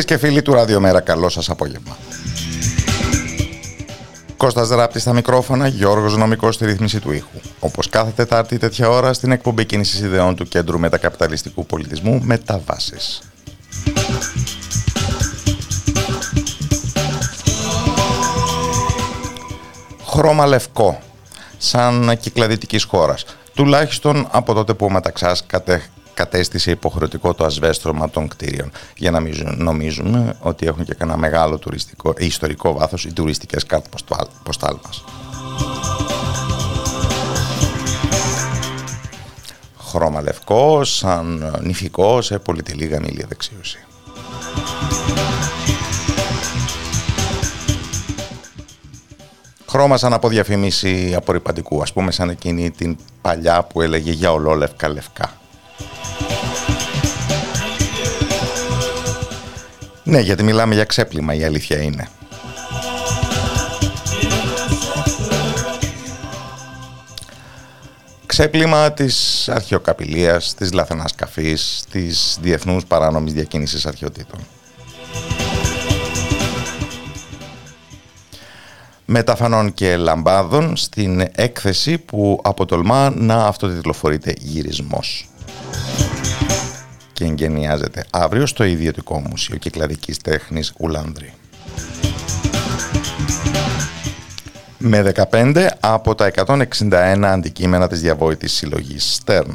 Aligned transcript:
Φίλες 0.00 0.18
και 0.18 0.26
φίλοι 0.26 0.42
του 0.42 0.52
Ραδιομέρα, 0.52 1.00
καλό 1.00 1.28
σας 1.28 1.50
απόγευμα. 1.50 1.96
Κώστας 4.36 4.68
Δράπτης 4.68 5.02
στα 5.02 5.12
μικρόφωνα, 5.12 5.66
Γιώργος 5.66 6.16
Νομικός 6.16 6.54
στη 6.54 6.64
ρύθμιση 6.64 7.00
του 7.00 7.12
ήχου. 7.12 7.40
Όπως 7.60 7.88
κάθε 7.88 8.10
Τετάρτη 8.10 8.58
τέτοια 8.58 8.88
ώρα 8.88 9.12
στην 9.12 9.32
εκπομπή 9.32 9.64
κίνησης 9.64 10.00
ιδεών 10.00 10.36
του 10.36 10.44
Κέντρου 10.48 10.78
Μετακαπιταλιστικού 10.78 11.66
Πολιτισμού 11.66 12.20
Μεταβάσεις. 12.22 13.22
Χρώμα 20.06 20.46
λευκό, 20.46 21.00
σαν 21.58 22.18
κυκλαδιτικής 22.20 22.84
χώρας. 22.84 23.24
Τουλάχιστον 23.54 24.28
από 24.30 24.54
τότε 24.54 24.74
που 24.74 24.84
ο 24.84 24.90
Μεταξάς 24.90 25.44
κατέστησε 26.20 26.70
υποχρεωτικό 26.70 27.34
το 27.34 27.44
ασβέστρωμα 27.44 28.10
των 28.10 28.28
κτίριων 28.28 28.70
για 28.96 29.10
να 29.10 29.20
νομίζουμε 29.56 30.36
ότι 30.40 30.66
έχουν 30.66 30.84
και 30.84 30.94
κανένα 30.94 31.18
μεγάλο 31.18 31.58
τουριστικό, 31.58 32.14
ιστορικό 32.18 32.72
βάθος 32.72 33.04
οι 33.04 33.12
τουριστικές 33.12 33.64
κάρτες 33.66 34.04
ποστάλ 34.42 34.76
μας. 34.84 35.04
Χρώμα 39.78 40.22
λευκός, 40.22 40.96
σαν 40.96 41.56
νηφικός 41.62 42.26
σε 42.26 42.38
πολυτελή 42.38 42.86
γαμήλια 42.86 43.26
δεξίωση. 43.28 43.78
Χρώμα 49.66 49.96
σαν 49.96 50.12
από 50.12 50.28
διαφημίση 50.28 51.14
απορριπαντικού, 51.16 51.82
ας 51.82 51.92
πούμε 51.92 52.10
σαν 52.10 52.28
εκείνη 52.28 52.70
την 52.70 52.96
παλιά 53.20 53.62
που 53.62 53.80
έλεγε 53.80 54.10
για 54.10 54.32
ολόλευκα 54.32 54.88
λευκά. 54.88 55.39
Ναι, 60.04 60.20
γιατί 60.20 60.42
μιλάμε 60.42 60.74
για 60.74 60.84
ξέπλυμα, 60.84 61.34
η 61.34 61.44
αλήθεια 61.44 61.82
είναι. 61.82 62.08
Ξέπλυμα 68.26 68.92
της 68.92 69.48
αρχαιοκαπηλείας, 69.48 70.54
της 70.54 70.72
λαθανάς 70.72 71.14
καφής, 71.14 71.84
της 71.90 72.38
διεθνούς 72.40 72.84
παράνομης 72.86 73.32
διακίνησης 73.32 73.86
αρχαιοτήτων. 73.86 74.40
Μεταφανών 79.04 79.74
και 79.74 79.96
λαμπάδων 79.96 80.76
στην 80.76 81.28
έκθεση 81.34 81.98
που 81.98 82.40
αποτολμά 82.42 83.12
να 83.16 83.46
αυτοτιτλοφορείται 83.46 84.34
γυρισμός 84.38 85.30
και 87.20 87.26
εγγενιάζεται 87.26 88.04
αύριο 88.10 88.46
στο 88.46 88.64
Ιδιωτικό 88.64 89.20
Μουσείο 89.20 89.56
Κυκλαδικής 89.56 90.18
Τέχνης 90.18 90.72
Ουλάνδρη. 90.78 91.32
Με 94.78 95.12
15 95.30 95.66
από 95.80 96.14
τα 96.14 96.30
161 96.46 97.22
αντικείμενα 97.22 97.88
της 97.88 98.00
διαβόητης 98.00 98.52
συλλογής 98.52 99.20
Stern. 99.24 99.54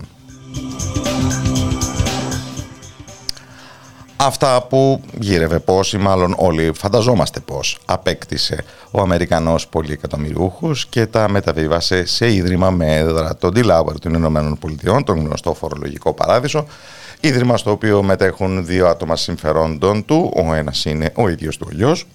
Αυτά 4.18 4.62
που 4.70 5.02
γύρευε 5.20 5.60
πώς 5.60 5.94
ή 5.94 5.98
μάλλον 5.98 6.36
όλοι 6.38 6.72
φανταζόμαστε 6.76 7.40
πώς 7.40 7.78
απέκτησε 7.86 8.64
ο 8.92 9.02
Αμερικανός 9.02 9.68
πολυεκατομμυριούχος 9.68 10.86
και 10.86 11.06
τα 11.06 11.30
μεταβίβασε 11.30 12.06
σε 12.06 12.34
ίδρυμα 12.34 12.70
με 12.70 12.96
έδρα 12.96 13.36
τον 13.36 13.54
Delaware 13.56 14.00
των 14.02 14.14
Ηνωμένων 14.14 14.58
Πολιτειών, 14.58 15.04
τον 15.04 15.20
γνωστό 15.20 15.54
φορολογικό 15.54 16.14
παράδεισο, 16.14 16.66
Ίδρυμα 17.20 17.58
στο 17.58 17.72
οποίο 17.72 18.04
μετέχουν 18.04 18.66
δύο 18.66 18.88
άτομα 18.88 19.16
συμφερόντων 19.16 20.06
του, 20.06 20.34
ο 20.36 20.54
ένας 20.54 20.86
είναι 20.86 21.12
ο 21.16 21.30
ίδιος 21.30 21.58
του 21.58 21.68
ο 21.70 22.08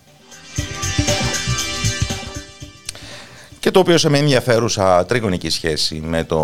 και 3.61 3.71
το 3.71 3.78
οποίο 3.81 3.99
σε 3.99 4.09
με 4.09 4.19
ενδιαφέρουσα 4.19 5.06
τριγωνική 5.06 5.50
σχέση 5.50 6.03
με 6.05 6.25
το 6.25 6.38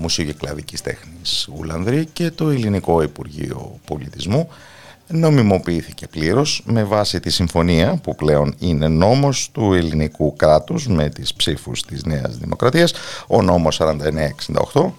Μουσείο 0.00 0.24
Κυκλαδικής 0.24 0.80
Τέχνης 0.80 1.48
Γουλανδρή 1.54 2.08
και 2.12 2.30
το 2.30 2.48
Ελληνικό 2.48 3.02
Υπουργείο 3.02 3.78
Πολιτισμού 3.86 4.48
νομιμοποιήθηκε 5.08 6.06
πλήρως 6.06 6.62
με 6.64 6.84
βάση 6.84 7.20
τη 7.20 7.30
συμφωνία 7.30 8.00
που 8.02 8.14
πλέον 8.14 8.54
είναι 8.58 8.88
νόμος 8.88 9.50
του 9.52 9.72
ελληνικού 9.72 10.36
κράτους 10.36 10.86
με 10.86 11.08
τις 11.08 11.34
ψήφους 11.34 11.82
της 11.82 12.04
Νέας 12.04 12.36
Δημοκρατίας, 12.36 12.92
ο 13.26 13.42
νόμος 13.42 13.80
4968 14.72 14.92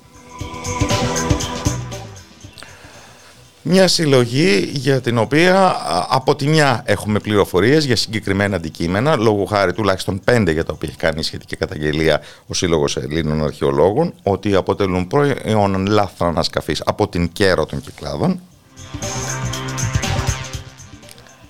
μια 3.61 3.87
συλλογή 3.87 4.69
για 4.73 5.01
την 5.01 5.17
οποία 5.17 5.75
από 6.09 6.35
τη 6.35 6.47
μια 6.47 6.81
έχουμε 6.85 7.19
πληροφορίες 7.19 7.85
για 7.85 7.95
συγκεκριμένα 7.95 8.55
αντικείμενα, 8.55 9.15
λόγω 9.15 9.45
χάρη 9.45 9.73
τουλάχιστον 9.73 10.19
πέντε 10.23 10.51
για 10.51 10.65
τα 10.65 10.73
οποία 10.73 10.89
έχει 10.89 10.97
κάνει 10.97 11.23
σχετική 11.23 11.55
καταγγελία 11.55 12.21
ο 12.47 12.53
Σύλλογος 12.53 12.97
Ελλήνων 12.97 13.43
Αρχαιολόγων, 13.43 14.13
ότι 14.23 14.55
αποτελούν 14.55 15.07
προϊόν 15.07 15.85
λάθρα 15.85 16.27
ανασκαφής 16.27 16.81
από 16.85 17.07
την 17.07 17.31
κέρο 17.31 17.65
των 17.65 17.81
κυκλάδων. 17.81 18.39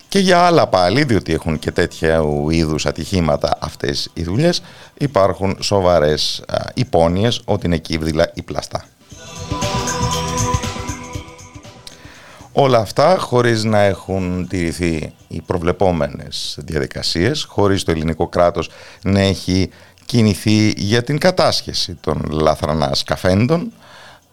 Και 0.10 0.20
για 0.20 0.40
άλλα 0.40 0.68
πάλι, 0.68 1.04
διότι 1.04 1.34
έχουν 1.34 1.60
και 1.60 1.72
τέτοια 1.72 2.24
είδους 2.50 2.86
ατυχήματα 2.86 3.58
αυτές 3.60 4.10
οι 4.14 4.24
δουλειές, 4.24 4.62
υπάρχουν 4.98 5.58
σοβαρές 5.60 6.44
υπόνοιες 6.74 7.42
ότι 7.46 7.66
είναι 7.66 7.78
κύβδηλα 7.78 8.32
ή 8.34 8.42
πλαστά. 8.42 8.86
Όλα 12.52 12.78
αυτά 12.78 13.18
χωρίς 13.18 13.64
να 13.64 13.80
έχουν 13.80 14.48
τηρηθεί 14.48 15.14
οι 15.28 15.42
προβλεπόμενες 15.42 16.58
διαδικασίες, 16.62 17.44
χωρίς 17.44 17.84
το 17.84 17.92
ελληνικό 17.92 18.28
κράτος 18.28 18.70
να 19.04 19.20
έχει 19.20 19.70
κινηθεί 20.06 20.74
για 20.78 21.04
την 21.04 21.18
κατάσχεση 21.18 21.98
των 22.02 22.26
λάθρανα 22.30 22.94
σκαφέντων, 22.94 23.72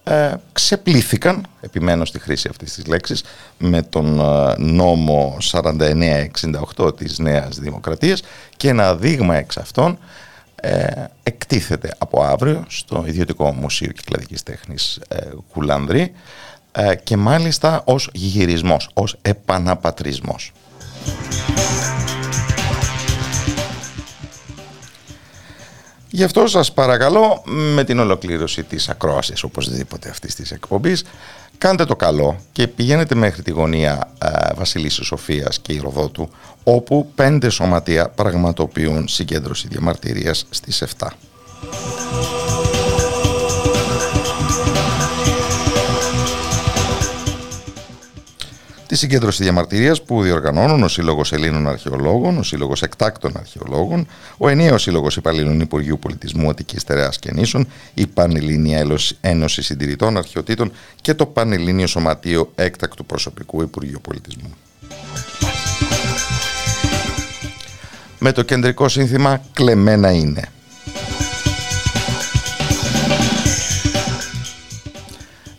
ε, 0.08 0.34
ξεπλήθηκαν, 0.52 1.46
επιμένω 1.60 2.04
στη 2.04 2.18
χρήση 2.18 2.48
αυτής 2.50 2.74
της 2.74 2.86
λέξης, 2.86 3.24
με 3.58 3.82
τον 3.82 4.20
ε, 4.20 4.54
νόμο 4.58 5.36
4968 6.76 6.96
της 6.96 7.18
Νέας 7.18 7.58
Δημοκρατίας 7.58 8.22
και 8.56 8.68
ένα 8.68 8.96
δείγμα 8.96 9.36
εξ 9.36 9.56
αυτών 9.56 9.98
ε, 10.60 11.04
εκτίθεται 11.22 11.94
από 11.98 12.22
αύριο 12.22 12.64
στο 12.68 13.04
Ιδιωτικό 13.06 13.52
Μουσείο 13.52 13.92
Κυκλαδικής 13.92 14.42
Τέχνης 14.42 15.00
ε, 15.08 15.16
Κουλάνδρη 15.52 16.12
ε, 16.72 16.94
και 16.94 17.16
μάλιστα 17.16 17.82
ως 17.84 18.10
γυρισμός, 18.12 18.90
ως 18.94 19.16
επαναπατρισμός. 19.22 20.52
Γι' 26.16 26.24
αυτό 26.24 26.46
σας 26.46 26.72
παρακαλώ 26.72 27.42
με 27.44 27.84
την 27.84 27.98
ολοκλήρωση 27.98 28.62
της 28.62 28.88
ακρόασης 28.88 29.42
οπωσδήποτε 29.42 30.08
αυτής 30.08 30.34
της 30.34 30.50
εκπομπής 30.50 31.04
κάντε 31.58 31.84
το 31.84 31.96
καλό 31.96 32.36
και 32.52 32.66
πηγαίνετε 32.66 33.14
μέχρι 33.14 33.42
τη 33.42 33.50
γωνία 33.50 34.12
ε, 34.18 34.54
Βασιλίσσης 34.54 35.06
Σοφίας 35.06 35.58
και 35.58 35.72
Ηροδότου 35.72 36.28
όπου 36.64 37.10
πέντε 37.14 37.48
σωματεία 37.48 38.08
πραγματοποιούν 38.08 39.08
συγκέντρωση 39.08 39.68
διαμαρτυρίας 39.68 40.46
στις 40.50 40.84
7. 40.98 41.06
Τη 48.86 48.96
συγκέντρωση 48.96 49.42
διαμαρτυρίας 49.42 50.02
που 50.02 50.22
διοργανώνουν 50.22 50.82
ο 50.82 50.88
Σύλλογος 50.88 51.32
Ελλήνων 51.32 51.68
Αρχαιολόγων, 51.68 52.38
ο 52.38 52.42
Σύλλογος 52.42 52.82
Εκτάκτων 52.82 53.32
Αρχαιολόγων, 53.36 54.06
ο 54.36 54.48
Ενιαίος 54.48 54.82
Σύλλογος 54.82 55.16
Υπαλλήλων 55.16 55.60
Υπουργείου 55.60 55.98
Πολιτισμού 55.98 56.48
Αττικής 56.48 56.84
Τερέας 56.84 57.18
και 57.18 57.32
Νήσων, 57.32 57.68
η 57.94 58.06
Πανελλήνια 58.06 58.86
Ένωση 59.20 59.62
Συντηρητών 59.62 60.16
Αρχαιοτήτων 60.16 60.72
και 61.00 61.14
το 61.14 61.26
Πανελλήνιο 61.26 61.86
Σωματείο 61.86 62.52
Έκτακτου 62.54 63.06
Προσωπικού 63.06 63.62
Υπουργείου 63.62 64.00
Πολιτισμού. 64.02 64.54
Με 68.18 68.32
το 68.32 68.42
κεντρικό 68.42 68.88
σύνθημα 68.88 69.40
«Κλεμμένα 69.52 70.10
είναι». 70.10 70.48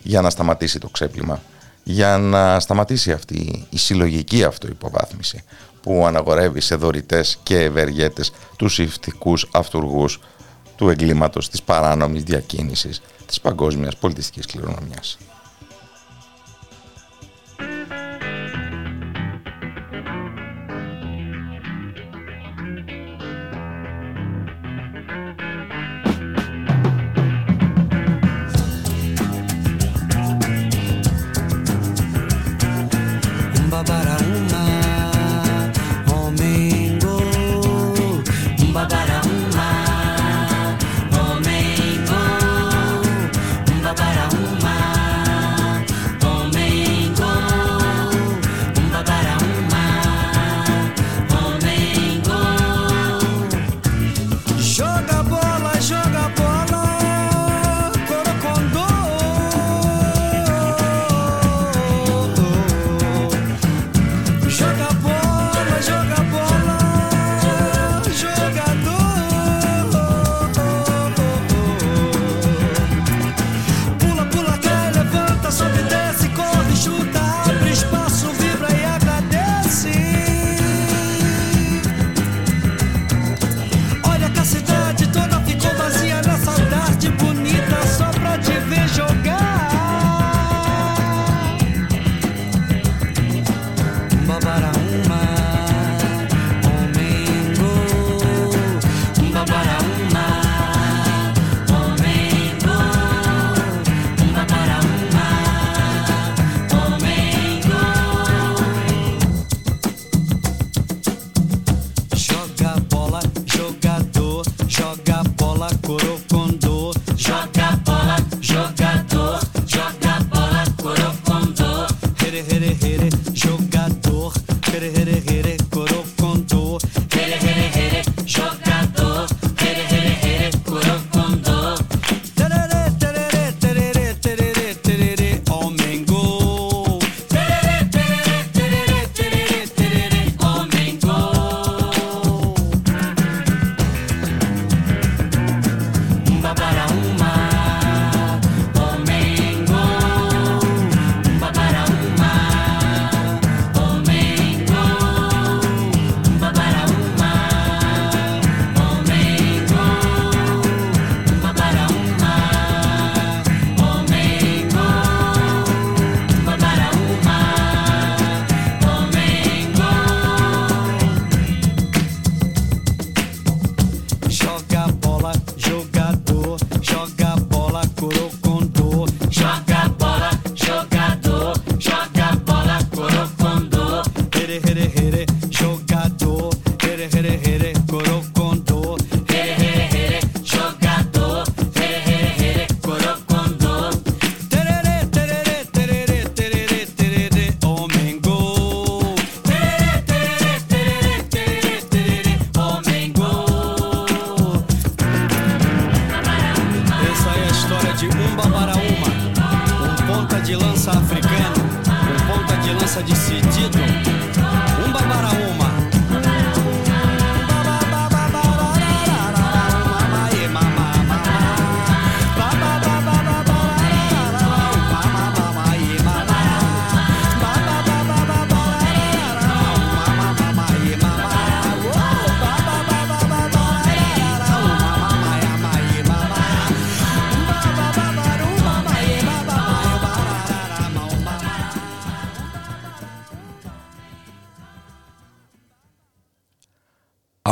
Για 0.02 0.20
να 0.20 0.30
σταματήσει 0.30 0.78
το 0.78 0.88
ξέπλυμα 0.88 1.42
για 1.90 2.18
να 2.18 2.60
σταματήσει 2.60 3.12
αυτή 3.12 3.66
η 3.70 3.78
συλλογική 3.78 4.44
αυτοϋποβάθμιση 4.44 5.44
που 5.82 6.06
αναγορεύει 6.06 6.60
σε 6.60 6.74
δωρητές 6.74 7.38
και 7.42 7.58
ευεργέτες 7.58 8.32
τους 8.56 8.78
ηφτικούς 8.78 9.48
αυτούργους 9.52 10.20
του 10.76 10.88
εγκλήματος 10.88 11.48
της 11.48 11.62
παράνομης 11.62 12.22
διακίνησης 12.22 13.02
της 13.26 13.40
παγκόσμιας 13.40 13.96
πολιτιστικής 13.96 14.46
κληρονομιάς. 14.46 15.18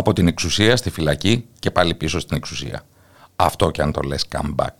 Από 0.06 0.14
την 0.14 0.26
εξουσία 0.26 0.76
στη 0.76 0.90
φυλακή 0.90 1.44
και 1.58 1.70
πάλι 1.70 1.94
πίσω 1.94 2.18
στην 2.18 2.36
εξουσία. 2.36 2.82
Αυτό 3.36 3.70
και 3.70 3.82
αν 3.82 3.92
το 3.92 4.00
λες 4.00 4.24
comeback. 4.36 4.74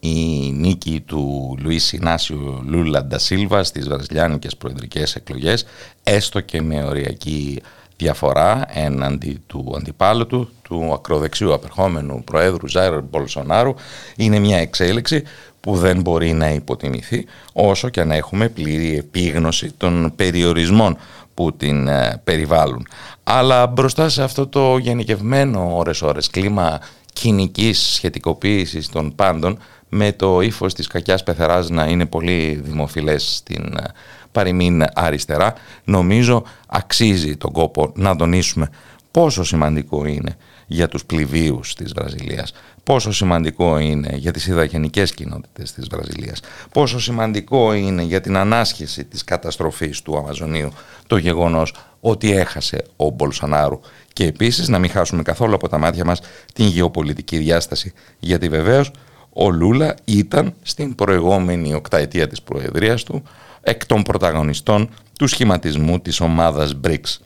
Η 0.00 0.14
νίκη 0.52 1.00
του 1.06 1.54
Λουίς 1.60 1.92
Ινάσιου 1.92 2.62
Λούλα 2.66 3.04
Ντασίλβα 3.04 3.64
στις 3.64 3.88
βραζιλιάνικες 3.88 4.56
προεδρικές 4.56 5.14
εκλογές, 5.14 5.64
έστω 6.02 6.40
και 6.40 6.62
με 6.62 6.84
οριακή 6.84 7.62
διαφορά 7.96 8.66
έναντι 8.68 9.42
του 9.46 9.74
αντιπάλου 9.76 10.26
του, 10.26 10.50
του 10.62 10.92
ακροδεξιού 10.92 11.52
απερχόμενου 11.52 12.24
Προέδρου 12.24 12.68
Ζάιρ 12.68 13.02
Μπολσονάρου, 13.02 13.74
είναι 14.16 14.38
μια 14.38 14.58
εξέλιξη 14.58 15.22
που 15.60 15.76
δεν 15.76 16.00
μπορεί 16.00 16.32
να 16.32 16.50
υποτιμηθεί 16.50 17.26
όσο 17.52 17.88
και 17.88 18.00
αν 18.00 18.10
έχουμε 18.10 18.48
πλήρη 18.48 18.96
επίγνωση 18.96 19.72
των 19.76 20.12
περιορισμών 20.16 20.96
που 21.38 21.56
την 21.56 21.88
ε, 21.88 22.20
περιβάλλουν. 22.24 22.86
Αλλά 23.30 23.66
μπροστά 23.66 24.08
σε 24.08 24.22
αυτό 24.22 24.46
το 24.46 24.76
γενικευμένο 24.76 25.76
ώρες-ώρες 25.76 26.30
κλίμα 26.30 26.80
κοινικής 27.12 27.78
σχετικοποίησης 27.78 28.88
των 28.88 29.14
πάντων 29.14 29.58
με 29.88 30.12
το 30.12 30.40
ύφος 30.40 30.74
της 30.74 30.86
κακιάς 30.86 31.22
πεθεράς 31.22 31.68
να 31.70 31.84
είναι 31.84 32.06
πολύ 32.06 32.60
δημοφιλές 32.64 33.34
στην 33.34 33.76
ε, 33.76 33.84
παροιμήν 34.32 34.84
αριστερά 34.94 35.54
νομίζω 35.84 36.42
αξίζει 36.68 37.36
τον 37.36 37.52
κόπο 37.52 37.92
να 37.94 38.16
τονίσουμε 38.16 38.70
πόσο 39.10 39.44
σημαντικό 39.44 40.04
είναι 40.04 40.36
για 40.66 40.88
τους 40.88 41.04
πληβίους 41.04 41.74
της 41.74 41.92
Βραζιλίας, 41.92 42.52
πόσο 42.88 43.12
σημαντικό 43.12 43.78
είναι 43.78 44.16
για 44.16 44.32
τις 44.32 44.46
ιδαγενικές 44.46 45.14
κοινότητες 45.14 45.72
της 45.72 45.86
Βραζιλίας, 45.86 46.40
πόσο 46.72 47.00
σημαντικό 47.00 47.72
είναι 47.72 48.02
για 48.02 48.20
την 48.20 48.36
ανάσχεση 48.36 49.04
της 49.04 49.24
καταστροφής 49.24 50.02
του 50.02 50.16
Αμαζονίου 50.18 50.72
το 51.06 51.16
γεγονός 51.16 51.74
ότι 52.00 52.32
έχασε 52.32 52.84
ο 52.96 53.10
Μπολσονάρου. 53.10 53.80
Και 54.12 54.24
επίσης 54.24 54.68
να 54.68 54.78
μην 54.78 54.90
χάσουμε 54.90 55.22
καθόλου 55.22 55.54
από 55.54 55.68
τα 55.68 55.78
μάτια 55.78 56.04
μας 56.04 56.20
την 56.52 56.66
γεωπολιτική 56.66 57.36
διάσταση. 57.36 57.92
Γιατί 58.18 58.48
βεβαίως 58.48 58.90
ο 59.32 59.50
Λούλα 59.50 59.94
ήταν 60.04 60.54
στην 60.62 60.94
προηγούμενη 60.94 61.74
οκταετία 61.74 62.26
της 62.26 62.42
προεδρίας 62.42 63.02
του 63.02 63.22
εκ 63.60 63.86
των 63.86 64.02
πρωταγωνιστών 64.02 64.90
του 65.18 65.26
σχηματισμού 65.26 66.00
της 66.00 66.20
ομάδας 66.20 66.74
BRICS. 66.84 67.16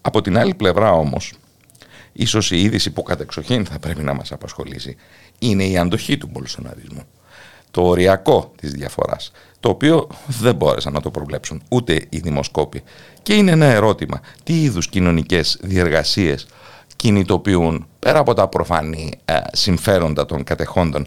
Από 0.00 0.20
την 0.20 0.38
άλλη 0.38 0.54
πλευρά 0.54 0.92
όμως, 0.92 1.32
ίσως 2.12 2.50
η 2.50 2.60
είδηση 2.60 2.90
που 2.90 3.02
κατεξοχήν 3.02 3.66
θα 3.66 3.78
πρέπει 3.78 4.02
να 4.02 4.14
μας 4.14 4.32
απασχολήσει 4.32 4.96
είναι 5.38 5.64
η 5.64 5.78
αντοχή 5.78 6.16
του 6.18 6.28
μπολσοναρισμού. 6.32 7.02
Το 7.70 7.82
οριακό 7.82 8.52
της 8.60 8.72
διαφοράς, 8.72 9.30
το 9.60 9.68
οποίο 9.68 10.08
δεν 10.26 10.54
μπόρεσαν 10.54 10.92
να 10.92 11.00
το 11.00 11.10
προβλέψουν 11.10 11.62
ούτε 11.68 12.06
οι 12.08 12.18
δημοσκόποι. 12.18 12.82
Και 13.22 13.34
είναι 13.34 13.50
ένα 13.50 13.64
ερώτημα, 13.64 14.20
τι 14.42 14.62
είδους 14.62 14.88
κοινωνικές 14.88 15.58
διεργασίες 15.62 16.46
κινητοποιούν 16.96 17.86
πέρα 17.98 18.18
από 18.18 18.34
τα 18.34 18.48
προφανή 18.48 19.12
ε, 19.24 19.34
συμφέροντα 19.52 20.26
των 20.26 20.44
κατεχόντων 20.44 21.06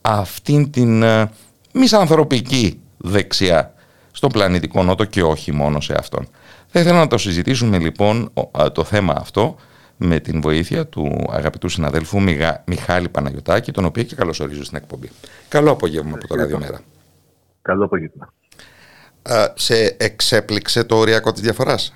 αυτήν 0.00 0.70
την 0.70 1.02
ε, 1.02 1.30
μισανθρωπική 1.72 2.80
δεξιά 2.96 3.74
στον 4.12 4.30
πλανητικό 4.30 4.82
νότο 4.82 5.04
και 5.04 5.22
όχι 5.22 5.52
μόνο 5.52 5.80
σε 5.80 5.94
αυτόν. 5.98 6.28
Θα 6.68 6.80
ήθελα 6.80 6.98
να 6.98 7.06
το 7.06 7.18
συζητήσουμε 7.18 7.78
λοιπόν 7.78 8.32
το 8.72 8.84
θέμα 8.84 9.14
αυτό 9.16 9.56
με 9.98 10.18
την 10.18 10.40
βοήθεια 10.40 10.86
του 10.86 11.26
αγαπητού 11.30 11.68
συναδέλφου 11.68 12.20
Μιχάλη 12.66 13.08
Παναγιωτάκη, 13.08 13.72
τον 13.72 13.84
οποίο 13.84 14.02
και 14.02 14.14
καλωσορίζω 14.14 14.64
στην 14.64 14.76
εκπομπή. 14.76 15.08
Καλό 15.48 15.70
απόγευμα 15.70 16.12
από 16.14 16.26
το 16.26 16.34
Ραδιομέρα. 16.34 16.80
Καλό 17.62 17.84
απόγευμα. 17.84 18.32
σε 19.54 19.96
εξέπληξε 19.98 20.84
το 20.84 20.96
οριακό 20.96 21.32
της 21.32 21.40
διαφοράς; 21.40 21.92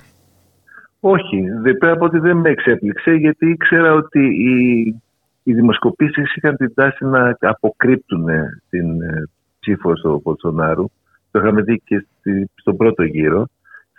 Όχι, 1.00 1.42
πρέπει 1.62 1.86
να 1.86 1.96
πω 1.96 2.04
ότι 2.04 2.18
δεν 2.18 2.36
με 2.36 2.50
εξέπληξε 2.50 3.10
γιατί 3.12 3.50
ήξερα 3.50 3.92
ότι 3.92 4.20
οι, 4.20 4.86
οι 5.42 5.52
δημοσκοπήσεις 5.54 6.34
είχαν 6.36 6.56
την 6.56 6.74
τάση 6.74 7.04
να 7.04 7.36
αποκρύπτουν 7.40 8.24
την 8.70 9.02
ε, 9.02 9.28
ψήφο 9.58 9.96
στο 9.96 10.20
Πολσονάρου 10.22 10.90
το 11.32 11.38
είχαμε 11.38 11.62
δει 11.62 11.82
και 11.84 12.06
στον 12.54 12.76
πρώτο 12.76 13.02
γύρο. 13.02 13.46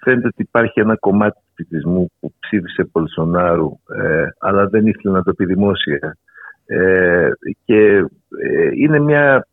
Φαίνεται 0.03 0.27
ότι 0.27 0.41
υπάρχει 0.41 0.79
ένα 0.79 0.95
κομμάτι 0.95 1.39
του 1.39 1.53
πληθυσμού 1.55 2.11
που 2.19 2.33
ψήφισε 2.39 2.83
Πολσονάρου, 2.83 3.71
ε, 3.95 4.27
αλλά 4.39 4.67
δεν 4.67 4.87
ήθελε 4.87 5.13
να 5.13 5.23
το 5.23 5.33
πει 5.33 5.45
δημόσια. 5.45 6.17
Ε, 6.65 7.29
και 7.65 8.05
ε, 8.43 8.69
είναι 8.75 8.99
μια 8.99 9.47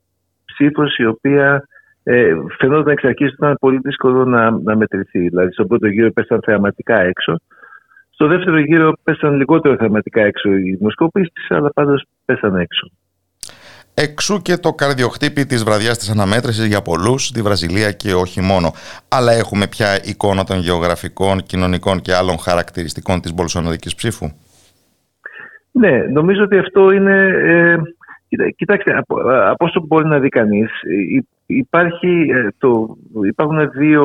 ψήφος 0.44 0.96
η 0.96 1.06
οποία 1.06 1.64
ε, 2.02 2.34
φαινόταν 2.58 2.92
εξ 2.92 3.04
αρχής 3.04 3.26
ότι 3.26 3.36
ήταν 3.38 3.56
πολύ 3.60 3.78
δύσκολο 3.82 4.24
να, 4.24 4.50
να 4.50 4.76
μετρηθεί. 4.76 5.28
Δηλαδή, 5.28 5.52
στον 5.52 5.66
πρώτο 5.66 5.86
γύρο 5.86 6.10
πέσαν 6.10 6.40
θεαματικά 6.44 7.00
έξω. 7.00 7.36
Στο 8.10 8.26
δεύτερο 8.26 8.58
γύρο 8.58 8.92
πέσαν 9.02 9.34
λιγότερο 9.34 9.76
θεαματικά 9.76 10.22
έξω 10.22 10.52
οι 10.52 10.74
δημοσκοπήσει, 10.74 11.32
αλλά 11.48 11.70
πάντως 11.70 12.04
πέσαν 12.24 12.56
έξω. 12.56 12.90
Εξού 14.02 14.42
και 14.42 14.56
το 14.56 14.72
καρδιοχτύπη 14.72 15.46
της 15.46 15.64
βραδιάς 15.64 15.98
της 15.98 16.10
αναμέτρησης 16.10 16.66
για 16.66 16.82
πολλούς, 16.82 17.30
τη 17.30 17.42
Βραζιλία 17.42 17.90
και 17.92 18.12
όχι 18.14 18.40
μόνο. 18.40 18.68
Αλλά 19.08 19.32
έχουμε 19.32 19.66
πια 19.66 19.88
εικόνα 20.04 20.44
των 20.44 20.58
γεωγραφικών, 20.58 21.42
κοινωνικών 21.42 22.00
και 22.00 22.14
άλλων 22.14 22.38
χαρακτηριστικών 22.38 23.20
της 23.20 23.34
μπολσονοδικής 23.34 23.94
ψήφου; 23.94 24.26
Ναι, 25.72 25.96
νομίζω 26.12 26.42
ότι 26.42 26.58
αυτό 26.58 26.90
είναι... 26.90 27.16
Ε, 27.42 28.50
κοιτάξτε, 28.56 28.96
από, 28.96 29.14
από 29.52 29.64
όσο 29.64 29.84
μπορεί 29.86 30.06
να 30.06 30.18
δει 30.18 30.28
κανείς, 30.28 30.70
υπάρχει, 31.46 32.26
ε, 32.34 32.48
το, 32.58 32.96
υπάρχουν 33.26 33.70
δύο, 33.70 34.04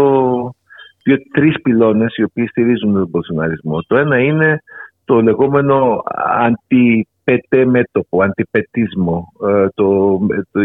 δύο 1.03 1.17
τρεις 1.33 1.61
πυλώνες 1.61 2.15
οι 2.15 2.23
οποίοι 2.23 2.47
στηρίζουν 2.47 2.93
τον 2.93 3.07
μπολσοναρισμό. 3.07 3.81
Το 3.81 3.97
ένα 3.97 4.17
είναι 4.19 4.61
το 5.05 5.21
λεγόμενο 5.21 6.03
αντι 6.39 7.07
πετέ 7.25 7.65
μέτωπο, 7.65 8.23
αντιπετίσμο. 8.23 9.31
Ε, 9.47 9.67
το, 9.73 10.17
το, 10.51 10.59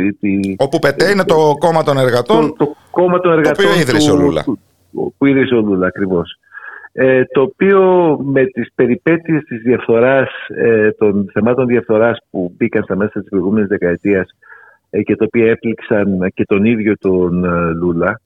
Όπου 0.56 0.78
πετέ 0.78 1.10
είναι 1.10 1.24
το 1.24 1.54
κόμμα 1.58 1.82
των 1.82 1.98
εργατών, 1.98 2.48
το, 2.56 2.64
το 2.64 2.76
κόμμα 2.90 3.20
των 3.20 3.32
εργατών 3.32 3.64
το 3.64 3.70
οποίο 3.70 3.80
ίδρυσε 3.80 4.10
ο 4.10 4.16
Λούλα. 4.16 4.44
Που 5.18 5.26
ίδρυσε 5.26 5.54
ο 5.54 5.60
Λούλα, 5.60 5.86
ακριβώς. 5.86 6.38
Ε, 6.92 7.24
το 7.24 7.40
οποίο 7.40 7.80
με 8.22 8.44
τις 8.44 8.68
περιπέτειες 8.74 9.42
της 9.42 9.60
διαφθοράς, 9.62 10.28
ε, 10.48 10.90
των 10.90 11.30
θεμάτων 11.32 11.66
διαφθοράς 11.66 12.18
που 12.30 12.54
μπήκαν 12.56 12.82
στα 12.82 12.96
μέσα 12.96 13.20
της 13.20 13.28
προηγούμενης 13.28 13.68
δεκαετίας 13.68 14.28
ε, 14.90 15.02
και 15.02 15.16
το 15.16 15.24
οποίο 15.24 15.46
έπληξαν 15.46 16.30
και 16.34 16.44
τον 16.44 16.64
ίδιο 16.64 16.94
τον 16.98 17.44
ε, 17.44 17.72
Λούλα, 17.74 18.20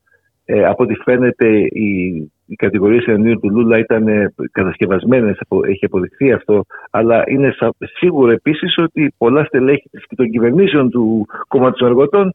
ε, 0.45 0.65
από 0.65 0.83
ό,τι 0.83 0.95
φαίνεται 0.95 1.49
οι, 1.59 2.33
οι 2.47 2.55
κατηγορίες 2.55 3.05
εναντίον 3.05 3.41
του 3.41 3.51
Λούλα 3.51 3.79
ήταν 3.79 4.09
ε, 4.09 4.35
κατασκευασμένες, 4.51 5.39
έχει 5.69 5.85
αποδειχθεί 5.85 6.33
αυτό, 6.33 6.65
αλλά 6.91 7.23
είναι 7.27 7.55
σίγουρο 7.99 8.31
επίσης 8.31 8.79
ότι 8.79 9.15
πολλά 9.19 9.45
στελέχη 9.45 9.89
και 9.91 10.15
των 10.17 10.31
κυβερνήσεων 10.31 10.91
του 10.91 11.27
κόμματος 11.49 11.89
εργοτών 11.89 12.33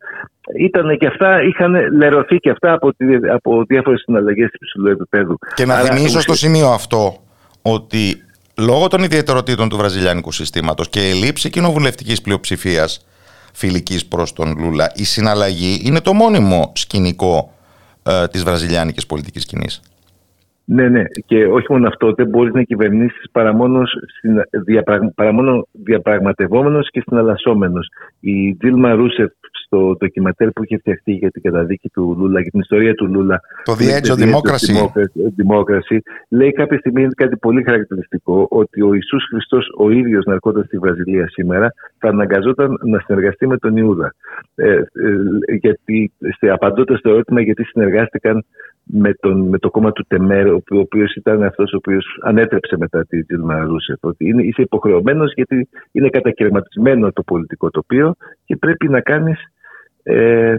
ήταν 0.57 0.97
και 0.97 1.07
αυτά, 1.07 1.43
είχαν 1.43 1.93
λερωθεί 1.93 2.37
και 2.37 2.49
αυτά 2.49 2.73
από, 2.73 2.91
από 3.33 3.63
διάφορες 3.67 4.01
συναλλαγές 4.01 4.49
υψηλού 4.59 4.87
επίπεδου. 4.87 5.37
Και 5.53 5.65
να 5.65 5.75
θυμίσω 5.75 6.19
στο 6.19 6.33
σημείο 6.33 6.67
αυτό 6.67 7.17
ότι 7.61 8.23
λόγω 8.57 8.87
των 8.87 9.03
ιδιαιτεροτήτων 9.03 9.69
του 9.69 9.77
βραζιλιάνικου 9.77 10.31
συστήματος 10.31 10.89
και 10.89 10.99
ελλείψη 10.99 11.49
κοινοβουλευτικής 11.49 12.21
πλειοψηφίας 12.21 13.05
φιλικής 13.53 14.05
προς 14.05 14.33
τον 14.33 14.57
Λούλα, 14.59 14.91
η 14.95 15.03
συναλλαγή 15.03 15.81
είναι 15.83 16.01
το 16.01 16.13
μόνιμο 16.13 16.71
σκηνικό 16.75 17.53
ε, 18.03 18.27
της 18.27 18.43
βραζιλιάνικης 18.43 19.05
πολιτικής 19.05 19.45
κοινής. 19.45 19.81
Ναι, 20.71 20.89
ναι. 20.89 21.03
Και 21.25 21.45
όχι 21.45 21.65
μόνο 21.69 21.87
αυτό, 21.87 22.13
δεν 22.13 22.27
μπορείς 22.27 22.53
να 22.53 22.63
κυβερνήσεις 22.63 23.31
παρά 23.31 23.53
μόνος, 23.53 23.93
διαπραγ... 24.65 25.01
μόνο 25.33 25.67
διαπραγματευόμενος 25.71 26.89
και 26.89 27.03
συναλλασσόμενος. 27.05 27.87
Η 28.19 28.51
Δίλμα 28.51 28.93
Ρούσεφ 28.93 29.31
στο 29.65 29.95
ντοκιματέρ 29.97 30.49
που 30.51 30.63
είχε 30.63 30.77
φτιαχτεί 30.77 31.11
για 31.11 31.31
την 31.31 31.41
καταδίκη 31.41 31.89
του 31.89 32.15
Λούλα, 32.19 32.41
για 32.41 32.51
την 32.51 32.59
ιστορία 32.59 32.93
του 32.93 33.07
Λούλα. 33.07 33.41
Το 33.63 33.75
The 33.79 33.87
Edge 33.97 34.09
of 34.13 34.19
Democracy. 34.25 34.75
Democracy. 35.41 35.97
Λέει 36.29 36.51
κάποια 36.51 36.77
στιγμή 36.77 37.07
κάτι 37.07 37.37
πολύ 37.37 37.63
χαρακτηριστικό, 37.63 38.47
ότι 38.49 38.81
ο 38.81 38.93
Ιησούς 38.93 39.23
Χριστός 39.29 39.73
ο 39.77 39.89
ίδιος 39.89 40.25
να 40.25 40.33
έρχονταν 40.33 40.63
στη 40.63 40.77
Βραζιλίας 40.77 41.31
σήμερα 41.31 41.73
θα 41.97 42.09
αναγκαζόταν 42.09 42.77
να 42.83 42.99
συνεργαστεί 42.99 43.47
με 43.47 43.57
τον 43.57 43.77
Ιούδα. 43.77 44.13
Ε, 44.55 44.71
ε, 44.73 44.83
γιατί, 45.59 46.11
απαντώντας 46.51 46.99
στο 46.99 47.09
ερώτημα 47.09 47.41
γιατί 47.41 47.63
συνεργάστηκαν 47.63 48.45
με, 48.91 49.13
τον, 49.13 49.47
με 49.47 49.57
το 49.57 49.69
κόμμα 49.69 49.91
του 49.91 50.05
Τεμέρ, 50.07 50.47
ο 50.47 50.61
οποίος 50.69 51.15
ήταν 51.15 51.43
αυτός 51.43 51.73
ο 51.73 51.75
οποίος 51.77 52.05
ανέτρεψε 52.23 52.77
μετά 52.77 53.05
τη 53.05 53.23
Τζίλμα 53.23 53.63
Ρούσεφ. 53.63 53.97
Ότι 53.99 54.27
είναι, 54.27 54.43
είσαι 54.43 54.61
υποχρεωμένος 54.61 55.33
γιατί 55.33 55.69
είναι 55.91 56.09
κατακαιρματισμένο 56.09 57.11
το 57.11 57.23
πολιτικό 57.23 57.69
τοπίο 57.69 58.15
και 58.45 58.55
πρέπει 58.55 58.89
να 58.89 59.01
κάνεις 59.01 59.39
ε, 60.03 60.49
ε, 60.49 60.57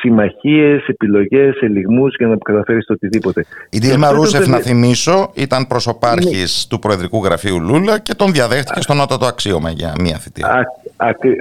συμμαχίες, 0.00 0.86
επιλογές, 0.86 1.60
ελιγμούς 1.60 2.14
για 2.18 2.26
να 2.26 2.36
καταφέρεις 2.36 2.86
το 2.86 2.92
οτιδήποτε. 2.92 3.44
Η 3.70 3.78
Δίλμα 3.78 4.10
Ρούσεφ, 4.10 4.46
να 4.46 4.58
θυμίσω, 4.58 5.30
ήταν 5.34 5.66
προσωπάρχης 5.66 6.62
είναι... 6.62 6.66
του 6.68 6.78
Προεδρικού 6.78 7.24
Γραφείου 7.24 7.60
Λούλα 7.60 7.98
και 7.98 8.14
τον 8.14 8.32
διαδέχτηκε 8.32 8.80
στον 8.80 8.96
νότατο 8.96 9.26
αξίωμα 9.26 9.70
για 9.70 9.92
μία 10.00 10.16
θητεία. 10.16 10.66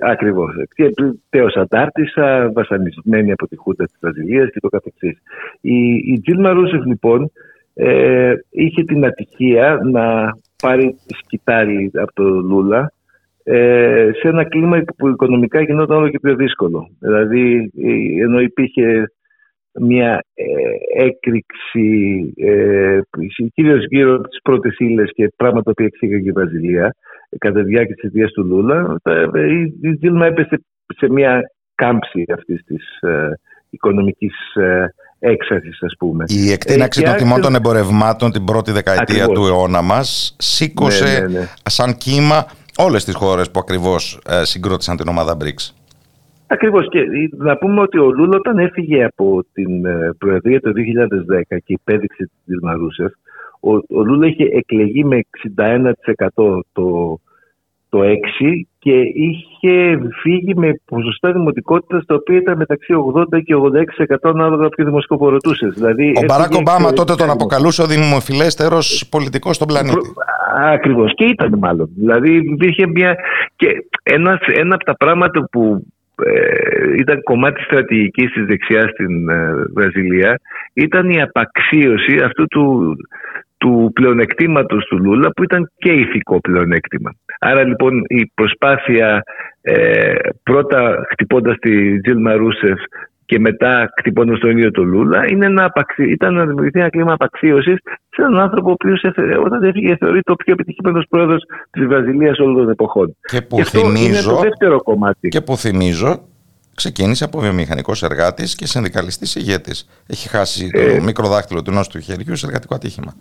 Ακριβώς. 0.02 0.54
Και 0.76 0.94
τέο 1.30 1.48
αντάρτησα, 1.56 2.52
βασανισμένη 2.54 3.32
από 3.32 3.48
τη 3.48 3.56
Χούντα 3.56 3.86
της 3.86 3.98
Βραζιλίας 4.00 4.50
και 4.52 4.60
το 4.60 4.70
καθεξής. 4.70 5.18
Η, 5.62 5.94
η 5.94 6.22
Ρούσεφ, 6.28 6.84
λοιπόν, 6.86 7.32
ε, 7.74 8.34
είχε 8.50 8.84
την 8.84 9.06
ατυχία 9.06 9.80
να 9.84 10.38
πάρει 10.62 10.96
σκητάρι 11.24 11.92
από 11.94 12.14
το 12.14 12.24
Λούλα 12.24 12.92
ε, 13.44 14.10
σε 14.20 14.28
ένα 14.28 14.44
κλίμα 14.44 14.84
που 14.98 15.08
οικονομικά 15.08 15.62
γινόταν 15.62 15.98
όλο 15.98 16.10
και 16.10 16.20
πιο 16.20 16.36
δύσκολο. 16.36 16.90
Δηλαδή, 17.00 17.72
ε, 17.78 18.24
ενώ 18.24 18.40
υπήρχε 18.40 19.12
μια 19.80 20.24
ε, 20.34 21.04
έκρηξη 21.04 22.34
ε, 22.38 23.00
κυρίως 23.54 23.86
γύρω 23.90 24.16
από 24.16 24.28
τις 24.28 24.42
πρώτες 24.42 24.76
ύλες 24.78 25.12
και 25.14 25.34
πράγματα 25.36 25.74
που 25.74 25.84
εξήγαγε 25.84 26.30
η 26.30 26.32
Βραζιλία 26.32 26.96
κατά 27.38 27.64
τη 27.64 27.66
διάρκεια 27.66 27.96
της 27.96 28.04
αιτίας 28.04 28.32
του 28.32 28.46
Λούλα 28.46 28.96
η 29.82 29.90
Δίλμα 29.90 30.26
έπεσε 30.26 30.64
σε 30.98 31.10
μια 31.10 31.42
κάμψη 31.76 32.26
αυτής 32.34 32.64
της 32.66 33.02
ε, 33.02 33.40
οικονομικής 33.70 34.54
ε, 34.54 34.94
έξαρσης 35.20 35.82
ας 35.82 35.94
πούμε. 35.98 36.24
Η 36.28 36.52
εκτείναξη 36.52 37.02
ε, 37.02 37.06
των 37.06 37.16
τιμών 37.16 37.42
των 37.42 37.56
εμπορευμάτων 37.56 38.32
την 38.32 38.44
πρώτη 38.44 38.72
δεκαετία 38.72 39.28
του 39.28 39.46
αιώνα 39.46 39.82
μας 39.82 40.36
σήκωσε 40.40 41.20
ναι, 41.20 41.28
ναι, 41.28 41.40
ναι. 41.40 41.48
σαν 41.64 41.98
κύμα 41.98 42.46
όλες 42.84 43.04
τις 43.04 43.16
χώρες 43.16 43.52
που 43.52 43.60
ακριβώς 43.60 44.20
ε, 44.28 44.46
συγκρότησαν 44.46 44.98
την 44.98 45.08
ομάδα 45.08 45.38
BRICS. 45.42 45.74
Ακριβώς 46.48 46.90
και 46.90 47.00
να 47.38 47.58
πούμε 47.58 47.82
ότι 47.82 47.98
ο 47.98 48.12
Λούλο 48.12 48.36
όταν 48.38 48.58
έφυγε 48.58 49.04
από 49.04 49.46
την 49.54 49.86
ε, 49.86 50.14
Προεδρία 50.18 50.62
το 50.62 50.70
2010 50.70 51.42
και 51.48 51.74
υπέδειξε 51.74 52.24
την 52.24 52.40
Δίλμα 52.46 52.74
ο, 53.60 53.76
ο 53.76 54.04
Λούλο 54.04 54.26
είχε 54.26 54.44
εκλεγεί 54.44 55.04
με 55.04 55.22
61% 55.58 56.64
το, 56.74 57.20
το 57.90 58.00
6 58.02 58.10
και 58.84 58.98
είχε 59.14 60.00
φύγει 60.22 60.54
με 60.56 60.80
ποσοστά 60.86 61.32
δημοτικότητας 61.32 62.06
τα 62.06 62.16
οποία 62.16 62.38
ήταν 62.38 62.58
μεταξύ 62.58 62.94
80 63.34 63.44
και 63.44 63.56
86% 63.56 64.16
ανάλογα 64.22 64.70
ποιο 64.70 64.86
δημοσκόπο 64.86 65.30
ρωτούσε. 65.30 65.68
Δηλαδή, 65.68 66.14
ο 66.16 66.22
Μπαράκ 66.26 66.54
Ομπάμα 66.54 66.94
τότε 66.94 67.16
τον 67.16 67.30
αποκαλούσε 67.30 67.82
ο 67.82 67.86
δημοφιλέστερος 67.86 69.08
πολιτικός 69.12 69.56
στον 69.56 69.68
πλανήτη. 69.68 70.10
Ακριβώς. 70.74 71.14
Και 71.16 71.26
ήταν 71.26 71.58
μάλλον. 71.58 71.90
Δηλαδή 71.96 72.36
υπήρχε 72.36 72.88
μια. 72.88 73.16
Και 73.56 73.68
ένα, 74.04 74.40
ένα 74.56 74.76
από 74.76 74.84
τα 74.84 74.96
πράγματα 74.98 75.48
που 75.52 75.86
ε, 76.26 76.96
ήταν 76.98 77.24
κομμάτι 77.24 77.62
στρατηγικής 77.62 78.32
της 78.32 78.46
δεξιάς 78.46 78.90
στην 78.90 79.30
ε, 79.30 79.54
Βραζιλία 79.74 80.40
ήταν 80.74 81.10
η 81.10 81.22
απαξίωση 81.22 82.16
αυτού 82.24 82.48
του, 82.48 82.96
του 83.62 83.92
πλεονεκτήματος 83.94 84.86
του 84.86 84.98
Λούλα 84.98 85.32
που 85.32 85.44
ήταν 85.44 85.72
και 85.78 85.92
ηθικό 85.92 86.40
πλεονέκτημα. 86.40 87.12
Άρα 87.40 87.64
λοιπόν 87.64 88.04
η 88.08 88.32
προσπάθεια 88.34 89.24
ε, 89.62 90.14
πρώτα 90.44 91.06
χτυπώντας 91.12 91.58
τη 91.58 92.02
Τζιλ 92.02 92.18
Ρούσεφ 92.36 92.80
και 93.26 93.40
μετά 93.40 93.94
χτυπώντας 94.00 94.40
τον 94.40 94.50
ίδιο 94.50 94.72
τον 94.72 94.88
Λούλα, 94.88 95.32
είναι 95.32 95.48
να 95.48 95.66
απαξι... 95.66 96.04
ήταν 96.04 96.34
να 96.34 96.46
δημιουργηθεί 96.46 96.80
ένα 96.80 96.90
κλίμα 96.90 97.14
απαξίωσης 97.14 97.78
σε 98.10 98.22
έναν 98.22 98.40
άνθρωπο 98.40 98.70
ο 98.70 98.72
οποίος 98.72 99.02
όταν 99.46 99.64
έφυγε 99.64 99.96
θεωρεί 100.00 100.22
το 100.22 100.36
πιο 100.36 100.54
επιτυχημένος 100.54 101.06
πρόεδρος 101.10 101.44
της 101.72 101.86
Βραζιλίας 101.86 102.40
όλων 102.40 102.56
των 102.56 102.70
εποχών. 102.70 103.18
Και 103.22 103.42
που, 103.42 103.66
θυμίζω, 103.66 104.06
είναι 104.06 104.22
το 104.22 104.40
δεύτερο 104.40 104.82
κομμάτι. 104.82 105.28
Και 105.28 105.42
που 105.42 105.58
θυμίζω 105.58 106.31
ξεκίνησε 106.84 107.24
από 107.24 107.40
βιομηχανικός 107.40 108.04
εργάτης 108.04 108.56
και 108.56 108.66
συνδικαλιστής 108.68 109.36
ηγέτης. 109.36 109.78
Έχει 110.08 110.30
χάσει 110.30 110.70
το 110.70 110.80
ε, 110.80 111.00
μικρό 111.00 111.28
δάχτυλο 111.28 111.62
του 111.62 111.72
νόστου 111.72 112.00
χεριού 112.00 112.36
σε 112.36 112.46
εργατικό 112.46 112.76
ατύχημα. 112.76 113.14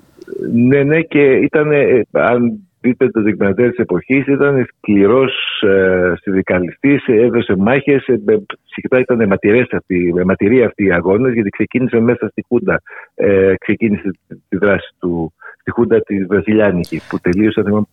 Ναι, 0.53 0.83
ναι, 0.83 1.01
και 1.01 1.23
ήταν, 1.33 1.73
ε, 1.73 2.03
αν 2.11 2.61
δείτε 2.81 3.11
το 3.11 3.23
δειγματέρ 3.23 3.69
της 3.69 3.79
εποχής, 3.79 4.27
ήταν 4.27 4.69
σκληρός 4.69 5.33
ε, 5.61 6.13
συνδικαλιστής, 6.23 7.07
έδωσε 7.07 7.57
μάχες. 7.57 8.07
Ε, 8.07 8.17
συχνά 8.65 8.99
ήταν 8.99 9.21
αιματηροί 9.21 10.63
αυτοί 10.63 10.85
οι 10.85 10.93
αγώνες, 10.93 11.33
γιατί 11.33 11.49
ξεκίνησε 11.49 12.01
μέσα 12.01 12.29
στη 12.29 12.45
Χούντα. 12.49 12.83
Ε, 13.15 13.55
ξεκίνησε 13.59 14.11
τη 14.49 14.57
δράση 14.57 14.89
του 14.99 15.33
στη 15.61 15.71
Χούντα 15.71 16.01
τη 16.01 16.25
Βραζιλιάνικη, 16.25 17.01
που 17.09 17.19
τελείωσε 17.21 17.63
το 17.63 17.87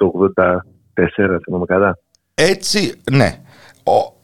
1984, 0.93 1.39
θυμάμαι 1.43 1.65
καλά. 1.65 1.97
Έτσι, 2.33 2.93
ναι. 3.11 3.29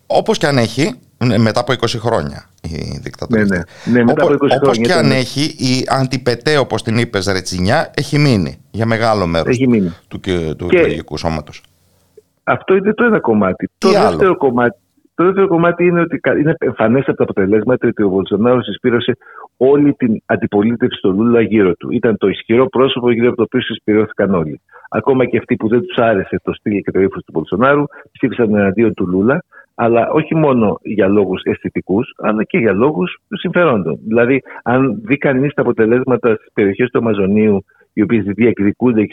Όπως 0.07 0.37
και 0.37 0.47
αν 0.47 0.57
έχει, 0.57 0.83
ναι, 0.83 1.12
μετά 1.17 1.59
από 1.59 1.73
20 1.73 1.85
χρόνια 1.99 2.49
η 2.61 2.99
δικτατορία. 3.03 3.45
Ναι, 3.45 3.57
ναι. 3.57 3.97
ναι 3.97 4.03
μετά 4.03 4.23
από 4.23 4.33
20 4.33 4.37
όπως 4.37 4.59
χρόνια. 4.61 4.85
και 4.85 4.93
αν 4.93 5.11
έχει, 5.11 5.41
η 5.41 5.85
αντιπετέ, 5.87 6.57
όπως 6.57 6.83
την 6.83 6.97
είπε, 6.97 7.19
Ρετσινιά, 7.31 7.91
έχει 7.95 8.17
μείνει 8.19 8.57
για 8.71 8.85
μεγάλο 8.85 9.27
μέρος 9.27 9.57
του, 10.07 10.19
του 10.57 10.67
και... 10.67 10.77
εκλογικού 10.77 11.17
σώματος. 11.17 11.63
Αυτό 12.43 12.75
είναι 12.75 12.93
το 12.93 13.03
ένα 13.03 13.19
κομμάτι. 13.19 13.69
το 13.77 13.89
δεύτερο 13.89 14.37
κομμάτι, 14.37 14.77
το 15.15 15.23
δεύτερο 15.23 15.47
κομμάτι 15.47 15.85
είναι 15.85 16.01
ότι 16.01 16.19
είναι 16.39 16.55
εμφανές 16.59 17.07
από 17.07 17.17
τα 17.17 17.23
αποτελέσματα 17.23 17.87
ότι 17.87 18.03
ο 18.03 18.09
Βολσονάρος 18.09 18.65
συσπήρωσε 18.65 19.17
όλη 19.57 19.93
την 19.93 20.21
αντιπολίτευση 20.25 21.01
του 21.01 21.11
Λούλα 21.11 21.41
γύρω 21.41 21.73
του. 21.73 21.91
Ήταν 21.91 22.17
το 22.17 22.27
ισχυρό 22.27 22.65
πρόσωπο 22.65 23.11
γύρω 23.11 23.27
από 23.27 23.35
το 23.35 23.43
οποίο 23.43 23.61
συσπηρώθηκαν 23.61 24.33
όλοι. 24.33 24.61
Ακόμα 24.89 25.25
και 25.25 25.37
αυτοί 25.37 25.55
που 25.55 25.67
δεν 25.67 25.81
τους 25.85 25.97
άρεσε 25.97 26.39
το 26.43 26.53
στυλ 26.53 26.81
και 26.81 26.91
το 26.91 26.99
ύφος 26.99 27.23
του 27.23 27.31
Βολσονάρου 27.31 27.83
ψήφισαν 28.11 28.55
εναντίον 28.55 28.93
του 28.93 29.07
Λούλα 29.07 29.43
αλλά 29.75 30.09
όχι 30.09 30.35
μόνο 30.35 30.79
για 30.81 31.07
λόγους 31.07 31.41
αισθητικούς, 31.43 32.13
αλλά 32.17 32.43
και 32.43 32.57
για 32.57 32.73
λόγους 32.73 33.17
συμφερόντων. 33.29 33.99
Δηλαδή, 34.07 34.41
αν 34.63 35.01
δει 35.03 35.17
κανείς 35.17 35.53
τα 35.53 35.61
αποτελέσματα 35.61 36.35
στις 36.35 36.49
περιοχές 36.53 36.89
του 36.89 36.99
Αμαζονίου, 36.99 37.65
οι 37.93 38.01
οποίες 38.01 38.23
διεκδικούνται 38.23 39.01
ε, 39.01 39.07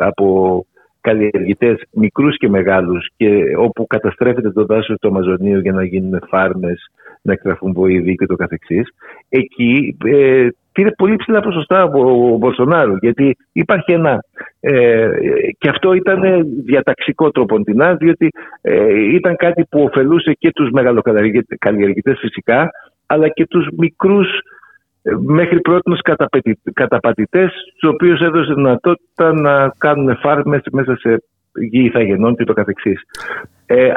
από 0.00 0.66
καλλιεργητές 1.08 1.76
μικρούς 1.92 2.36
και 2.36 2.48
μεγάλους 2.48 3.08
και 3.16 3.42
όπου 3.56 3.86
καταστρέφεται 3.86 4.50
το 4.50 4.64
δάσος 4.64 4.96
του 5.00 5.08
Αμαζονίου 5.08 5.60
για 5.60 5.72
να 5.72 5.84
γίνουν 5.84 6.22
φάρμες, 6.28 6.90
να 7.22 7.32
εκτραφούν 7.32 7.72
βοήδη 7.72 8.14
και 8.14 8.26
το 8.26 8.36
καθεξής, 8.36 8.88
εκεί 9.28 9.96
ε, 10.04 10.48
πήρε 10.72 10.90
πολύ 10.90 11.16
ψηλά 11.16 11.40
ποσοστά 11.40 11.80
από 11.80 12.32
ο 12.32 12.36
Μπολσονάρου. 12.36 12.96
Γιατί 12.96 13.36
υπάρχει 13.52 13.92
ένα. 13.92 14.24
Ε, 14.60 15.08
και 15.58 15.68
αυτό 15.68 15.92
ήταν 15.92 16.46
διαταξικό 16.64 17.30
τροποντινά, 17.30 17.94
διότι 17.94 18.28
ε, 18.60 19.14
ήταν 19.14 19.36
κάτι 19.36 19.64
που 19.70 19.82
ωφελούσε 19.82 20.32
και 20.38 20.50
τους 20.52 20.70
μεγαλοκαλλιεργητέ 20.70 22.14
φυσικά, 22.14 22.70
αλλά 23.06 23.28
και 23.28 23.46
τους 23.46 23.68
μικρούς 23.76 24.28
ε, 24.28 24.42
μέχρι 25.18 25.60
πρώτη 25.60 25.90
καταπατητές, 26.72 27.52
τους 27.78 27.90
οποίους 27.90 28.20
έδωσε 28.20 28.52
δυνατότητα 28.54 29.32
να 29.32 29.72
κάνουν 29.78 30.16
φάρμες 30.16 30.62
μέσα 30.72 30.96
σε 30.96 31.22
γη 31.70 31.84
ηθαγενών 31.84 32.36
και 32.36 32.44
το 32.44 32.52
καθεξής. 32.52 33.00
Ε, 33.66 33.90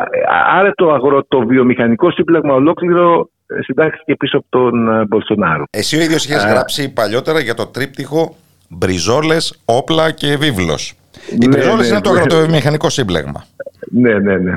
άρα 0.57 0.71
το 0.75 0.91
αγροτοβιομηχανικό 0.93 2.11
σύμπλεγμα 2.11 2.53
ολόκληρο 2.53 3.29
συντάχθηκε 3.59 4.15
πίσω 4.15 4.37
από 4.37 4.45
τον 4.49 4.87
ε, 4.87 5.05
Μπολσονάρο. 5.05 5.63
Εσύ 5.69 5.97
ο 5.97 6.01
ίδιος 6.01 6.25
είχες 6.25 6.45
γράψει 6.45 6.93
παλιότερα 6.93 7.39
για 7.39 7.53
το 7.53 7.67
τρίπτυχο 7.67 8.35
Μπριζόλες, 8.69 9.61
όπλα 9.65 10.11
και 10.11 10.37
βίβλος. 10.37 10.93
Οι 11.31 11.37
ναι, 11.37 11.47
Μπριζόλες 11.47 11.79
ναι, 11.79 11.87
είναι 11.87 12.01
το 12.01 12.09
αγροτοβιομηχανικό 12.09 12.89
σύμπλεγμα. 12.89 13.45
Ναι, 13.91 14.19
ναι, 14.19 14.37
ναι. 14.37 14.55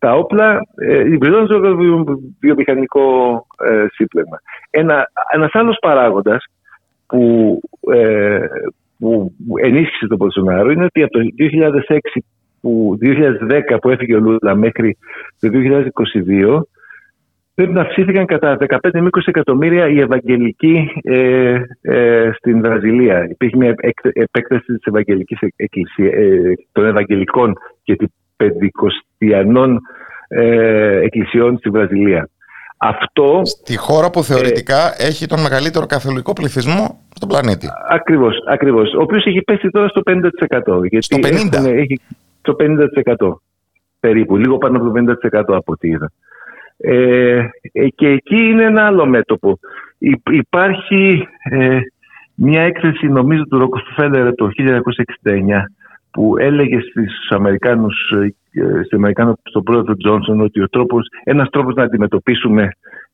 Τα 0.00 0.14
όπλα, 0.14 0.60
ε, 0.74 1.10
οι 1.10 1.16
Μπριζόλε 1.16 1.40
είναι 1.40 1.48
το 1.48 1.54
αγροτοβιομηχανικό 1.54 3.06
ε, 3.58 3.86
σύμπλεγμα. 3.92 4.40
Ένα 4.70 5.10
ένας 5.32 5.50
άλλος 5.52 5.76
παράγοντας 5.80 6.44
που, 7.06 7.60
ε, 7.92 8.38
που 8.98 9.32
ενίσχυσε 9.62 10.06
τον 10.06 10.16
Μπολσονάρο 10.16 10.70
είναι 10.70 10.84
ότι 10.84 11.02
από 11.02 11.12
το 11.12 11.20
2006 11.20 12.22
που, 12.60 12.98
2010 13.00 13.78
που 13.80 13.90
έφυγε 13.90 14.14
ο 14.14 14.20
Λούλα 14.20 14.54
μέχρι 14.54 14.96
το 15.40 15.48
2022 15.48 16.60
πρέπει 17.60 17.72
να 17.72 17.80
αυξήθηκαν 17.80 18.26
κατά 18.26 18.56
15 18.68 18.76
με 18.92 19.08
20 19.10 19.20
εκατομμύρια 19.24 19.88
οι 19.88 20.00
Ευαγγελικοί 20.00 20.90
ε, 21.02 21.60
ε, 21.80 22.30
στην 22.36 22.60
Βραζιλία. 22.60 23.26
Υπήρχε 23.30 23.56
μια 23.56 23.74
επέκταση 24.12 24.64
της 24.64 24.84
Ευαγγελικής 24.84 25.38
εκκλησία, 25.56 26.10
ε, 26.12 26.54
των 26.72 26.86
Ευαγγελικών 26.86 27.54
και 27.82 27.96
των 27.96 28.12
Πεντηκοστιανών 28.40 29.80
ε, 30.28 31.00
εκκλησιών 31.00 31.56
στη 31.58 31.70
Βραζιλία. 31.70 32.28
Αυτό, 32.76 33.40
Στη 33.44 33.76
χώρα 33.76 34.10
που 34.10 34.22
θεωρητικά 34.22 34.94
έχει 34.98 35.26
τον 35.26 35.40
μεγαλύτερο 35.40 35.86
καθολικό 35.86 36.32
πληθυσμό 36.32 37.00
στον 37.14 37.28
πλανήτη. 37.28 37.66
Ακριβώς, 37.88 38.34
ακριβώς. 38.46 38.94
Ο 38.94 39.00
οποίος 39.02 39.24
έχει 39.24 39.42
πέσει 39.42 39.68
τώρα 39.70 39.88
στο 39.88 40.00
50%. 40.06 40.80
Γιατί 40.88 41.04
στο 41.04 41.18
50%? 41.22 41.66
έχει, 41.66 42.00
στο 42.40 42.56
50% 43.18 43.32
περίπου, 44.00 44.36
λίγο 44.36 44.58
πάνω 44.58 44.76
από 44.76 44.86
το 44.86 45.14
50% 45.30 45.40
από 45.46 45.72
ό,τι 45.72 45.88
είδα. 45.88 46.10
Ε, 46.76 47.38
ε, 47.72 47.88
και 47.88 48.08
εκεί 48.08 48.36
είναι 48.36 48.64
ένα 48.64 48.86
άλλο 48.86 49.06
μέτωπο. 49.06 49.58
υπάρχει 50.30 51.28
ε, 51.50 51.78
μια 52.34 52.62
έκθεση 52.62 53.06
νομίζω 53.06 53.42
του 53.42 53.58
Ροκοφέλερ 53.58 54.34
το 54.34 54.50
1969 54.58 55.30
που 56.10 56.34
έλεγε 56.38 56.80
στους 56.80 57.30
Αμερικάνους, 57.30 58.10
ε, 58.50 58.82
στον 58.84 58.98
Αμερικάνο, 58.98 59.38
στον 59.42 59.62
πρόεδρο 59.62 59.96
Τζόνσον 59.96 60.40
ότι 60.40 60.62
ο 60.62 60.68
τρόπος, 60.68 61.06
ένας 61.24 61.48
τρόπος 61.50 61.74
να 61.74 61.82
αντιμετωπίσουμε 61.82 62.70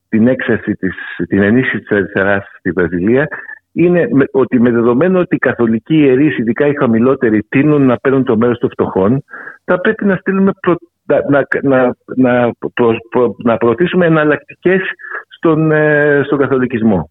την 0.08 0.28
έξαρση, 0.28 0.72
της, 0.72 0.94
την 1.28 1.42
ενίσχυση 1.42 1.78
της 1.78 1.96
αριστεράς 1.96 2.44
στη 2.58 2.70
Βραζιλία 2.70 3.28
είναι 3.72 4.08
ότι 4.30 4.60
με 4.60 4.70
δεδομένο 4.70 5.18
ότι 5.18 5.34
οι 5.34 5.38
καθολικοί 5.38 5.96
ιερείς, 5.96 6.38
ειδικά 6.38 6.66
οι 6.66 6.74
χαμηλότεροι, 6.74 7.42
τείνουν 7.48 7.86
να 7.86 7.96
παίρνουν 7.96 8.24
το 8.24 8.36
μέρος 8.36 8.58
των 8.58 8.70
φτωχών, 8.70 9.24
θα 9.64 9.80
πρέπει 9.80 10.04
να 10.04 10.16
στείλουμε 10.16 10.50
προ, 10.60 10.76
να, 11.06 11.46
να, 11.62 11.96
να, 12.16 12.52
να 13.42 13.56
προωθήσουμε 13.56 14.06
εναλλακτικές 14.06 14.80
στον, 15.28 15.72
ε, 15.72 16.22
στον 16.24 16.38
καθολικισμό. 16.38 17.10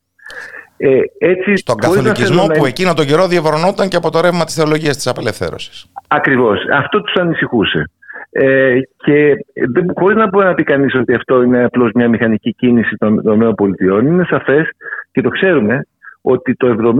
Ε, 0.77 0.99
έτσι, 1.17 1.55
Στον 1.55 1.75
καθολικισμό 1.75 2.45
που 2.45 2.65
εκείνο 2.65 2.93
τον 2.93 3.05
καιρό 3.05 3.27
διαβρονόταν 3.27 3.87
και 3.87 3.95
από 3.95 4.09
το 4.11 4.21
ρεύμα 4.21 4.43
της 4.43 4.55
θεολογίας 4.55 4.95
της 4.95 5.07
απελευθέρωσης. 5.07 5.85
Ακριβώς. 6.07 6.59
Αυτό 6.73 7.01
τους 7.01 7.15
ανησυχούσε. 7.15 7.89
Ε, 8.29 8.79
και 8.97 9.45
δεν, 9.73 9.85
χωρίς 9.95 10.17
να 10.17 10.27
μπορεί 10.27 10.45
να 10.45 10.53
πει 10.53 10.63
κανείς 10.63 10.95
ότι 10.95 11.13
αυτό 11.13 11.41
είναι 11.41 11.63
απλώς 11.63 11.91
μια 11.93 12.09
μηχανική 12.09 12.53
κίνηση 12.53 12.95
των, 12.95 13.23
των 13.23 13.41
ΗΠΑ, 13.41 14.01
είναι 14.01 14.25
σαφές 14.29 14.69
και 15.11 15.21
το 15.21 15.29
ξέρουμε 15.29 15.87
ότι 16.21 16.55
το 16.55 16.95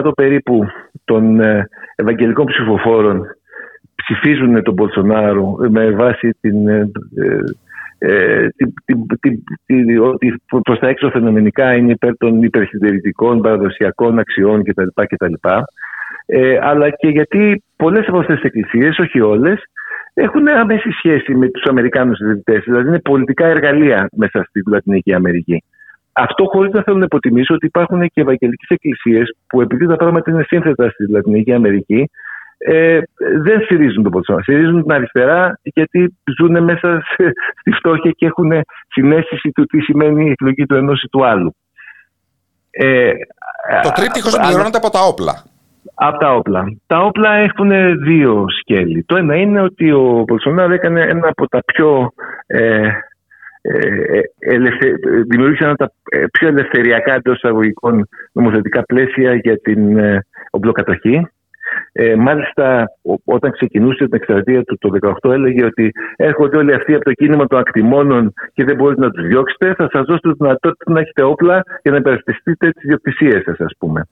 70% 0.00 0.10
περίπου 0.14 0.66
των 1.04 1.40
ε, 1.40 1.68
ευαγγελικών 1.94 2.46
ψηφοφόρων 2.46 3.26
ψηφίζουν 3.94 4.62
τον 4.62 4.74
Μπολσονάρο 4.74 5.56
με 5.68 5.90
βάση 5.90 6.30
την, 6.40 6.68
ε, 6.68 6.78
ε, 6.78 6.88
την, 7.16 7.56
ότι 10.02 10.34
προς 10.62 10.78
τα 10.78 10.88
έξω 10.88 11.10
φαινομενικά 11.10 11.74
είναι 11.74 11.92
υπέρ 11.92 12.16
των 12.16 12.42
υπερσυντηρητικών 12.42 13.40
παραδοσιακών 13.40 14.18
αξιών 14.18 14.62
κτλ. 14.62 14.86
κτλ. 14.94 15.32
Ε, 16.26 16.58
αλλά 16.60 16.90
και 16.90 17.08
γιατί 17.08 17.62
πολλές 17.76 18.06
από 18.08 18.18
αυτές 18.18 18.36
τις 18.36 18.44
εκκλησίες, 18.44 18.98
όχι 18.98 19.20
όλες, 19.20 19.62
έχουν 20.14 20.48
άμεση 20.48 20.90
σχέση 20.90 21.34
με 21.34 21.48
τους 21.48 21.62
Αμερικάνους 21.64 22.16
συζητητές. 22.16 22.62
Δηλαδή 22.64 22.88
είναι 22.88 23.00
πολιτικά 23.00 23.46
εργαλεία 23.46 24.08
μέσα 24.16 24.44
στην 24.48 24.62
Λατινική 24.66 25.14
Αμερική. 25.14 25.62
Αυτό 26.12 26.44
χωρίς 26.44 26.72
να 26.72 26.82
θέλω 26.82 26.98
να 26.98 27.04
υποτιμήσω 27.04 27.54
ότι 27.54 27.66
υπάρχουν 27.66 28.00
και 28.00 28.20
ευαγγελικές 28.20 28.68
εκκλησίες 28.68 29.36
που 29.46 29.60
επειδή 29.60 29.86
τα 29.86 29.96
πράγματα 29.96 30.30
είναι 30.30 30.44
σύνθετα 30.46 30.90
στη 30.90 31.10
Λατινική 31.10 31.52
Αμερική, 31.52 32.10
ε, 32.58 32.98
δεν 33.42 33.60
στηρίζουν 33.60 34.02
τον 34.02 34.12
Ποτσόνα. 34.12 34.42
Στηρίζουν 34.42 34.82
την 34.82 34.92
αριστερά 34.92 35.58
γιατί 35.62 36.16
ζουν 36.38 36.64
μέσα 36.64 37.02
στη 37.60 37.70
φτώχεια 37.70 38.10
και 38.10 38.26
έχουν 38.26 38.50
συνέστηση 38.88 39.50
του 39.50 39.64
τι 39.64 39.80
σημαίνει 39.80 40.26
η 40.26 40.30
εκλογή 40.30 40.66
του 40.66 40.74
ενός 40.74 41.02
ή 41.02 41.08
του 41.08 41.26
άλλου. 41.26 41.54
Ε, 42.70 43.12
το 43.82 43.90
τρίπτυχο 43.94 44.28
συμπληρώνεται 44.28 44.76
από 44.76 44.90
τα 44.90 45.00
όπλα. 45.00 45.42
Από 45.94 46.18
τα 46.18 46.34
όπλα. 46.34 46.64
Τα 46.86 46.98
όπλα 46.98 47.34
έχουν 47.34 47.70
δύο 48.04 48.44
σκέλη. 48.60 49.04
Το 49.04 49.16
ένα 49.16 49.36
είναι 49.36 49.60
ότι 49.60 49.92
ο 49.92 50.24
Πολσονάρ 50.26 50.70
έκανε 50.70 51.00
ένα 51.00 51.28
από 51.28 51.48
τα 51.48 51.60
πιο 51.64 52.12
ε, 52.46 52.88
ε, 53.60 54.20
ελευθε... 54.38 54.94
δημιούργησε 55.28 55.64
ένα 55.64 55.72
από 55.72 55.84
τα 55.84 55.90
πιο 56.30 56.48
ελευθεριακά 56.48 57.14
εντός 57.14 57.36
εισαγωγικών 57.36 58.08
νομοθετικά 58.32 58.82
πλαίσια 58.82 59.34
για 59.34 59.58
την 59.58 59.98
ε, 59.98 60.24
οπλοκατοχή. 60.50 61.28
Ε, 61.92 62.14
μάλιστα, 62.14 62.84
όταν 63.24 63.50
ξεκινούσε 63.50 64.04
την 64.04 64.14
εκστρατεία 64.14 64.62
του 64.62 64.78
το 64.78 64.90
2018, 65.22 65.32
έλεγε 65.32 65.64
ότι 65.64 65.92
έρχονται 66.16 66.56
όλοι 66.56 66.74
αυτοί 66.74 66.94
από 66.94 67.04
το 67.04 67.12
κίνημα 67.12 67.46
των 67.46 67.58
ακτιμώνων 67.58 68.32
και 68.52 68.64
δεν 68.64 68.76
μπορείτε 68.76 69.00
να 69.00 69.10
τους 69.10 69.26
διώξετε. 69.26 69.74
Θα 69.74 69.88
σας 69.92 70.04
δώσω 70.06 70.20
τη 70.20 70.32
δυνατότητα 70.38 70.92
να 70.92 71.00
έχετε 71.00 71.22
όπλα 71.22 71.62
για 71.82 71.90
να 71.90 71.96
υπερασπιστείτε 71.96 72.70
τις 72.70 72.84
διοκτησίες 72.88 73.42
σας, 73.42 73.60
ας 73.60 73.72
πούμε. 73.78 74.02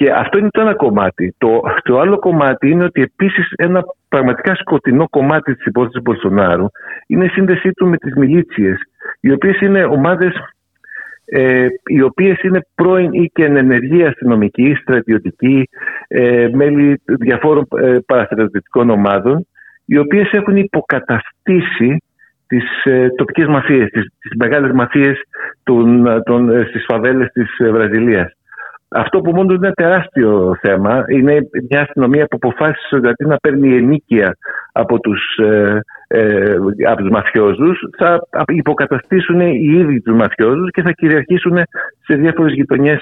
Και 0.00 0.12
αυτό 0.12 0.38
είναι 0.38 0.48
το 0.50 0.60
ένα 0.60 0.74
κομμάτι. 0.74 1.34
Το, 1.38 1.60
το 1.82 1.98
άλλο 1.98 2.18
κομμάτι 2.18 2.70
είναι 2.70 2.84
ότι 2.84 3.02
επίσης 3.02 3.52
ένα 3.56 3.82
πραγματικά 4.08 4.54
σκοτεινό 4.54 5.08
κομμάτι 5.08 5.54
της 5.54 5.64
υπόθεσης 5.66 6.02
Μπολσονάρου 6.02 6.66
είναι 7.06 7.24
η 7.24 7.28
σύνδεσή 7.28 7.70
του 7.70 7.86
με 7.86 7.96
τις 7.96 8.14
μιλίτσιες, 8.14 8.78
οι 9.20 9.32
οποίες 9.32 9.60
είναι 9.60 9.84
ομάδες 9.84 10.32
ε, 11.32 11.66
οι 11.86 12.02
οποίες 12.02 12.42
είναι 12.42 12.66
πρώην 12.74 13.12
ή 13.12 13.30
και 13.34 13.44
ενεργοί 13.44 14.04
αστυνομικοί, 14.04 14.74
στρατιωτικοί, 14.80 15.68
ε, 16.08 16.48
μέλη 16.52 17.02
διαφόρων 17.04 17.66
ε, 17.76 17.98
παραστρατιωτικών 18.06 18.90
ομάδων, 18.90 19.46
οι 19.84 19.98
οποίες 19.98 20.32
έχουν 20.32 20.56
υποκαταστήσει 20.56 22.02
τις 22.46 22.84
ε, 22.84 23.08
τοπικές 23.16 23.46
μαφίες, 23.46 23.90
τις, 23.90 24.02
τις 24.20 24.32
μεγάλες 24.38 24.72
μαφίες 24.72 25.22
των, 25.62 26.06
των, 26.24 26.50
ε, 26.50 26.64
στις 26.68 26.84
φαβέλες 26.88 27.28
της 27.32 27.56
Βραζιλίας. 27.70 28.32
Αυτό 28.88 29.20
που 29.20 29.30
μόνο 29.34 29.52
είναι 29.52 29.66
ένα 29.66 29.74
τεράστιο 29.74 30.56
θέμα 30.60 31.04
είναι 31.08 31.48
μια 31.68 31.80
αστυνομία 31.80 32.26
που 32.26 32.38
αποφάσισε 32.42 32.96
ότι 32.96 33.24
να 33.24 33.36
παίρνει 33.36 33.76
ενίκεια 33.76 34.36
από 34.72 35.00
τους, 35.00 35.22
ε, 36.12 36.20
ε, 36.20 36.56
από 36.86 37.00
τους 37.02 37.10
μαφιόζους 37.10 37.78
θα 37.98 38.20
υποκαταστήσουν 38.46 39.40
οι 39.40 39.74
ίδιοι 39.78 40.00
τους 40.00 40.16
μαφιόζους 40.16 40.70
και 40.70 40.82
θα 40.82 40.92
κυριαρχήσουν 40.92 41.56
σε 42.04 42.14
διάφορες 42.14 42.52
γειτονιές 42.52 43.00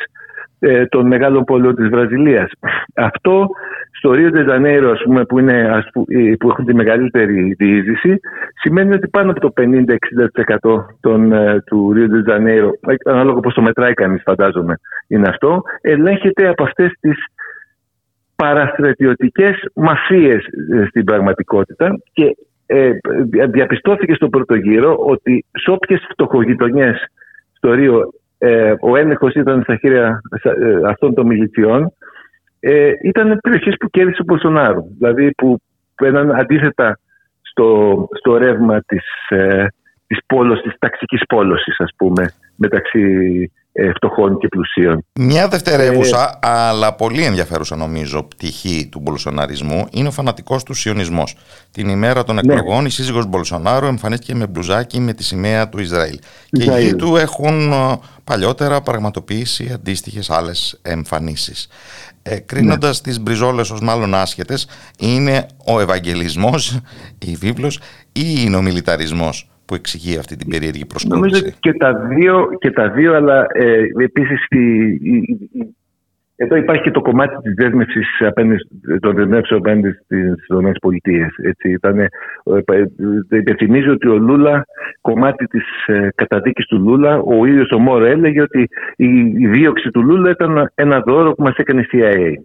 ε, 0.61 0.87
των 0.87 1.07
μεγάλων 1.07 1.44
πόλεων 1.44 1.75
της 1.75 1.88
Βραζιλίας. 1.88 2.51
Αυτό 2.94 3.49
στο 3.90 4.12
Ρίο 4.12 4.31
Τζανέιρο, 4.31 4.90
ας 4.90 5.03
πούμε, 5.03 5.25
που, 5.25 5.38
είναι, 5.38 5.85
ε, 6.07 6.33
που 6.38 6.49
έχουν 6.49 6.64
τη 6.64 6.75
μεγαλύτερη 6.75 7.55
διείσδυση, 7.59 8.21
σημαίνει 8.61 8.94
ότι 8.94 9.09
πάνω 9.09 9.31
από 9.31 9.40
το 9.40 9.53
50-60% 9.57 10.87
των, 11.01 11.33
ε, 11.33 11.62
του 11.66 11.92
Ρίο 11.92 12.23
Τζανέιρο, 12.23 12.71
ανάλογα 13.05 13.40
πώς 13.40 13.55
το 13.55 13.62
μετράει 13.62 13.94
κανείς 13.94 14.23
φαντάζομαι, 14.25 14.75
είναι 15.07 15.29
αυτό, 15.29 15.62
ελέγχεται 15.81 16.49
από 16.49 16.62
αυτές 16.62 16.92
τις 17.01 17.16
παραστρατιωτικές 18.37 19.71
μαφίες 19.75 20.44
στην 20.88 21.05
πραγματικότητα 21.05 21.99
και 22.12 22.37
ε, 22.70 22.90
διαπιστώθηκε 23.50 24.14
στο 24.14 24.28
πρώτο 24.28 24.54
γύρο 24.54 24.96
ότι 24.98 25.44
σε 25.52 25.70
όποιες 25.70 26.07
φτωχογειτονιές 26.11 27.07
στο 27.52 27.72
Ρίο 27.72 28.12
ε, 28.38 28.74
ο 28.81 28.96
έλεγχος 28.96 29.35
ήταν 29.35 29.62
στα 29.62 29.76
χέρια 29.76 30.20
ε, 30.42 30.81
αυτών 30.88 31.14
των 31.14 31.26
μιλητιών 31.26 31.92
ε, 32.61 32.92
ήταν 33.02 33.38
περιοχές 33.42 33.74
που 33.81 33.90
κέρδισε 33.90 34.20
ο 34.22 34.24
Μπολσονάρου. 34.24 34.83
Δηλαδή 34.98 35.31
που 35.31 35.59
έναν 36.02 36.35
αντίθετα 36.35 36.98
στο, 37.40 38.09
στο 38.20 38.37
ρεύμα 38.37 38.81
της, 38.87 39.04
ε, 39.28 39.66
της, 40.07 40.18
πόλος, 40.26 40.62
της 40.62 40.72
ταξικής 40.78 41.20
πόλωσης 41.28 41.81
ας 41.81 41.90
πούμε 41.96 42.33
μεταξύ 42.57 43.02
ε, 43.67 43.67
φτωχών 43.95 44.38
και 44.38 44.49
πλουσίων. 44.49 45.05
Μια 45.12 45.49
δευτερεύουσα, 45.49 46.38
ε, 46.43 46.49
αλλά 46.49 46.95
πολύ 46.95 47.25
ενδιαφέρουσα 47.25 47.77
νομίζω 47.77 48.23
πτυχή 48.23 48.88
του 48.91 49.01
μπολσοναρισμού 49.01 49.87
είναι 49.91 50.09
ο 50.09 50.11
φανατικός 50.11 50.62
του 50.62 50.75
σιωνισμός. 50.75 51.37
Την 51.71 51.88
ημέρα 51.88 52.25
των 52.25 52.35
ναι. 52.35 52.41
εκλογών 52.41 52.85
η 52.85 52.91
σύζυγος 52.91 53.27
Μπολσονάρου 53.27 53.87
εμφανίστηκε 53.87 54.35
με 54.35 54.47
μπλουζάκι 54.47 55.01
με 55.01 55.12
τη 55.12 55.25
σημαία 55.25 55.69
του 55.69 55.81
Ισραήλ. 55.81 56.19
Και 56.51 56.62
οι 56.62 56.85
γη 56.85 56.95
του 56.95 57.17
έχουν 57.17 57.73
ε, 57.73 57.99
παλιότερα 58.25 58.81
πραγματοποιήσει 58.81 59.71
αντίστοιχες 59.75 60.31
άλλες 60.31 60.79
εμφανίσεις. 60.83 61.69
Ε, 62.23 62.38
κρίνοντας 62.38 62.97
ναι. 62.97 63.12
τις 63.12 63.21
μπριζόλες 63.21 63.71
ως 63.71 63.81
μάλλον 63.81 64.14
άσχετες, 64.14 64.69
είναι 64.99 65.47
ο 65.64 65.81
Ευαγγελισμός, 65.81 66.79
η 67.19 67.35
βίβλος 67.35 67.81
ή 68.12 68.55
ο 68.55 68.62
μιλιταρισμός; 68.62 69.49
Που 69.68 69.74
εξηγεί 69.74 70.18
αυτή 70.18 70.37
την 70.37 70.48
περίεργη 70.48 70.87
προσκόμιση. 70.87 71.20
Νομίζω 71.20 71.57
και 71.61 71.72
τα 71.72 71.92
δύο, 71.94 72.48
και 72.59 72.70
τα 72.70 72.90
δύο 72.90 73.14
αλλά 73.14 73.46
ε, 73.52 73.83
επίσης 73.98 74.46
εδώ 76.40 76.57
υπάρχει 76.57 76.83
και 76.83 76.90
το 76.90 77.00
κομμάτι 77.00 77.37
της 77.42 77.54
δέσμευσης 77.54 78.07
των 79.00 79.14
δεσμεύσεων 79.14 79.61
απέναντι 79.61 79.90
στις 79.92 80.35
ΗΠΑ. 80.48 81.48
Έτσι, 81.48 81.70
ήταν, 81.70 81.98
ε, 81.98 82.09
υπενθυμίζω 83.31 83.92
ότι 83.92 84.09
ο 84.09 84.16
Λούλα, 84.16 84.66
κομμάτι 85.00 85.46
της 85.46 85.87
ε, 85.87 86.09
καταδίκης 86.14 86.66
του 86.66 86.78
Λούλα, 86.78 87.18
ο 87.18 87.46
ίδιος 87.46 87.70
ο 87.70 87.78
Μόρο 87.78 88.04
έλεγε 88.04 88.40
ότι 88.40 88.68
η, 88.96 89.07
η 89.38 89.46
δίωξη 89.46 89.90
του 89.90 90.02
Λούλα 90.02 90.31
ήταν 90.31 90.70
ένα 90.74 91.00
δώρο 91.00 91.33
που 91.33 91.42
μας 91.42 91.57
έκανε 91.57 91.81
η 91.81 91.88
CIA. 91.92 92.42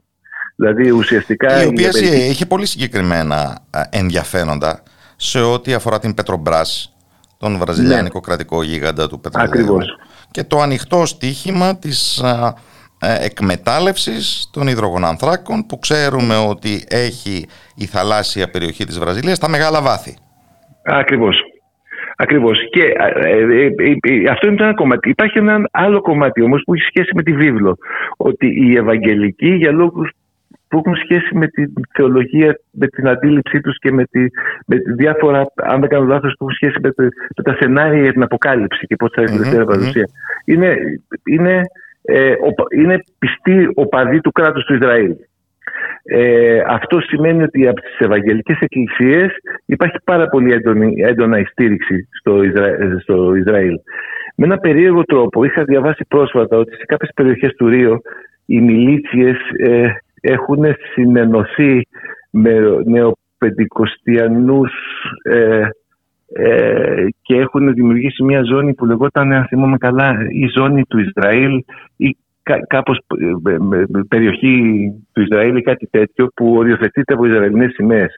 Δηλαδή 0.55 0.91
ουσιαστικά... 0.91 1.63
Η 1.63 1.67
οποία 1.67 1.89
είχε 2.29 2.45
πολύ 2.45 2.65
συγκεκριμένα 2.65 3.59
ε, 3.71 3.97
ενδιαφέροντα 3.99 4.83
σε 5.15 5.39
ό,τι 5.39 5.73
αφορά 5.73 5.99
την 5.99 6.13
Πετρομπράς 6.13 6.92
τον 7.43 7.58
βραζιλιάνικο 7.58 8.19
ναι. 8.19 8.25
κρατικό 8.27 8.63
γίγαντα 8.63 9.08
του 9.08 9.19
πετρελαίου 9.19 9.77
και 10.32 10.43
το 10.43 10.60
ανοιχτό 10.60 11.06
στίχημα 11.06 11.77
της 11.77 12.23
α, 12.23 12.53
ε, 12.99 13.25
εκμετάλλευσης 13.25 14.49
των 14.53 14.67
υδρογονανθράκων 14.67 15.65
που 15.65 15.79
ξέρουμε 15.79 16.36
ότι 16.49 16.84
έχει 16.89 17.45
η 17.75 17.86
θαλάσσια 17.86 18.49
περιοχή 18.49 18.86
της 18.86 18.99
Βραζιλίας 18.99 19.39
τα 19.39 19.49
μεγάλα 19.49 19.82
βάθη. 19.82 20.17
Ακριβώς. 20.84 21.38
Ακριβώς. 22.15 22.58
Και 22.69 22.84
ε, 22.84 23.65
ε, 23.65 24.29
αυτό 24.29 24.47
είναι 24.47 24.56
το 24.56 24.63
ένα 24.63 24.73
κομμάτι. 24.73 25.10
Υπάρχει 25.10 25.38
ένα 25.38 25.69
άλλο 25.71 26.01
κομμάτι 26.01 26.41
όμως 26.41 26.62
που 26.65 26.73
έχει 26.73 26.84
σχέση 26.84 27.10
με 27.15 27.23
τη 27.23 27.34
βίβλο. 27.34 27.77
Ότι 28.17 28.47
οι 28.47 28.77
Ευαγγελικοί 28.77 29.49
για 29.53 29.71
λόγους 29.71 30.10
που 30.73 30.81
έχουν 30.86 30.95
σχέση 30.95 31.36
με 31.36 31.47
τη 31.47 31.63
θεολογία, 31.93 32.59
με 32.71 32.88
την 32.88 33.07
αντίληψή 33.07 33.62
τους 33.62 33.77
και 33.77 33.91
με, 33.91 34.03
τη, 34.05 34.19
με 34.65 34.77
διάφορα, 34.95 35.45
αν 35.55 35.79
δεν 35.79 35.89
κάνω 35.89 36.05
λάθος, 36.05 36.36
που 36.38 36.43
έχουν 36.43 36.55
σχέση 36.55 36.77
με, 36.81 36.89
με 37.38 37.43
τα 37.43 37.55
σενάρια 37.59 38.01
για 38.01 38.12
την 38.12 38.23
αποκάλυψη 38.23 38.86
και 38.86 38.95
πώς 38.95 39.12
θα 39.15 39.21
έρθει 39.21 39.33
η 39.33 39.38
τελευταία 39.38 39.65
παρουσία. 39.65 40.09
Είναι, 40.45 40.77
είναι, 41.25 41.62
ε, 42.01 42.33
είναι 42.75 43.03
πιστοί 43.19 43.69
οπαδοί 43.73 44.21
του 44.21 44.31
κράτους 44.31 44.65
του 44.65 44.73
Ισραήλ. 44.73 45.15
Ε, 46.03 46.62
αυτό 46.67 46.99
σημαίνει 46.99 47.43
ότι 47.43 47.67
από 47.67 47.81
τις 47.81 47.99
Ευαγγελικές 47.99 48.57
Εκκλησίες 48.59 49.31
υπάρχει 49.65 49.97
πάρα 50.03 50.27
πολύ 50.27 50.51
έντονη, 50.51 51.01
έντονα 51.01 51.43
στήριξη 51.51 52.07
στο, 52.19 52.41
στο 53.01 53.36
Ισραήλ. 53.36 53.75
Με 54.36 54.45
ένα 54.45 54.57
περίεργο 54.57 55.03
τρόπο 55.03 55.43
είχα 55.43 55.63
διαβάσει 55.63 56.05
πρόσφατα 56.07 56.57
ότι 56.57 56.75
σε 56.75 56.86
κάποιες 56.86 57.12
περιοχές 57.15 57.53
του 57.55 57.67
Ρίο 57.67 58.01
οι 58.45 58.62
μιλίτσιες 58.62 59.38
ε, 59.57 59.88
έχουν 60.23 60.63
συνενωθεί 60.93 61.88
με 62.29 62.59
νεοπεντηκοστιανούς 62.86 64.71
ε, 65.23 65.67
ε, 66.33 67.07
και 67.21 67.36
έχουν 67.36 67.73
δημιουργήσει 67.73 68.23
μια 68.23 68.41
ζώνη 68.43 68.73
που 68.73 68.86
λεγόταν, 68.86 69.31
αν 69.31 69.45
θυμάμαι 69.45 69.77
καλά, 69.77 70.17
η 70.29 70.47
ζώνη 70.55 70.83
του 70.83 70.99
Ισραήλ 70.99 71.63
ή 71.97 72.17
κάπως 72.67 72.99
περιοχή 74.07 74.83
του 75.12 75.21
Ισραήλ 75.21 75.55
ή 75.55 75.62
κάτι 75.62 75.88
τέτοιο 75.88 76.27
που 76.36 76.55
οριοθετείται 76.55 77.13
από 77.13 77.25
Ισραηλινές 77.25 77.71
σημαίες 77.73 78.15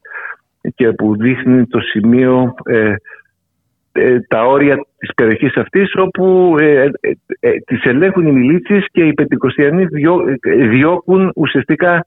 και 0.76 0.92
που 0.92 1.16
δείχνει 1.18 1.66
το 1.66 1.80
σημείο 1.80 2.54
ε, 2.66 2.94
τα 4.28 4.46
όρια 4.46 4.76
της 4.98 5.14
περιοχής 5.14 5.56
αυτής 5.56 5.96
όπου 5.96 6.56
ε, 6.60 6.90
ε, 7.00 7.12
ε 7.40 7.52
τις 7.66 7.84
ελέγχουν 7.84 8.28
οι 8.28 8.32
μιλίτσες 8.32 8.86
και 8.92 9.04
οι 9.04 9.14
πεντηκοστιανοί 9.14 9.86
διώκουν 10.70 11.32
ουσιαστικά 11.36 12.06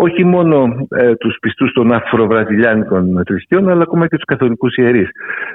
όχι 0.00 0.24
μόνο 0.24 0.86
ε, 0.88 1.14
τους 1.14 1.38
πιστούς 1.40 1.72
των 1.72 1.92
αφροβραζιλιάνικων 1.92 3.22
θρησκειών 3.26 3.68
αλλά 3.68 3.82
ακόμα 3.82 4.06
και 4.08 4.16
τους 4.16 4.24
καθολικούς 4.24 4.76
ιερείς. 4.76 5.08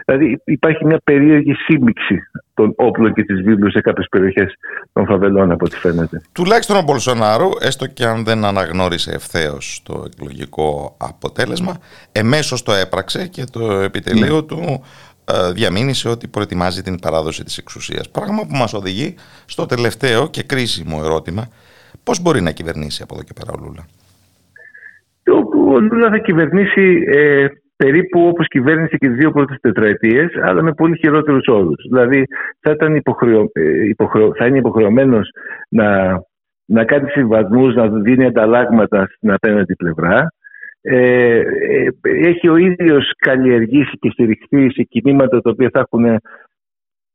Δηλαδή 0.05 0.41
υπάρχει 0.45 0.85
μια 0.85 0.99
περίεργη 1.03 1.53
σύμπηξη 1.53 2.19
των 2.53 2.73
όπλων 2.75 3.13
και 3.13 3.23
της 3.23 3.41
βίβλου 3.41 3.71
σε 3.71 3.81
κάποιες 3.81 4.07
περιοχές 4.09 4.53
των 4.93 5.05
φαβελών 5.05 5.51
από 5.51 5.65
ό,τι 5.65 5.75
φαίνεται. 5.75 6.21
Τουλάχιστον 6.31 6.77
ο 6.77 6.81
Μπολσονάρο, 6.81 7.49
έστω 7.61 7.87
και 7.87 8.05
αν 8.05 8.23
δεν 8.23 8.45
αναγνώρισε 8.45 9.11
ευθέως 9.11 9.81
το 9.83 10.03
εκλογικό 10.05 10.95
αποτέλεσμα, 10.99 11.77
εμέσως 12.11 12.63
το 12.63 12.71
έπραξε 12.71 13.27
και 13.27 13.43
το 13.51 13.71
επιτελείο 13.71 14.35
ναι. 14.35 14.41
του 14.41 14.59
ε, 14.61 14.77
διαμήνυσε 15.53 16.09
ότι 16.09 16.27
προετοιμάζει 16.27 16.81
την 16.81 16.99
παράδοση 16.99 17.43
της 17.43 17.57
εξουσίας. 17.57 18.09
Πράγμα 18.09 18.41
που 18.41 18.55
μας 18.55 18.73
οδηγεί 18.73 19.15
στο 19.45 19.65
τελευταίο 19.65 20.29
και 20.29 20.43
κρίσιμο 20.43 21.01
ερώτημα. 21.03 21.47
Πώς 22.03 22.21
μπορεί 22.21 22.41
να 22.41 22.51
κυβερνήσει 22.51 23.03
από 23.03 23.13
εδώ 23.15 23.23
και 23.23 23.33
πέρα 23.33 23.51
ο 23.55 23.65
Λούλα; 23.65 23.85
Ο 25.75 25.79
Λούλα 25.79 26.09
θα 26.09 26.17
κυβερνήσει 26.17 27.03
ε, 27.07 27.47
περίπου 27.75 28.27
όπως 28.27 28.47
κυβέρνησε 28.47 28.97
και 28.97 29.07
τις 29.07 29.17
δύο 29.17 29.31
πρώτες 29.31 29.57
τετραετίες, 29.61 30.29
αλλά 30.43 30.61
με 30.61 30.73
πολύ 30.73 30.97
χειρότερους 30.97 31.47
όρους. 31.47 31.83
Δηλαδή 31.89 32.25
θα, 32.59 32.71
ήταν 32.71 32.95
υποχρεω, 32.95 33.49
ε, 33.53 33.87
υποχρεω, 33.87 34.33
θα 34.35 34.45
είναι 34.45 34.57
υποχρεωμένος 34.57 35.29
να, 35.69 36.19
να 36.65 36.83
κάνει 36.85 37.09
συμβασμούς, 37.09 37.75
να 37.75 37.87
δίνει 37.87 38.25
ανταλλάγματα 38.25 39.07
στην 39.15 39.31
απέναντι 39.31 39.75
πλευρά, 39.75 40.33
ε, 40.85 41.37
ε, 41.37 41.89
έχει 42.03 42.47
ο 42.47 42.55
ίδιος 42.55 43.11
καλλιεργήσει 43.17 43.97
και 43.99 44.09
στηριχθεί 44.09 44.71
σε 44.71 44.83
κινήματα 44.83 45.41
τα 45.41 45.49
οποία 45.49 45.69
θα 45.73 45.79
έχουν 45.79 46.19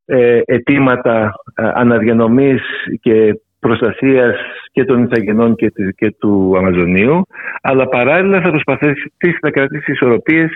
ε, 0.04 0.40
αιτήματα 0.44 1.35
ε, 1.54 1.70
αναδιανομής 1.74 2.62
και 3.00 3.40
προστασίας 3.61 4.37
και 4.72 4.85
των 4.85 5.02
Ιθαγενών 5.02 5.54
και, 5.54 5.72
και 5.96 6.14
του 6.18 6.54
Αμαζονίου. 6.57 7.22
Αλλά 7.62 7.88
παράλληλα 7.88 8.40
θα 8.40 8.50
προσπαθήσει 8.50 9.38
να 9.42 9.50
κρατήσει 9.50 9.92
ισορροπίες 9.92 10.50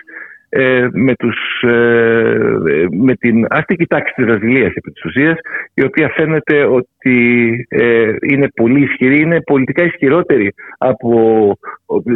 ε, 0.54 0.88
με, 0.92 1.14
τους, 1.14 1.36
ε, 1.62 2.86
με 2.90 3.14
την 3.14 3.46
άστικη 3.48 3.86
τάξη 3.86 4.12
της 4.16 4.24
Βραζιλίας 4.24 4.72
επί 4.74 4.90
της 4.90 5.04
ουσίας, 5.04 5.38
η 5.74 5.84
οποία 5.84 6.12
φαίνεται 6.14 6.64
ότι 6.64 7.16
ε, 7.68 8.12
είναι 8.30 8.48
πολύ 8.54 8.82
ισχυρή, 8.82 9.20
είναι 9.20 9.40
πολιτικά 9.40 9.84
ισχυρότερη 9.84 10.54
από, 10.78 11.10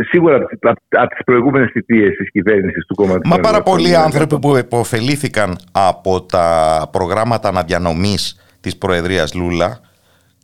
σίγουρα 0.09 0.37
από, 0.37 0.49
από 0.89 1.09
τις 1.09 1.25
προηγούμενες 1.25 1.71
θητείες 1.73 2.17
της 2.17 2.31
κυβέρνησης 2.31 2.87
του 2.87 2.95
κόμματος. 2.95 3.31
Μα 3.31 3.39
πάρα 3.39 3.63
πολλοί 3.63 3.97
άνθρωποι 3.97 4.39
που 4.39 4.57
υποφελήθηκαν 4.57 5.57
από 5.73 6.23
τα 6.23 6.89
προγράμματα 6.93 7.49
αναδιανομής 7.49 8.47
της 8.61 8.77
Προεδρίας 8.77 9.35
Λούλα 9.35 9.81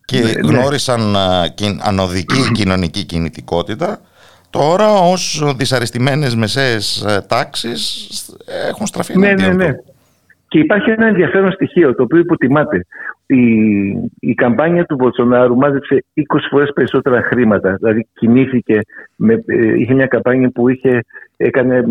και 0.05 0.19
ναι, 0.19 0.25
ναι. 0.25 0.59
γνώρισαν 0.59 1.17
ανωδική 1.83 2.53
κοινωνική 2.53 3.05
κινητικότητα 3.05 4.01
τώρα 4.53 4.89
ως 4.99 5.55
δυσαρεστημένες 5.57 6.35
μεσαίες 6.35 7.05
ε, 7.09 7.25
τάξεις 7.29 8.09
έχουν 8.69 8.87
στραφεί 8.87 9.19
ναι, 9.19 9.33
ναι, 9.33 9.49
ναι. 9.49 9.71
Και 10.49 10.59
υπάρχει 10.59 10.91
ένα 10.91 11.07
ενδιαφέρον 11.07 11.53
στοιχείο 11.53 11.95
το 11.95 12.03
οποίο 12.03 12.19
υποτιμάται. 12.19 12.87
Η, 13.35 13.45
η 14.21 14.35
καμπάνια 14.35 14.85
του 14.85 14.95
Μποτσονάρου 14.95 15.57
μάζεψε 15.57 16.05
20 16.15 16.23
φορές 16.51 16.71
περισσότερα 16.75 17.23
χρήματα. 17.23 17.75
Δηλαδή 17.81 18.09
κινήθηκε, 18.13 18.79
με, 19.17 19.43
ε, 19.47 19.79
είχε 19.79 19.95
μια 19.95 20.07
καμπάνια 20.07 20.51
που 20.51 20.69
είχε 20.69 21.01
έκανε, 21.37 21.85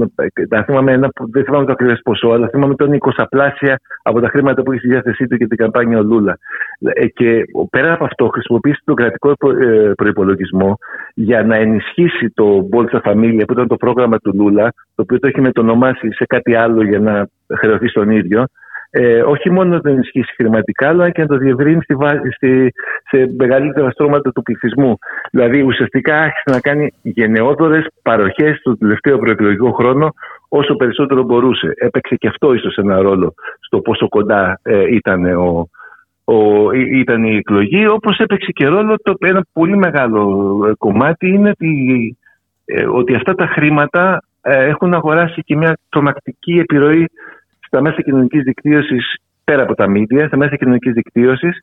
θα 0.50 0.64
θυμάμαι 0.64 0.92
ένα, 0.92 1.10
δεν 1.32 1.44
θυμάμαι 1.44 1.66
το 1.66 1.72
ακριβές 1.72 2.00
ποσό, 2.04 2.30
αλλά 2.30 2.48
θυμάμαι 2.48 2.76
τον 2.76 2.98
20 3.00 3.24
πλάσια 3.30 3.80
από 4.04 4.20
τα 4.20 4.28
χρήματα 4.28 4.64
που 4.64 4.72
είχε 4.72 4.80
στη 4.80 4.90
διάθεσή 4.90 5.28
του 5.28 5.38
και 5.38 5.48
την 5.48 5.58
καμπάνια 5.58 6.00
ο 6.00 6.04
Λούλα. 6.04 6.38
Ε, 6.80 7.08
και 7.08 7.44
πέρα 7.70 7.94
από 7.94 8.06
αυτό, 8.06 8.28
χρησιμοποίησε 8.28 8.82
τον 8.84 8.96
κρατικό 8.96 9.30
ε, 9.30 9.92
προπολογισμό 9.96 10.78
για 11.14 11.44
να 11.44 11.56
ενισχύσει 11.56 12.30
το 12.34 12.70
Bolsa 12.72 13.02
Familia, 13.12 13.44
που 13.48 13.54
ήταν 13.54 13.68
το 13.68 13.76
πρόγραμμα 13.76 14.18
του 14.18 14.32
Λούλα, 14.36 14.74
το 14.96 15.02
οποίο 15.02 15.20
το 15.20 15.28
έχει 15.28 15.42
μετονομάσει 15.42 16.12
σε 16.12 16.26
κάτι 16.26 16.56
άλλο 16.56 16.84
για 16.84 17.00
να 17.00 17.28
χρεωθεί 17.58 17.88
στον 17.88 18.10
ίδιο 18.10 18.46
ε, 18.94 19.22
όχι 19.22 19.50
μόνο 19.50 19.70
να 19.70 19.82
τον 19.82 19.92
ενισχύσει 19.92 20.34
χρηματικά, 20.36 20.88
αλλά 20.88 21.10
και 21.10 21.22
να 21.22 21.28
το 21.28 21.38
διευρύνει 21.38 21.82
στη, 21.84 21.96
στη, 22.36 22.74
σε 23.10 23.34
μεγαλύτερα 23.38 23.90
στρώματα 23.90 24.32
του 24.32 24.42
πληθυσμού. 24.42 24.98
Δηλαδή, 25.32 25.62
ουσιαστικά 25.62 26.18
άρχισε 26.18 26.44
να 26.46 26.60
κάνει 26.60 26.94
γενναιόδορε 27.02 27.82
παροχές 28.02 28.58
στο 28.58 28.78
τελευταίο 28.78 29.18
προεκλογικό 29.18 29.72
χρόνο 29.72 30.14
όσο 30.48 30.76
περισσότερο 30.76 31.24
μπορούσε. 31.24 31.74
Έπαιξε 31.76 32.16
και 32.16 32.28
αυτό 32.28 32.54
ίσως 32.54 32.76
ένα 32.76 33.02
ρόλο 33.02 33.34
στο 33.60 33.80
πόσο 33.80 34.08
κοντά 34.08 34.60
ε, 34.64 34.96
ήταν 34.96 35.26
ο, 35.26 35.70
ο, 36.24 36.72
ήταν 36.72 37.24
η 37.24 37.36
εκλογή, 37.36 37.88
όπως 37.88 38.18
έπαιξε 38.18 38.52
και 38.52 38.68
ρόλο 38.68 38.96
το, 39.04 39.16
ένα 39.20 39.46
πολύ 39.54 39.78
μεγάλο 39.78 40.22
ε, 40.70 40.74
κομμάτι 40.78 41.28
είναι 41.28 41.50
ότι, 41.50 42.18
ε, 42.66 42.86
ότι 42.86 43.16
αυτά 43.16 43.36
τα 43.36 43.46
χρήματα 43.46 44.24
έχουν 44.44 44.94
αγοράσει 44.94 45.42
και 45.42 45.56
μια 45.56 45.78
τρομακτική 45.90 46.60
επιρροή 46.60 47.08
στα 47.72 47.82
μέσα 47.82 48.02
κοινωνικής 48.02 48.44
δικτύωσης, 48.44 49.16
πέρα 49.44 49.64
από 49.64 49.76
τα 49.76 49.88
μίδια, 49.90 50.28
στα 50.28 50.38
μέσα 50.38 50.56
κοινωνικής 50.56 50.94
δικτύωσης, 50.94 51.58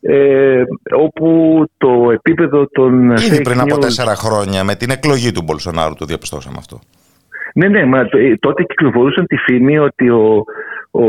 ε, 0.00 0.62
όπου 0.96 1.64
το 1.78 2.10
επίπεδο 2.12 2.66
των. 2.66 3.10
Ήδη 3.10 3.42
πριν 3.42 3.60
από 3.60 3.78
τέσσερα 3.78 4.14
χρόνια, 4.14 4.64
με 4.64 4.74
την 4.74 4.90
εκλογή 4.90 5.32
του 5.32 5.42
Μπολσονάρου, 5.42 5.94
το 5.94 6.04
διαπιστώσαμε 6.04 6.56
αυτό. 6.58 6.78
Ναι, 7.54 7.68
ναι, 7.68 7.84
μα 7.84 7.98
ε, 7.98 8.34
τότε 8.40 8.62
κυκλοφορούσαν 8.62 9.26
τη 9.26 9.36
φήμη 9.36 9.78
ότι 9.78 10.10
ο, 10.10 10.44
ο 10.90 11.04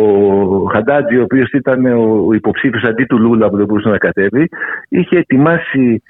Χαντάτζη, 0.71 1.17
ο 1.17 1.23
οποίος 1.23 1.51
ήταν 1.51 1.85
ο 1.85 2.33
υποψήφιος 2.33 2.83
αντί 2.83 3.05
του 3.05 3.19
Λούλα 3.19 3.49
που 3.49 3.57
δεν 3.57 3.65
μπορούσε 3.65 3.89
να 3.89 3.97
κατέβει, 3.97 4.49
είχε 4.89 5.17
ετοιμάσει 5.17 6.03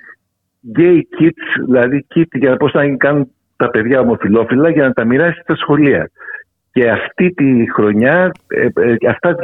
gay 0.77 0.97
kits, 0.97 1.63
δηλαδή 1.65 2.05
kit 2.15 2.29
για 2.31 2.57
πώς 2.57 2.73
να 2.73 2.95
κάνουν 2.95 3.31
τα 3.55 3.69
παιδιά 3.69 3.99
ομοφυλόφιλα 3.99 4.69
για 4.69 4.83
να 4.83 4.93
τα 4.93 5.05
μοιράσει 5.05 5.39
στα 5.41 5.55
σχολεία. 5.55 6.09
Και 6.71 6.89
αυτή 6.89 7.33
τη 7.33 7.71
χρονιά 7.73 8.31
ε, 8.47 8.67
ε, 8.81 8.95
αυτά 9.09 9.35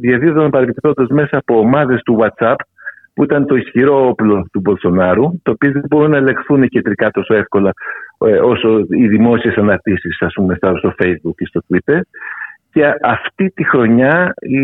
διαδίδονταν 0.00 0.50
παρεμπιπτόντως 0.50 1.08
μέσα 1.08 1.38
από 1.38 1.58
ομάδες 1.58 2.02
του 2.02 2.18
WhatsApp 2.20 2.54
που 3.14 3.24
ήταν 3.24 3.46
το 3.46 3.54
ισχυρό 3.54 4.08
όπλο 4.08 4.48
του 4.52 4.60
Μπολσονάρου, 4.60 5.40
το 5.42 5.50
οποίο 5.50 5.72
δεν 5.72 5.82
μπορούν 5.88 6.10
να 6.10 6.16
ελεγχθούν 6.16 6.68
κεντρικά 6.68 7.10
τόσο 7.10 7.34
εύκολα 7.34 7.70
ε, 8.18 8.38
όσο 8.38 8.78
οι 8.88 9.08
δημόσιες 9.08 9.56
αναρτήσεις, 9.56 10.22
ας 10.22 10.32
πούμε, 10.34 10.58
στο 10.78 10.94
Facebook 11.02 11.34
και 11.36 11.46
στο 11.46 11.60
Twitter. 11.68 12.00
Και 12.72 12.84
αυτή 13.02 13.50
τη 13.50 13.64
χρονιά 13.64 14.34
η 14.40 14.58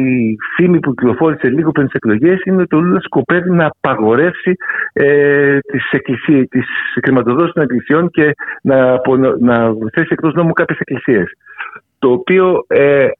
φήμη 0.56 0.80
που 0.80 0.94
κυκλοφόρησε 0.94 1.48
λίγο 1.48 1.70
πριν 1.70 1.86
τις 1.86 1.94
εκλογές 1.94 2.40
είναι 2.44 2.62
ότι 2.62 2.76
ο 2.76 2.80
Λούλας 2.80 3.04
σκοπεύει 3.04 3.50
να 3.50 3.70
απαγορεύσει 3.80 4.56
ε, 4.92 5.58
τις, 6.48 6.64
χρηματοδότηση 7.02 7.52
των 7.52 7.62
εκκλησιών 7.62 8.10
και 8.10 8.34
να, 8.62 9.00
να 9.40 9.72
θέσει 9.92 10.08
εκτός 10.10 10.34
νόμου 10.34 10.52
κάποιες 10.52 10.78
εκκλησίες 10.78 11.32
το 12.00 12.10
οποίο 12.10 12.64
ε, 12.66 13.04
ε 13.04 13.10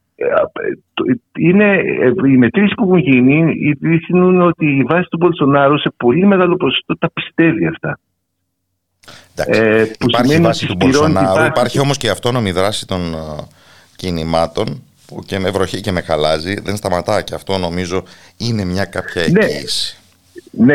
είναι, 1.38 1.74
ε, 1.74 2.12
οι 2.32 2.36
μετρήσει 2.36 2.74
που 2.74 2.82
έχουν 2.82 2.98
γίνει 2.98 3.54
δείχνουν 3.80 4.42
ότι 4.42 4.66
η 4.66 4.82
βάση 4.82 5.08
του 5.10 5.16
Μπολσονάρου 5.16 5.78
σε 5.78 5.92
πολύ 5.96 6.26
μεγάλο 6.26 6.56
ποσοστό 6.56 6.98
τα 6.98 7.10
πιστεύει 7.12 7.66
αυτά. 7.66 7.98
Ε, 9.34 9.86
υπάρχει 9.98 10.34
η 10.34 10.40
βάση 10.40 10.66
του 10.66 10.74
Μπολσονάρου, 10.76 11.30
υπάρχει... 11.30 11.48
υπάρχει 11.48 11.80
όμως 11.80 11.96
και 11.96 12.06
η 12.06 12.10
αυτόνομη 12.10 12.50
δράση 12.50 12.86
των 12.86 13.00
uh, 13.14 13.44
κινημάτων 13.96 14.82
που 15.06 15.22
και 15.26 15.38
με 15.38 15.50
βροχή 15.50 15.80
και 15.80 15.92
με 15.92 16.00
χαλάζει, 16.00 16.54
δεν 16.60 16.76
σταματά 16.76 17.22
και 17.22 17.34
αυτό 17.34 17.58
νομίζω 17.58 18.02
είναι 18.36 18.64
μια 18.64 18.84
κάποια 18.84 19.22
ναι. 19.22 19.44
εγγύηση. 19.44 19.94
Ναι, 19.94 19.99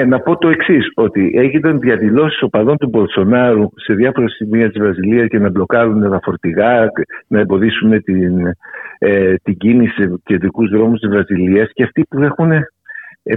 να 0.07 0.19
πω 0.19 0.37
το 0.37 0.49
εξής, 0.49 0.91
ότι 0.95 1.31
έγιναν 1.35 1.79
διαδηλώσεις 1.79 2.41
οπαδών 2.41 2.77
του 2.77 2.89
Μπολσονάρου 2.89 3.69
σε 3.75 3.93
διάφορα 3.93 4.29
σημεία 4.29 4.69
της 4.69 4.81
Βραζιλίας 4.81 5.27
για 5.29 5.39
να 5.39 5.49
μπλοκάρουν 5.49 6.09
τα 6.09 6.19
φορτηγά, 6.23 6.91
να 7.27 7.39
εμποδίσουν 7.39 8.03
την, 8.03 8.55
ε, 8.97 9.33
την 9.43 9.57
κίνηση 9.57 10.01
σε 10.01 10.13
κεντρικού 10.23 10.69
δρόμους 10.69 10.99
της 10.99 11.09
Βραζιλίας 11.09 11.69
και 11.73 11.83
αυτοί 11.83 12.05
που 12.09 12.21
έχουν 12.21 12.51
ε, 12.51 12.65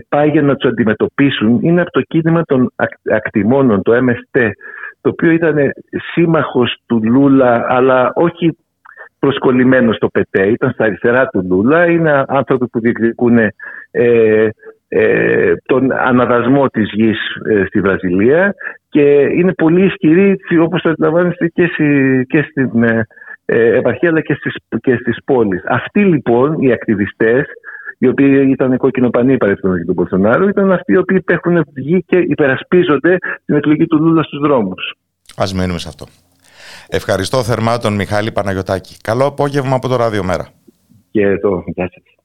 πάει 0.08 0.28
για 0.28 0.42
να 0.42 0.56
τους 0.56 0.70
αντιμετωπίσουν 0.70 1.58
είναι 1.62 1.80
από 1.80 1.90
το 1.90 2.00
κίνημα 2.00 2.42
των 2.44 2.72
ακτιμώνων, 3.10 3.82
το 3.82 3.92
MST, 3.92 4.48
το 5.00 5.10
οποίο 5.10 5.30
ήταν 5.30 5.56
σύμμαχος 6.12 6.76
του 6.86 7.00
Λούλα, 7.04 7.66
αλλά 7.68 8.12
όχι 8.14 8.56
προσκολλημένος 9.18 9.96
στο 9.96 10.08
ΠΕΤΕ, 10.08 10.46
ήταν 10.46 10.70
στα 10.70 10.84
αριστερά 10.84 11.26
του 11.26 11.46
Λούλα, 11.48 11.86
είναι 11.86 12.24
άνθρωποι 12.28 12.66
που 12.66 12.80
διεκδικούν 12.80 13.38
ε, 13.38 13.54
ε, 13.90 14.48
τον 15.66 15.92
αναδασμό 15.92 16.66
της 16.68 16.90
γης 16.92 17.18
ε, 17.48 17.64
στη 17.66 17.80
Βραζιλία 17.80 18.54
και 18.88 19.28
είναι 19.36 19.52
πολύ 19.52 19.84
ισχυρή 19.84 20.36
όπως 20.60 20.82
το 20.82 20.88
αντιλαμβάνεστε 20.88 21.48
και, 21.48 21.70
και 22.28 22.42
στην 22.50 22.82
ε, 22.82 23.06
ε, 23.44 23.76
επαρχία 23.76 24.08
αλλά 24.08 24.20
και 24.20 24.34
στις, 24.34 24.54
και 24.80 24.96
στις 25.00 25.16
πόλεις. 25.24 25.62
Αυτοί 25.66 26.04
λοιπόν 26.04 26.62
οι 26.62 26.72
ακτιβιστές 26.72 27.46
οι 27.98 28.08
οποίοι 28.08 28.48
ήταν 28.50 28.76
κόκκινο-πανί 28.76 29.36
παρελθόν 29.36 29.84
του 29.86 29.92
Μπολσονάρου, 29.92 30.48
ήταν 30.48 30.72
αυτοί 30.72 30.92
οι 30.92 30.96
οποίοι 30.96 31.24
έχουν 31.26 31.64
βγει 31.74 32.04
και 32.06 32.16
υπερασπίζονται 32.16 33.16
την 33.44 33.56
εκλογή 33.56 33.86
του 33.86 34.02
Λούλα 34.02 34.22
στους 34.22 34.38
δρόμους. 34.38 34.94
Α 35.36 35.44
μένουμε 35.54 35.78
σε 35.78 35.88
αυτό. 35.88 36.06
Ευχαριστώ 36.88 37.42
θερμά 37.42 37.78
τον 37.78 37.94
Μιχάλη 37.94 38.32
Παναγιωτάκη. 38.32 38.96
Καλό 39.02 39.26
απόγευμα 39.26 39.74
από 39.74 39.88
το 39.88 39.96
Ράδιο 39.96 40.24
Μέρα. 40.24 40.48
Και 41.10 41.38
το 41.38 41.64
γεια 41.66 41.90
σας. 41.92 42.17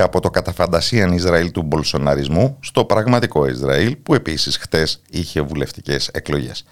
Και 0.00 0.06
από 0.06 0.20
το 0.20 0.30
καταφαντασίαν 0.30 1.12
Ισραήλ 1.12 1.50
του 1.50 1.62
μπολσοναρισμού 1.62 2.56
στο 2.60 2.84
πραγματικό 2.84 3.46
Ισραήλ 3.46 3.96
που 3.96 4.14
επίσης 4.14 4.56
χτες 4.56 5.00
είχε 5.10 5.40
βουλευτικές 5.40 6.08
εκλογές. 6.08 6.64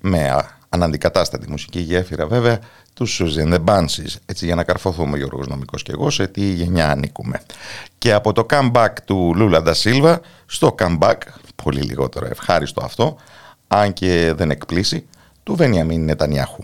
Με 0.00 0.46
αναντικατάστατη 0.68 1.50
μουσική 1.50 1.78
γέφυρα 1.80 2.26
βέβαια 2.26 2.58
τους 2.94 3.10
Σουζένε 3.10 3.58
Μπάνσις, 3.58 4.18
έτσι 4.26 4.44
για 4.44 4.54
να 4.54 4.64
καρφωθούμε 4.64 5.16
Γιώργος 5.16 5.46
Νομικός 5.46 5.82
και 5.82 5.92
εγώ 5.92 6.10
σε 6.10 6.26
τι 6.26 6.40
γενιά 6.40 6.90
ανήκουμε. 6.90 7.42
Και 7.98 8.12
από 8.12 8.32
το 8.32 8.46
comeback 8.50 8.92
του 9.04 9.32
Λούλα 9.36 9.62
Ντασίλβα 9.62 10.20
στο 10.46 10.74
comeback, 10.78 11.18
πολύ 11.64 11.80
λιγότερο 11.80 12.26
ευχάριστο 12.26 12.84
αυτό, 12.84 13.16
αν 13.68 13.92
και 13.92 14.32
δεν 14.36 14.50
εκπλήσει, 14.50 15.06
του 15.42 15.56
Βενιαμίν 15.56 16.04
Νετανιάχου. 16.04 16.62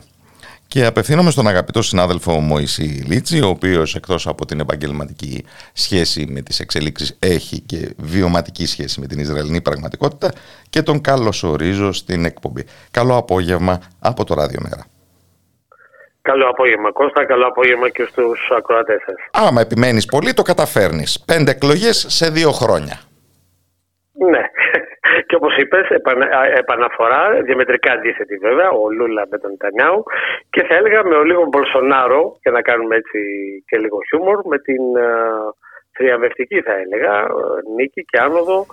Και 0.69 0.85
απευθύνομαι 0.85 1.31
στον 1.31 1.49
αγαπητό 1.49 1.83
συνάδελφο 1.83 2.33
Μωυσή 2.41 3.05
Λίτση, 3.07 3.41
ο 3.41 3.49
οποίος 3.49 3.95
εκτός 3.95 4.27
από 4.27 4.47
την 4.47 4.61
επαγγελματική 4.61 5.45
σχέση 5.73 6.27
με 6.29 6.41
τις 6.41 6.61
εξελίξεις 6.61 7.19
έχει 7.19 7.61
και 7.61 7.95
βιωματική 7.99 8.67
σχέση 8.67 9.01
με 9.01 9.07
την 9.07 9.19
Ισραηλινή 9.19 9.61
πραγματικότητα 9.61 10.33
και 10.71 10.83
τον 10.83 11.01
καλωσορίζω 11.01 11.93
στην 11.93 12.25
εκπομπή. 12.25 12.65
Καλό 12.91 13.17
απόγευμα 13.17 13.81
από 13.99 14.25
το 14.25 14.35
Ράδιο 14.35 14.61
Μέρα. 14.63 14.85
Καλό 16.23 16.49
απόγευμα 16.49 16.93
Κώστα, 16.93 17.27
καλό 17.27 17.47
απόγευμα 17.47 17.89
και 17.89 18.07
στους 18.11 18.39
ακροατές 18.57 19.03
σας. 19.07 19.45
Άμα 19.47 19.61
επιμένεις 19.61 20.07
πολύ 20.07 20.33
το 20.33 20.43
καταφέρνεις. 20.43 21.25
Πέντε 21.25 21.51
εκλογές 21.51 22.07
σε 22.09 22.31
δύο 22.31 22.51
χρόνια. 22.51 23.01
Ναι, 24.13 24.43
και 25.29 25.37
όπως 25.41 25.57
είπες, 25.57 25.87
επαναφορά, 26.63 27.43
διαμετρικά 27.43 27.93
αντίθετη 27.93 28.37
βέβαια, 28.37 28.71
ο 28.71 28.91
Λούλα 28.91 29.27
με 29.31 29.39
τον 29.39 29.51
Νετανιάου. 29.51 30.03
Και 30.51 30.63
θα 30.63 30.75
έλεγα 30.75 31.05
με 31.05 31.15
ο 31.17 31.23
λίγο 31.23 31.45
Μπολσονάρο, 31.51 32.37
για 32.43 32.51
να 32.51 32.63
κάνουμε 32.63 32.97
έτσι 32.97 33.19
και 33.69 33.77
λίγο 33.79 33.99
χιούμορ, 34.09 34.39
με 34.47 34.59
την 34.59 34.83
uh, 34.97 35.51
θριαμβευτική 35.97 36.61
θα 36.61 36.75
έλεγα, 36.83 37.27
νίκη 37.77 38.05
και 38.05 38.19
άνοδο 38.19 38.67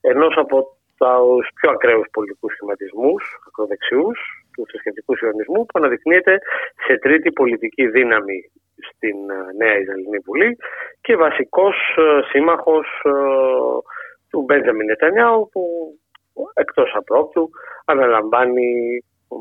ενός 0.00 0.34
από 0.36 0.56
τους 0.98 1.48
πιο 1.54 1.70
ακραίους 1.70 2.06
πολιτικούς 2.12 2.52
σχηματισμούς, 2.52 3.22
ακροδεξιούς, 3.46 4.18
του 4.52 4.66
θρησκευτικού 4.68 5.16
σιωνισμού, 5.16 5.66
που 5.66 5.76
αναδεικνύεται 5.80 6.38
σε 6.86 6.98
τρίτη 6.98 7.32
πολιτική 7.32 7.86
δύναμη 7.86 8.38
στην 8.88 9.16
νέα 9.60 9.76
Ισραηλινή 9.78 10.18
Βουλή. 10.26 10.56
Και 11.00 11.16
βασικός 11.16 11.76
σύμμαχος 12.30 12.86
του 14.30 14.42
Μπέντζαμιν 14.46 14.86
Νετανιάου 14.86 15.48
που 15.52 15.62
εκτός 16.54 16.92
απρόπτου 16.94 17.50
αναλαμβάνει 17.84 18.68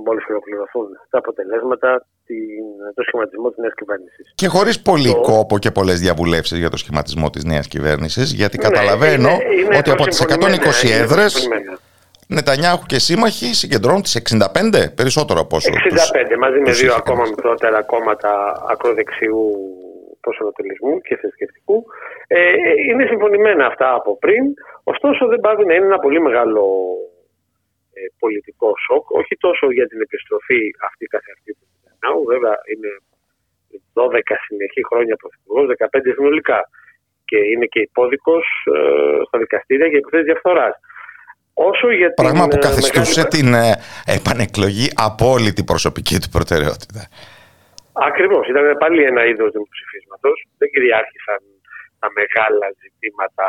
μόλις 0.06 0.26
ολοκληρωθούν 0.30 0.88
τα 1.10 1.18
αποτελέσματα 1.18 2.06
την, 2.26 2.66
το 2.94 3.04
σχηματισμό 3.04 3.50
της 3.50 3.58
νέας 3.58 3.74
κυβέρνησης. 3.76 4.32
Και 4.36 4.48
χωρίς 4.48 4.82
πολύ 4.82 5.12
το... 5.12 5.22
κόπο 5.22 5.58
και 5.60 5.72
πολλές 5.72 6.00
διαβουλεύσεις 6.00 6.58
για 6.58 6.70
το 6.70 6.78
σχηματισμό 6.78 7.30
της 7.30 7.44
νέας 7.44 7.68
κυβέρνησης 7.68 8.34
γιατί 8.34 8.58
ναι, 8.58 8.64
καταλαβαίνω 8.64 9.30
είναι, 9.30 9.62
είναι 9.62 9.78
ότι 9.78 9.92
από 9.92 10.04
τις 10.04 10.26
120 10.28 11.02
έδρες 11.02 11.50
Νετανιάχου 12.32 12.86
και 12.86 13.00
σύμμαχοι 13.00 13.54
συγκεντρώνουν 13.54 14.02
τις 14.02 14.22
65 14.30 14.94
περισσότερο 14.96 15.40
από 15.40 15.56
όσο 15.56 15.70
65 15.72 15.76
τους, 15.90 16.38
μαζί 16.40 16.60
με 16.60 16.72
δύο 16.72 16.94
ακόμα 16.94 17.24
μικρότερα 17.24 17.82
κόμματα 17.84 18.64
ακροδεξιού 18.70 19.40
προσανατολισμού 20.22 21.02
και 21.02 21.16
θρησκευτικού. 21.16 21.86
Ε, 22.28 22.40
είναι 22.90 23.06
συμφωνημένα 23.06 23.66
αυτά 23.66 23.94
από 23.94 24.18
πριν, 24.18 24.44
ωστόσο 24.92 25.22
δεν 25.32 25.40
πάει 25.40 25.56
να 25.70 25.74
είναι 25.76 25.90
ένα 25.92 26.00
πολύ 26.06 26.22
μεγάλο 26.28 26.64
ε, 27.98 28.02
πολιτικό 28.24 28.70
σοκ, 28.86 29.06
όχι 29.22 29.34
τόσο 29.46 29.66
για 29.78 29.88
την 29.88 30.00
επιστροφή 30.02 30.62
αυτή 30.88 31.06
καθεαυτή 31.14 31.52
του 31.58 31.66
Νετανιάου, 31.72 32.24
βέβαια 32.34 32.56
είναι 32.72 32.92
12 33.94 34.20
συνεχή 34.46 34.82
χρόνια 34.90 35.16
πρωθυπουργός, 35.22 35.66
15 35.78 36.14
συνολικά 36.16 36.60
και 37.30 37.40
είναι 37.52 37.66
και 37.74 37.82
υπόδικος 37.90 38.46
ε, 38.76 39.20
στα 39.28 39.38
δικαστήρια 39.44 39.88
για 39.88 39.98
υποθέσεις 40.02 40.30
διαφθοράς. 40.32 40.76
Όσο 41.54 41.88
για 42.00 42.10
Πράγμα 42.14 42.46
την, 42.48 42.50
που 42.50 42.58
ε, 42.62 42.66
καθιστούσε 42.68 43.24
μεγάλη... 43.24 43.36
την 43.36 43.48
ε, 43.54 43.72
επανεκλογή 44.18 44.88
απόλυτη 45.10 45.64
προσωπική 45.72 46.16
του 46.22 46.30
προτεραιότητα. 46.36 47.02
Ακριβώς. 48.10 48.44
Ήταν 48.52 48.66
πάλι 48.84 49.02
ένα 49.12 49.22
είδος 49.30 49.50
δημοψηφίσματος. 49.56 50.38
Δεν 50.60 50.70
κυριάρχησαν 50.74 51.40
τα 52.02 52.08
μεγάλα 52.20 52.68
ζητήματα 52.82 53.48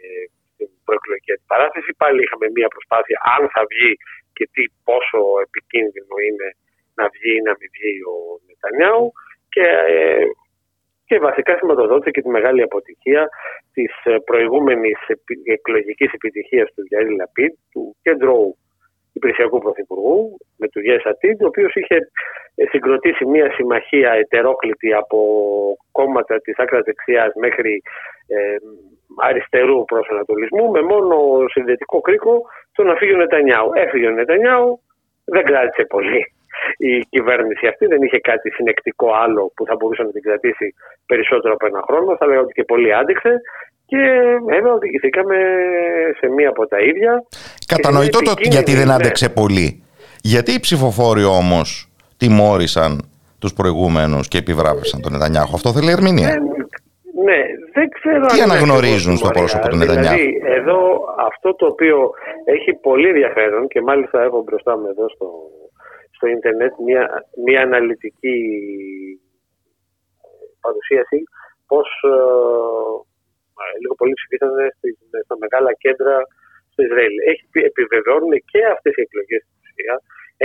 ε, 0.00 0.06
στην 0.28 0.39
προεκλογική 0.90 1.32
αντιπαράθεση. 1.36 1.90
Πάλι 2.02 2.18
είχαμε 2.24 2.46
μία 2.56 2.68
προσπάθεια 2.74 3.16
αν 3.36 3.42
θα 3.54 3.62
βγει 3.70 3.92
και 4.36 4.44
τι 4.54 4.62
πόσο 4.86 5.20
επικίνδυνο 5.46 6.14
είναι 6.26 6.48
να 6.98 7.04
βγει 7.14 7.32
ή 7.38 7.44
να 7.48 7.52
μην 7.58 7.68
βγει 7.74 7.92
ο 8.14 8.16
Νετανιάου. 8.48 9.06
Και, 9.54 9.66
ε, 9.94 10.24
και 11.08 11.16
βασικά 11.28 11.52
σηματοδότησε 11.56 12.10
και 12.10 12.24
τη 12.24 12.30
μεγάλη 12.36 12.62
αποτυχία 12.68 13.22
της 13.74 13.92
ε, 14.04 14.16
προηγούμενης 14.28 14.98
εκλογικής 15.56 16.10
επιτυχίας 16.18 16.68
του 16.74 16.82
Γιάννη 16.88 17.12
Λαπίτ, 17.20 17.54
του 17.72 17.96
κέντρου 18.02 18.40
υπηρεσιακού 19.12 19.58
πρωθυπουργού, 19.58 20.38
με 20.56 20.68
του 20.68 20.80
Γέσα 20.80 21.16
Τιντ, 21.20 21.42
ο 21.42 21.46
οποίος 21.46 21.74
είχε 21.74 21.96
ε, 22.54 22.64
συγκροτήσει 22.70 23.24
μια 23.24 23.52
συμμαχία 23.52 24.10
ετερόκλητη 24.12 24.92
από 24.92 25.18
κόμματα 25.92 26.40
της 26.40 26.58
άκρας 26.58 26.84
δεξιάς 26.84 27.32
μέχρι 27.34 27.82
ε, 28.26 28.56
αριστερού 29.16 29.84
προσανατολισμού 29.84 30.70
με 30.70 30.82
μόνο 30.82 31.16
συνδετικό 31.50 32.00
κρίκο 32.00 32.42
το 32.72 32.82
να 32.82 32.94
φύγει 32.94 33.14
ο 33.14 33.16
Νετανιάου. 33.16 33.70
Έφυγε 33.74 34.06
ο 34.06 34.10
Νετανιάου, 34.10 34.80
δεν 35.24 35.44
κράτησε 35.44 35.84
πολύ 35.84 36.32
η 36.76 36.92
κυβέρνηση 36.98 37.66
αυτή, 37.66 37.86
δεν 37.86 38.02
είχε 38.02 38.18
κάτι 38.18 38.50
συνεκτικό 38.50 39.14
άλλο 39.24 39.52
που 39.54 39.64
θα 39.66 39.74
μπορούσε 39.78 40.02
να 40.02 40.10
την 40.10 40.22
κρατήσει 40.22 40.74
περισσότερο 41.06 41.54
από 41.54 41.66
ένα 41.66 41.80
χρόνο. 41.86 42.16
Θα 42.16 42.26
λέγαμε 42.26 42.44
ότι 42.44 42.52
και 42.52 42.64
πολύ 42.64 42.94
άντεξε 42.94 43.40
και 43.86 43.98
βέβαια 44.48 44.72
οδηγηθήκαμε 44.72 45.36
σε 46.18 46.26
μία 46.28 46.48
από 46.48 46.66
τα 46.66 46.78
ίδια. 46.80 47.24
Κατανοητό 47.66 48.18
το 48.18 48.34
γιατί 48.38 48.74
δεν 48.74 48.90
άντεξε 48.90 49.28
πολύ. 49.28 49.82
Γιατί 50.22 50.52
οι 50.52 50.60
ψηφοφόροι 50.60 51.24
όμως 51.24 51.88
τιμώρησαν 52.16 53.10
τους 53.38 53.52
προηγούμενους 53.52 54.28
και 54.28 54.38
επιβράβευσαν 54.38 55.00
τον 55.00 55.12
Νετανιάχο. 55.12 55.54
Αυτό 55.54 55.72
θέλει 55.72 55.90
ερμηνεία. 55.90 56.28
Ναι, 56.28 56.38
ναι, 57.26 57.40
δεν 57.72 57.88
ξέρω 57.96 58.26
Τι 58.26 58.40
αναγνωρίζουν 58.40 59.16
στο 59.16 59.28
πρόσωπο 59.28 59.68
του 59.68 59.76
Νετανιάχου. 59.76 60.16
Δηλαδή, 60.16 60.40
εδώ 60.58 60.78
αυτό 61.18 61.54
το 61.54 61.66
οποίο 61.66 62.10
έχει 62.44 62.72
πολύ 62.74 63.08
ενδιαφέρον 63.08 63.68
και 63.68 63.80
μάλιστα 63.80 64.22
έχω 64.22 64.42
μπροστά 64.42 64.72
μου 64.78 64.86
εδώ 64.92 65.08
στο, 65.08 65.28
στο 66.10 66.26
ίντερνετ 66.26 66.72
μια, 66.86 67.04
μια 67.44 67.60
αναλυτική 67.62 68.38
παρουσίαση 70.60 71.18
πώς 71.70 71.88
ε, 72.14 72.16
λίγο 73.82 73.94
πολύ 74.00 74.14
ψηφίσαν 74.18 74.50
στα 75.26 75.36
μεγάλα 75.42 75.72
κέντρα 75.84 76.14
στο 76.72 76.80
Ισραήλ. 76.86 77.14
Έχει, 77.30 77.44
επιβεβαιώνουν 77.70 78.34
και 78.50 78.60
αυτές 78.74 78.92
οι 78.96 79.02
εκλογές 79.06 79.40
στην 79.44 79.58
ουσία 79.64 79.94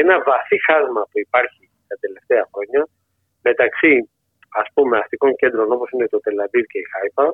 ένα 0.02 0.16
βαθύ 0.30 0.58
χάσμα 0.68 1.02
που 1.10 1.20
υπάρχει 1.28 1.64
τα 1.90 1.96
τελευταία 2.04 2.44
χρόνια 2.52 2.82
μεταξύ 3.48 3.94
ας 4.62 4.68
πούμε 4.74 4.98
αστικών 4.98 5.36
κέντρων 5.36 5.72
όπως 5.72 5.90
είναι 5.92 6.08
το 6.08 6.20
Τελαβίβ 6.20 6.66
και 6.72 6.80
η 6.84 6.86
Χάιπα 6.92 7.28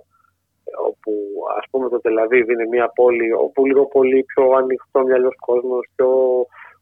όπου 0.90 1.12
ας 1.60 1.66
πούμε 1.72 1.90
το 1.90 2.02
Τελαβίβ 2.02 2.50
είναι 2.50 2.68
μια 2.74 2.88
πόλη 2.96 3.34
όπου 3.34 3.66
λίγο 3.66 3.86
πολύ 3.86 4.24
πιο 4.24 4.44
ανοιχτό 4.60 5.00
μυαλός 5.08 5.36
κόσμος, 5.40 5.84
πιο 5.96 6.10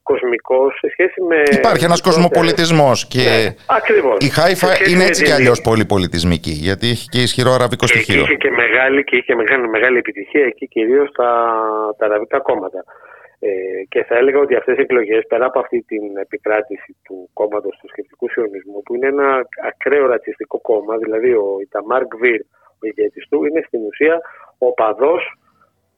κοσμικός 0.03 0.77
σε 0.81 0.87
σχέση 0.89 1.21
με. 1.21 1.37
Υπάρχει 1.51 1.83
ένας 1.85 2.01
κοσμοπολιτισμός 2.01 3.07
και 3.07 3.23
ναι, 3.23 3.55
ακριβώς. 3.65 4.17
η 4.19 4.29
Χάιφα 4.29 4.69
είναι 4.89 5.03
έτσι 5.03 5.23
κι 5.23 5.31
αλλιώς 5.31 5.61
πολυπολιτισμική, 5.61 6.55
γιατί 6.67 6.87
έχει 6.89 7.05
και 7.13 7.21
ισχυρό 7.21 7.51
αραβικό 7.51 7.87
στοιχείο. 7.87 8.21
Είχε 8.21 8.35
και 8.35 8.49
μεγάλη, 8.49 9.03
και 9.03 9.15
είχε 9.15 9.35
μεγάλη, 9.35 9.67
μεγάλη 9.69 9.97
επιτυχία 9.97 10.45
εκεί 10.45 10.67
κυρίως 10.67 11.11
τα, 11.11 11.29
τα 11.97 12.05
αραβικά 12.05 12.39
κόμματα. 12.39 12.83
Ε, 13.39 13.49
και 13.89 14.03
θα 14.03 14.15
έλεγα 14.15 14.39
ότι 14.39 14.55
αυτές 14.55 14.77
οι 14.77 14.81
εκλογές, 14.81 15.27
πέρα 15.27 15.45
από 15.45 15.59
αυτή 15.59 15.81
την 15.81 16.17
επικράτηση 16.17 16.95
του 17.03 17.29
κόμματος 17.33 17.77
του 17.77 17.87
σκεπτικού 17.87 18.29
σιωνισμού, 18.29 18.81
που 18.83 18.95
είναι 18.95 19.07
ένα 19.07 19.47
ακραίο 19.67 20.05
ρατσιστικό 20.07 20.59
κόμμα, 20.61 20.97
δηλαδή 20.97 21.33
ο 21.33 21.57
Ιταμάρ 21.61 22.03
Γκβίρ, 22.05 22.41
ο 22.81 22.85
ηγέτης 22.87 23.27
του, 23.27 23.45
είναι 23.45 23.61
στην 23.67 23.85
ουσία 23.85 24.21
ο 24.57 24.73
παδός 24.73 25.33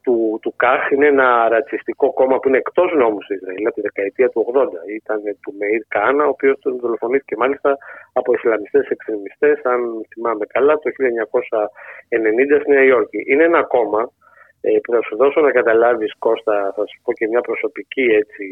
του, 0.04 0.40
του 0.42 0.54
ΚΑΧ 0.56 0.92
είναι 0.92 1.08
ένα 1.08 1.48
ρατσιστικό 1.50 2.14
κόμμα 2.14 2.40
που 2.40 2.48
είναι 2.48 2.58
εκτός 2.58 2.94
νόμου 2.94 3.18
του 3.18 3.34
Ισραήλ 3.34 3.66
από 3.68 3.76
τη 3.76 3.82
δεκαετία 3.82 4.30
του 4.30 4.46
80. 4.54 4.68
Ήταν 4.96 5.22
του 5.42 5.54
Μεϊρ 5.60 5.82
Κάνα, 5.88 6.26
ο 6.26 6.30
οποίος 6.30 6.60
τον 6.60 6.80
δολοφονήθηκε 6.80 7.36
μάλιστα 7.38 7.78
από 8.14 8.34
Ισλαμιστές 8.34 8.88
εξτρεμιστές, 8.88 9.62
αν 9.64 9.80
θυμάμαι 10.14 10.46
καλά, 10.46 10.74
το 10.78 10.90
1990 10.90 12.60
στη 12.62 12.70
Νέα 12.72 12.84
Υόρκη. 12.84 13.24
Είναι 13.28 13.44
ένα 13.44 13.64
κόμμα 13.64 14.12
ε, 14.62 14.80
που 14.84 14.92
θα 14.94 15.02
σου 15.02 15.16
δώσω 15.16 15.40
να 15.42 15.52
καταλάβεις, 15.52 16.14
Κώστα, 16.18 16.74
θα 16.76 16.84
σου 16.90 17.02
πω 17.04 17.14
και 17.14 17.28
μια 17.28 17.42
προσωπική 17.42 18.06
έτσι, 18.22 18.46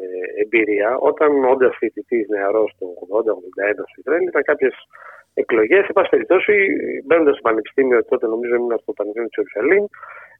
ε, 0.00 0.42
εμπειρία. 0.42 0.96
Όταν 0.98 1.44
όντα 1.44 1.70
φοιτητή 1.78 2.26
νεαρός 2.28 2.74
το 2.78 2.86
80-81 3.08 3.82
στο 3.90 4.00
Ισραήλ, 4.02 4.26
ήταν 4.26 4.42
κάποιες 4.42 4.74
εκλογές. 5.34 5.84
Εν 5.86 5.92
πάση 5.92 6.08
περιπτώσει, 6.08 6.54
μπαίνοντας 7.04 7.34
στο 7.34 7.42
Πανεπιστήμιο, 7.48 8.04
τότε 8.04 8.26
νομίζω 8.26 8.54
ήμουν 8.54 8.78
στο 8.78 8.92
Πανεπιστήμιο 8.92 9.28
της 9.28 9.38
Ιερουσαλήμ, 9.38 9.84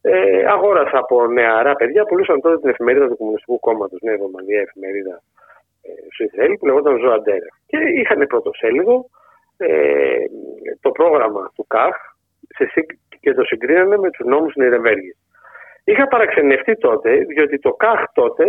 ε, 0.00 0.44
αγόρασα 0.54 0.98
από 0.98 1.26
νεαρά 1.26 1.74
παιδιά, 1.74 2.04
πουλούσαν 2.04 2.40
τότε 2.40 2.58
την 2.58 2.68
εφημερίδα 2.68 3.08
του 3.08 3.16
Κομμουνιστικού 3.16 3.58
Κόμματος, 3.60 4.00
Νέα 4.00 4.16
Ρωμανία, 4.16 4.60
εφημερίδα 4.60 5.22
ε, 5.82 5.90
στο 6.12 6.24
Ισραήλ, 6.24 6.56
που 6.58 6.66
λεγόταν 6.66 6.98
Ζωαντέρα. 6.98 7.48
Και 7.66 7.78
είχαν 8.00 8.26
πρωτοσέλιδο 8.26 9.06
ε, 9.56 10.24
το 10.80 10.90
πρόγραμμα 10.90 11.52
του 11.54 11.64
ΚΑΧ, 11.66 11.96
και 13.20 13.34
το 13.34 13.42
συγκρίνανε 13.44 13.96
με 13.96 14.10
τους 14.10 14.26
νόμους 14.26 14.54
Νιρεμβέργης. 14.54 15.16
Είχα 15.84 16.08
παραξενευτεί 16.08 16.76
τότε, 16.76 17.10
διότι 17.14 17.58
το 17.58 17.72
ΚΑΧ 17.72 18.00
τότε, 18.12 18.44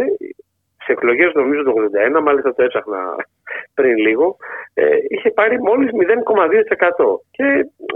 σε 0.84 0.92
εκλογές 0.92 1.32
νομίζω 1.34 1.64
το 1.64 1.74
81, 2.18 2.22
μάλιστα 2.22 2.54
το 2.54 2.64
έψαχνα 2.64 3.02
πριν 3.74 3.98
λίγο, 3.98 4.38
ε, 4.74 4.84
είχε 5.08 5.30
πάρει 5.32 5.62
μόλις 5.62 5.90
0,2%. 5.94 7.22
Και 7.32 7.46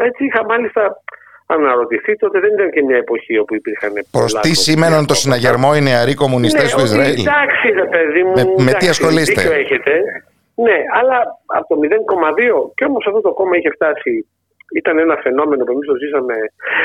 έτσι 0.08 0.26
είχα 0.26 0.46
μάλιστα 0.46 1.02
αναρωτηθεί, 1.46 2.16
τότε 2.16 2.40
δεν 2.40 2.54
ήταν 2.54 2.72
και 2.72 2.84
μια 2.84 2.98
εποχή 2.98 3.38
όπου 3.38 3.56
υπήρχαν. 3.56 3.92
Προς 4.12 4.34
τι 4.34 4.56
σήμαιναν 4.56 5.06
το 5.06 5.14
συναγερμό 5.14 5.72
οι 5.76 5.82
νεαροί 5.82 6.14
κομμουνιστές 6.14 6.70
ναι, 6.74 6.80
του 6.80 6.86
Ισραήλ; 6.86 7.20
Εντάξει, 7.20 7.68
ρε 7.82 7.88
παιδί 7.94 8.24
μου. 8.24 8.34
Με, 8.36 8.64
με 8.64 8.74
τι 8.74 8.88
ασχολείστε; 8.88 9.42
Έχετε. 9.42 9.92
Ναι, 10.56 10.78
αλλά 11.00 11.18
από 11.46 11.68
το 11.68 11.80
0,2 11.82 12.72
και 12.76 12.86
όμως 12.86 13.06
αυτό 13.08 13.22
το 13.22 13.34
κόμμα 13.34 13.58
είχε 13.58 13.70
φτάσει. 13.70 14.28
Ήταν 14.76 14.98
ένα 15.00 15.16
φαινόμενο 15.16 15.64
που 15.64 15.72
εμεί 15.72 15.86
το 15.86 15.96
ζήσαμε 15.96 16.36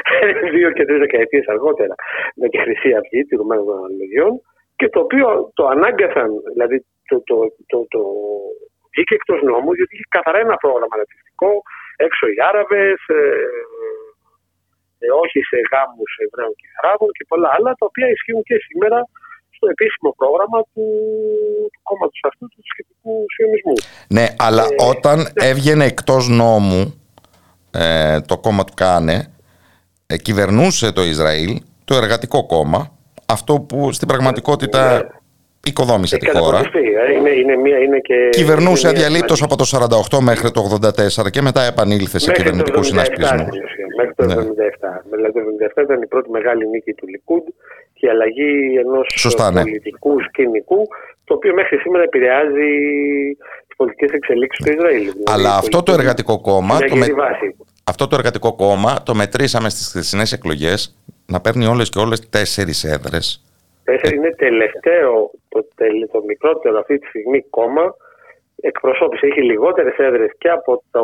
δύο 0.57 0.71
και 0.71 0.85
τρεις 0.85 0.99
δεκαετίες 0.99 1.47
αργότερα 1.47 1.95
με 2.35 2.49
τη 2.49 2.59
Χρυσή 2.59 2.91
Αυγή, 2.99 3.21
τη 3.25 3.37
Ρουμάνα 3.37 3.65
των 3.65 3.85
Αλληλεγγύων 3.85 4.41
και 4.83 4.89
το 4.89 5.01
οποίο 5.01 5.51
το 5.55 5.65
ανάγκασαν, 5.75 6.29
δηλαδή 6.53 6.77
το, 7.09 7.17
το, 7.29 7.37
το, 7.71 7.79
το, 7.95 8.03
βγήκε 8.93 9.15
εκτός 9.15 9.41
νόμου, 9.49 9.73
γιατί 9.79 9.93
είχε 9.95 10.07
καθαρά 10.17 10.39
ένα 10.47 10.57
πρόγραμμα 10.63 10.95
ρατσιστικό, 11.01 11.51
έξω 12.07 12.25
οι 12.33 12.39
Άραβες, 12.49 13.01
ε, 13.19 13.23
ε, 15.05 15.07
όχι 15.23 15.39
σε 15.51 15.59
γάμους 15.71 16.11
Εβραίων 16.25 16.55
και 16.61 16.67
Αράβων 16.79 17.11
και 17.17 17.25
πολλά 17.31 17.49
άλλα, 17.57 17.71
τα 17.79 17.87
οποία 17.91 18.09
ισχύουν 18.15 18.43
και 18.49 18.57
σήμερα 18.67 18.99
στο 19.57 19.67
επίσημο 19.75 20.11
πρόγραμμα 20.21 20.59
του, 20.71 20.87
του 21.73 21.81
κόμματος 21.89 22.21
αυτού 22.31 22.45
του 22.53 22.63
σχετικού 22.71 23.13
σιωνισμού. 23.35 23.77
Ναι, 24.17 24.27
αλλά 24.47 24.65
ε, 24.71 24.75
όταν 24.93 25.17
ναι. 25.19 25.47
έβγαινε 25.49 25.85
εκτός 25.93 26.25
νόμου 26.43 26.81
ε, 27.79 28.21
το 28.21 28.39
κόμμα 28.39 28.65
του 28.65 28.73
Κάνε, 28.77 29.27
ε, 30.07 30.17
κυβερνούσε 30.17 30.93
το 30.93 31.03
Ισραήλ, 31.03 31.61
το 31.85 31.95
εργατικό 31.95 32.47
κόμμα, 32.47 32.93
αυτό 33.27 33.61
που 33.61 33.93
στην 33.93 34.09
πραγματικότητα 34.09 34.97
ναι. 34.97 35.09
οικοδόμησε 35.67 36.17
τη 36.17 36.31
χώρα. 36.31 36.61
Είναι, 37.17 37.31
είναι 37.31 37.57
μία, 37.57 37.79
είναι 37.79 37.99
και, 37.99 38.29
Κυβερνούσε 38.31 38.89
αδιαλείπτως 38.89 39.43
από 39.43 39.57
το 39.57 39.65
48 40.11 40.19
μέχρι 40.21 40.51
το 40.51 40.79
84 41.25 41.31
και 41.31 41.43
μετά 41.43 41.63
επανήλθε 41.63 42.19
σε 42.19 42.33
κυβερνητικού 42.33 42.83
συνασπισμού. 42.83 43.47
Μέχρι 43.97 44.15
το 44.17 44.25
1977. 44.25 44.27
Ναι. 44.27 44.37
Δηλαδή 45.11 45.33
το 45.33 45.41
1977 45.81 45.83
ήταν 45.83 46.03
η 46.03 46.07
πρώτη 46.07 46.31
μεγάλη 46.31 46.69
νίκη 46.69 46.93
του 46.93 47.07
Λικούντ 47.07 47.47
και 47.93 48.07
η 48.07 48.09
αλλαγή 48.09 48.79
ενός 48.79 49.37
ναι. 49.53 49.61
πολιτικού 49.63 50.23
σκηνικού, 50.23 50.89
το 51.25 51.35
οποίο 51.35 51.55
μέχρι 51.55 51.77
σήμερα 51.79 52.03
επηρεάζει 52.03 52.71
τι 53.62 53.62
πολιτικές 53.83 54.11
εξελίξεις 54.19 54.65
του 54.65 54.73
Ισραήλ. 54.73 55.05
Δηλαδή 55.13 55.33
Αλλά 55.35 55.53
αυτό 55.63 55.83
το 55.83 55.93
εργατικό 55.93 56.41
κόμμα. 56.41 56.75
Το 56.79 56.97
με... 56.97 57.07
Αυτό 57.93 58.07
το 58.09 58.17
εργατικό 58.19 58.51
κόμμα 58.65 59.03
το 59.03 59.15
μετρήσαμε 59.15 59.69
στις 59.69 59.87
χθεσινές 59.91 60.33
εκλογές 60.33 60.79
να 61.27 61.41
παίρνει 61.41 61.67
όλες 61.67 61.89
και 61.91 61.99
όλες 61.99 62.29
τέσσερις 62.29 62.85
έδρες. 62.85 63.27
Τέσσερις 63.85 64.17
είναι 64.19 64.35
τελευταίο, 64.47 65.31
το, 65.49 65.59
το 66.13 66.23
μικρότερο 66.27 66.79
αυτή 66.79 66.99
τη 66.99 67.07
στιγμή 67.07 67.41
κόμμα 67.59 67.95
εκπροσώπηση. 68.61 69.27
Έχει 69.27 69.43
λιγότερες 69.43 69.97
έδρες 69.97 70.31
και 70.39 70.49
από 70.49 70.83
το 70.91 71.03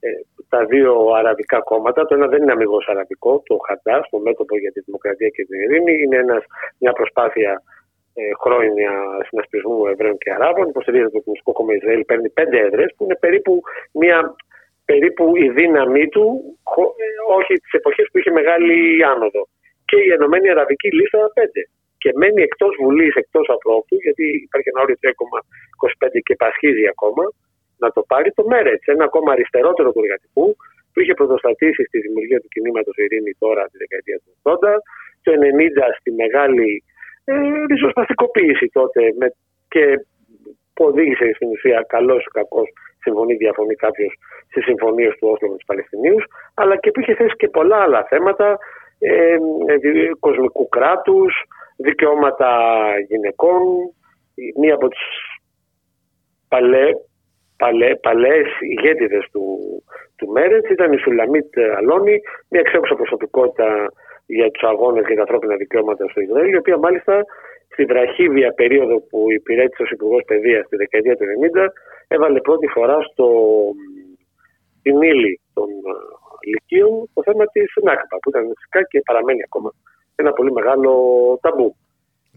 ε, 0.00 0.08
τα 0.48 0.64
δύο 0.64 0.92
αραβικά 1.20 1.58
κόμματα. 1.60 2.06
Το 2.06 2.14
ένα 2.14 2.26
δεν 2.26 2.42
είναι 2.42 2.52
αμυγός 2.52 2.86
αραβικό, 2.88 3.42
το 3.46 3.56
Χαντάς, 3.66 4.08
το 4.10 4.18
μέτωπο 4.18 4.58
για 4.58 4.72
τη 4.72 4.80
δημοκρατία 4.80 5.28
και 5.28 5.44
την 5.44 5.60
ειρήνη. 5.60 6.02
Είναι 6.02 6.16
ένας, 6.16 6.42
μια 6.78 6.92
προσπάθεια 6.92 7.52
ε, 7.52 7.62
χρόνια 8.42 8.90
συνασπισμού 9.28 9.86
Εβραίων 9.86 10.18
και 10.18 10.32
Αράβων. 10.32 10.68
Υποστηρίζεται 10.68 11.10
το 11.10 11.20
Κομμουνιστικό 11.20 11.52
Κόμμα 11.52 11.74
Ισραήλ, 11.74 12.04
παίρνει 12.04 12.28
πέντε 12.38 12.58
έδρες, 12.66 12.90
που 12.96 13.04
είναι 13.04 13.16
περίπου, 13.24 13.52
μια, 13.92 14.18
περίπου 14.84 15.36
η 15.36 15.48
δύναμή 15.58 16.08
του, 16.08 16.26
ε, 17.04 17.06
όχι 17.38 17.52
τις 17.62 17.72
εποχές 17.72 18.06
που 18.10 18.18
είχε 18.18 18.30
μεγάλη 18.30 19.04
άνοδο. 19.12 19.42
Και 19.88 19.96
η 20.06 20.08
Ενωμένη 20.16 20.50
Αραβική 20.50 20.88
Λίστα 20.98 21.30
πέντε. 21.38 21.62
Και 22.02 22.10
μένει 22.20 22.42
εκτός 22.42 22.72
Βουλής, 22.82 23.14
εκτός 23.14 23.46
Απρόπτου, 23.56 23.96
γιατί 24.06 24.24
υπάρχει 24.46 24.68
ένα 24.72 24.80
όριο 24.84 24.96
3,25 25.00 26.20
και 26.26 26.34
πασχίζει 26.42 26.86
ακόμα 26.94 27.24
να 27.82 27.88
το 27.90 28.02
πάρει 28.10 28.30
το 28.32 28.44
ΜΕΡΕΤ, 28.50 28.82
ένα 28.94 29.04
ακόμα 29.04 29.32
αριστερότερο 29.32 29.92
του 29.92 30.02
εργατικού, 30.04 30.56
που 30.92 31.00
είχε 31.00 31.14
πρωτοστατήσει 31.14 31.82
στη 31.84 31.98
δημιουργία 32.00 32.40
του 32.40 32.48
κινήματος 32.54 32.96
Ειρήνη 32.96 33.32
τώρα 33.38 33.62
τη 33.70 33.76
δεκαετία 33.82 34.18
του 34.22 34.30
80, 34.42 34.74
το 35.22 35.32
90 35.32 35.96
στη 35.98 36.10
μεγάλη 36.12 36.84
ε, 37.30 37.34
ριζοσπαστικοποίηση 37.70 38.66
τότε 38.72 39.00
με, 39.18 39.26
και 39.68 39.84
που 40.74 40.84
οδήγησε 40.84 41.32
στην 41.34 41.48
ουσία 41.48 41.84
καλός 41.88 42.24
ή 42.24 42.30
κακός, 42.32 42.68
συμφωνεί 43.00 43.34
διαφωνεί 43.34 43.74
κάποιος 43.74 44.12
στις 44.50 44.64
συμφωνίες 44.64 45.14
του 45.16 45.28
Όσλο 45.32 45.48
με 45.48 45.56
τους 45.56 45.66
Παλαιστινίους, 45.66 46.24
αλλά 46.54 46.76
και 46.76 46.90
που 46.90 47.00
είχε 47.00 47.14
θέσει 47.14 47.36
και 47.36 47.48
πολλά 47.48 47.76
άλλα 47.76 48.06
θέματα 48.08 48.58
ε, 48.98 49.32
ε, 49.32 50.10
κοσμικού 50.20 50.68
κράτους, 50.68 51.32
δικαιώματα 51.76 52.50
γυναικών. 53.08 53.62
Μία 54.60 54.74
από 54.74 54.88
τις 54.88 55.00
παλέ, 56.48 56.88
παλέ, 57.56 57.96
παλαιές 57.96 58.48
ηγέτιδες 58.60 59.28
του, 59.32 59.42
του 60.16 60.28
Μέρετ 60.28 60.70
ήταν 60.70 60.92
η 60.92 60.98
Σουλαμίτ 60.98 61.58
Αλόνη, 61.76 62.20
μια 62.48 62.60
εξέχουσα 62.60 62.94
προσωπικότητα 62.94 63.92
για 64.36 64.50
τους 64.50 64.62
αγώνες 64.70 65.04
για 65.06 65.14
τα 65.14 65.20
ανθρώπινα 65.20 65.56
δικαιώματα 65.62 66.04
στο 66.10 66.20
Ισραήλ, 66.20 66.52
η 66.52 66.60
οποία 66.62 66.78
μάλιστα 66.78 67.14
στην 67.72 67.86
βραχύβια 67.86 68.50
περίοδο 68.60 68.96
που 69.08 69.18
υπηρέτησε 69.38 69.82
ως 69.82 69.90
Υπουργός 69.90 70.22
Παιδείας 70.26 70.64
στη 70.66 70.76
δεκαετία 70.76 71.16
του 71.16 71.24
90 71.24 71.66
έβαλε 72.14 72.40
πρώτη 72.40 72.66
φορά 72.66 72.98
στο, 73.10 73.28
στην 74.78 75.02
ύλη 75.02 75.40
των 75.54 75.68
ε, 75.68 75.92
λυκείων 76.50 77.10
το 77.14 77.22
θέμα 77.26 77.44
της 77.54 77.68
ΝΑΚΠΑ 77.82 78.16
που 78.22 78.28
ήταν 78.32 78.42
φυσικά 78.58 78.80
και 78.90 79.02
παραμένει 79.08 79.42
ακόμα 79.48 79.70
ένα 80.16 80.32
πολύ 80.32 80.52
μεγάλο 80.52 80.92
ταμπού. 81.42 81.76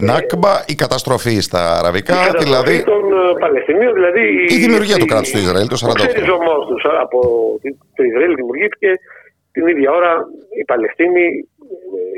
Νάκμπα, 0.10 0.54
η 0.68 0.76
καταστροφή 0.76 1.36
στα 1.48 1.62
αραβικά, 1.80 2.16
η 2.28 2.44
δηλαδή. 2.44 2.84
των 2.84 3.04
ε, 3.14 3.40
Παλαιστινίων, 3.40 3.94
δηλαδή. 3.94 4.26
Η 4.56 4.58
δημιουργία 4.66 4.98
του 4.98 5.06
κράτους 5.06 5.32
του 5.32 5.38
Ισραήλ 5.38 5.68
το 5.68 5.78
1948. 5.88 5.90
Ο 5.90 5.94
ξεριζωμό 5.94 6.56
του 6.68 6.78
από 7.06 7.20
το 7.96 8.04
Ισραήλ 8.04 8.36
δημιουργήθηκε 8.36 8.90
την 9.52 9.68
ίδια 9.68 9.92
ώρα 9.92 10.26
οι 10.60 10.64
Παλαιστίνοι 10.64 11.26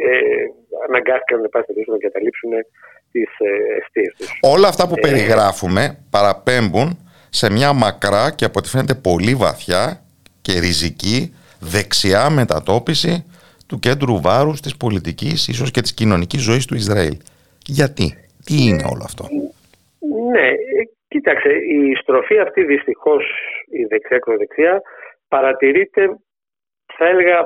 ε, 0.09 0.45
αναγκάστηκαν 0.87 1.41
να 1.41 1.49
να 1.87 1.97
καταλήψουν 1.97 2.51
τις 3.11 3.29
ε, 3.37 3.77
αιστείες 3.77 4.13
τους. 4.17 4.39
Όλα 4.41 4.67
αυτά 4.67 4.87
που 4.87 4.93
ε, 4.97 5.01
περιγράφουμε 5.01 5.97
παραπέμπουν 6.09 6.89
σε 7.29 7.51
μια 7.51 7.73
μακρά 7.73 8.31
και 8.35 8.45
από 8.45 8.59
ό,τι 8.59 8.69
φαίνεται 8.69 8.95
πολύ 8.95 9.35
βαθιά 9.35 10.03
και 10.41 10.59
ριζική 10.59 11.33
δεξιά 11.59 12.29
μετατόπιση 12.29 13.25
του 13.67 13.79
κέντρου 13.79 14.21
βάρους 14.21 14.61
της 14.61 14.77
πολιτικής, 14.77 15.47
ίσως 15.47 15.71
και 15.71 15.81
της 15.81 15.93
κοινωνικής 15.93 16.41
ζωής 16.41 16.65
του 16.65 16.75
Ισραήλ. 16.75 17.17
Γιατί, 17.65 18.07
τι 18.45 18.55
είναι 18.67 18.83
όλο 18.91 19.03
αυτό; 19.03 19.23
Ναι, 20.31 20.49
κοίταξε, 21.07 21.49
η 21.49 21.95
στροφή 22.01 22.37
αυτή 22.39 22.63
δυστυχώς 22.63 23.23
η 23.69 23.83
δεξιά-ακροδεξιά 23.85 24.81
παρατηρείται, 25.27 26.03
θα 26.97 27.05
έλεγα, 27.05 27.37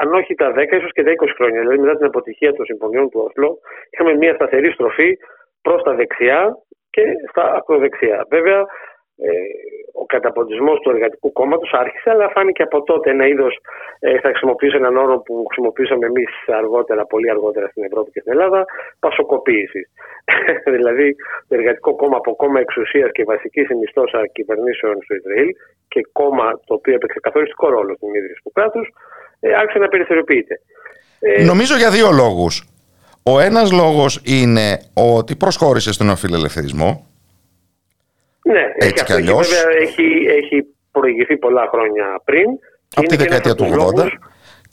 αν 0.00 0.14
όχι 0.14 0.34
τα 0.34 0.52
10, 0.56 0.76
ίσως 0.76 0.92
και 0.92 1.02
τα 1.02 1.10
20 1.10 1.28
χρόνια. 1.36 1.60
Δηλαδή 1.60 1.78
μετά 1.78 1.96
την 1.96 2.06
αποτυχία 2.06 2.52
των 2.54 2.64
συμφωνιών 2.64 3.10
του 3.10 3.22
Όσλο, 3.26 3.58
είχαμε 3.90 4.14
μια 4.14 4.34
σταθερή 4.34 4.70
στροφή 4.72 5.18
προς 5.62 5.82
τα 5.82 5.94
δεξιά 5.94 6.56
και 6.90 7.02
στα 7.28 7.54
ακροδεξιά. 7.54 8.26
Βέβαια, 8.30 8.58
ε, 8.58 8.64
ο 10.02 10.04
καταποντισμός 10.06 10.78
του 10.80 10.90
εργατικού 10.90 11.32
κόμματος 11.32 11.70
άρχισε, 11.72 12.10
αλλά 12.10 12.28
φάνηκε 12.34 12.62
από 12.62 12.82
τότε 12.82 13.10
ένα 13.10 13.26
είδος, 13.26 13.54
ε, 13.98 14.18
θα 14.20 14.28
χρησιμοποιήσω 14.28 14.76
έναν 14.76 14.96
όρο 14.96 15.18
που 15.18 15.34
χρησιμοποιήσαμε 15.48 16.06
εμείς 16.06 16.30
αργότερα, 16.46 17.06
πολύ 17.06 17.30
αργότερα 17.30 17.66
στην 17.68 17.84
Ευρώπη 17.84 18.10
και 18.10 18.20
στην 18.20 18.32
Ελλάδα, 18.32 18.64
πασοκοποίησης. 18.98 19.86
δηλαδή 20.76 21.16
το 21.48 21.54
εργατικό 21.58 21.94
κόμμα 21.94 22.16
από 22.16 22.36
κόμμα 22.36 22.60
εξουσίας 22.60 23.10
και 23.12 23.24
βασικής 23.24 23.66
συνιστόσα 23.66 24.26
κυβερνήσεων 24.32 24.94
στο 25.04 25.14
Ισραήλ 25.14 25.50
και 25.88 26.00
κόμμα 26.12 26.46
το 26.66 26.74
οποίο 26.74 26.94
έπαιξε 26.94 27.18
καθοριστικό 27.20 27.68
ρόλο 27.68 27.94
στην 27.94 28.14
ίδρυση 28.14 28.40
του 28.44 28.52
κράτους, 28.52 28.86
ε, 29.40 29.54
άρχισε 29.54 29.78
να 29.78 29.88
περιθωριοποιείται. 29.88 30.60
Ε, 31.20 31.44
Νομίζω 31.44 31.76
για 31.76 31.90
δύο 31.90 32.10
λόγους. 32.10 32.66
Ο 33.22 33.40
ένας 33.40 33.72
λόγος 33.72 34.22
είναι 34.24 34.80
ότι 34.94 35.36
προσχώρησε 35.36 35.92
στον 35.92 36.08
οφειλελευθερισμό 36.08 37.11
ναι, 38.42 38.72
Έτσι 38.74 39.04
έχει, 39.08 39.22
βέβαια 39.22 39.76
έχει, 39.80 40.26
έχει 40.26 40.66
προηγηθεί 40.90 41.36
πολλά 41.36 41.68
χρόνια 41.70 42.20
πριν. 42.24 42.46
Από 42.94 43.08
τη 43.08 43.16
δεκαετία 43.16 43.54
του 43.54 43.64
80. 43.96 44.08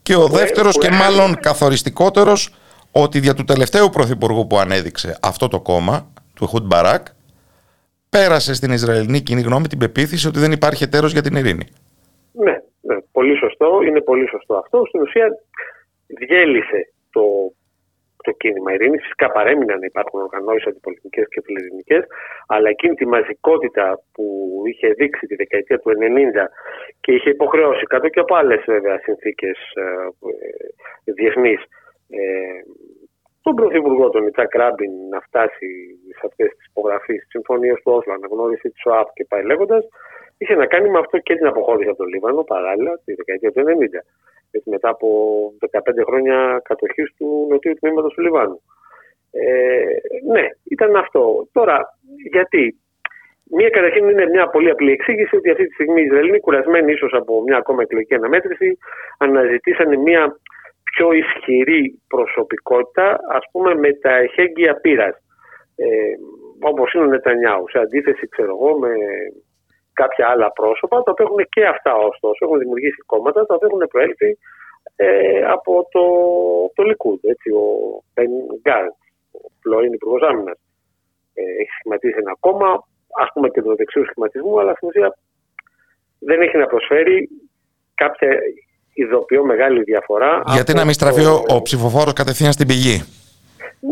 Και 0.04 0.16
ο 0.16 0.28
δεύτερος 0.28 0.78
και 0.78 0.90
μάλλον 0.90 1.40
καθοριστικότερος 1.40 2.56
ότι 2.92 3.20
δια 3.20 3.34
του 3.34 3.44
τελευταίου 3.44 3.90
πρωθυπουργού 3.90 4.48
που 4.48 4.58
ανέδειξε 4.58 5.18
αυτό 5.22 5.48
το 5.48 5.60
κόμμα, 5.60 6.14
του 6.36 6.48
Χουντ 6.48 6.66
Μπαράκ, 6.66 7.08
πέρασε 8.10 8.54
στην 8.54 8.72
Ισραηλινή 8.72 9.22
κοινή 9.22 9.42
γνώμη 9.42 9.68
την 9.68 9.78
πεποίθηση 9.78 10.28
ότι 10.28 10.40
δεν 10.40 10.52
υπάρχει 10.52 10.84
εταίρος 10.84 11.12
για 11.12 11.22
την 11.22 11.36
ειρήνη. 11.36 11.68
Ναι, 12.32 12.56
ναι, 12.82 12.96
πολύ 13.12 13.38
σωστό. 13.38 13.80
Είναι 13.88 14.02
πολύ 14.02 14.28
σωστό 14.30 14.56
αυτό. 14.56 14.86
Στην 14.88 15.02
ουσία 15.02 15.28
διέλυσε 16.08 16.92
το 17.12 17.22
το 18.24 18.32
κίνημα 18.32 18.74
ειρήνης. 18.74 19.02
Φυσικά 19.02 19.32
παρέμειναν 19.32 19.80
να 19.80 19.86
υπάρχουν 19.86 20.22
οργανώσεις 20.22 20.68
αντιπολιτικές 20.68 21.26
και 21.30 21.42
φιλελληνικές, 21.46 22.04
αλλά 22.48 22.70
εκείνη 22.70 22.96
τη 22.96 23.06
μαζικότητα 23.08 24.02
που 24.14 24.26
είχε 24.70 24.88
δείξει 24.94 25.26
τη 25.26 25.36
δεκαετία 25.36 25.80
του 25.80 25.90
90 25.90 26.50
και 27.02 27.12
είχε 27.12 27.30
υποχρεώσει 27.30 27.86
κάτω 27.86 28.08
και 28.10 28.20
από 28.20 28.36
άλλες 28.36 28.64
συνθήκες 29.04 29.58
ε, 29.74 29.82
ε 31.06 31.12
διεθνείς 31.12 31.62
ε, 32.10 32.62
τον 33.42 33.56
Πρωθυπουργό 33.56 34.10
τον 34.10 34.28
Ιτσάκ 34.28 34.56
Ράμπιν 34.56 34.92
να 35.10 35.20
φτάσει 35.20 35.70
σε 36.18 36.24
αυτές 36.30 36.50
τις 36.56 36.66
υπογραφές 36.66 37.20
της 37.20 37.30
Συμφωνίας 37.30 37.82
του 37.82 37.92
Όσλο, 37.98 38.14
αναγνώριση 38.14 38.70
της 38.70 38.86
ΟΑΠ 38.86 39.08
και 39.14 39.26
πάει 39.30 39.44
λέγοντας, 39.44 39.84
είχε 40.38 40.56
να 40.56 40.66
κάνει 40.66 40.90
με 40.90 41.00
αυτό 41.00 41.18
και 41.18 41.36
την 41.36 41.48
αποχώρηση 41.48 41.90
από 41.90 41.98
το 41.98 42.04
Λίβανο 42.04 42.44
παράλληλα 42.44 43.00
τη 43.06 43.14
δεκαετία 43.14 43.52
του 43.52 43.64
90. 43.66 44.02
Έτσι, 44.52 44.70
μετά 44.70 44.90
από 44.90 45.08
15 45.72 46.04
χρόνια 46.06 46.62
κατοχής 46.64 47.14
του 47.18 47.48
νοτιού 47.50 47.74
τμήματος 47.74 48.14
του 48.14 48.22
Λιβάνου. 48.22 48.62
Ε, 49.32 49.84
ναι, 50.32 50.46
ήταν 50.64 50.96
αυτό. 50.96 51.48
Τώρα, 51.52 51.98
γιατί; 52.32 52.80
Μία 53.52 53.70
καταρχήν 53.70 54.10
είναι 54.10 54.26
μια 54.26 54.48
πολύ 54.48 54.70
απλή 54.70 54.92
εξήγηση 54.92 55.36
ότι 55.36 55.50
αυτή 55.50 55.68
τη 55.68 55.74
στιγμή 55.74 56.02
οι 56.02 56.06
Ισραηλοί, 56.06 56.40
κουρασμένοι 56.40 56.92
ίσως 56.92 57.14
από 57.14 57.42
μια 57.42 57.58
ακόμα 57.58 57.82
εκλογική 57.82 58.14
αναμέτρηση, 58.14 58.78
αναζητήσανε 59.18 59.98
μια 59.98 60.40
πιο 60.92 61.12
ισχυρή 61.12 62.02
προσωπικότητα, 62.08 63.20
ας 63.30 63.44
πούμε, 63.52 63.76
με 63.76 63.94
τα 63.94 64.16
εχέγγυα 64.16 64.74
πείρας. 64.74 65.16
Ε, 65.76 65.88
όπως 66.62 66.94
είναι 66.94 67.04
ο 67.04 67.08
Νετανιάου, 67.08 67.70
σε 67.70 67.80
αντίθεση, 67.80 68.28
ξέρω 68.28 68.52
εγώ, 68.60 68.80
με 68.80 68.90
κάποια 70.02 70.26
άλλα 70.32 70.50
πρόσωπα, 70.60 70.96
τα 71.04 71.12
οποία 71.12 71.26
έχουν 71.28 71.42
και 71.56 71.64
αυτά 71.74 71.94
ωστόσο, 72.12 72.42
έχουν 72.46 72.58
δημιουργήσει 72.64 73.02
κόμματα, 73.12 73.40
τα 73.46 73.54
οποία 73.56 73.70
έχουν 73.72 73.84
προέλθει 73.94 74.32
ε, 74.96 75.42
από 75.56 75.72
το, 75.94 76.04
το 76.76 76.82
Λικούντ, 76.90 77.20
έτσι, 77.34 77.50
ο 77.64 77.66
Μπεν 78.14 78.32
Γκάρτ, 78.62 78.98
ο 79.32 79.40
πρώην 79.62 79.94
Υπουργός 79.94 80.22
Άμυνας. 80.30 80.60
Ε, 81.34 81.42
έχει 81.62 81.72
σχηματίσει 81.78 82.18
ένα 82.24 82.34
κόμμα, 82.46 82.70
ας 83.24 83.30
πούμε 83.34 83.48
και 83.54 83.62
του 83.62 83.76
δεξιού 83.76 84.06
σχηματισμού, 84.10 84.60
αλλά 84.60 84.74
στην 84.76 84.88
ουσία 84.88 85.10
δεν 86.20 86.42
έχει 86.42 86.58
να 86.58 86.68
προσφέρει 86.68 87.30
κάποια 87.96 88.32
ειδοποιώ 88.94 89.44
μεγάλη 89.44 89.84
διαφορά. 89.84 90.42
Γιατί 90.46 90.74
να 90.74 90.86
μην 90.86 90.94
στραφεί 90.94 91.26
ο, 91.26 91.44
ο 91.56 91.62
ψηφοφόρος 91.62 92.14
κατευθείαν 92.14 92.52
στην 92.52 92.68
πηγή; 92.68 92.98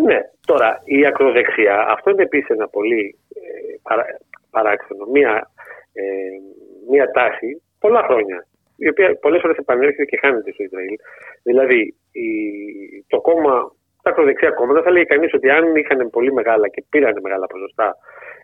Ναι, 0.06 0.20
τώρα 0.46 0.82
η 0.84 1.06
ακροδεξιά, 1.06 1.86
αυτό 1.96 2.10
είναι 2.10 2.24
επίσης 2.24 2.50
ένα 2.50 2.68
πολύ 2.68 3.18
ε, 3.36 3.76
παρά, 3.82 4.06
παράξενο. 4.50 5.06
Μία, 5.06 5.50
ε, 6.02 6.06
μία 6.90 7.12
τάση 7.12 7.62
πολλά 7.80 8.02
χρόνια, 8.04 8.48
η 8.76 8.88
οποία 8.90 9.18
πολλές 9.24 9.42
φορές 9.42 9.58
επανέρχεται 9.58 10.06
και 10.06 10.20
χάνεται 10.22 10.52
στο 10.52 10.64
Ισραήλ. 10.64 10.96
Δηλαδή, 11.44 11.96
η, 12.12 12.30
το 13.08 13.22
κόμμα, 13.22 13.72
τα 14.02 14.10
ακροδεξιά 14.10 14.52
κόμματα, 14.52 14.82
θα 14.82 14.92
λέει 14.92 15.06
κανείς 15.06 15.34
ότι 15.34 15.50
αν 15.50 15.76
είχαν 15.76 16.10
πολύ 16.10 16.34
μεγάλα 16.34 16.68
και 16.68 16.84
πήραν 16.90 17.16
μεγάλα 17.22 17.48
ποσοστά 17.48 17.96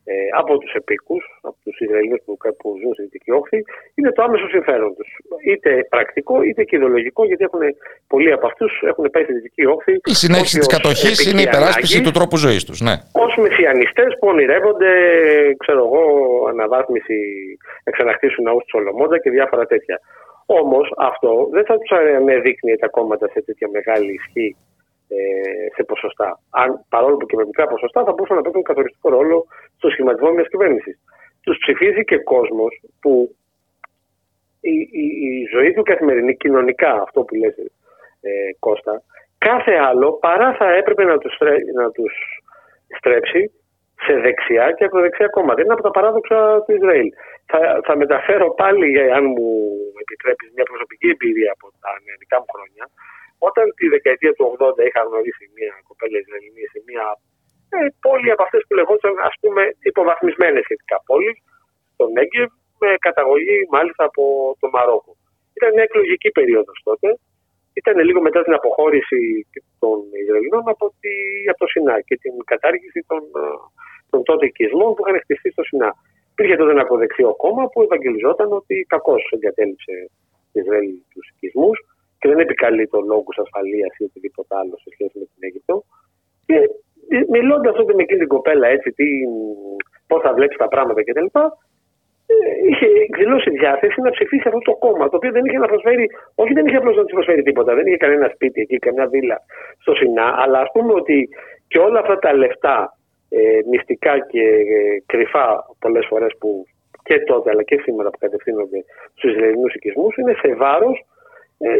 ε, 0.06 0.14
από 0.38 0.58
τους 0.58 0.74
επίκους, 0.74 1.24
από 1.42 1.58
τους 1.64 1.80
Ισραηλινούς 1.80 2.22
που, 2.26 2.38
που 2.60 2.78
ζουν 2.82 2.94
στη 2.94 3.04
Δυτική 3.04 3.32
Όχθη, 3.32 3.60
είναι 3.96 4.12
το 4.12 4.24
άμεσο 4.24 4.48
συμφέρον 4.48 4.96
τους. 4.96 5.10
Είτε 5.46 5.70
πρακτικό 5.90 6.42
είτε 6.42 6.64
και 6.64 6.76
ιδεολογικό, 6.76 7.26
γιατί 7.26 7.44
έχουν, 7.44 7.62
πολλοί 8.08 8.32
από 8.32 8.46
αυτούς 8.46 8.82
έχουν 8.86 9.10
πάει 9.12 9.24
στη 9.24 9.34
Δυτική 9.34 9.66
Όχθη. 9.66 9.94
Η 10.04 10.14
συνέχιση 10.14 10.58
της 10.60 10.68
κατοχής 10.68 11.32
είναι 11.32 11.42
η 11.42 11.48
υπεράσπιση 11.50 12.02
του 12.02 12.12
τρόπου 12.12 12.38
ζωής 12.38 12.64
τους. 12.64 12.82
Ναι. 12.82 12.96
Ω 13.24 13.42
μεσιανιστές 13.42 14.12
που 14.20 14.28
ονειρεύονται, 14.28 14.92
ξέρω 15.58 15.80
εγώ, 15.88 16.04
αναβάθμιση, 16.50 17.18
εξαναχτήσουν 17.84 18.44
ναούς 18.44 18.64
του 18.64 18.70
Σολομόντα 18.70 19.20
και 19.20 19.30
διάφορα 19.30 19.66
τέτοια. 19.66 20.00
Όμως 20.46 20.94
αυτό 20.98 21.48
δεν 21.52 21.66
θα 21.66 21.78
τους 21.78 21.92
ανεδείκνυε 21.92 22.78
τα 22.78 22.88
κόμματα 22.88 23.28
σε 23.34 23.42
τέτοια 23.42 23.68
μεγάλη 23.72 24.14
ισχύ 24.14 24.48
ε, 24.48 24.73
σε 25.76 25.84
ποσοστά. 25.84 26.40
Αν, 26.50 26.86
παρόλο 26.90 27.18
που 27.18 27.26
και 27.26 27.36
με 27.36 27.46
μικρά 27.46 27.68
ποσοστά 27.68 28.04
θα 28.04 28.12
μπορούσαν 28.12 28.36
να 28.36 28.42
παίξουν 28.42 28.64
καθοριστικό 28.64 29.10
ρόλο 29.10 29.46
στο 29.78 29.90
σχηματισμό 29.90 30.32
μιας 30.32 30.48
κυβέρνησης. 30.48 31.00
Τους 31.42 31.58
ψηφίζει 31.58 32.04
και 32.04 32.18
κόσμος 32.18 32.82
που 33.02 33.36
η, 34.62 34.76
η, 34.92 35.06
η, 35.28 35.48
ζωή 35.52 35.74
του 35.74 35.84
καθημερινή, 35.84 36.36
κοινωνικά, 36.36 36.92
αυτό 37.02 37.22
που 37.24 37.36
λες 37.36 37.56
ε, 38.22 38.32
Κώστα, 38.60 39.02
κάθε 39.38 39.72
άλλο 39.72 40.14
παρά 40.14 40.54
θα 40.54 40.74
έπρεπε 40.74 41.04
να 41.04 41.18
τους, 41.18 41.38
να 41.76 41.92
τους 41.92 42.14
στρέψει 42.98 43.52
σε 44.06 44.14
δεξιά 44.26 44.72
και 44.72 44.84
ακροδεξιά 44.84 45.28
κόμματα. 45.28 45.62
Είναι 45.62 45.74
από 45.74 45.82
τα 45.88 45.92
παράδοξα 45.92 46.64
του 46.64 46.76
Ισραήλ. 46.78 47.10
Θα, 47.52 47.60
θα 47.86 47.94
μεταφέρω 47.98 48.54
πάλι, 48.54 49.12
αν 49.18 49.24
μου 49.34 49.50
επιτρέπεις, 50.04 50.50
μια 50.56 50.64
προσωπική 50.72 51.08
εμπειρία 51.16 51.52
από 51.56 51.68
τα 51.84 51.90
νεανικά 52.06 52.38
μου 52.40 52.50
χρόνια. 52.54 52.86
Όταν 53.50 53.66
τη 53.78 53.86
δεκαετία 53.96 54.34
του 54.36 54.46
80 54.58 54.88
είχα 54.88 55.02
γνωρίσει 55.10 55.44
μια 55.58 55.74
κοπέλα 55.90 56.18
Ισραηλινή 56.24 56.66
σε 56.74 56.80
μια 56.88 57.06
ε, 57.76 57.80
πόλη 58.06 58.30
από 58.36 58.44
αυτές 58.48 58.62
που 58.66 58.74
λεγόταν 58.80 59.14
ας 59.30 59.36
πούμε 59.42 59.62
υποβαθμισμένες 59.90 60.64
σχετικά 60.68 60.98
πόλεις, 61.08 61.38
στον 61.94 62.12
Έγκεβ, 62.24 62.52
με 62.82 62.90
καταγωγή 63.08 63.58
μάλιστα 63.76 64.04
από 64.10 64.24
το 64.60 64.68
Μαρόκο. 64.76 65.12
Ήταν 65.58 65.70
μια 65.76 65.86
εκλογική 65.90 66.30
περίοδος 66.38 66.78
τότε. 66.90 67.08
Ήταν 67.80 67.96
λίγο 68.08 68.22
μετά 68.28 68.40
την 68.46 68.54
αποχώρηση 68.60 69.20
των 69.82 69.98
Ισραηλινών 70.24 70.64
από, 70.74 70.86
τη, 71.02 71.14
από 71.52 71.60
το 71.64 71.68
Σινά 71.74 71.96
και 72.08 72.16
την 72.24 72.34
κατάργηση 72.52 73.00
των, 73.10 73.22
των 74.12 74.20
τότε 74.24 74.46
οικισμών 74.46 74.90
που 74.94 75.02
είχαν 75.04 75.20
χτιστεί 75.24 75.50
στο 75.52 75.64
Σινά. 75.70 75.90
Υπήρχε 76.34 76.56
τότε 76.56 76.72
ένα 76.72 76.82
αποδεξιό 76.88 77.32
κόμμα 77.44 77.64
που 77.72 77.80
ευαγγελιζόταν 77.82 78.50
ότι 78.60 78.76
κακώς 78.94 79.24
εγκατέλειψε 79.36 79.94
Ισραήλ 80.60 80.92
τους 81.14 81.26
οικισμούς 81.30 81.78
και 82.24 82.30
δεν 82.32 82.40
επικαλεί 82.46 82.86
τον 82.88 83.04
λόγο 83.12 83.30
ασφαλείας 83.44 83.92
ή 84.00 84.04
οτιδήποτε 84.04 84.52
άλλο 84.60 84.76
σε 84.84 84.90
σχέση 84.94 85.16
με 85.22 85.26
την 85.32 85.40
Αίγυπτο. 85.46 85.76
Και 86.48 86.58
ε, 87.16 87.20
μιλώντας 87.36 87.74
τότε 87.76 87.94
με 87.94 88.02
εκείνη 88.06 88.20
την 88.20 88.34
κοπέλα, 88.36 88.68
έτσι, 88.76 88.90
πώς 90.08 90.22
θα 90.26 90.32
βλέπει 90.38 90.56
τα 90.64 90.68
πράγματα 90.74 91.02
κτλ., 91.04 91.30
ε, 92.32 92.36
είχε 92.70 92.88
εκδηλώσει 93.08 93.50
διάθεση 93.50 94.02
να 94.02 94.12
ψηφίσει 94.16 94.48
αυτό 94.48 94.62
το 94.70 94.74
κόμμα, 94.86 95.10
το 95.10 95.16
οποίο 95.16 95.32
δεν 95.32 95.46
είχε 95.46 95.58
να 95.58 95.68
προσφέρει, 95.74 96.06
όχι 96.36 96.54
δεν 96.54 96.66
είχε 96.66 96.76
απλώς 96.76 96.96
να 96.96 97.04
της 97.04 97.14
προσφέρει 97.14 97.44
τίποτα, 97.44 97.72
δεν 97.78 97.86
είχε 97.88 97.98
κανένα 97.98 98.28
σπίτι 98.34 98.62
εκεί, 98.62 98.78
καμιά 98.78 99.06
βίλα 99.08 99.38
στο 99.82 99.94
Σινά, 99.96 100.28
αλλά 100.44 100.60
ας 100.60 100.70
πούμε 100.74 100.94
ότι 100.94 101.30
και 101.68 101.80
όλα 101.80 102.00
αυτά 102.00 102.16
τα 102.20 102.34
λεφτά 102.34 102.98
ε, 103.30 103.60
μυστικά 103.72 104.14
και 104.32 104.44
ε, 104.76 105.02
κρυφά 105.06 105.48
πολλές 105.80 106.06
φορές 106.10 106.32
που 106.40 106.66
και 107.04 107.20
τότε 107.20 107.50
αλλά 107.50 107.64
και 107.64 107.78
σήμερα 107.84 108.10
που 108.10 108.18
κατευθύνονται 108.18 108.80
στους 109.16 109.32
Ισραηλινούς 109.34 109.74
οικισμούς 109.74 110.16
είναι 110.18 110.34
σε 110.42 110.56
βάρος 110.56 110.98
ε, 111.58 111.80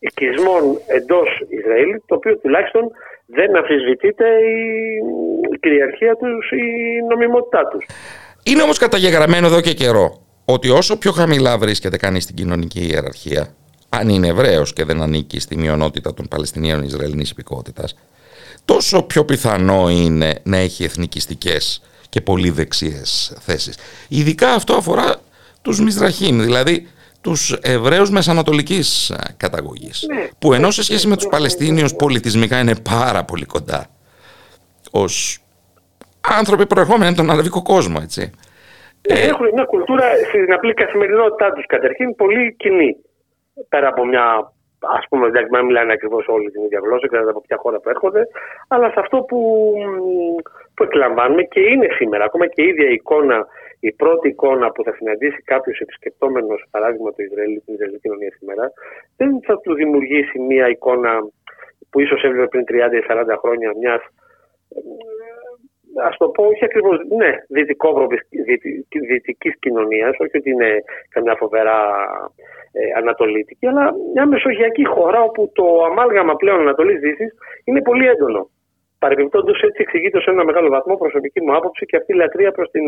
οικισμών 0.00 0.62
εντός 0.86 1.28
Ισραήλ, 1.48 2.00
το 2.06 2.14
οποίο 2.14 2.38
τουλάχιστον 2.38 2.82
δεν 3.26 3.56
αμφισβητείται 3.56 4.26
η 5.52 5.58
κυριαρχία 5.60 6.16
τους, 6.16 6.50
η 6.50 6.64
νομιμότητά 7.08 7.68
τους. 7.68 7.84
Είναι 8.42 8.62
όμως 8.62 8.78
καταγεγραμμένο 8.78 9.46
εδώ 9.46 9.60
και 9.60 9.72
καιρό 9.72 10.22
ότι 10.44 10.68
όσο 10.68 10.98
πιο 10.98 11.12
χαμηλά 11.12 11.58
βρίσκεται 11.58 11.96
κανείς 11.96 12.22
στην 12.22 12.36
κοινωνική 12.36 12.86
ιεραρχία, 12.86 13.54
αν 13.88 14.08
είναι 14.08 14.28
Εβραίος 14.28 14.72
και 14.72 14.84
δεν 14.84 15.02
ανήκει 15.02 15.40
στη 15.40 15.56
μειονότητα 15.56 16.14
των 16.14 16.28
Παλαιστινίων 16.28 16.82
Ισραηλινής 16.82 17.30
υπηκότητας, 17.30 17.96
τόσο 18.64 19.02
πιο 19.02 19.24
πιθανό 19.24 19.88
είναι 19.90 20.34
να 20.42 20.56
έχει 20.56 20.84
εθνικιστικές 20.84 21.82
και 22.08 22.20
πολύ 22.20 22.50
δεξιέ 22.50 23.02
θέσεις. 23.40 23.78
Ειδικά 24.08 24.50
αυτό 24.50 24.74
αφορά 24.74 25.14
τους 25.62 25.80
Μισραχήμ, 25.80 26.40
δηλαδή 26.40 26.88
τους 27.20 27.52
Εβραίους 27.62 28.10
μεσανατολικής 28.10 29.12
καταγωγής. 29.36 30.06
Ναι, 30.12 30.28
που 30.38 30.52
ενώ 30.52 30.70
σε 30.70 30.82
σχέση 30.82 31.08
με 31.08 31.16
τους 31.16 31.26
Παλαιστίνιους 31.26 31.94
πολιτισμικά 31.94 32.60
είναι 32.60 32.74
πάρα 32.76 33.24
πολύ 33.24 33.44
κοντά. 33.44 33.86
Ω 34.92 35.04
άνθρωποι 36.38 36.66
προερχόμενοι 36.66 37.06
από 37.06 37.16
τον 37.16 37.30
αραβικό 37.30 37.62
κόσμο, 37.62 37.98
έτσι. 38.02 38.30
Ναι, 39.08 39.18
ε, 39.18 39.26
έχουν 39.28 39.46
μια 39.54 39.64
κουλτούρα 39.64 40.04
στην 40.28 40.52
απλή 40.52 40.74
καθημερινότητά 40.74 41.52
τους 41.52 41.66
καταρχήν 41.66 42.14
πολύ 42.14 42.54
κοινή. 42.58 42.96
Πέρα 43.68 43.88
από 43.88 44.06
μια, 44.06 44.52
ας 44.98 45.04
πούμε, 45.08 45.30
δεν 45.30 45.64
μιλάνε 45.66 45.92
ακριβώς 45.92 46.26
όλη 46.28 46.50
την 46.50 46.64
ίδια 46.64 46.80
γλώσσα, 46.84 47.06
ξέρετε 47.06 47.30
από 47.30 47.40
ποια 47.40 47.56
χώρα 47.56 47.80
προέρχονται, 47.80 48.22
αλλά 48.68 48.88
σε 48.88 49.00
αυτό 49.00 49.16
που, 49.18 49.38
που 50.74 50.82
εκλαμβάνουμε 50.82 51.42
και 51.42 51.60
είναι 51.60 51.88
σήμερα, 51.98 52.24
ακόμα 52.24 52.46
και 52.46 52.62
η 52.62 52.66
ίδια 52.66 52.88
εικόνα 52.90 53.46
η 53.80 53.92
πρώτη 53.92 54.28
εικόνα 54.28 54.70
που 54.70 54.82
θα 54.84 54.92
συναντήσει 54.92 55.42
κάποιος 55.42 55.78
επισκεπτόμενος, 55.78 56.64
παράδειγμα 56.70 57.10
το 57.10 57.22
Ισραήλ, 57.22 57.60
την 57.64 57.74
Ισραηλική 57.74 58.00
κοινωνία 58.00 58.32
σήμερα, 58.38 58.72
δεν 59.16 59.40
θα 59.46 59.60
του 59.60 59.74
δημιουργήσει 59.74 60.38
μια 60.38 60.68
εικόνα 60.68 61.12
που 61.90 62.00
ίσως 62.00 62.22
έβλεπε 62.22 62.46
πριν 62.48 62.64
30 62.68 62.96
ή 62.96 63.02
40 63.08 63.36
χρόνια 63.38 63.72
μιας. 63.80 64.02
Α 66.06 66.08
το 66.18 66.28
πω, 66.28 66.44
όχι 66.44 66.64
ακριβώς, 66.64 66.98
ναι, 67.08 67.32
δυτικής 69.08 69.58
κοινωνίας, 69.58 70.14
όχι 70.18 70.36
ότι 70.36 70.50
είναι 70.50 70.82
καμιά 71.08 71.34
φοβερά 71.34 71.78
ε, 72.72 72.98
ανατολίτικη, 72.98 73.66
αλλά 73.66 73.94
μια 74.12 74.26
μεσογειακή 74.26 74.86
χώρα 74.86 75.20
όπου 75.22 75.50
το 75.54 75.84
αμάλγαμα 75.84 76.36
πλέον 76.36 76.60
Ανατολή-Δύση 76.60 77.26
είναι 77.64 77.82
πολύ 77.82 78.06
έντονο. 78.06 78.50
Παρεμπιπτόντως, 79.04 79.62
έτσι 79.62 79.80
εξηγείται 79.84 80.20
σε 80.20 80.30
ένα 80.30 80.44
μεγάλο 80.44 80.68
βαθμό 80.68 80.94
προσωπική 80.96 81.40
μου 81.42 81.56
άποψη 81.56 81.86
και 81.86 81.96
αυτή 81.96 82.12
η 82.12 82.16
λατρεία 82.16 82.52
προς 82.52 82.70
την 82.70 82.84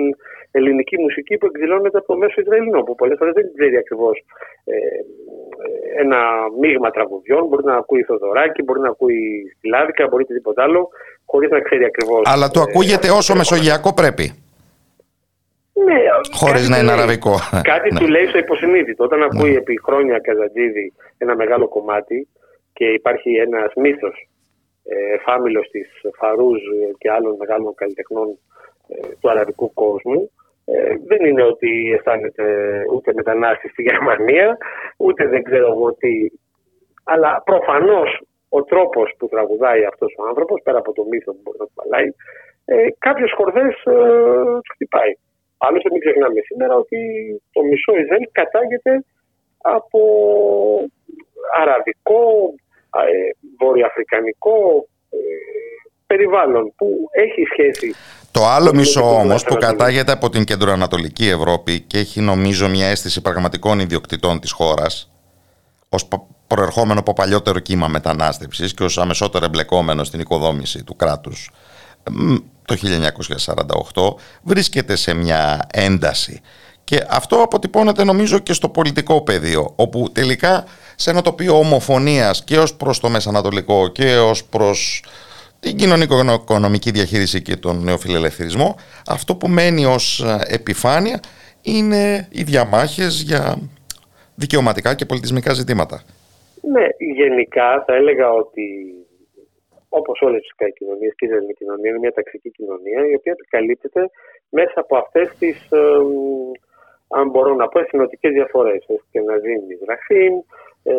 ελληνική 0.50 0.96
μουσική 1.00 1.34
που 1.38 1.46
εκδηλώνεται 1.46 1.98
από 1.98 2.06
το 2.06 2.16
μέσο 2.16 2.40
Ισραηλινό, 2.40 2.80
που 2.82 2.94
πολλές 2.94 3.16
φορές 3.18 3.34
δεν 3.34 3.44
ξέρει 3.54 3.76
ακριβώς 3.76 4.24
ε, 4.64 4.76
ένα 6.02 6.20
μείγμα 6.60 6.90
τραγουδιών. 6.90 7.46
Μπορεί 7.48 7.64
να 7.64 7.76
ακούει 7.76 8.02
Θοδωράκη, 8.02 8.62
μπορεί 8.62 8.80
να 8.80 8.88
ακούει 8.88 9.20
Λάδικα, 9.72 10.06
μπορεί 10.08 10.22
οτιδήποτε 10.22 10.62
άλλο, 10.62 10.88
χωρίς 11.24 11.50
να 11.50 11.60
ξέρει 11.60 11.84
ακριβώς. 11.84 12.22
Αλλά 12.24 12.48
το 12.48 12.60
ακούγεται 12.60 13.08
όσο 13.10 13.34
μεσογειακό 13.34 13.94
πρέπει. 13.94 14.26
Ναι, 15.84 15.98
Χωρίς 16.32 16.68
να 16.68 16.78
είναι 16.78 16.92
αραβικό. 16.92 17.34
Κάτι 17.62 17.92
ναι. 17.92 17.98
του 17.98 18.08
λέει 18.08 18.26
στο 18.26 18.38
υποσυνείδητο. 18.38 19.04
Όταν 19.04 19.22
ακούει 19.22 19.50
ναι. 19.50 19.56
επί 19.56 19.80
χρόνια 19.84 20.18
Καζαντζίδη 20.18 20.92
ένα 21.18 21.36
μεγάλο 21.36 21.68
κομμάτι 21.68 22.28
και 22.72 22.84
υπάρχει 22.84 23.30
ένας 23.34 23.72
μύθος 23.76 24.26
ε, 24.84 25.14
εφάμιλος 25.14 25.68
της 25.68 25.88
Φαρούζ 26.18 26.60
και 26.98 27.10
άλλων 27.10 27.36
μεγάλων 27.38 27.74
καλλιτεχνών 27.74 28.38
ε, 28.88 29.08
του 29.20 29.30
αραβικού 29.30 29.72
κόσμου, 29.72 30.30
ε, 30.64 30.94
δεν 31.06 31.24
είναι 31.24 31.42
ότι 31.42 31.92
αισθάνεται 31.94 32.44
ούτε 32.94 33.12
μετανάστης 33.14 33.70
στη 33.70 33.82
Γερμανία, 33.82 34.56
ούτε 34.96 35.26
δεν 35.26 35.42
ξέρω 35.42 35.66
εγώ 35.66 35.94
τι. 35.94 36.10
Αλλά 37.04 37.42
προφανώς 37.44 38.20
ο 38.48 38.62
τρόπος 38.64 39.14
που 39.18 39.28
τραγουδάει 39.28 39.84
αυτός 39.84 40.14
ο 40.18 40.22
άνθρωπος, 40.28 40.60
πέρα 40.62 40.78
από 40.78 40.92
το 40.92 41.04
μύθο 41.04 41.32
που 41.32 41.40
μπορεί 41.42 41.58
να 41.58 41.66
του 41.66 41.72
παλάει, 41.74 42.08
ε, 42.64 42.86
κάποιες 42.98 43.32
χορδές 43.36 43.74
ε, 43.84 43.94
χτυπάει. 44.72 45.12
Άλλωστε 45.58 45.88
μην 45.90 46.00
ξεχνάμε 46.00 46.40
σήμερα 46.40 46.74
ότι 46.74 46.98
το 47.52 47.62
μισό 47.62 47.92
Ισραήλ 47.96 48.28
κατάγεται 48.32 49.04
από 49.62 50.00
αραβικό, 51.60 52.22
ε, 52.44 52.61
βορειοαφρικανικό 53.58 54.88
ε, 55.10 55.16
περιβάλλον 56.06 56.72
που 56.76 56.86
έχει 57.10 57.42
σχέση. 57.52 57.94
Το 58.30 58.46
άλλο 58.46 58.74
μισό 58.74 59.18
όμως 59.18 59.44
που 59.44 59.54
κατάγεται 59.54 60.12
από 60.12 60.30
την 60.30 60.44
κεντροανατολική 60.44 61.28
Ευρώπη 61.28 61.80
και 61.80 61.98
έχει 61.98 62.20
νομίζω 62.20 62.68
μια 62.68 62.86
αίσθηση 62.86 63.22
πραγματικών 63.22 63.80
ιδιοκτητών 63.80 64.40
της 64.40 64.52
χώρας 64.52 65.12
ως 65.88 66.08
προερχόμενο 66.46 67.00
από 67.00 67.12
παλιότερο 67.12 67.58
κύμα 67.58 67.88
μετανάστευσης 67.88 68.74
και 68.74 68.84
ως 68.84 68.98
αμεσότερο 68.98 69.44
εμπλεκόμενο 69.44 70.04
στην 70.04 70.20
οικοδόμηση 70.20 70.84
του 70.84 70.96
κράτους 70.96 71.50
το 72.64 72.76
1948 73.92 74.14
βρίσκεται 74.42 74.96
σε 74.96 75.14
μια 75.14 75.66
ένταση 75.72 76.40
και 76.84 77.06
αυτό 77.10 77.42
αποτυπώνεται 77.42 78.04
νομίζω 78.04 78.38
και 78.38 78.52
στο 78.52 78.68
πολιτικό 78.68 79.22
πεδίο 79.22 79.72
όπου 79.76 80.08
τελικά 80.12 80.64
σε 80.96 81.10
ένα 81.10 81.22
τοπίο 81.22 81.58
ομοφωνίας 81.58 82.44
και 82.44 82.58
ως 82.58 82.76
προς 82.76 83.00
το 83.00 83.08
Μεσανατολικό 83.08 83.88
και 83.88 84.16
ως 84.16 84.44
προς 84.44 85.04
την 85.60 85.76
κοινωνικο-οικονομική 85.76 86.90
διαχείριση 86.90 87.42
και 87.42 87.56
τον 87.56 87.82
νεοφιλελευθερισμό 87.82 88.76
αυτό 89.08 89.36
που 89.36 89.48
μένει 89.48 89.84
ως 89.84 90.20
ε, 90.20 90.54
επιφάνεια 90.54 91.20
είναι 91.62 92.28
οι 92.30 92.42
διαμάχες 92.42 93.22
για 93.22 93.58
δικαιωματικά 94.34 94.94
και 94.94 95.04
πολιτισμικά 95.04 95.52
ζητήματα. 95.52 96.02
Ναι, 96.62 96.86
γενικά 97.14 97.84
θα 97.86 97.94
έλεγα 97.94 98.30
ότι 98.32 98.66
όπως 99.88 100.20
όλες 100.20 100.40
τις 100.40 100.72
κοινωνίες 100.78 101.12
και 101.16 101.24
η 101.24 101.28
Ισραηλινή 101.28 101.52
κοινωνία 101.52 101.90
είναι 101.90 101.98
μια 101.98 102.12
ταξική 102.12 102.50
κοινωνία 102.50 103.00
η 103.10 103.14
οποία 103.14 103.32
επικαλύπτεται 103.32 104.10
μέσα 104.48 104.76
από 104.84 104.96
αυτές 104.96 105.28
τις, 105.38 105.58
ε, 105.70 105.78
αν 107.18 107.28
μπορώ 107.30 107.54
να 107.54 107.68
πω, 107.68 107.78
εθνοτικές 107.80 108.32
διαφορές. 108.32 108.84
Και 109.10 109.20
να 109.20 109.36
δει 109.36 109.54
Μizrahim, 109.66 110.34
ε, 110.82 110.94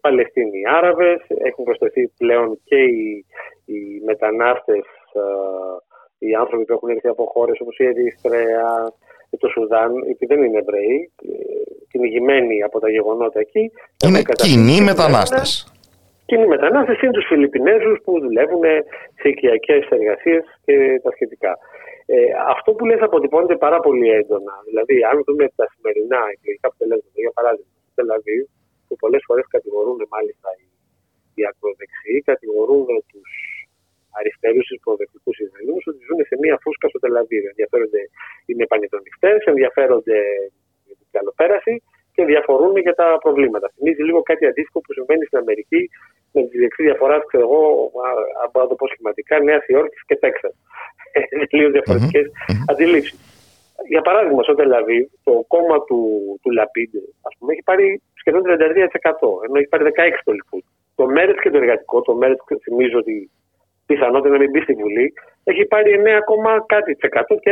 Παλαιστίνοι 0.00 0.60
Άραβες, 0.76 1.20
έχουν 1.28 1.64
προσθεθεί 1.64 2.08
πλέον 2.18 2.60
και 2.64 2.76
οι, 2.76 3.24
οι 3.64 4.02
μετανάστες, 4.04 4.84
ε, 5.12 5.20
οι 6.18 6.34
άνθρωποι 6.34 6.64
που 6.64 6.72
έχουν 6.72 6.88
έρθει 6.88 7.08
από 7.08 7.24
χώρες 7.32 7.60
όπως 7.60 7.78
η 7.78 7.84
Ερυθρέα, 7.84 8.92
το 9.38 9.48
Σουδάν, 9.48 9.92
επειδή 9.96 10.34
δεν 10.34 10.42
είναι 10.42 10.58
Εβραίοι, 10.58 11.12
ε, 11.22 11.32
κυνηγημένοι 11.90 12.62
από 12.62 12.80
τα 12.80 12.90
γεγονότα 12.90 13.40
εκεί. 13.40 13.72
Είναι 14.06 14.22
κοινοί 14.34 14.80
μετανάστες 14.80 15.70
κοινοί 16.26 16.46
μετανάστες 16.46 17.00
είναι 17.00 17.12
τους 17.12 17.26
Φιλιππινέζους 17.26 17.98
που 18.04 18.20
δουλεύουν 18.20 18.64
σε 19.20 19.28
οικιακές 19.28 19.88
εργασίες 19.88 20.44
και 20.64 21.00
τα 21.02 21.10
σχετικά. 21.10 21.58
Ε, 22.14 22.18
αυτό 22.54 22.70
που 22.76 22.84
λες 22.88 23.00
αποτυπώνεται 23.08 23.56
πάρα 23.66 23.78
πολύ 23.86 24.08
έντονα. 24.20 24.54
Δηλαδή, 24.68 24.96
αν 25.10 25.16
δούμε 25.26 25.44
τα 25.58 25.66
σημερινά 25.72 26.20
εκλογικά 26.34 26.66
αποτελέσματα, 26.70 27.18
για 27.24 27.34
παράδειγμα, 27.38 27.76
στο 27.82 27.92
Τελαβή, 27.98 28.38
που 28.86 28.94
πολλές 29.02 29.22
φορές 29.28 29.46
κατηγορούν 29.56 29.98
μάλιστα 30.14 30.48
οι, 30.60 30.66
οι 31.36 31.42
ακροδεξιοί, 31.50 32.16
κατηγορούν 32.30 32.86
τους 33.10 33.30
αριστερούς 34.18 34.66
τους 34.68 34.80
προοδευτικού 34.84 35.30
Ισραηλινού 35.44 35.78
ότι 35.90 36.00
ζουν 36.08 36.20
σε 36.30 36.36
μία 36.42 36.56
φούσκα 36.62 36.86
στο 36.92 36.98
Τελαβή. 37.04 37.38
Ενδιαφέρονται, 37.52 38.02
είναι 38.48 38.64
πανιδονιστέ, 38.72 39.32
ενδιαφέρονται 39.52 40.18
για 40.86 40.96
την 41.00 41.08
καλοπέραση 41.16 41.74
και 42.16 42.24
διαφορούν 42.24 42.76
για 42.86 42.94
τα 43.00 43.06
προβλήματα. 43.24 43.66
Θυμίζει 43.74 44.02
λίγο 44.08 44.20
κάτι 44.30 44.44
αντίστοιχο 44.46 44.80
που 44.84 44.92
συμβαίνει 44.92 45.24
στην 45.24 45.38
Αμερική 45.38 45.80
με 46.32 46.40
τη 46.48 46.58
διεξή 46.60 46.82
διαφοράς, 46.82 47.20
ξέρω 47.26 47.44
εγώ, 47.48 47.62
αν 48.42 48.48
μπορώ 48.50 48.64
να 48.66 48.70
το 48.72 48.78
πω 48.80 48.86
σχηματικά, 48.92 49.34
Νέα 49.48 49.60
Υόρκης 49.66 50.02
και 50.08 50.16
Τέξας. 50.22 50.54
Τελείω 51.50 51.70
διαφορετικές 51.76 52.26
mm-hmm. 52.30 52.70
αντιλήψεις. 52.70 53.18
Για 53.88 54.02
παράδειγμα, 54.02 54.42
στο 54.42 54.54
Τελαβή, 54.54 55.10
το 55.26 55.32
κόμμα 55.52 55.76
του, 55.86 56.00
του 56.42 56.50
Λαπίντ, 56.50 56.94
ας 57.28 57.34
πούμε, 57.38 57.52
έχει 57.52 57.62
πάρει 57.70 57.86
σχεδόν 58.20 58.42
33%, 58.46 58.48
ενώ 59.44 59.54
έχει 59.60 59.70
πάρει 59.72 59.84
16% 59.84 60.22
το 60.24 60.32
Λιφούτ. 60.32 60.64
Το 60.94 61.04
Μέρετ 61.06 61.38
και 61.40 61.50
το 61.50 61.56
εργατικό, 61.56 62.00
το 62.02 62.14
Μέρετ 62.14 62.40
θυμίζω 62.62 62.98
ότι 62.98 63.30
πιθανότητα 63.86 64.32
να 64.34 64.38
μην 64.38 64.50
μπει 64.50 64.60
στη 64.60 64.74
Βουλή, 64.74 65.12
έχει 65.44 65.64
πάρει 65.64 65.90
9, 66.04 66.66
κάτι 66.66 66.96
και 67.42 67.50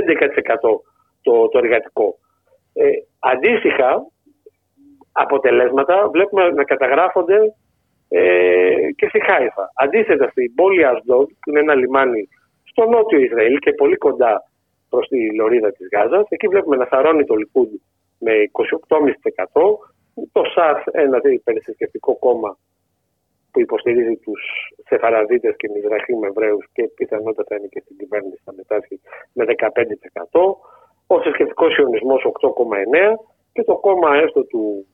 11% 0.62 0.80
το, 1.22 1.48
το 1.48 1.58
εργατικό. 1.58 2.18
Ε, 2.74 2.88
αντίστοιχα, 3.18 4.06
αποτελέσματα 5.14 6.08
βλέπουμε 6.12 6.50
να 6.50 6.64
καταγράφονται 6.64 7.38
ε, 8.08 8.90
και 8.96 9.08
στη 9.08 9.20
Χάιφα. 9.24 9.72
Αντίθετα 9.74 10.28
στην 10.28 10.54
πόλη 10.54 10.84
Ασδόντ, 10.84 11.28
που 11.40 11.50
είναι 11.50 11.60
ένα 11.60 11.74
λιμάνι 11.74 12.28
στο 12.64 12.84
νότιο 12.84 13.18
Ισραήλ 13.18 13.58
και 13.58 13.72
πολύ 13.72 13.96
κοντά 13.96 14.42
προς 14.88 15.08
τη 15.08 15.34
λωρίδα 15.34 15.72
της 15.72 15.88
Γάζας, 15.92 16.26
εκεί 16.28 16.48
βλέπουμε 16.48 16.76
να 16.76 16.86
θαρώνει 16.86 17.24
το 17.24 17.34
Λικούντ 17.34 17.72
με 18.18 18.32
28,5%. 18.52 19.62
Το 20.32 20.42
ΣΑΘ, 20.54 20.82
ένα 20.92 21.20
υπερθρησκευτικό 21.22 22.16
κόμμα 22.16 22.58
που 23.50 23.60
υποστηρίζει 23.60 24.16
τους 24.16 24.42
Σεφαραδίτες 24.88 25.56
και 25.56 25.70
Μιζραχήμ 25.74 26.24
Εβραίους 26.24 26.66
και 26.72 26.82
πιθανότατα 26.96 27.56
είναι 27.56 27.66
και 27.66 27.80
στην 27.84 27.96
κυβέρνηση 27.96 28.40
θα 28.44 28.52
μετάσχει 28.56 29.00
με 29.32 29.44
15%. 29.44 30.56
Ο 31.06 31.20
θρησκευτικό 31.22 31.66
Ιωνισμό 31.78 32.14
8,9% 32.14 33.14
και 33.52 33.62
το 33.64 33.76
κόμμα 33.76 34.16
έστω 34.16 34.44
του, 34.44 34.86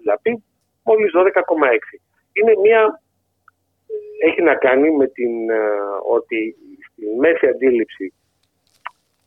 του 0.00 0.08
Λαπί 0.08 0.44
μόλι 0.84 1.10
12,6% 1.16 1.28
είναι 2.32 2.52
μια, 2.62 3.02
έχει 4.22 4.42
να 4.42 4.54
κάνει 4.54 4.90
με 4.90 5.06
την, 5.06 5.50
ε, 5.50 5.60
ότι 6.08 6.56
στη 6.86 7.06
μέση 7.18 7.46
αντίληψη 7.46 8.12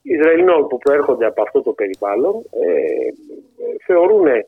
Ισραηλινών 0.01 0.67
που 0.67 0.77
προέρχονται 0.77 1.25
από 1.25 1.41
αυτό 1.41 1.61
το 1.61 1.71
περιβάλλον 1.71 2.35
ε, 2.35 3.09
θεωρούν 3.85 4.27
ε, 4.27 4.45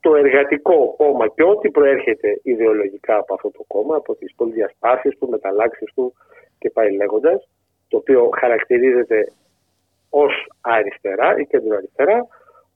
το 0.00 0.14
εργατικό 0.14 0.94
κόμμα 0.96 1.28
και 1.28 1.42
ό,τι 1.42 1.70
προέρχεται 1.70 2.40
ιδεολογικά 2.42 3.16
από 3.16 3.34
αυτό 3.34 3.50
το 3.50 3.64
κόμμα, 3.66 3.96
από 3.96 4.14
τις 4.14 4.34
πολυδιασπάσεις 4.34 5.18
του, 5.18 5.28
μεταλλάξεις 5.28 5.92
του 5.94 6.14
και 6.58 6.70
πάει 6.70 6.96
λέγοντας, 6.96 7.48
το 7.88 7.96
οποίο 7.96 8.30
χαρακτηρίζεται 8.38 9.32
ως 10.10 10.32
αριστερά 10.60 11.38
ή 11.38 11.46
κεντροαριστερά, 11.46 12.26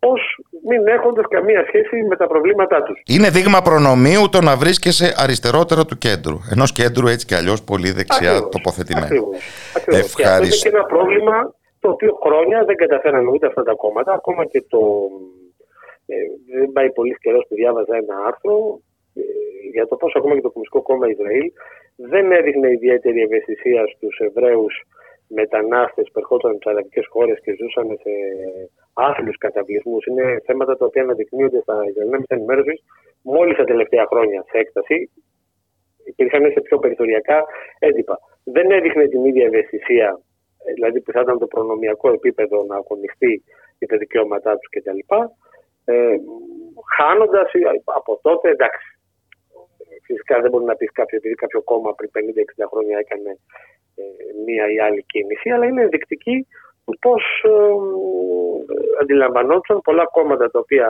ως 0.00 0.20
μην 0.68 0.86
έχοντας 0.86 1.26
καμία 1.28 1.64
σχέση 1.66 2.02
με 2.02 2.16
τα 2.16 2.26
προβλήματά 2.26 2.82
τους. 2.82 3.02
Είναι 3.06 3.30
δείγμα 3.30 3.60
προνομίου 3.62 4.28
το 4.28 4.40
να 4.40 4.56
βρίσκεσαι 4.56 5.14
αριστερότερο 5.16 5.84
του 5.84 5.98
κέντρου. 5.98 6.36
Ενός 6.52 6.72
κέντρου 6.72 7.06
έτσι 7.06 7.26
κι 7.26 7.34
αλλιώς 7.34 7.62
πολύ 7.62 7.90
δεξιά 7.92 8.30
Ακριβώς. 8.30 8.50
τοποθετημένο. 8.50 9.28
Ευχαριστώ. 9.76 10.16
Και 10.16 10.26
αυτό 10.28 10.44
είναι 10.44 10.56
και 10.62 10.68
ένα 10.68 10.84
πρόβλημα 10.84 11.54
το 11.80 11.88
οποίο 11.90 12.18
χρόνια 12.24 12.64
δεν 12.64 12.76
καταφέραν 12.76 13.26
ούτε 13.28 13.46
αυτά 13.46 13.62
τα 13.62 13.74
κόμματα. 13.74 14.12
Ακόμα 14.12 14.44
και 14.44 14.64
το. 14.68 14.80
Ε, 16.06 16.14
δεν 16.58 16.72
πάει 16.72 16.90
πολύ 16.92 17.16
καιρός 17.20 17.44
που 17.48 17.54
διάβαζα 17.54 17.96
ένα 17.96 18.16
άρθρο 18.26 18.80
ε, 19.14 19.22
για 19.72 19.86
το 19.86 19.96
πώς 19.96 20.12
ακόμα 20.16 20.34
και 20.34 20.40
το 20.40 20.50
Κομμουνιστικό 20.50 20.82
Κόμμα 20.82 21.06
Ισραήλ 21.08 21.46
δεν 21.96 22.32
έδειχνε 22.32 22.68
ιδιαίτερη 22.70 23.20
ευαισθησία 23.20 23.82
στους 23.94 24.18
Εβραίους 24.18 24.74
μετανάστες 25.26 26.06
που 26.12 26.18
ερχόταν 26.18 26.50
από 26.50 26.60
τις 26.60 26.70
αραβικές 26.72 27.06
χώρες 27.12 27.38
και 27.44 27.56
ζούσαν 27.58 27.86
σε 28.04 28.12
άθλιου 29.08 29.32
καταβλισμούς. 29.38 30.06
Είναι 30.06 30.42
θέματα 30.46 30.76
τα 30.76 30.84
οποία 30.86 31.02
αναδεικνύονται 31.02 31.60
στα 31.60 31.74
Ισραηλινά 31.88 32.18
μέσα 32.18 32.34
ενημέρωσης 32.38 32.78
μόλις 33.22 33.56
τα 33.56 33.64
τελευταία 33.64 34.06
χρόνια 34.10 34.44
σε 34.48 34.58
έκταση. 34.58 35.10
Υπήρχαν 36.04 36.52
σε 36.52 36.60
πιο 36.60 36.78
περιθωριακά 36.78 37.44
έντυπα. 37.78 38.18
Δεν 38.44 38.70
έδειχνε 38.70 39.06
την 39.06 39.24
ίδια 39.24 39.44
ευαισθησία, 39.46 40.20
δηλαδή 40.74 41.00
που 41.00 41.12
θα 41.12 41.20
ήταν 41.20 41.38
το 41.38 41.46
προνομιακό 41.46 42.08
επίπεδο 42.12 42.64
να 42.68 42.76
αγωνιστεί 42.76 43.42
για 43.78 43.88
τα 43.88 43.96
δικαιώματά 43.96 44.58
τους 44.58 44.68
κτλ. 44.68 45.00
Ε, 45.84 46.16
Χάνοντας 46.96 47.50
από 47.84 48.18
τότε, 48.22 48.48
εντάξει, 48.50 48.88
φυσικά 50.02 50.40
δεν 50.40 50.50
μπορεί 50.50 50.64
να 50.64 50.76
πεις 50.76 50.92
κάποιο, 50.92 51.16
επειδή 51.16 51.34
κάποιο 51.34 51.62
κόμμα 51.62 51.94
πριν 51.94 52.10
50-60 52.14 52.66
χρόνια 52.72 52.98
έκανε 52.98 53.30
ε, 54.00 54.02
μία 54.46 54.64
ή 54.74 54.78
άλλη 54.86 55.02
κίνηση, 55.12 55.50
αλλά 55.50 55.66
είναι 55.66 55.82
ενδεικτική 55.82 56.46
του 56.46 56.69
πώς 57.00 57.22
ε, 57.42 57.50
αντιλαμβανόντουσαν 59.00 59.80
πολλά 59.80 60.04
κόμματα 60.04 60.50
τα 60.50 60.58
οποία 60.58 60.88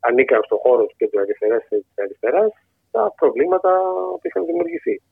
ανήκαν 0.00 0.40
στον 0.44 0.58
χώρο 0.58 0.86
του 0.86 0.94
κέντρου 0.96 1.20
αριστεράς 1.20 1.62
και 1.68 1.76
της 1.76 2.04
αριστεράς 2.04 2.50
τα 2.90 3.12
προβλήματα 3.16 3.70
που 4.20 4.26
είχαν 4.26 4.44
δημιουργηθεί. 4.44 5.02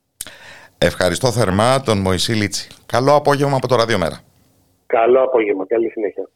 Ευχαριστώ 0.78 1.30
θερμά 1.30 1.80
τον 1.80 1.98
Μωυσή 1.98 2.32
Λίτση. 2.32 2.68
Καλό 2.86 3.14
απόγευμα 3.14 3.56
από 3.56 3.68
το 3.68 3.76
Ραδιομέρα. 3.76 4.20
Καλό 4.86 5.22
απόγευμα. 5.22 5.66
Καλή 5.66 5.90
συνέχεια. 5.90 6.28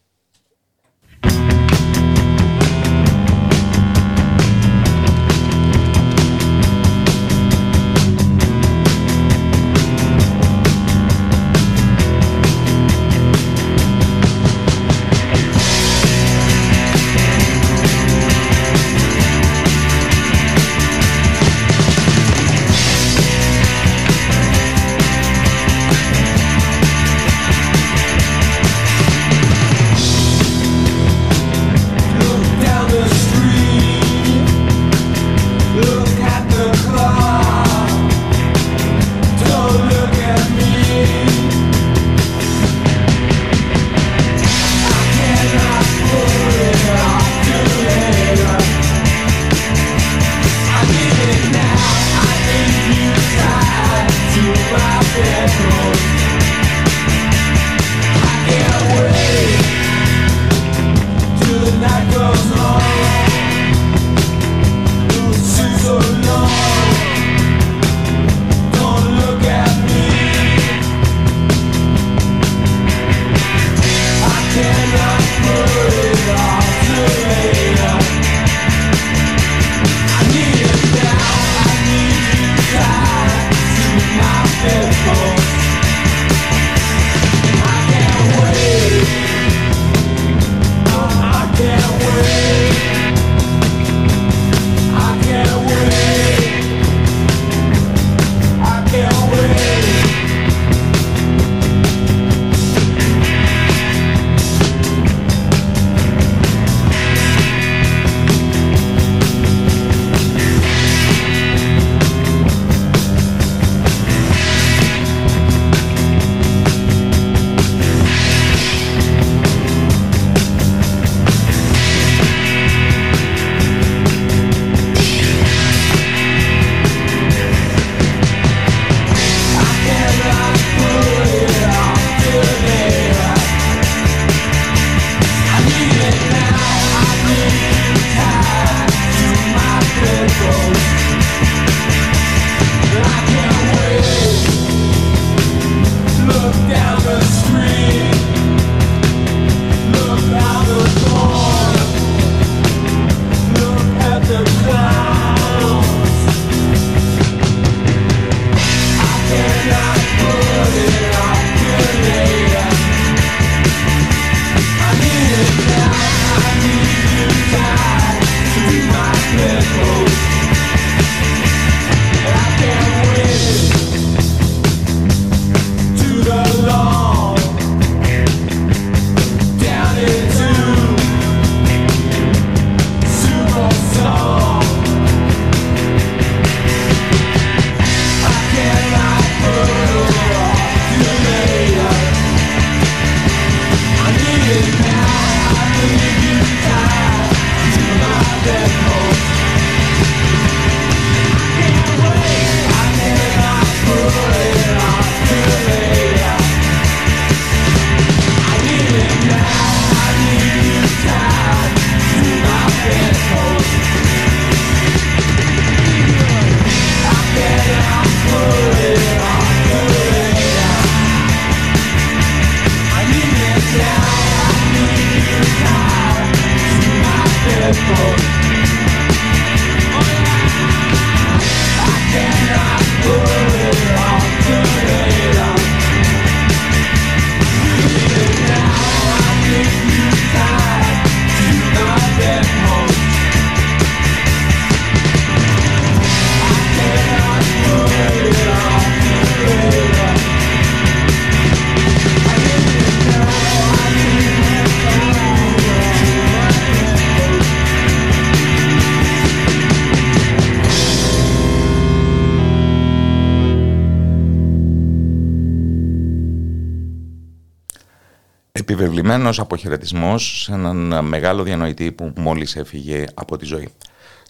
Επιβεβλημένος 268.92 269.38
αποχαιρετισμός 269.38 270.42
σε 270.42 270.52
έναν 270.52 271.04
μεγάλο 271.04 271.42
διανοητή 271.42 271.92
που 271.92 272.12
μόλις 272.16 272.56
έφυγε 272.56 273.04
από 273.14 273.36
τη 273.36 273.44
ζωή. 273.44 273.68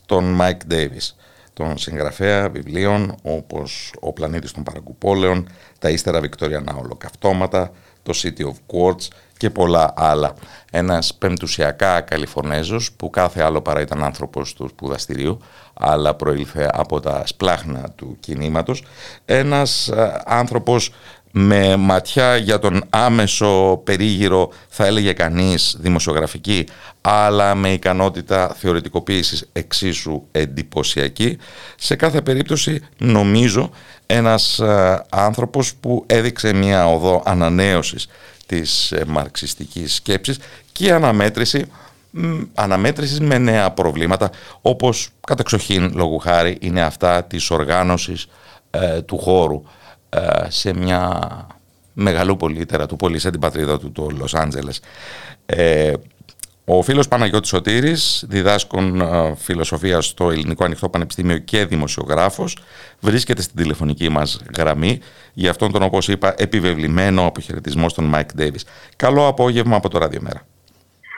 Τον 0.06 0.38
Mike 0.40 0.72
Davis, 0.72 1.14
τον 1.52 1.78
συγγραφέα 1.78 2.48
βιβλίων 2.48 3.14
όπως 3.22 3.92
«Ο 4.00 4.12
πλανήτης 4.12 4.52
των 4.52 4.62
παραγκουπόλεων», 4.62 5.48
«Τα 5.78 5.90
ύστερα 5.90 6.20
Βικτωριανά 6.20 6.74
ολοκαυτώματα», 6.76 7.70
το 8.02 8.12
City 8.22 8.42
of 8.42 8.54
Quartz 8.74 9.08
και 9.36 9.50
πολλά 9.50 9.92
άλλα. 9.96 10.34
Ένας 10.70 11.14
πεμπτουσιακά 11.14 12.00
Καλιφορνέζος 12.00 12.92
που 12.92 13.10
κάθε 13.10 13.42
άλλο 13.42 13.60
παρά 13.60 13.80
ήταν 13.80 14.04
άνθρωπος 14.04 14.52
του 14.52 14.68
σπουδαστηρίου 14.68 15.38
αλλά 15.74 16.14
προήλθε 16.14 16.70
από 16.72 17.00
τα 17.00 17.22
σπλάχνα 17.26 17.90
του 17.94 18.16
κινήματος. 18.20 18.84
Ένας 19.24 19.88
ε, 19.88 20.22
άνθρωπος 20.24 20.92
με 21.32 21.76
ματιά 21.76 22.36
για 22.36 22.58
τον 22.58 22.84
άμεσο 22.90 23.80
περίγυρο 23.84 24.50
θα 24.68 24.86
έλεγε 24.86 25.12
κανείς 25.12 25.76
δημοσιογραφική 25.80 26.66
αλλά 27.00 27.54
με 27.54 27.72
ικανότητα 27.72 28.54
θεωρητικοποίησης 28.58 29.48
εξίσου 29.52 30.22
εντυπωσιακή. 30.32 31.38
Σε 31.76 31.94
κάθε 31.96 32.20
περίπτωση 32.20 32.80
νομίζω 32.98 33.70
ένας 34.06 34.58
ε, 34.58 35.04
άνθρωπος 35.10 35.74
που 35.74 36.04
έδειξε 36.06 36.52
μια 36.52 36.86
οδό 36.86 37.22
ανανέωσης 37.24 38.08
της 38.46 38.92
ε, 38.92 39.04
μαρξιστικής 39.06 39.94
σκέψης 39.94 40.38
και 40.72 40.92
αναμέτρηση 40.92 41.64
αναμέτρησης 42.54 43.20
με 43.20 43.38
νέα 43.38 43.70
προβλήματα 43.70 44.30
όπως 44.60 45.08
κατεξοχήν 45.26 45.92
λόγου 45.94 46.18
χάρη 46.18 46.56
είναι 46.60 46.82
αυτά 46.82 47.24
της 47.24 47.50
οργάνωσης 47.50 48.26
ε, 48.70 49.02
του 49.02 49.18
χώρου. 49.18 49.62
ε, 49.64 49.81
σε 50.48 50.74
μια 50.74 51.20
μεγαλούπολη 51.92 52.66
του 52.88 52.96
πόλη 52.96 53.18
σε 53.18 53.30
την 53.30 53.40
πατρίδα 53.40 53.78
του 53.78 53.92
το 53.92 54.08
Λος 54.18 54.34
Άντζελες. 54.34 54.80
Ε, 55.46 55.92
ο 56.64 56.82
φίλος 56.82 57.08
Παναγιώτης 57.08 57.48
Σωτήρης, 57.48 58.24
διδάσκων 58.28 59.00
ε, 59.00 59.34
φιλοσοφία 59.36 60.00
στο 60.00 60.30
Ελληνικό 60.30 60.64
Ανοιχτό 60.64 60.88
Πανεπιστήμιο 60.88 61.38
και 61.38 61.66
δημοσιογράφος, 61.66 62.58
βρίσκεται 63.00 63.42
στην 63.42 63.56
τηλεφωνική 63.56 64.08
μας 64.08 64.42
γραμμή 64.56 65.00
για 65.32 65.50
αυτόν 65.50 65.72
τον, 65.72 65.82
όπως 65.82 66.08
είπα, 66.08 66.34
επιβεβλημένο 66.36 67.26
αποχαιρετισμό 67.26 67.88
στον 67.88 68.04
Μάικ 68.04 68.34
Ντέιβις. 68.34 68.64
Καλό 68.96 69.26
απόγευμα 69.26 69.76
από 69.76 69.88
το 69.88 69.98
Ραδιομέρα. 69.98 70.46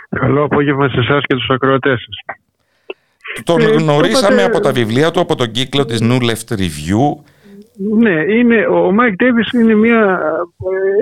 Καλό 0.08 0.44
απόγευμα 0.44 0.88
σε 0.88 1.00
εσάς 1.00 1.22
και 1.26 1.34
τους 1.34 1.48
ακροατές 1.50 2.00
σας. 2.00 2.36
Τον 3.44 3.60
ε, 3.60 3.64
γνωρίσαμε 3.64 4.42
από 4.42 4.60
τα 4.60 4.72
βιβλία 4.72 5.10
του, 5.10 5.20
από 5.20 5.34
τον 5.34 5.50
κύκλο 5.50 5.84
της 5.84 5.98
New 6.02 6.20
Left 6.20 6.58
Review 6.58 7.22
ναι, 7.76 8.34
είναι, 8.34 8.66
ο 8.66 8.92
Μάικ 8.92 9.16
Ντέβις 9.16 9.52
είναι 9.52 9.74
μια 9.74 10.20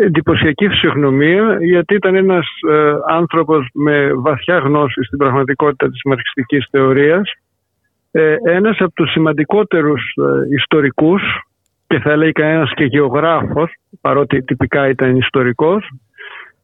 ε, 0.01 0.05
εντυπωσιακή 0.05 0.69
φυσιογνωμία 0.69 1.57
γιατί 1.61 1.95
ήταν 1.95 2.15
ένας 2.15 2.47
ε, 2.71 2.93
άνθρωπος 3.09 3.69
με 3.75 4.13
βαθιά 4.15 4.59
γνώση 4.59 5.03
στην 5.03 5.19
πραγματικότητα 5.19 5.89
της 5.89 6.01
μαρξιστικής 6.05 6.67
θεωρίας 6.71 7.33
ε, 8.11 8.37
ένας 8.45 8.77
από 8.79 8.93
τους 8.93 9.11
σημαντικότερους 9.11 10.03
ε, 10.17 10.55
ιστορικούς 10.55 11.23
και 11.87 11.99
θα 11.99 12.11
έλεγε 12.11 12.33
κανένας 12.33 12.73
και 12.75 12.85
γεωγράφος 12.85 13.75
παρότι 14.01 14.43
τυπικά 14.43 14.89
ήταν 14.89 15.17
ιστορικός 15.17 15.91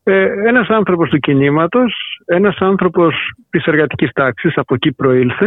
ε, 0.03 0.49
ένας 0.49 0.69
άνθρωπος 0.69 1.11
του 1.11 1.19
κινήματος, 1.19 2.21
ένας 2.27 2.57
άνθρωπος 2.59 3.15
της 3.51 3.65
εργατικής 3.65 4.13
τάξης, 4.13 4.57
από 4.57 4.75
εκεί 4.75 4.93
προήλθε 4.93 5.47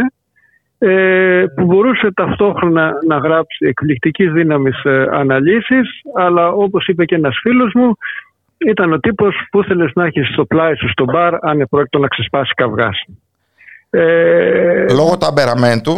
ε, 0.84 1.44
που 1.56 1.64
μπορούσε 1.64 2.12
ταυτόχρονα 2.14 2.92
να 3.06 3.16
γράψει 3.16 3.66
εκπληκτικής 3.66 4.32
δύναμης 4.32 4.84
ε, 4.84 5.06
αναλύσεις 5.12 6.00
αλλά 6.14 6.48
όπως 6.48 6.86
είπε 6.86 7.04
και 7.04 7.14
ένας 7.14 7.38
φίλος 7.42 7.72
μου 7.74 7.96
ήταν 8.58 8.92
ο 8.92 8.98
τύπος 9.00 9.34
που 9.50 9.60
ήθελε 9.60 9.90
να 9.94 10.04
έχεις 10.04 10.28
στο 10.28 10.44
πλάι 10.44 10.74
σου 10.74 10.88
στο 10.90 11.04
μπαρ 11.04 11.34
αν 11.40 11.60
επρόκειτο 11.60 11.98
να 11.98 12.08
ξεσπάσει 12.08 12.52
καυγάς. 12.54 13.04
Ε, 13.90 14.86
Λόγω 14.94 15.16
ταμπεραμέντου 15.18 15.94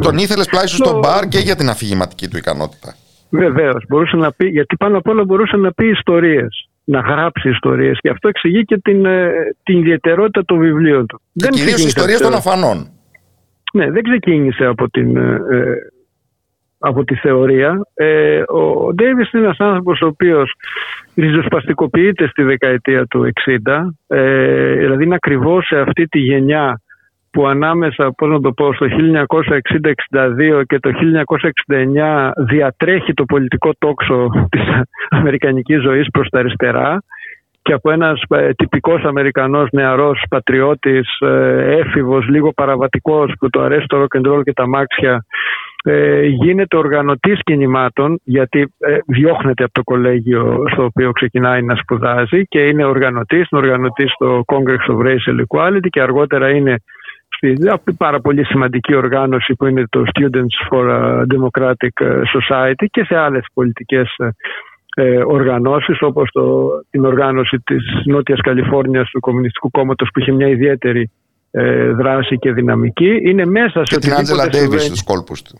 τον 0.00 0.18
ήθελες 0.18 0.46
πλάι 0.46 0.66
σου 0.66 0.76
στο 0.76 0.98
μπαρ 0.98 1.28
και 1.28 1.38
για 1.38 1.56
την 1.56 1.68
αφηγηματική 1.68 2.28
του 2.28 2.36
ικανότητα. 2.36 2.94
Βεβαίως, 3.30 3.84
μπορούσε 3.88 4.16
να 4.16 4.32
πει, 4.32 4.46
γιατί 4.46 4.76
πάνω 4.76 4.98
απ' 4.98 5.08
όλα 5.08 5.24
μπορούσε 5.24 5.56
να 5.56 5.72
πει 5.72 5.88
ιστορίες, 5.88 6.68
να 6.84 7.00
γράψει 7.00 7.48
ιστορίες. 7.48 7.98
Και 8.00 8.08
αυτό 8.08 8.28
εξηγεί 8.28 8.64
και 8.64 8.78
την, 8.78 9.04
ε, 9.04 9.30
την 9.62 9.78
ιδιαιτερότητα 9.78 10.44
των 10.44 10.58
βιβλίων 10.58 11.06
του. 11.06 11.20
Και 11.32 11.48
κυρίως 11.48 11.84
ιστορίες 11.84 12.20
των 12.20 12.34
αφανών. 12.34 12.88
Ναι, 13.72 13.90
δεν 13.90 14.02
ξεκίνησε 14.02 14.64
από, 14.64 14.90
την, 14.90 15.16
ε, 15.16 15.40
ε, 15.50 15.74
από 16.78 17.04
τη 17.04 17.14
θεωρία. 17.14 17.80
Ε, 17.94 18.42
ο 18.46 18.92
Ντέιβις 18.94 19.32
είναι 19.32 19.44
ένας 19.44 19.58
άνθρωπος 19.58 20.00
ο 20.00 20.06
οποίος 20.06 20.52
ριζοσπαστικοποιείται 21.16 22.28
στη 22.28 22.42
δεκαετία 22.42 23.06
του 23.06 23.30
60. 23.46 23.94
Ε, 24.06 24.74
δηλαδή 24.74 25.04
είναι 25.04 25.14
ακριβώς 25.14 25.66
σε 25.66 25.78
αυτή 25.78 26.06
τη 26.06 26.18
γενιά 26.18 26.80
που 27.30 27.46
ανάμεσα, 27.46 28.12
πώς 28.16 28.28
να 28.28 28.40
το 28.40 28.52
πω, 28.52 28.72
στο 28.72 28.86
1960-62 28.86 30.62
και 30.66 30.78
το 30.78 30.90
1969 30.90 32.30
διατρέχει 32.46 33.12
το 33.14 33.24
πολιτικό 33.24 33.70
τόξο 33.78 34.28
της 34.48 34.62
αμερικανικής 35.18 35.82
ζωής 35.82 36.10
προς 36.10 36.28
τα 36.28 36.38
αριστερά 36.38 37.02
και 37.68 37.74
από 37.74 37.90
ένας 37.90 38.22
ε, 38.28 38.52
τυπικός 38.52 39.04
Αμερικανός 39.04 39.68
νεαρός 39.72 40.24
πατριώτης, 40.28 41.18
ε, 41.20 41.76
έφηβος, 41.78 42.28
λίγο 42.28 42.52
παραβατικός 42.52 43.32
που 43.38 43.50
το 43.50 43.60
αρέσει 43.60 43.86
το 43.86 44.02
rock 44.02 44.18
and 44.18 44.32
roll 44.32 44.42
και 44.42 44.52
τα 44.52 44.68
μάξια 44.68 45.24
ε, 45.84 46.22
γίνεται 46.22 46.76
οργανωτής 46.76 47.40
κινημάτων 47.42 48.20
γιατί 48.24 48.74
διώχνεται 49.06 49.64
από 49.64 49.72
το 49.72 49.82
κολέγιο 49.82 50.62
στο 50.72 50.84
οποίο 50.84 51.12
ξεκινάει 51.12 51.62
να 51.62 51.74
σπουδάζει 51.74 52.42
και 52.48 52.58
είναι 52.58 52.84
οργανωτής, 52.84 53.48
είναι 53.50 53.60
οργανωτής 53.60 54.12
στο 54.12 54.44
Congress 54.46 54.92
of 54.92 55.06
Racial 55.06 55.44
Equality 55.46 55.88
και 55.90 56.02
αργότερα 56.02 56.50
είναι 56.50 56.76
στη 57.28 57.56
πάρα 57.98 58.20
πολύ 58.20 58.44
σημαντική 58.44 58.94
οργάνωση 58.94 59.54
που 59.54 59.66
είναι 59.66 59.84
το 59.90 60.02
Students 60.12 60.56
for 60.70 60.84
a 60.90 61.22
Democratic 61.34 61.94
Society 62.36 62.86
και 62.90 63.04
σε 63.04 63.16
άλλες 63.16 63.46
πολιτικές 63.54 64.16
ε, 64.98 65.22
οργανώσεις 65.24 66.02
όπως 66.02 66.30
το, 66.32 66.68
την 66.90 67.04
οργάνωση 67.04 67.58
της 67.58 67.82
Νότιας 68.04 68.40
Καλιφόρνιας 68.40 69.10
του 69.10 69.20
Κομμουνιστικού 69.20 69.70
Κόμματος 69.70 70.08
που 70.12 70.20
είχε 70.20 70.32
μια 70.32 70.48
ιδιαίτερη 70.48 71.10
ε, 71.50 71.90
δράση 71.90 72.38
και 72.38 72.52
δυναμική 72.52 73.20
είναι 73.24 73.46
μέσα 73.46 73.84
σε 73.84 73.98
την 73.98 74.12
Άντζελα 74.12 74.48
Ντέιβις 74.48 74.84
στους 74.84 75.02
κόλπους 75.02 75.42
του. 75.42 75.56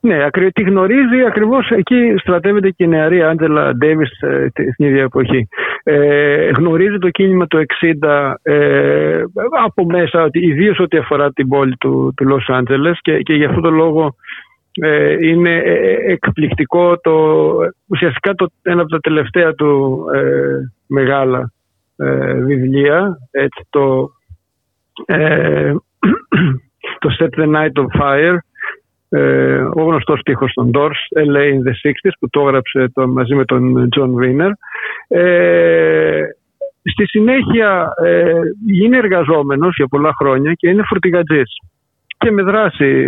Ναι, 0.00 0.30
τη 0.52 0.62
γνωρίζει 0.62 1.24
ακριβώς 1.26 1.70
εκεί 1.70 2.14
στρατεύεται 2.18 2.70
και 2.70 2.84
η 2.84 2.86
νεαρή 2.86 3.22
Άντζελα 3.22 3.74
Ντέιβις 3.76 4.20
ε, 4.20 4.46
στην 4.72 4.86
ίδια 4.86 5.02
εποχή. 5.02 5.48
Ε, 5.82 6.50
γνωρίζει 6.56 6.98
το 6.98 7.10
κίνημα 7.10 7.46
το 7.46 7.58
60 8.02 8.34
ε, 8.42 9.22
από 9.64 9.84
μέσα, 9.84 10.28
ιδίως 10.30 10.78
ό,τι 10.78 10.96
αφορά 10.96 11.32
την 11.32 11.48
πόλη 11.48 11.76
του, 11.76 12.12
του 12.16 12.26
Λος 12.26 12.48
Άντζελες 12.48 12.98
και, 13.00 13.18
και 13.18 13.34
γι' 13.34 13.44
αυτό 13.44 13.60
το 13.60 13.70
λόγο 13.70 14.14
ε, 14.80 15.26
είναι 15.26 15.56
ε, 15.56 15.72
ε, 15.72 16.12
εκπληκτικό 16.12 16.98
το, 16.98 17.54
ουσιαστικά 17.86 18.34
το, 18.34 18.46
ένα 18.62 18.80
από 18.80 18.90
τα 18.90 19.00
τελευταία 19.00 19.54
του 19.54 20.04
μεγάλα 20.86 21.52
βιβλία 22.46 23.18
έτσι, 23.30 23.66
το, 23.70 24.10
το 27.00 27.16
Set 27.18 27.40
the 27.40 27.46
Night 27.54 27.74
of 27.82 27.86
Fire 28.00 28.36
ο 29.74 29.82
γνωστός 29.82 30.20
στίχος 30.20 30.52
των 30.52 30.70
Doors 30.74 31.00
LA 31.16 31.44
in 31.52 31.60
the 31.66 31.74
60s 31.82 32.14
που 32.18 32.28
το 32.30 32.40
έγραψε 32.40 32.88
το, 32.92 33.08
μαζί 33.08 33.34
με 33.34 33.44
τον 33.44 33.88
John 33.96 34.10
Wiener. 34.22 34.50
Στη 36.82 37.06
συνέχεια 37.06 37.88
γίνει 38.66 38.96
εργαζόμενος 38.96 39.74
για 39.76 39.86
πολλά 39.86 40.12
χρόνια 40.18 40.52
και 40.52 40.68
είναι 40.68 40.82
φορτηγατζής. 40.86 41.58
Και 42.18 42.30
με 42.30 42.42
δράση 42.42 43.06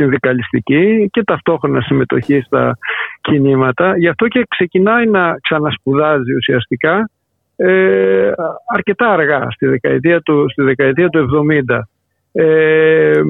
συνδικαλιστική 0.00 1.08
και 1.10 1.22
ταυτόχρονα 1.24 1.80
συμμετοχή 1.80 2.40
στα 2.40 2.78
κινήματα. 3.20 3.98
Γι' 3.98 4.08
αυτό 4.08 4.28
και 4.28 4.46
ξεκινάει 4.48 5.06
να 5.06 5.36
ξανασπουδάζει 5.40 6.34
ουσιαστικά 6.36 7.10
ε, 7.56 8.32
αρκετά 8.74 9.08
αργά, 9.08 9.46
στη 9.50 9.66
δεκαετία 9.66 10.20
του, 10.20 10.46
στη 10.50 10.62
δεκαετία 10.62 11.08
του 11.08 11.28
70. 11.70 11.78
Ε, 12.32 13.20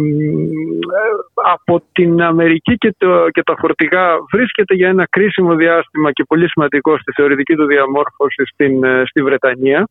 από 1.35 1.83
την 1.93 2.23
Αμερική 2.23 2.75
και, 2.77 2.95
το, 2.99 3.29
και 3.31 3.43
τα 3.43 3.57
φορτηγά 3.59 4.17
βρίσκεται 4.33 4.75
για 4.75 4.89
ένα 4.89 5.07
κρίσιμο 5.11 5.55
διάστημα 5.55 6.13
και 6.13 6.25
πολύ 6.29 6.49
σημαντικό 6.49 6.99
στη 6.99 7.13
θεωρητική 7.13 7.55
του 7.55 7.67
διαμόρφωση 7.67 8.45
στην, 8.53 8.85
ε, 8.85 9.03
στη 9.07 9.23
Βρετανία 9.23 9.89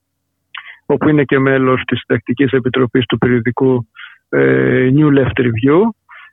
όπου 0.86 1.10
είναι 1.10 1.24
και 1.24 1.40
μέλος 1.40 1.82
της 1.88 2.00
Συντακτικής 2.00 2.52
Επιτροπής 2.52 3.06
του 3.06 3.18
περιοδικού 3.18 3.88
ε, 4.30 4.90
New 4.96 5.18
Left 5.18 5.42
Review 5.42 5.80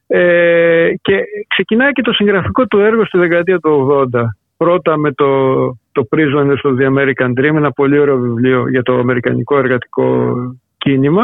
ε, 0.06 0.92
και 1.02 1.20
ξεκινάει 1.48 1.92
και 1.92 2.02
το 2.02 2.12
συγγραφικό 2.12 2.66
του 2.66 2.78
έργο 2.78 3.04
στη 3.04 3.18
δεκαετία 3.18 3.58
του 3.58 4.08
80. 4.14 4.20
Πρώτα 4.56 4.96
με 4.96 5.12
το, 5.12 5.56
το 5.92 6.08
Prisoners 6.10 6.70
of 6.70 6.74
the 6.78 6.86
American 6.86 7.32
Dream, 7.40 7.54
ένα 7.56 7.70
πολύ 7.70 7.98
ωραίο 7.98 8.18
βιβλίο 8.18 8.68
για 8.68 8.82
το 8.82 8.98
αμερικανικό 8.98 9.58
εργατικό 9.58 10.34
κίνημα 10.78 11.22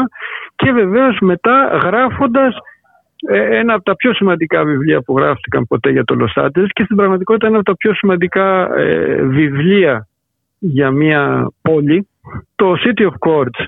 και 0.55 0.71
βεβαίως 0.71 1.17
μετά 1.21 1.79
γράφοντας 1.83 2.55
ε, 3.27 3.57
ένα 3.57 3.73
από 3.73 3.83
τα 3.83 3.95
πιο 3.95 4.13
σημαντικά 4.13 4.63
βιβλία 4.63 5.01
που 5.01 5.17
γράφτηκαν 5.17 5.67
ποτέ 5.67 5.89
για 5.89 6.03
το 6.03 6.15
Los 6.19 6.43
Angeles 6.43 6.67
και 6.67 6.83
στην 6.83 6.95
πραγματικότητα 6.95 7.47
ένα 7.47 7.55
από 7.55 7.65
τα 7.65 7.75
πιο 7.75 7.93
σημαντικά 7.93 8.75
ε, 8.75 9.21
βιβλία 9.21 10.07
για 10.59 10.91
μια 10.91 11.51
πόλη, 11.61 12.07
το 12.55 12.73
City 12.85 13.01
of 13.01 13.29
Courts 13.29 13.65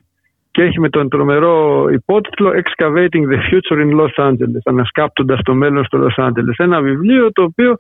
και 0.56 0.64
έχει 0.64 0.80
με 0.80 0.90
τον 0.90 1.10
τρομερό 1.10 1.86
υπότιτλο 1.92 2.52
Excavating 2.52 3.24
the 3.32 3.40
Future 3.48 3.80
in 3.86 4.00
Los 4.00 4.30
Angeles, 4.30 4.62
ανασκάπτοντας 4.64 5.40
το 5.44 5.54
μέλλον 5.54 5.86
στο 5.86 6.08
Los 6.08 6.24
Angeles. 6.26 6.54
Ένα 6.58 6.82
βιβλίο 6.82 7.32
το 7.32 7.44
οποίο 7.44 7.76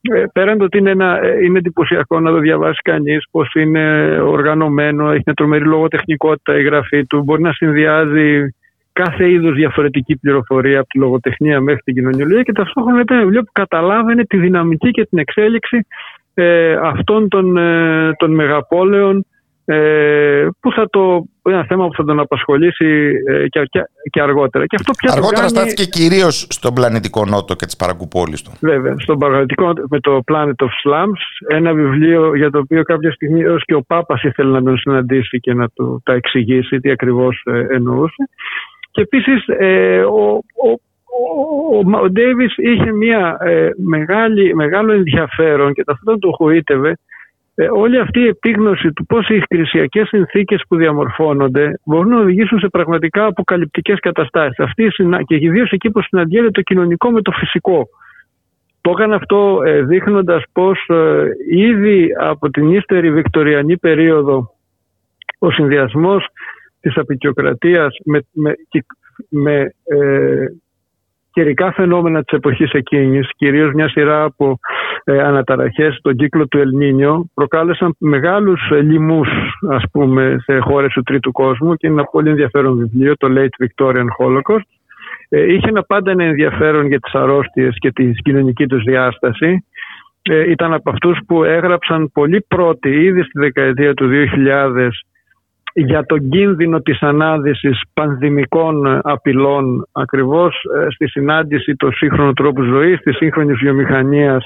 ε, 0.00 0.24
πέραν 0.32 0.58
το 0.58 0.64
ότι 0.64 0.78
είναι, 0.78 0.90
ένα, 0.90 1.22
ε, 1.22 1.44
είναι 1.44 1.58
εντυπωσιακό 1.58 2.20
να 2.20 2.30
το 2.30 2.38
διαβάσει 2.38 2.80
κανείς 2.84 3.26
πώς 3.30 3.54
είναι 3.54 4.16
οργανωμένο, 4.20 5.10
έχει 5.10 5.22
μια 5.26 5.34
τρομερή 5.34 5.64
λογοτεχνικότητα 5.64 6.58
η 6.58 6.62
γραφή 6.62 7.06
του, 7.06 7.22
μπορεί 7.22 7.42
να 7.42 7.52
συνδυάζει 7.52 8.54
κάθε 8.92 9.30
είδους 9.30 9.54
διαφορετική 9.54 10.16
πληροφορία 10.16 10.78
από 10.78 10.88
τη 10.88 10.98
λογοτεχνία 10.98 11.60
μέχρι 11.60 11.80
την 11.84 11.94
κοινωνιολογία 11.94 12.42
και 12.42 12.52
ταυτόχρονα 12.52 13.00
ήταν 13.00 13.16
ένα 13.16 13.24
βιβλίο 13.24 13.42
που 13.42 13.52
καταλάβαινε 13.52 14.24
τη 14.24 14.36
δυναμική 14.36 14.90
και 14.90 15.06
την 15.06 15.18
εξέλιξη 15.18 15.86
ε, 16.34 16.72
αυτών 16.82 17.28
των, 17.28 17.56
ε, 17.56 18.12
των 18.16 18.34
μεγαπόλεων 18.34 19.16
ε, 19.16 19.20
που 20.60 20.72
θα 20.72 20.88
το, 20.90 21.24
ένα 21.42 21.64
θέμα 21.64 21.86
που 21.86 21.94
θα 21.94 22.04
τον 22.04 22.20
απασχολήσει 22.20 23.12
ε, 23.26 23.48
και, 23.48 23.62
και, 23.70 23.80
και, 24.10 24.20
αργότερα. 24.20 24.66
Και 24.66 24.76
αυτό 24.80 24.92
πια 24.98 25.12
αργότερα 25.12 25.40
κάνει... 25.40 25.48
στάθηκε 25.48 25.84
κυρίως 25.84 26.46
στον 26.50 26.74
πλανητικό 26.74 27.24
νότο 27.24 27.54
και 27.54 27.64
τις 27.64 27.76
παρακουπόλεις 27.76 28.42
του. 28.42 28.52
Βέβαια, 28.60 28.94
στον 28.98 29.18
πλανητικό 29.18 29.72
με 29.88 30.00
το 30.00 30.20
Planet 30.32 30.58
of 30.66 30.72
Slums, 30.82 31.20
ένα 31.48 31.72
βιβλίο 31.72 32.34
για 32.34 32.50
το 32.50 32.58
οποίο 32.58 32.82
κάποια 32.82 33.12
στιγμή 33.12 33.40
έως 33.40 33.64
και 33.64 33.74
ο 33.74 33.82
Πάπας 33.82 34.22
ήθελε 34.22 34.50
να 34.50 34.62
τον 34.62 34.78
συναντήσει 34.78 35.40
και 35.40 35.54
να 35.54 35.68
του 35.68 36.00
τα 36.04 36.12
εξηγήσει 36.12 36.80
τι 36.80 36.90
ακριβώς 36.90 37.42
ε, 37.44 37.66
εννοούσε. 37.74 38.28
Και 38.90 39.00
επίσης 39.00 39.44
ε, 39.46 40.00
ο, 40.00 40.42
ο, 40.64 40.70
ο 42.02 42.10
Ντέιβις 42.10 42.54
είχε 42.56 42.92
μια 42.92 43.36
ε, 43.40 43.68
μεγάλη, 43.76 44.54
μεγάλο 44.54 44.92
ενδιαφέρον 44.92 45.72
και 45.72 45.84
ταυτόχρονα 45.84 46.18
το 46.18 46.30
χωρίτευε 46.36 46.98
ε, 47.60 47.68
όλη 47.70 47.98
αυτή 47.98 48.20
η 48.20 48.26
επίγνωση 48.26 48.92
του 48.92 49.06
πώς 49.06 49.28
οι 49.28 49.42
κρυσιακές 49.48 50.08
συνθήκες 50.08 50.62
που 50.68 50.76
διαμορφώνονται 50.76 51.80
μπορούν 51.84 52.08
να 52.08 52.20
οδηγήσουν 52.20 52.58
σε 52.58 52.68
πραγματικά 52.68 53.24
αποκαλυπτικές 53.24 53.98
καταστάσεις. 54.00 54.58
Αυτή, 54.58 54.88
και 55.26 55.34
ιδίως 55.34 55.70
εκεί 55.70 55.90
που 55.90 56.02
συναντιέται 56.02 56.50
το 56.50 56.62
κοινωνικό 56.62 57.10
με 57.10 57.22
το 57.22 57.30
φυσικό. 57.30 57.88
Το 58.80 58.90
έκανε 58.90 59.14
αυτό 59.14 59.62
ε, 59.64 59.82
δείχνοντας 59.82 60.42
πως 60.52 60.88
ε, 60.88 61.24
ήδη 61.50 62.08
από 62.20 62.50
την 62.50 62.74
ύστερη 62.74 63.10
βικτοριανή 63.12 63.76
περίοδο 63.76 64.54
ο 65.38 65.50
συνδυασμός 65.50 66.26
της 66.80 66.96
απεικιοκρατίας 66.96 67.96
με, 68.04 68.20
με, 68.32 68.54
με 69.28 69.72
ε, 69.84 70.46
καιρικά 71.38 71.72
φαινόμενα 71.72 72.22
της 72.22 72.36
εποχής 72.38 72.70
εκείνης, 72.72 73.30
κυρίως 73.36 73.72
μια 73.72 73.88
σειρά 73.88 74.22
από 74.22 74.58
ε, 75.04 75.18
αναταραχές 75.18 75.94
στον 75.94 76.16
κύκλο 76.16 76.48
του 76.48 76.58
Ελνίνιο, 76.58 77.24
προκάλεσαν 77.34 77.94
μεγάλους 77.98 78.70
ε, 78.70 78.80
λοιμούς 78.80 79.28
ας 79.70 79.82
πούμε, 79.92 80.36
σε 80.42 80.58
χώρες 80.58 80.92
του 80.92 81.02
τρίτου 81.02 81.32
κόσμου 81.32 81.74
και 81.74 81.86
είναι 81.86 82.00
ένα 82.00 82.08
πολύ 82.10 82.30
ενδιαφέρον 82.30 82.76
βιβλίο, 82.76 83.16
το 83.16 83.28
Late 83.30 83.64
Victorian 83.64 84.06
Holocaust. 84.18 84.68
Ε, 85.28 85.52
είχε 85.52 85.68
ένα 85.68 85.82
πάντα 85.82 86.10
ένα 86.10 86.24
ενδιαφέρον 86.24 86.86
για 86.86 87.00
τις 87.00 87.14
αρρώστιες 87.14 87.76
και 87.78 87.92
τη 87.92 88.10
κοινωνική 88.10 88.66
τους 88.66 88.82
διάσταση. 88.82 89.64
Ε, 90.22 90.50
ήταν 90.50 90.72
από 90.72 90.90
αυτούς 90.90 91.18
που 91.26 91.44
έγραψαν 91.44 92.10
πολύ 92.12 92.44
πρώτοι, 92.48 92.90
ήδη 92.90 93.22
στη 93.22 93.38
δεκαετία 93.38 93.94
του 93.94 94.08
2000, 94.08 94.88
για 95.74 96.04
τον 96.04 96.28
κίνδυνο 96.28 96.80
της 96.80 97.02
ανάδυσης 97.02 97.80
πανδημικών 97.92 99.00
απειλών 99.02 99.86
ακριβώς 99.92 100.54
ε, 100.54 100.90
στη 100.90 101.08
συνάντηση 101.08 101.76
του 101.76 101.92
σύγχρονου 101.92 102.32
τρόπου 102.32 102.62
ζωής, 102.62 103.00
της 103.00 103.16
σύγχρονης 103.16 103.58
βιομηχανίας 103.58 104.44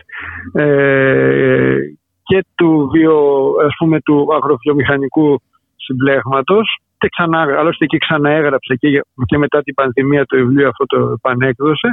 ε, 0.53 1.77
και 2.23 2.45
του, 2.55 2.91
βιο, 2.93 3.17
ας 3.67 3.75
πούμε, 3.79 4.01
του 4.01 4.29
αγροβιομηχανικού 4.35 5.43
συμπλέγματος. 5.77 6.77
Και 6.99 7.09
ξανά, 7.09 7.41
άλλωστε 7.59 7.87
και 7.87 7.99
ξαναέγραψε 7.99 8.75
και, 8.75 8.89
και 9.25 9.39
μετά 9.39 9.63
την 9.63 9.75
πανδημία 9.75 10.25
το 10.25 10.37
βιβλίο 10.37 10.69
αυτό 10.69 10.85
το 10.87 11.15
επανέκδοσε 11.17 11.89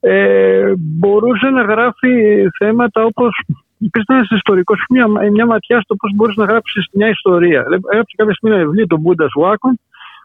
ε, 0.00 0.72
μπορούσε 0.76 1.48
να 1.50 1.62
γράφει 1.62 2.12
θέματα 2.58 3.04
όπως 3.04 3.40
υπήρξε 3.86 4.12
ένα 4.12 4.26
ιστορικό, 4.30 4.74
μια, 4.90 5.06
μια 5.30 5.46
ματιά 5.46 5.80
στο 5.80 5.94
πώς 5.94 6.10
μπορείς 6.14 6.36
να 6.36 6.44
γράψεις 6.44 6.86
μια 6.92 7.08
ιστορία. 7.08 7.60
Έγραψε 7.92 8.14
κάποια 8.16 8.34
στιγμή 8.34 8.56
ένα 8.56 8.64
βιβλίο, 8.64 8.86
το 8.86 8.98
Μπούντας 8.98 9.32
Βάκον, 9.36 9.78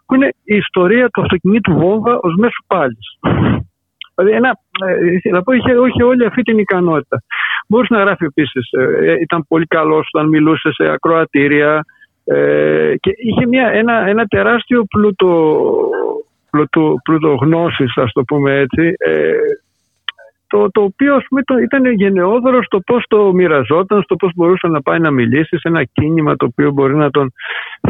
που 0.06 0.14
είναι 0.14 0.28
η 0.44 0.56
ιστορία 0.56 1.08
του 1.08 1.20
αυτοκινήτου 1.20 1.72
βόμβα 1.72 2.18
ως 2.20 2.34
μέσου 2.36 2.64
πάλι. 2.66 2.98
Δηλαδή, 4.14 4.36
ένα, 4.36 4.58
ε, 4.86 5.30
να 5.30 5.42
πω, 5.42 5.52
είχε, 5.52 5.72
είχε 5.88 6.02
όλη 6.02 6.24
αυτή 6.24 6.42
την 6.42 6.58
ικανότητα. 6.58 7.22
Μπορούσε 7.68 7.94
να 7.94 8.00
γράφει 8.00 8.24
επίσης. 8.24 8.70
Ε, 8.72 9.14
ήταν 9.20 9.44
πολύ 9.48 9.66
καλός 9.66 10.08
όταν 10.12 10.28
μιλούσε 10.28 10.72
σε 10.72 10.84
ακροατήρια 10.88 11.84
ε, 12.24 12.94
και 13.00 13.10
είχε 13.16 13.46
μια, 13.46 13.66
ένα, 13.68 14.06
ένα 14.06 14.24
τεράστιο 14.24 14.84
πλούτο, 14.84 15.62
πλούτο, 16.50 16.94
πλούτο 17.02 17.34
γνώσης, 17.34 17.96
ας 17.96 18.12
το 18.12 18.22
πούμε 18.22 18.58
έτσι, 18.58 18.94
ε, 18.98 19.32
το, 20.50 20.70
το 20.70 20.82
οποίο 20.82 21.14
ας 21.14 21.24
πούμε, 21.28 21.42
το, 21.42 21.58
ήταν 21.58 21.92
γενναιόδωρος 21.92 22.64
στο 22.66 22.80
πώς 22.80 23.04
το 23.08 23.32
μοιραζόταν, 23.32 24.02
στο 24.02 24.16
πώς 24.16 24.32
μπορούσε 24.34 24.66
να 24.66 24.82
πάει 24.82 24.98
να 24.98 25.10
μιλήσει 25.10 25.58
σε 25.58 25.68
ένα 25.68 25.84
κίνημα 25.84 26.36
το 26.36 26.44
οποίο 26.44 26.70
μπορεί 26.70 26.96
να 26.96 27.10
τον 27.10 27.32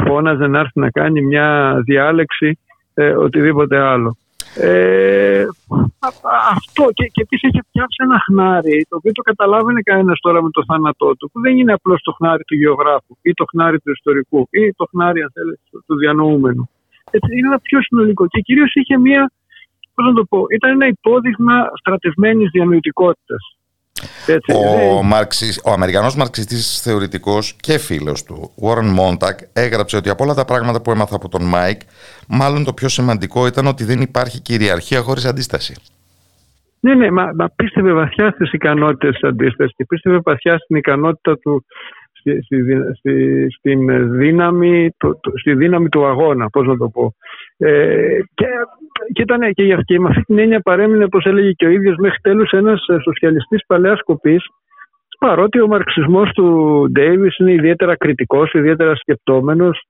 φώναζε 0.05 0.47
να 0.47 0.59
έρθει 0.59 0.81
να 0.81 0.91
κάνει 0.91 1.23
μια 1.23 1.81
διάλεξη, 1.85 2.59
ε, 2.95 3.11
οτιδήποτε 3.11 3.79
άλλο. 3.79 4.17
Ε, 4.57 5.45
αυτό 6.53 6.85
και, 6.93 7.05
και 7.13 7.23
επίσης 7.23 7.49
είχε 7.49 7.63
φτιάξει 7.69 7.97
ένα 8.03 8.19
χνάρι 8.27 8.87
το 8.89 8.97
οποίο 8.97 9.13
το 9.13 9.23
καταλάβαινε 9.23 9.81
κανένας 9.81 10.19
τώρα 10.21 10.43
με 10.43 10.51
το 10.51 10.65
θάνατό 10.67 11.17
του 11.17 11.31
που 11.33 11.41
δεν 11.41 11.57
είναι 11.59 11.73
απλώς 11.73 12.03
το 12.03 12.13
χνάρι 12.13 12.45
του 12.45 12.55
γεωγράφου 12.55 13.17
ή 13.23 13.33
το 13.33 13.45
χνάρι 13.45 13.79
του 13.79 13.91
ιστορικού 13.91 14.49
ή 14.51 14.73
το 14.73 14.85
χνάρι 14.91 15.23
αν 15.23 15.31
θέλετε, 15.33 15.61
του 15.87 15.97
διανοούμενου. 15.97 16.71
Έτσι, 17.11 17.37
είναι 17.37 17.47
ένα 17.47 17.59
πιο 17.59 17.83
συνολικό 17.83 18.27
και 18.27 18.41
κυρίως 18.41 18.75
είχε 18.75 18.99
μια 18.99 19.31
πώς 20.01 20.13
να 20.13 20.15
το 20.15 20.25
πω, 20.29 20.45
ήταν 20.55 20.71
ένα 20.71 20.87
υπόδειγμα 20.87 21.55
στρατευμένης 21.79 22.51
διανοητικότητας. 22.51 23.57
ο, 24.55 25.03
Μαρξι, 25.03 25.61
ο 25.65 25.71
Αμερικανός 25.71 26.17
μαρξιστής 26.17 26.81
θεωρητικός 26.83 27.57
και 27.61 27.79
φίλος 27.79 28.25
του, 28.25 28.51
Warren 28.63 28.99
Montag, 28.99 29.37
έγραψε 29.53 29.97
ότι 29.97 30.09
από 30.11 30.25
όλα 30.25 30.35
τα 30.35 30.45
πράγματα 30.45 30.83
που 30.83 30.91
έμαθα 30.91 31.17
από 31.17 31.29
τον 31.29 31.43
Μάικ, 31.43 31.81
μάλλον 32.29 32.65
το 32.65 32.73
πιο 32.73 32.89
σημαντικό 32.89 33.47
ήταν 33.47 33.67
ότι 33.67 33.85
δεν 33.85 34.01
υπάρχει 34.01 34.41
κυριαρχία 34.41 35.01
χωρίς 35.01 35.25
αντίσταση. 35.25 35.75
Ναι, 36.81 36.95
ναι, 36.95 37.11
μα, 37.11 37.33
μα 37.35 37.49
πίστευε 37.57 37.93
βαθιά 37.93 38.31
στις 38.31 38.53
ικανότητες 38.53 39.13
της 39.13 39.29
αντίστασης 39.29 39.75
και 39.77 39.85
πίστευε 39.85 40.21
βαθιά 40.25 40.59
στην 40.59 40.77
ικανότητα 40.77 41.39
του 41.39 41.65
στη, 42.21 42.43
στη, 42.95 43.47
στην 43.51 44.11
δύναμη, 44.17 44.91
το, 44.97 45.21
στη 45.41 45.55
δύναμη 45.55 45.89
του 45.89 46.07
αγώνα, 46.07 46.49
πώς 46.49 46.67
να 46.67 46.77
το 46.77 46.89
πω. 46.89 47.15
Ε, 47.57 48.19
και, 48.35 48.47
και, 49.13 49.23
ήταν, 49.23 49.53
και, 49.53 49.77
και 49.85 50.01
με 50.01 50.09
αυτή 50.09 50.23
την 50.23 50.39
έννοια 50.39 50.61
παρέμεινε, 50.61 51.05
όπως 51.05 51.25
έλεγε 51.25 51.51
και 51.53 51.67
ο 51.67 51.71
ίδιος, 51.71 51.97
μέχρι 51.97 52.19
τέλους 52.23 52.51
ένας 52.51 52.81
σοσιαλιστής 53.03 53.67
παλαιάς 53.67 54.03
κοπής, 54.03 54.45
παρότι 55.19 55.61
ο 55.61 55.67
μαρξισμός 55.67 56.31
του 56.33 56.87
Ντέιβις 56.93 57.39
είναι 57.39 57.53
ιδιαίτερα 57.53 57.97
κριτικός, 57.97 58.53
ιδιαίτερα 58.53 58.95
σκεπτόμενος 58.95 59.85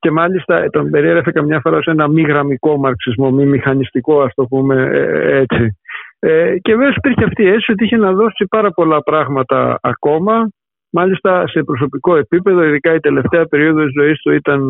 και 0.00 0.10
μάλιστα 0.10 0.70
τον 0.70 0.90
περιέγραφε 0.90 1.30
καμιά 1.30 1.60
φορά 1.60 1.82
σε 1.82 1.90
ένα 1.90 2.08
μη 2.08 2.22
γραμμικό 2.22 2.76
μαρξισμό, 2.78 3.30
μη 3.30 3.46
μηχανιστικό 3.46 4.20
ας 4.20 4.34
το 4.34 4.44
πούμε 4.44 4.90
ε, 4.92 5.36
έτσι. 5.36 5.78
Ε, 6.18 6.58
και 6.58 6.74
βέβαια 6.74 6.94
υπήρχε 6.96 7.24
αυτή 7.24 7.42
η 7.42 7.46
αίσθηση 7.46 7.72
ότι 7.72 7.84
είχε 7.84 7.96
να 7.96 8.12
δώσει 8.12 8.46
πάρα 8.50 8.70
πολλά 8.70 9.02
πράγματα 9.02 9.78
ακόμα 9.82 10.48
Μάλιστα 10.90 11.48
σε 11.48 11.62
προσωπικό 11.62 12.16
επίπεδο, 12.16 12.64
ειδικά 12.64 12.94
η 12.94 13.00
τελευταία 13.00 13.44
περίοδο 13.44 13.84
της 13.84 13.92
ζωής 13.98 14.20
του 14.20 14.32
ήταν 14.32 14.62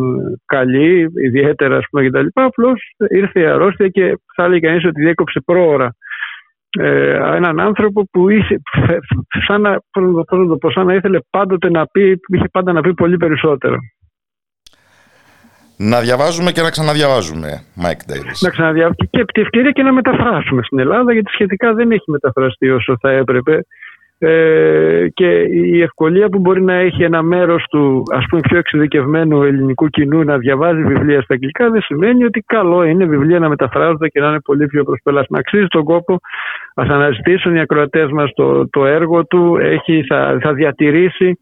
καλή, 0.47 1.09
ιδιαίτερα 1.24 1.76
ας 1.76 1.84
πούμε 1.90 2.09
κτλ. 2.09 2.26
Απλώς 2.32 2.80
ήρθε 3.09 3.40
η 3.40 3.47
αρρώστια 3.47 3.88
και 3.88 4.18
θα 4.36 4.44
έλεγε 4.44 4.66
κανείς 4.66 4.84
ότι 4.84 5.01
διέκοψε 5.01 5.40
πρόωρα 5.44 5.94
ε, 6.78 7.36
έναν 7.36 7.60
άνθρωπο 7.60 8.09
που 8.10 8.28
είχε, 8.28 8.62
σαν, 9.47 9.60
να, 9.60 9.80
πώς 10.60 10.72
σαν 10.72 10.86
να 10.86 10.94
ήθελε 10.94 11.18
πάντοτε 11.30 11.70
να 11.70 11.86
πει, 11.86 12.20
είχε 12.26 12.48
πάντα 12.52 12.72
να 12.72 12.80
πει 12.80 12.94
πολύ 12.94 13.16
περισσότερο. 13.16 13.76
Να 15.76 16.01
διαβάζουμε 16.01 16.52
και 16.52 16.62
να 16.62 16.70
ξαναδιαβάζουμε, 16.70 17.62
Μάικ 17.74 18.01
Davis. 18.09 18.38
Να 18.40 18.51
ξαναδιαβάζουμε 18.51 19.09
και 19.10 19.20
επί 19.20 19.32
τη 19.32 19.40
ευκαιρία 19.40 19.70
και 19.70 19.82
να 19.82 19.92
μεταφράσουμε 19.92 20.62
στην 20.62 20.78
Ελλάδα, 20.78 21.12
γιατί 21.12 21.30
σχετικά 21.30 21.74
δεν 21.74 21.90
έχει 21.90 22.10
μεταφραστεί 22.10 22.70
όσο 22.70 22.97
θα 23.01 23.10
έπρεπε 23.10 23.60
ε, 24.22 25.09
και 25.14 25.26
η 25.51 25.82
ευκολία 25.82 26.28
που 26.28 26.38
μπορεί 26.38 26.62
να 26.62 26.74
έχει 26.74 27.02
ένα 27.02 27.22
μέρος 27.22 27.64
του 27.70 28.02
ας 28.12 28.24
πούμε 28.28 28.40
πιο 28.40 28.59
εξειδικευμένου 28.59 29.42
ελληνικού 29.42 29.88
κοινού 29.88 30.24
να 30.24 30.38
διαβάζει 30.38 30.82
βιβλία 30.82 31.22
στα 31.22 31.34
αγγλικά 31.34 31.70
δεν 31.70 31.82
σημαίνει 31.82 32.24
ότι 32.24 32.40
καλό 32.40 32.82
είναι 32.82 33.05
βιβλία 33.05 33.38
να 33.38 33.48
μεταφράζονται 33.48 34.09
και 34.09 34.20
να 34.20 34.28
είναι 34.28 34.40
πολύ 34.40 34.66
πιο 34.66 34.84
προσπελάσιμα. 34.84 35.38
Αξίζει 35.38 35.66
τον 35.66 35.84
κόπο, 35.84 36.20
ας 36.74 36.88
αναζητήσουν 36.88 37.55
οι 37.55 37.60
ακροατές 37.60 38.10
μας 38.10 38.32
το, 38.34 38.68
το 38.68 38.86
έργο 38.86 39.26
του, 39.26 39.56
έχει, 39.60 40.05
θα, 40.09 40.38
θα 40.42 40.52
διατηρήσει 40.52 41.38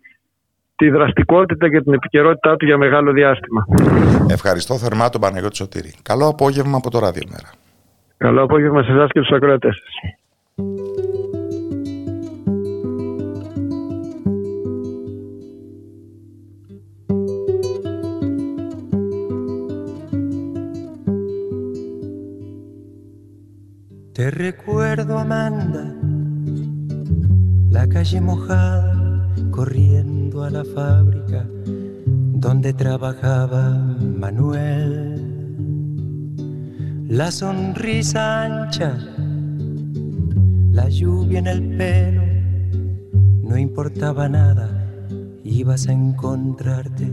τη 0.76 0.90
δραστικότητα 0.90 1.70
και 1.70 1.80
την 1.80 1.92
επικαιρότητά 1.92 2.56
του 2.56 2.64
για 2.64 2.76
μεγάλο 2.76 3.12
διάστημα. 3.12 3.64
Ευχαριστώ 4.30 4.74
θερμά 4.74 5.08
τον 5.08 5.20
Παναγιώτη 5.20 5.56
Σωτήρη. 5.56 5.94
Καλό 6.02 6.28
απόγευμα 6.28 6.76
από 6.76 6.90
το 6.90 6.98
Ράδιο 6.98 7.22
Μέρα. 7.28 7.50
Καλό 8.16 8.42
απόγευμα 8.42 8.82
σε 8.82 8.92
εσάς 8.92 9.10
και 9.12 9.20
τους 9.20 9.30
ακροατές 9.30 9.82
Te 24.18 24.32
recuerdo, 24.32 25.16
Amanda, 25.16 25.94
la 27.70 27.86
calle 27.86 28.20
mojada, 28.20 29.32
corriendo 29.52 30.42
a 30.42 30.50
la 30.50 30.64
fábrica 30.64 31.46
donde 32.34 32.72
trabajaba 32.72 33.78
Manuel. 34.18 35.22
La 37.06 37.30
sonrisa 37.30 38.42
ancha, 38.42 38.98
la 40.72 40.88
lluvia 40.88 41.38
en 41.38 41.46
el 41.46 41.76
pelo, 41.76 42.22
no 43.44 43.56
importaba 43.56 44.28
nada, 44.28 44.84
ibas 45.44 45.86
a 45.86 45.92
encontrarte 45.92 47.06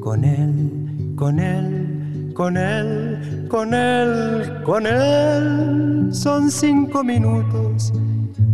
con 0.00 0.24
él, 0.24 1.12
con 1.16 1.38
él, 1.38 1.95
con 2.36 2.58
él, 2.58 3.46
con 3.48 3.72
él, 3.72 4.62
con 4.62 4.86
él. 4.86 6.08
Son 6.12 6.50
cinco 6.50 7.02
minutos, 7.02 7.94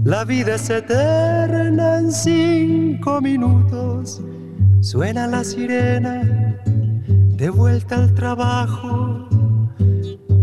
la 0.04 0.24
vida 0.24 0.54
es 0.54 0.70
eterna 0.70 1.98
en 1.98 2.12
cinco 2.12 3.20
minutos 3.20 4.22
Suena 4.80 5.26
la 5.26 5.44
sirena 5.44 6.58
de 7.36 7.50
vuelta 7.50 7.96
al 7.96 8.14
trabajo 8.14 9.28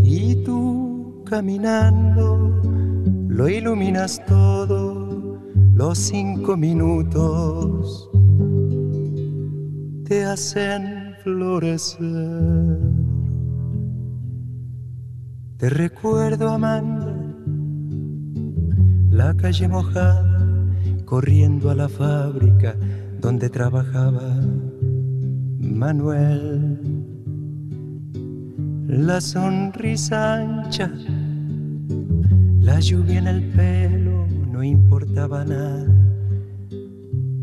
y 0.02 0.42
tú 0.44 1.22
caminando 1.28 2.60
lo 3.28 3.48
iluminas 3.48 4.24
todo 4.26 5.38
los 5.74 5.98
cinco 5.98 6.56
minutos 6.56 8.10
te 10.04 10.24
hacen 10.24 11.14
florecer. 11.22 12.89
Te 15.60 15.68
recuerdo, 15.68 16.48
Amanda, 16.48 17.14
la 19.10 19.34
calle 19.34 19.68
mojada, 19.68 20.64
corriendo 21.04 21.68
a 21.68 21.74
la 21.74 21.86
fábrica 21.86 22.74
donde 23.20 23.50
trabajaba 23.50 24.36
Manuel. 25.58 26.80
La 28.86 29.20
sonrisa 29.20 30.36
ancha, 30.36 30.90
la 32.60 32.80
lluvia 32.80 33.18
en 33.18 33.26
el 33.26 33.42
pelo, 33.50 34.26
no 34.50 34.64
importaba 34.64 35.44
nada. 35.44 35.94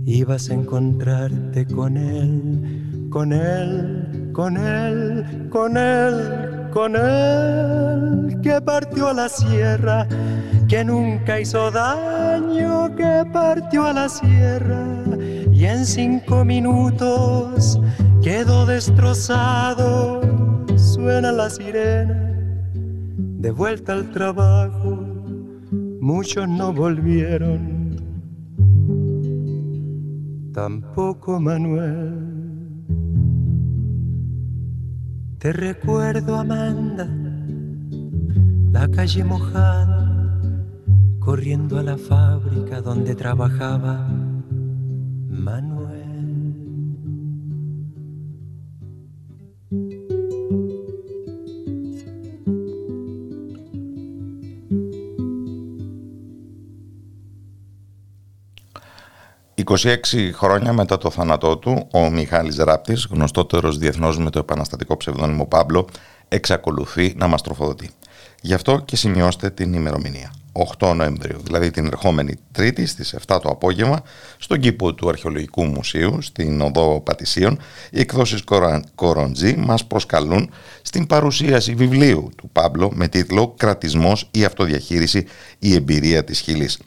Ibas 0.05 0.49
a 0.49 0.55
encontrarte 0.55 1.67
con 1.67 1.97
él, 1.97 3.07
con 3.11 3.31
él, 3.31 4.31
con 4.33 4.57
él, 4.57 5.23
con 5.51 5.77
él, 5.77 6.46
con 6.77 6.95
él, 6.95 8.39
que 8.43 8.61
partió 8.61 9.07
a 9.07 9.13
la 9.13 9.29
sierra, 9.29 10.07
que 10.67 10.85
nunca 10.85 11.39
hizo 11.39 11.71
daño, 11.71 12.95
que 12.95 13.23
partió 13.33 13.85
a 13.85 13.93
la 13.93 14.07
sierra 14.07 14.85
y 15.51 15.65
en 15.65 15.83
cinco 15.83 16.45
minutos 16.45 17.81
quedó 18.21 18.67
destrozado. 18.67 20.21
Suena 20.75 21.31
la 21.31 21.49
sirena, 21.49 22.13
de 22.75 23.49
vuelta 23.49 23.93
al 23.93 24.11
trabajo, 24.11 24.99
muchos 25.99 26.47
no 26.47 26.71
volvieron, 26.71 27.97
tampoco 30.53 31.39
Manuel. 31.39 32.36
Te 35.39 35.53
recuerdo, 35.53 36.35
Amanda, 36.35 37.07
la 38.71 38.87
calle 38.89 39.23
mojada, 39.23 40.41
corriendo 41.19 41.77
a 41.77 41.83
la 41.83 41.95
fábrica 41.95 42.81
donde 42.81 43.13
trabajaba 43.13 44.07
Manuel. 45.29 45.76
«26 59.67 59.95
χρόνια 60.33 60.73
μετά 60.73 60.97
το 60.97 61.09
θάνατό 61.09 61.57
του, 61.57 61.87
ο 61.91 62.09
Μιχάλης 62.09 62.57
Ράπτης, 62.57 63.07
γνωστότερος 63.11 63.77
διεθνώς 63.77 64.17
με 64.17 64.29
το 64.29 64.39
επαναστατικό 64.39 64.97
ψευδόνυμο 64.97 65.45
Πάμπλο, 65.45 65.87
εξακολουθεί 66.27 67.13
να 67.17 67.27
μας 67.27 67.41
τροφοδοτεί. 67.41 67.89
Γι' 68.41 68.53
αυτό 68.53 68.79
και 68.85 68.95
σημειώστε 68.95 69.49
την 69.49 69.73
ημερομηνία. 69.73 70.33
8 70.79 70.93
Νοεμβρίου, 70.95 71.39
δηλαδή 71.43 71.71
την 71.71 71.85
ερχόμενη 71.85 72.35
Τρίτη 72.51 72.85
στις 72.85 73.15
7 73.27 73.39
το 73.41 73.49
απόγευμα, 73.49 74.03
στον 74.37 74.59
κήπο 74.59 74.93
του 74.93 75.09
Αρχαιολογικού 75.09 75.65
Μουσείου, 75.65 76.21
στην 76.21 76.61
Οδό 76.61 77.01
Πατησίων, 77.01 77.59
οι 77.91 77.99
εκδόσεις 77.99 78.43
Κοροντζή 78.95 79.55
μας 79.57 79.85
προσκαλούν 79.85 80.49
στην 80.81 81.07
παρουσίαση 81.07 81.73
βιβλίου 81.73 82.29
του 82.37 82.49
Πάμπλο 82.51 82.91
με 82.93 83.07
τίτλο 83.07 83.53
«Κρατισμός 83.57 84.29
ή 84.31 84.45
αυτοδιαχείριση 84.45 85.25
η 85.59 85.73
εμπειρία 85.73 86.23
της 86.23 86.39
Χιλής». 86.39 86.79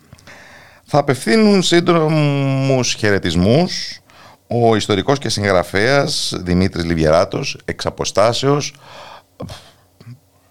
Θα 0.92 0.98
απευθύνουν 0.98 1.62
σύντρομους 1.62 2.94
χαιρετισμούς 2.94 4.00
ο 4.46 4.76
ιστορικός 4.76 5.18
και 5.18 5.28
συγγραφέας 5.28 6.34
Δημήτρης 6.36 6.84
Λιβιεράτος, 6.84 7.58
εξ 7.64 7.86
αποστάσεως, 7.86 8.74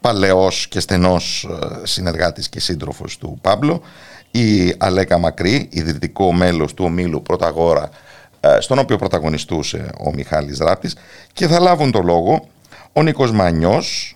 παλαιός 0.01 0.67
και 0.67 0.79
στενός 0.79 1.47
ε, 1.49 1.85
συνεργάτης 1.85 2.49
και 2.49 2.59
σύντροφος 2.59 3.17
του 3.17 3.39
Πάμπλο, 3.41 3.81
η 4.31 4.75
Αλέκα 4.77 5.17
Μακρύ, 5.17 5.67
ιδρυτικό 5.71 6.33
μέλος 6.33 6.73
του 6.73 6.85
ομίλου 6.85 7.21
Πρωταγόρα, 7.21 7.89
ε, 8.39 8.57
στον 8.59 8.79
οποίο 8.79 8.97
πρωταγωνιστούσε 8.97 9.89
ο 10.05 10.11
Μιχάλης 10.13 10.57
Ράπτης. 10.57 10.95
Και 11.33 11.47
θα 11.47 11.59
λάβουν 11.59 11.91
το 11.91 12.01
λόγο 12.01 12.47
ο 12.93 13.03
Νίκος 13.03 13.31
Μανιός, 13.31 14.15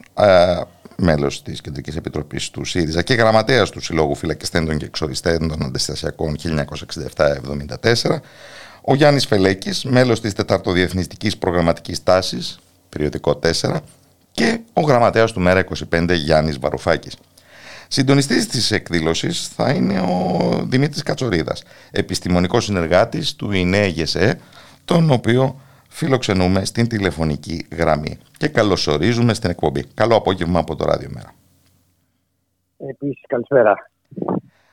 ε, 0.97 1.03
μέλος 1.03 1.41
της 1.41 1.61
Κεντρικής 1.61 1.95
Επιτροπής 1.95 2.49
του 2.49 2.65
ΣΥΡΙΖΑ 2.65 3.01
και 3.01 3.13
γραμματέας 3.13 3.69
του 3.69 3.81
Συλλόγου 3.81 4.15
Φυλακιστέντων 4.15 4.77
και 4.77 4.85
Εξοριστέντων 4.85 5.63
Αντιστασιακών 5.63 6.35
1967-74, 7.15 8.19
ο 8.81 8.95
Γιάννης 8.95 9.25
Φελέκης, 9.25 9.83
μέλος 9.83 10.21
της 10.21 10.33
Τεταρτοδιεθνιστικής 10.33 11.37
Προγραμματικής 11.37 12.03
Τάσης, 12.03 12.59
περιοδικό 12.89 13.35
4, 13.35 13.81
και 14.31 14.59
ο 14.73 14.81
γραμματέας 14.81 15.31
του 15.31 15.39
Μέρα 15.39 15.59
25 15.59 16.13
Γιάννης 16.13 16.59
Βαρουφάκης. 16.59 17.15
Συντονιστής 17.87 18.47
της 18.47 18.71
εκδήλωσης 18.71 19.47
θα 19.47 19.71
είναι 19.71 19.99
ο 19.99 20.39
Δημήτρης 20.67 21.03
Κατσορίδας, 21.03 21.63
επιστημονικός 21.91 22.63
συνεργάτης 22.63 23.35
του 23.35 23.51
ΙΝΕΓΕΣΕ, 23.51 24.39
τον 24.85 25.11
οποίο 25.11 25.61
φιλοξενούμε 25.93 26.65
στην 26.65 26.87
τηλεφωνική 26.87 27.65
γραμμή 27.71 28.17
και 28.37 28.47
καλωσορίζουμε 28.47 29.33
στην 29.33 29.49
εκπομπή. 29.49 29.83
Καλό 29.93 30.15
απόγευμα 30.15 30.59
από 30.59 30.75
το 30.75 30.85
Ράδιο 30.85 31.09
Μέρα. 31.13 31.33
Επίσης, 32.77 33.23
καλησπέρα. 33.27 33.89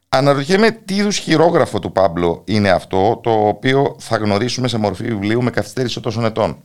Αναρωτιέμαι 0.09 0.71
τι 0.71 0.95
είδους 0.95 1.17
χειρόγραφο 1.17 1.79
του 1.79 1.93
Πάμπλο 1.93 2.43
είναι 2.47 2.71
αυτό, 2.71 3.21
το 3.23 3.31
οποίο 3.31 3.97
θα 3.99 4.17
γνωρίσουμε 4.17 4.69
σε 4.69 4.79
μορφή 4.79 5.05
βιβλίου 5.05 5.43
με 5.43 5.51
καθυστέρηση 5.51 6.01
τόσων 6.01 6.25
ετών. 6.25 6.57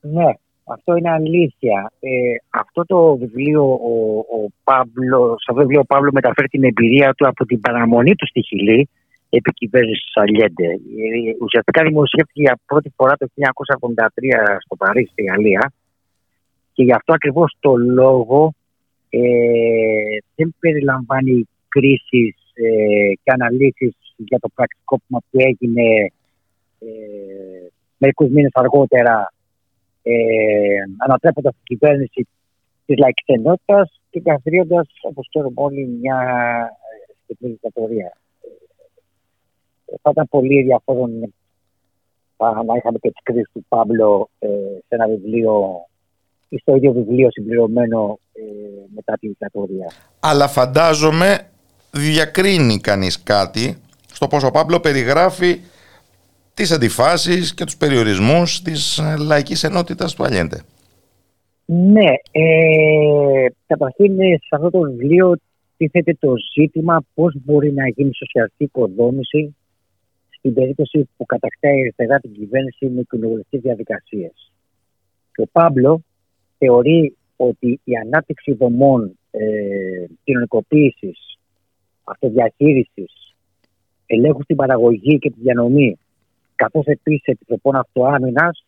Ναι, 0.00 0.32
αυτό 0.64 0.96
είναι 0.96 1.10
αλήθεια. 1.10 1.92
Ε, 2.00 2.10
αυτό 2.50 2.84
το 2.86 3.16
βιβλίο, 3.16 3.62
ο, 3.62 4.18
ο 4.18 4.48
Παύλο, 4.64 5.34
στο 5.38 5.54
βιβλίο 5.54 5.80
ο 5.80 5.84
Παύλο 5.84 6.10
μεταφέρει 6.12 6.48
την 6.48 6.64
εμπειρία 6.64 7.14
του 7.14 7.28
από 7.28 7.44
την 7.44 7.60
παραμονή 7.60 8.14
του 8.14 8.26
στη 8.26 8.42
Χιλή 8.42 8.88
επί 9.36 9.50
κυβέρνηση 9.52 10.02
Σαλιέντε. 10.12 10.66
Ε, 10.66 10.78
ουσιαστικά 11.40 11.82
δημοσιεύτηκε 11.82 12.40
για 12.40 12.58
πρώτη 12.66 12.92
φορά 12.96 13.16
το 13.16 13.26
1983 13.34 14.06
στο 14.64 14.76
Παρίσι, 14.76 15.10
στη 15.10 15.22
Γαλλία. 15.22 15.72
Και 16.72 16.82
γι' 16.82 16.92
αυτό 16.92 17.12
ακριβώς 17.12 17.56
το 17.60 17.76
λόγο 17.76 18.54
ε, 19.08 19.20
δεν 20.34 20.54
περιλαμβάνει 20.58 21.48
κρίσεις 21.68 22.34
ε, 22.54 23.12
και 23.22 23.30
αναλύσεις 23.32 23.94
για 24.16 24.38
το 24.38 24.48
πρακτικόπημα 24.54 25.18
που 25.30 25.38
έγινε 25.40 25.86
ε, 26.78 26.88
μερικούς 27.98 28.30
μήνες 28.30 28.50
αργότερα 28.54 29.32
ε, 30.02 30.14
ανατρέποντας 30.96 31.52
την 31.54 31.64
κυβέρνηση 31.64 32.26
της 32.86 32.96
λαϊκής 32.98 33.26
ενότητας 33.26 34.00
και 34.10 34.20
καθιδρύοντα, 34.20 34.86
όπως 35.02 35.28
ξέρουμε 35.28 35.54
όλοι, 35.54 35.86
μια 36.00 36.18
συγκεκριμένη 37.20 37.58
δικτατορία. 37.62 38.12
Ε, 39.94 39.98
θα 40.02 40.10
ήταν 40.10 40.26
πολύ 40.30 40.58
ενδιαφέρον 40.58 41.34
να 42.66 42.76
είχαμε 42.76 42.98
και 42.98 43.10
τις 43.10 43.22
κρίσεις 43.22 43.50
του 43.52 43.64
Πάμπλο 43.68 44.28
ε, 44.38 44.48
σε 44.86 44.94
ένα 44.94 45.06
βιβλίο 45.06 45.86
ή 46.48 46.58
στο 46.58 46.76
ίδιο 46.76 46.92
βιβλίο 46.92 47.30
συμπληρωμένο 47.30 48.18
ε, 48.32 48.42
μετά 48.94 49.16
τη 49.20 49.28
δικτατορία. 49.28 49.90
Αλλά 50.20 50.48
φαντάζομαι 50.48 51.48
διακρίνει 51.90 52.78
κανείς 52.78 53.22
κάτι 53.22 53.76
στο 54.12 54.26
πώς 54.26 54.44
ο 54.44 54.50
Πάμπλο 54.50 54.80
περιγράφει 54.80 55.60
τις 56.54 56.72
αντιφάσεις 56.72 57.54
και 57.54 57.64
τους 57.64 57.76
περιορισμούς 57.76 58.62
της 58.62 58.98
ε, 58.98 59.16
λαϊκής 59.18 59.64
ενότητας 59.64 60.14
του 60.14 60.24
Αλιέντε. 60.24 60.60
Ναι, 61.66 62.10
ε, 62.30 63.46
καταρχήν 63.66 64.16
σε 64.16 64.54
αυτό 64.54 64.70
το 64.70 64.80
βιβλίο 64.80 65.36
τίθεται 65.76 66.16
το 66.20 66.32
ζήτημα 66.54 67.04
πώς 67.14 67.34
μπορεί 67.44 67.72
να 67.72 67.88
γίνει 67.88 68.10
σοσιαλιστική 68.14 68.64
οικοδόμηση 68.64 69.56
στην 70.44 70.56
περίπτωση 70.56 71.08
που 71.16 71.26
κατακτάει 71.26 71.76
η 71.76 71.80
αριστερά 71.80 72.18
την 72.18 72.32
κυβέρνηση 72.32 72.86
με 72.86 73.02
κοινοβουλευτικές 73.02 73.60
διαδικασίες. 73.60 74.52
Και 75.32 75.42
ο 75.42 75.46
Πάμπλο 75.52 76.02
θεωρεί 76.58 77.16
ότι 77.36 77.80
η 77.84 77.96
ανάπτυξη 77.96 78.52
δομών 78.52 79.18
ε, 79.30 80.04
κοινωνικοποίησης, 80.24 81.38
αυτοδιαχείρισης, 82.04 83.34
ελέγχου 84.06 84.42
στην 84.42 84.56
παραγωγή 84.56 85.18
και 85.18 85.30
τη 85.30 85.40
διανομή, 85.40 85.98
καθώς 86.54 86.86
επίσης 86.86 87.26
επιτροπών 87.26 87.76
αυτοάμυνας, 87.76 88.64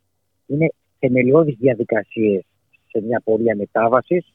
είναι 0.46 0.68
θεμελιώδεις 0.98 1.56
διαδικασίες 1.58 2.44
σε 2.90 3.00
μια 3.00 3.20
πορεία 3.24 3.56
μετάβασης 3.56 4.32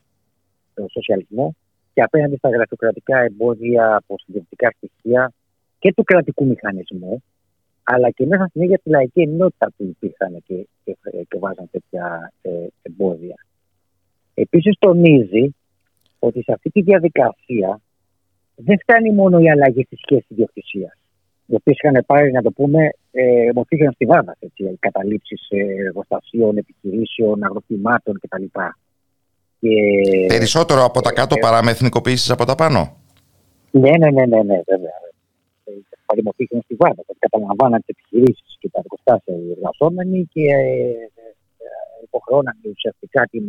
στον 0.71 0.89
σοσιαλισμό 0.89 1.55
και 1.93 2.01
απέναντι 2.01 2.35
στα 2.37 2.49
γραφειοκρατικά 2.49 3.19
εμπόδια 3.19 3.95
από 3.95 4.15
συντηρητικά 4.17 4.71
στοιχεία 4.77 5.33
και 5.79 5.93
του 5.93 6.03
κρατικού 6.03 6.45
μηχανισμού, 6.45 7.23
αλλά 7.83 8.09
και 8.09 8.25
μέσα 8.25 8.45
στην 8.49 8.61
ίδια 8.61 8.77
τη 8.77 8.89
λαϊκή 8.89 9.21
ενότητα 9.21 9.71
που 9.77 9.83
υπήρχαν 9.83 10.43
και, 10.45 10.67
και, 10.83 10.97
και 11.29 11.37
βάζαν 11.39 11.69
τέτοια 11.71 12.31
ε, 12.41 12.49
εμπόδια. 12.81 13.35
Επίσης 14.33 14.75
τονίζει 14.79 15.55
ότι 16.19 16.43
σε 16.43 16.51
αυτή 16.53 16.69
τη 16.69 16.81
διαδικασία 16.81 17.81
δεν 18.55 18.79
φτάνει 18.79 19.11
μόνο 19.11 19.39
η 19.39 19.49
αλλαγή 19.49 19.83
στη 19.83 19.95
σχέσης 19.95 20.29
ιδιοκτησίας. 20.29 20.93
Οι 21.45 21.55
οποίες 21.55 21.77
είχαν 21.81 22.03
πάρει, 22.05 22.31
να 22.31 22.41
το 22.41 22.51
πούμε, 22.51 22.89
ε, 23.11 23.49
μορφή 23.55 23.89
στη 23.93 24.05
βάδα. 24.05 24.37
Οι 24.39 24.77
καταλήψεις 24.79 25.47
ε, 25.49 25.83
εργοστασίων, 25.85 26.57
επιχειρήσεων, 26.57 27.43
αγροτημάτων 27.43 28.19
κτλ. 28.19 28.43
Και... 29.59 29.69
Περισσότερο 30.27 30.83
από 30.83 31.01
τα 31.01 31.13
κάτω 31.13 31.35
ε, 31.37 31.39
παρά 31.39 31.63
με 31.63 31.71
εθνικοποίησει 31.71 32.31
από 32.31 32.45
τα 32.45 32.55
πάνω. 32.55 32.97
Ναι, 33.71 33.89
ναι, 33.97 34.11
ναι, 34.11 34.25
ναι, 34.25 34.43
ναι 34.43 34.61
βέβαια. 34.65 34.93
Παρημορφήθηκαν 36.11 36.61
στη 36.65 36.75
βάδα. 36.81 37.01
Καταλαμβάναν 37.25 37.79
τις 37.83 37.91
επιχειρήσεις 37.95 38.51
και 38.59 38.69
τα 38.73 38.79
εργοστάσια 38.83 39.35
οι 39.41 39.51
εργαζόμενοι 39.55 40.19
και 40.33 40.45
υποχρεώναν 42.07 42.55
ουσιαστικά 42.75 43.21
την 43.31 43.45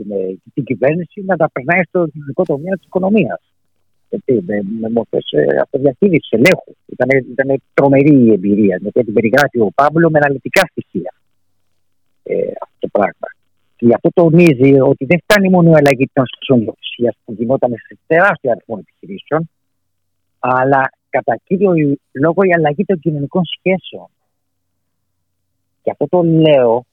την, 0.00 0.10
ε, 0.10 0.38
την 0.54 0.64
κυβέρνηση 0.64 1.22
να 1.30 1.36
τα 1.36 1.50
περνάει 1.52 1.82
στο 1.88 2.06
κοινωνικό 2.12 2.42
τομέα 2.44 2.74
της 2.76 2.86
οικονομίας. 2.86 3.40
Με, 4.46 4.62
με 4.80 4.88
μορφές 4.90 5.26
ε, 5.30 5.44
αυτοδιαχείρισης, 5.62 6.30
ελέγχου. 6.30 6.72
Ήταν, 6.86 7.08
ήταν 7.32 7.62
τρομερή 7.74 8.16
η 8.26 8.32
εμπειρία, 8.32 8.76
γιατί 8.80 9.04
την 9.04 9.12
περιγράφει 9.12 9.58
ο 9.60 9.70
Παύλο 9.74 10.10
με 10.10 10.18
αναλυτικά 10.22 10.62
στοιχεία 10.70 11.12
ε, 12.22 12.34
αυτό 12.64 12.78
το 12.78 12.88
πράγμα. 12.88 13.28
Και 13.76 13.86
γι' 13.86 13.94
αυτό 13.94 14.08
τονίζει 14.14 14.80
ότι 14.80 15.04
δεν 15.04 15.20
φτάνει 15.22 15.48
μόνο 15.48 15.70
η 15.70 15.74
αλλαγή 15.74 16.04
τη 16.06 16.20
νοσοκομεία 16.20 17.14
που 17.24 17.32
γινόταν 17.32 17.70
σε 17.70 17.98
τεράστιο 18.06 18.50
αριθμό 18.50 18.76
επιχειρήσεων, 18.80 19.50
αλλά 20.38 20.82
κατά 21.10 21.40
κύριο 21.44 21.72
λόγο 22.12 22.42
η 22.42 22.52
αλλαγή 22.56 22.84
των 22.84 22.98
κοινωνικών 22.98 23.42
σχέσεων. 23.44 24.08
Και 25.82 25.90
αυτό 25.90 26.06
το 26.08 26.22
λέω 26.22 26.84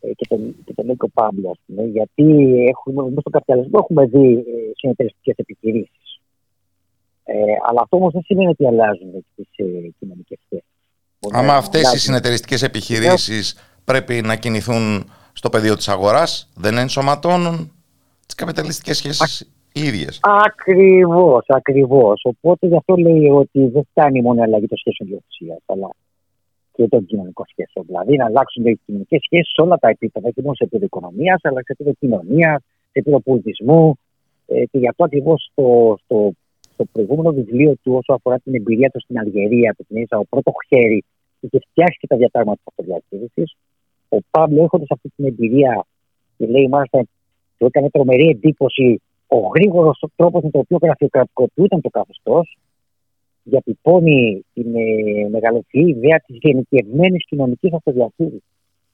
ε, 0.00 0.12
και 0.16 0.26
τον, 0.28 0.54
και 0.64 0.74
τον 0.74 0.86
Νίκο 0.86 1.08
Πάμπλο, 1.08 1.56
γιατί 1.66 2.24
έχουμε, 2.68 3.02
μέσα 3.02 3.20
στον 3.20 3.32
καπιταλισμό 3.32 3.78
έχουμε 3.82 4.06
δει 4.06 4.32
ε, 4.32 4.70
συνεταιριστικές 4.74 5.36
επιχειρήσεις. 5.36 6.20
Ε, 7.24 7.34
αλλά 7.68 7.80
αυτό 7.82 7.96
όμως 7.96 8.12
δεν 8.12 8.22
σημαίνει 8.22 8.48
ότι 8.48 8.66
αλλάζουν 8.66 9.24
τις 9.34 9.48
ε, 9.56 9.64
κοινωνικές 9.98 10.38
σχέσεις. 10.44 10.68
Άμα 11.30 11.54
αυτές 11.54 11.92
οι 11.92 11.98
συνεταιριστικές 11.98 12.62
επιχειρήσεις 12.62 13.56
πρέπει 13.84 14.20
να 14.20 14.36
κινηθούν 14.36 15.10
στο 15.32 15.48
πεδίο 15.48 15.76
της 15.76 15.88
αγοράς, 15.88 16.50
δεν 16.54 16.76
ενσωματώνουν 16.76 17.72
τις 18.26 18.34
καπιταλιστικές 18.34 18.96
σχέσεις; 18.96 19.53
Ίδιες. 19.74 20.20
Ακριβώς, 20.22 21.44
ακριβώς. 21.46 22.20
Οπότε 22.24 22.66
γι' 22.66 22.76
αυτό 22.76 22.96
λέει 22.96 23.28
ότι 23.28 23.66
δεν 23.66 23.84
φτάνει 23.90 24.22
μόνο 24.22 24.40
η 24.40 24.42
αλλαγή 24.42 24.66
των 24.66 24.78
σχέσεων 24.78 25.08
διοκτησίας, 25.08 25.58
αλλά 25.66 25.90
και 26.74 26.88
των 26.88 27.06
κοινωνικών 27.06 27.46
σχέσεων. 27.48 27.84
Δηλαδή 27.86 28.16
να 28.16 28.24
αλλάξουν 28.24 28.66
οι 28.66 28.80
κοινωνικές 28.86 29.20
σχέσεις 29.22 29.52
σε 29.54 29.62
όλα 29.62 29.76
τα 29.78 29.88
επίπεδα, 29.88 30.28
όχι 30.28 30.40
μόνο 30.42 30.54
σε 30.54 30.64
επίπεδο 30.64 30.84
οικονομίας, 30.84 31.40
αλλά 31.42 31.58
σε 31.58 31.72
επίπεδο 31.72 31.96
κοινωνίας, 32.00 32.62
σε 32.62 32.98
επίπεδο 32.98 33.20
πολιτισμού. 33.20 33.98
Ε, 34.46 34.64
και 34.64 34.78
γι' 34.78 34.88
αυτό 34.88 35.04
ακριβώς 35.04 35.48
στο, 35.50 35.96
στο, 36.04 36.32
στο 36.72 36.84
προηγούμενο 36.92 37.30
βιβλίο 37.32 37.74
του, 37.82 37.92
όσο 37.94 38.12
αφορά 38.12 38.38
την 38.38 38.54
εμπειρία 38.54 38.90
του 38.90 39.00
στην 39.00 39.18
Αλγερία, 39.18 39.74
που 39.76 39.84
την 39.88 39.96
έζησα 39.96 40.18
ο 40.18 40.24
πρώτο 40.24 40.52
χέρι, 40.68 41.04
είχε 41.40 41.58
φτιάξει 41.70 41.98
και 42.00 42.06
τα 42.06 42.16
διατάγματα 42.16 42.56
τη 42.56 42.62
αυτοδιαχείρισης. 42.70 43.56
Ο 44.08 44.18
Παύλο, 44.30 44.62
έχοντας 44.62 44.90
αυτή 44.90 45.08
την 45.16 45.24
εμπειρία, 45.26 45.86
και 46.36 46.46
λέει 46.46 46.68
μάλιστα, 46.68 46.98
του 47.58 47.66
έκανε 47.66 47.90
τρομερή 47.90 48.28
εντύπωση 48.28 49.02
ο 49.26 49.36
γρήγορος 49.54 50.04
τρόπος 50.16 50.42
με 50.42 50.50
τον 50.50 50.60
οποίο 50.60 50.78
γραφειοκρατικοποιούταν 50.82 51.80
το 51.80 51.88
καθεστώς 51.88 52.56
διατυπώνει 53.42 54.44
την 54.54 54.74
ε, 54.74 55.28
μεγαλοφυή 55.28 55.94
ιδέα 55.96 56.18
της 56.26 56.36
γενικευμένης 56.40 57.26
κοινωνικής 57.26 57.72
αυτοδιαχείρισης. 57.72 58.42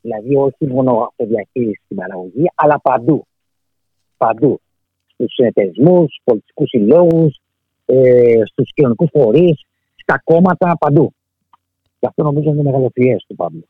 Δηλαδή, 0.01 0.37
όχι 0.37 0.67
μόνο 0.67 1.01
αυτοδιαχείριση 1.09 1.81
στην 1.85 1.97
παραγωγή, 1.97 2.45
αλλά 2.55 2.81
παντού. 2.81 3.27
Παντού. 4.17 4.61
Στους 5.13 5.33
συνεταιρισμούς, 5.33 6.05
στους 6.05 6.21
πολιτικούς 6.25 6.69
συλλόγους, 6.69 7.41
ε, 7.85 8.41
στους 8.45 8.73
κοινωνικούς 8.75 9.09
φορείς, 9.13 9.67
στα 9.97 10.21
κόμματα, 10.25 10.77
παντού. 10.79 11.13
Και 11.99 12.07
αυτό 12.07 12.23
νομίζω 12.23 12.51
είναι 12.51 12.63
μεγαλοφυέ 12.63 13.17
του 13.27 13.35
Παύλου. 13.35 13.69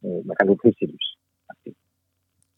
Ε, 0.00 0.08
μεγαλοφυή 0.22 0.72
σύλληψη. 0.72 1.17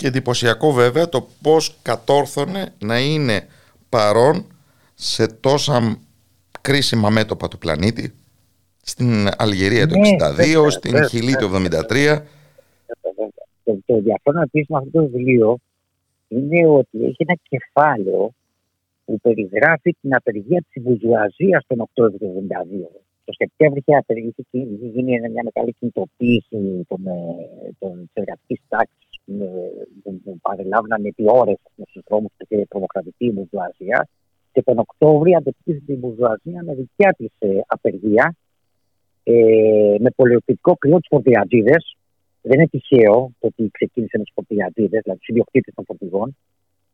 Και 0.01 0.07
εντυπωσιακό 0.07 0.73
βέβαια 0.73 1.09
το 1.09 1.29
πώς 1.43 1.77
κατόρθωνε 1.83 2.73
να 2.79 2.99
είναι 3.01 3.47
παρόν 3.89 4.47
σε 4.95 5.27
τόσα 5.27 5.99
κρίσιμα 6.61 7.11
μέτωπα 7.11 7.49
του 7.49 7.59
πλανήτη, 7.59 8.13
στην 8.83 9.29
Αλγερία 9.37 9.87
το 9.87 9.95
1962, 9.95 10.63
ναι, 10.63 10.71
στην 10.71 11.09
Χιλή 11.09 11.37
το 11.37 11.51
1973. 11.55 12.19
Το, 13.65 13.79
το 13.87 13.95
ενδιαφέρον 13.95 14.43
επίση 14.43 14.67
με 14.69 14.79
αυτό 14.79 14.91
το 14.91 15.09
βιβλίο 15.09 15.59
είναι 16.29 16.67
ότι 16.67 17.05
έχει 17.05 17.17
ένα 17.27 17.37
κεφάλαιο 17.49 18.31
που 19.05 19.21
περιγράφει 19.23 19.97
την 20.01 20.15
απεργία 20.15 20.65
τη 20.73 20.81
Μπουζουαζία 20.81 21.65
τον 21.67 21.81
Οκτώβριο 21.81 22.19
του 22.19 22.47
1972. 22.49 22.55
Το 23.25 23.33
Σεπτέμβριο 23.33 23.83
είχε, 24.07 24.45
είχε 24.51 24.87
γίνει 24.87 25.21
μια 25.21 25.43
μεγάλη 25.53 25.75
κινητοποίηση 25.79 26.87
των, 26.89 27.01
των 27.79 28.11
εργατική 28.13 28.61
τάξη 28.69 29.10
που, 30.03 30.21
που 30.25 30.39
παρελάβνανε 30.43 31.09
επί 31.09 31.25
ώρες 31.27 31.57
στους 31.89 32.03
δρόμους 32.09 32.31
και 32.49 32.67
τρομοκρατική 32.69 33.33
Μπουζουαζία 33.33 34.09
και 34.53 34.63
τον 34.63 34.79
Οκτώβριο 34.79 35.37
αντεπίθεσε 35.37 35.85
την 35.87 35.99
Μπουρζουαζία 35.99 36.63
με 36.63 36.75
δικιά 36.75 37.15
της 37.19 37.33
ε, 37.39 37.49
απεργία 37.67 38.37
ε, 39.23 39.95
με 39.99 40.11
πολιτικό 40.11 40.77
κρυό 40.77 40.97
τους 40.97 41.09
φορτηγατζίδες. 41.11 41.97
Δεν 42.43 42.59
είναι 42.59 42.69
τυχαίο 42.69 43.33
το 43.39 43.47
ότι 43.47 43.71
ξεκίνησε 43.73 44.19
με 44.19 44.25
τους 44.25 44.33
φορτηγατζίδες, 44.35 45.01
δηλαδή 45.03 45.19
τους 45.19 45.29
ιδιοκτήτες 45.29 45.75
των 45.75 45.85
φορτηγών, 45.85 46.37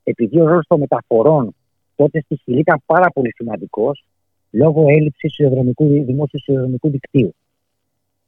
επειδή 0.04 0.40
ο 0.40 0.46
ρόλος 0.46 0.66
των 0.66 0.78
μεταφορών 0.78 1.54
τότε 1.96 2.20
στη 2.20 2.36
Χιλή 2.36 2.58
ήταν 2.58 2.82
πάρα 2.86 3.10
πολύ 3.10 3.32
σημαντικός 3.34 4.04
λόγω 4.50 4.84
έλλειψης 4.88 5.36
δημόσιου 6.04 6.40
σιδηροδρομικού 6.40 6.90
δικτύου. 6.90 7.34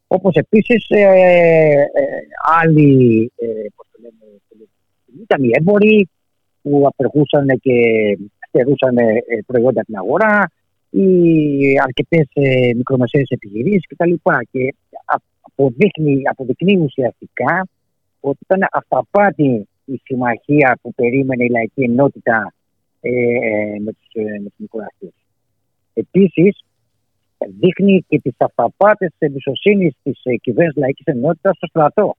Όπως 0.08 0.34
επίσης 0.34 0.86
ε, 0.88 1.00
ε, 1.00 1.86
άλλοι 2.62 3.32
ε, 3.36 3.66
ήταν 5.22 5.42
οι 5.44 5.50
έμποροι 5.52 6.08
που 6.62 6.84
απεργούσαν 6.86 7.46
και 7.60 7.72
στερούσαν 8.48 8.96
ε, 8.96 9.22
προϊόντα 9.46 9.82
την 9.82 9.96
αγορά 9.96 10.50
ή 10.90 11.08
αρκετές 11.82 12.26
ε, 12.32 12.74
μικρομεσαίες 12.74 13.28
επιχειρήσεις 13.28 13.86
κτλ. 13.86 14.12
Και 14.50 14.74
αποδείχνει, 15.44 16.22
αποδεικνύει 16.24 16.76
ουσιαστικά 16.76 17.68
ότι 18.20 18.38
ήταν 18.42 18.68
αυταπάτη 18.72 19.68
η 19.84 20.00
συμμαχία 20.04 20.78
που 20.82 20.94
περίμενε 20.94 21.44
η 21.44 21.48
λαϊκή 21.48 21.82
ενότητα 21.82 22.54
ε, 23.00 23.10
ε 23.10 23.78
με 23.80 23.92
τους, 23.92 24.08
ε, 24.12 24.40
με 24.40 24.50
τους 24.56 25.12
Επίσης, 25.94 26.64
δείχνει 27.60 28.04
και 28.08 28.20
τις 28.20 28.34
αυταπάτες 28.36 29.08
της 29.08 29.28
εμπιστοσύνης 29.28 29.94
της 30.02 30.20
ε, 30.22 30.36
κυβέρνησης 30.36 30.80
λαϊκής 30.80 31.06
ενότητας 31.06 31.56
στο 31.56 31.66
στρατό. 31.66 32.16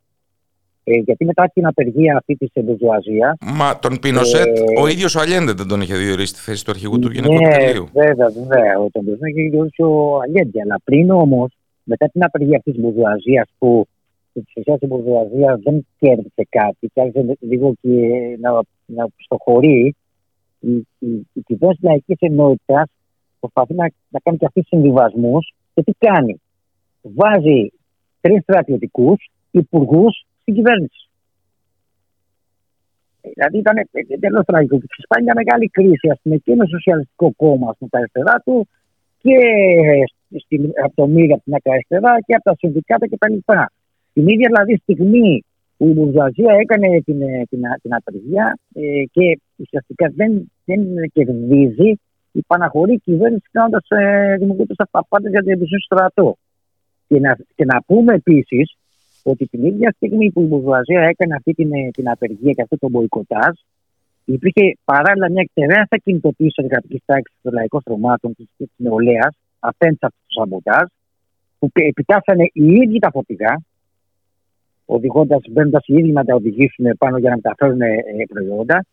Ε, 0.84 0.98
γιατί 0.98 1.26
μετά 1.26 1.52
την 1.54 1.66
απεργία 1.68 2.18
αυτή 2.18 2.36
της 2.36 2.50
εμπεζουαζία. 2.54 3.38
Μα 3.42 3.80
τον 3.80 4.00
Πινοσέτ, 4.00 4.58
ε, 4.58 4.82
ο 4.82 4.88
ίδιος 4.88 5.16
ο 5.16 5.20
Αλιέντε 5.20 5.52
δεν 5.52 5.68
τον 5.68 5.82
είχε 5.82 5.96
διορίσει 5.96 6.34
στη 6.34 6.40
θέση 6.40 6.66
του 6.66 6.72
αρχηγού 6.72 7.00
του 7.00 7.12
Γενικού 7.12 7.34
ναι, 7.34 7.48
Βέβαια, 7.94 8.30
βέβαια. 8.30 8.74
Τον 8.92 9.04
Πινοσέτ 9.06 9.28
είχε 9.28 9.50
διορίσει 9.50 9.82
ο 9.82 10.20
Αλιέντε. 10.24 10.62
Αλλά 10.62 10.80
πριν 10.84 11.12
όμως, 11.12 11.58
μετά 11.84 12.10
την 12.10 12.24
απεργία 12.24 12.58
αυτής 12.58 12.74
της 12.74 12.84
εμπεζουαζία 12.84 13.48
που 13.58 13.88
στην 14.30 14.44
ουσία 14.58 14.74
η 14.74 14.78
εμπεζουαζία 14.80 15.60
δεν 15.64 15.88
κέρδισε 16.00 16.48
κάτι 16.50 16.90
και 16.94 17.02
άρχισε 17.02 17.38
λίγο 17.40 17.74
και 17.82 17.90
να, 18.42 18.52
να 18.86 19.08
προχωρεί, 19.28 19.96
η, 20.60 20.88
η, 21.00 21.28
η 21.34 21.42
κυβέρνηση 21.46 21.86
λαϊκής 21.86 22.18
ενότητας 22.20 22.90
προσπαθεί 23.40 23.74
να, 23.74 23.92
να 24.10 24.20
κάνει 24.20 24.38
και 24.38 24.46
αυτή 24.46 24.64
συμβιβασμούς 24.64 25.54
και 25.74 25.84
τι 25.84 25.92
κάνει. 25.98 26.42
Βάζει 27.02 27.72
τρεις 28.22 28.42
στρατιωτικούς 28.42 29.30
υπουργούς 29.52 30.26
στην 30.42 30.54
κυβέρνηση. 30.54 31.10
Δηλαδή 33.34 33.58
ήταν 33.58 33.76
εντελώς 34.08 34.46
τραγικό. 34.46 34.80
Και 34.80 34.88
ξεσπάνει 34.90 35.24
μια 35.24 35.34
μεγάλη 35.36 35.70
κρίση 35.70 36.10
ας 36.10 36.20
πούμε, 36.22 36.36
και 36.36 36.56
με 36.56 36.64
το 36.64 36.70
Σοσιαλιστικό 36.70 37.32
Κόμμα 37.36 37.74
στην 37.74 37.88
αριστερά 37.92 38.36
του 38.46 38.68
και 39.22 39.38
στην, 40.44 40.72
από 40.84 40.96
το 40.96 41.08
ΜΥΡ 41.08 41.32
από 41.34 41.44
την 41.44 41.54
αριστερά 41.64 42.22
και 42.26 42.34
από 42.36 42.44
τα 42.44 42.56
συνδικάτα 42.58 43.06
κτλ. 43.08 43.36
Την 44.14 44.28
ίδια 44.28 44.48
δηλαδή 44.52 44.76
στιγμή 44.76 45.44
που 45.78 45.88
η 45.88 45.92
Μπουρζουαζία 45.92 46.54
έκανε 46.60 47.02
την, 47.02 47.20
την, 47.50 47.62
την 47.82 47.94
απεργία 47.94 48.60
ε, 48.74 49.04
και 49.12 49.40
ουσιαστικά 49.56 50.12
δεν, 50.16 50.52
δεν 50.66 50.82
κερδίζει, 51.14 52.00
υπαναχωρεί 52.40 52.94
η 52.94 53.02
κυβέρνηση 53.06 53.48
κάνοντας 53.52 53.86
ε, 53.88 54.36
δημιουργώντα 54.40 54.74
αυταπάτε 54.78 55.30
για 55.30 55.42
την 55.42 55.52
εμπιστοσύνη 55.52 55.82
στο 55.82 55.96
στρατό. 55.96 56.38
Και 57.08 57.20
να, 57.20 57.38
και 57.56 57.66
να 57.66 57.82
πούμε 57.88 58.14
επίσης 58.14 58.78
ότι 59.24 59.46
την 59.46 59.66
ίδια 59.66 59.92
στιγμή 59.96 60.32
που 60.32 60.42
η 60.42 60.46
Μπουρζουαζία 60.46 61.02
έκανε 61.02 61.36
αυτή 61.36 61.54
την, 61.54 61.70
την 61.92 62.10
απεργία 62.10 62.52
και 62.52 62.62
αυτό 62.62 62.78
το 62.78 62.90
μποϊκοτάζ, 62.90 63.54
υπήρχε 64.26 64.78
παράλληλα 64.86 65.30
μια 65.32 65.50
τεράστια 65.54 65.98
κινητοποίηση 66.04 66.54
της 66.56 66.64
εργατικής 66.66 67.02
τάξης 67.06 67.38
των 67.42 67.54
λαϊκών 67.54 67.82
στρωμάτων 67.82 68.36
της 68.36 68.70
νεολαίας 68.76 69.34
απέναντι 69.60 69.98
σε 69.98 70.06
αυτό 70.06 70.20
το 70.28 70.34
σαμποτάζ, 70.40 70.86
που 71.60 71.70
επιτάσσανε 71.74 72.44
οι 72.54 72.66
ίδιοι 72.84 73.00
τα 73.00 73.10
φορτηγά, 73.12 73.62
οδηγώντας, 74.86 75.42
μπαίνοντας 75.50 75.88
οι 75.88 75.94
ίδιοι 75.94 76.12
να 76.12 76.24
τα 76.24 76.36
οδηγήσουν 76.36 76.86
πάνω 76.98 77.18
για 77.18 77.30
να 77.30 77.36
μεταφέρουν 77.36 77.82
ε, 77.82 77.98
προϊόντα, 78.30 78.86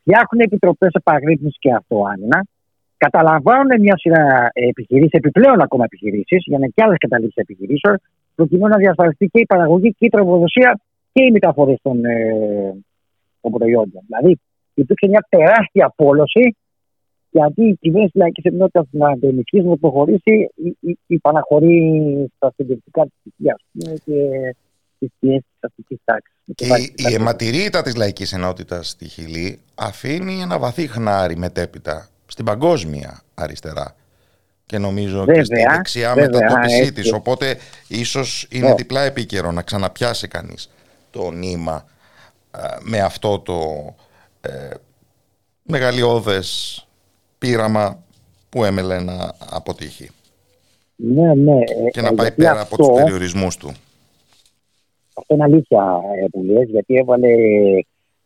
φτιάχνουν 0.00 0.40
επιτροπές 0.40 0.92
επαγρύπνησης 0.92 1.58
και 1.58 1.72
αυτοάμυνα, 1.72 2.46
καταλαμβάνουν 3.04 3.80
μια 3.80 3.96
σειρά 3.96 4.50
επιχειρήσεις, 4.52 5.12
επιπλέον 5.12 5.60
ακόμα 5.60 5.84
επιχειρήσεις, 5.84 6.40
για 6.48 6.58
να 6.58 6.64
είναι 6.64 6.72
και 6.76 6.82
άλλες 6.84 6.98
καταλήψεις 6.98 7.42
επιχειρήσεων, 7.42 7.94
προκειμένου 8.34 8.68
να 8.68 8.76
διασφαλιστεί 8.84 9.26
και 9.32 9.40
η 9.40 9.46
παραγωγή 9.46 9.90
και 9.98 10.04
η 10.08 10.08
τροφοδοσία 10.08 10.80
και 11.12 11.22
οι 11.24 11.30
μεταφορές 11.30 11.78
των, 11.82 12.04
ε, 12.04 12.16
των 13.40 13.50
προϊόντων. 13.52 14.02
Δηλαδή, 14.06 14.40
υπήρξε 14.74 15.06
μια 15.08 15.26
τεράστια 15.28 15.92
πόλωση 15.96 16.56
γιατί 17.30 17.62
η 17.62 17.76
κυβέρνηση 17.80 18.18
λαϊκής 18.18 18.44
ενότητας 18.44 18.86
να 18.90 19.08
αντιμετωπίσει, 19.08 19.66
να 19.66 19.76
προχωρήσει, 19.76 20.50
υπαναχωρεί 21.06 21.78
στα 22.36 22.52
συντηρητικά 22.56 23.02
της 23.02 23.12
θητεία 23.22 23.58
και 24.04 24.54
τις 24.98 25.10
πιέσεις 25.18 25.44
της 25.50 25.60
αστικής 25.60 25.98
τάξης. 26.04 26.34
Και 26.54 26.66
η, 26.66 27.10
η 27.10 27.14
αιματηρότητα 27.14 27.82
της 27.82 27.96
λαϊκής 27.96 28.32
ενότητας 28.32 28.88
στη 28.88 29.08
Χιλή 29.08 29.60
αφήνει 29.74 30.40
ένα 30.40 30.58
βαθύ 30.58 30.86
χνάρι 30.86 31.36
μετέπειτα 31.36 32.08
στην 32.26 32.44
παγκόσμια 32.44 33.22
αριστερά 33.34 33.96
και 34.66 34.78
νομίζω 34.78 35.18
βέβαια, 35.18 35.34
και 35.34 35.44
στη 35.44 35.54
δεξιά 35.70 36.14
βέβαια, 36.14 36.40
μετατόπισή 36.40 36.92
της. 36.92 37.12
Οπότε 37.12 37.56
ίσως 37.88 38.46
είναι 38.50 38.72
yeah. 38.72 38.76
διπλά 38.76 39.02
επίκαιρο 39.02 39.52
να 39.52 39.62
ξαναπιάσει 39.62 40.28
κανείς 40.28 40.70
το 41.10 41.30
νήμα 41.30 41.84
με 42.80 43.00
αυτό 43.00 43.38
το 43.38 43.60
ε, 44.40 44.70
μεγαλειώδες 45.62 46.78
πείραμα 47.38 48.02
που 48.48 48.64
έμελε 48.64 49.00
να 49.00 49.34
αποτύχει. 49.50 50.10
Ναι, 50.96 51.34
ναι. 51.34 51.64
Και 51.90 52.00
να 52.00 52.08
ε, 52.08 52.14
πάει 52.14 52.32
πέρα 52.32 52.60
από 52.60 52.76
τους 52.76 52.88
περιορισμούς 52.94 53.56
του. 53.56 53.72
Αυτό 55.14 55.34
είναι 55.34 55.44
αλήθεια 55.44 56.00
ε, 56.22 56.26
που 56.30 56.42
λες, 56.42 56.68
γιατί 56.68 56.94
έβαλε 56.94 57.28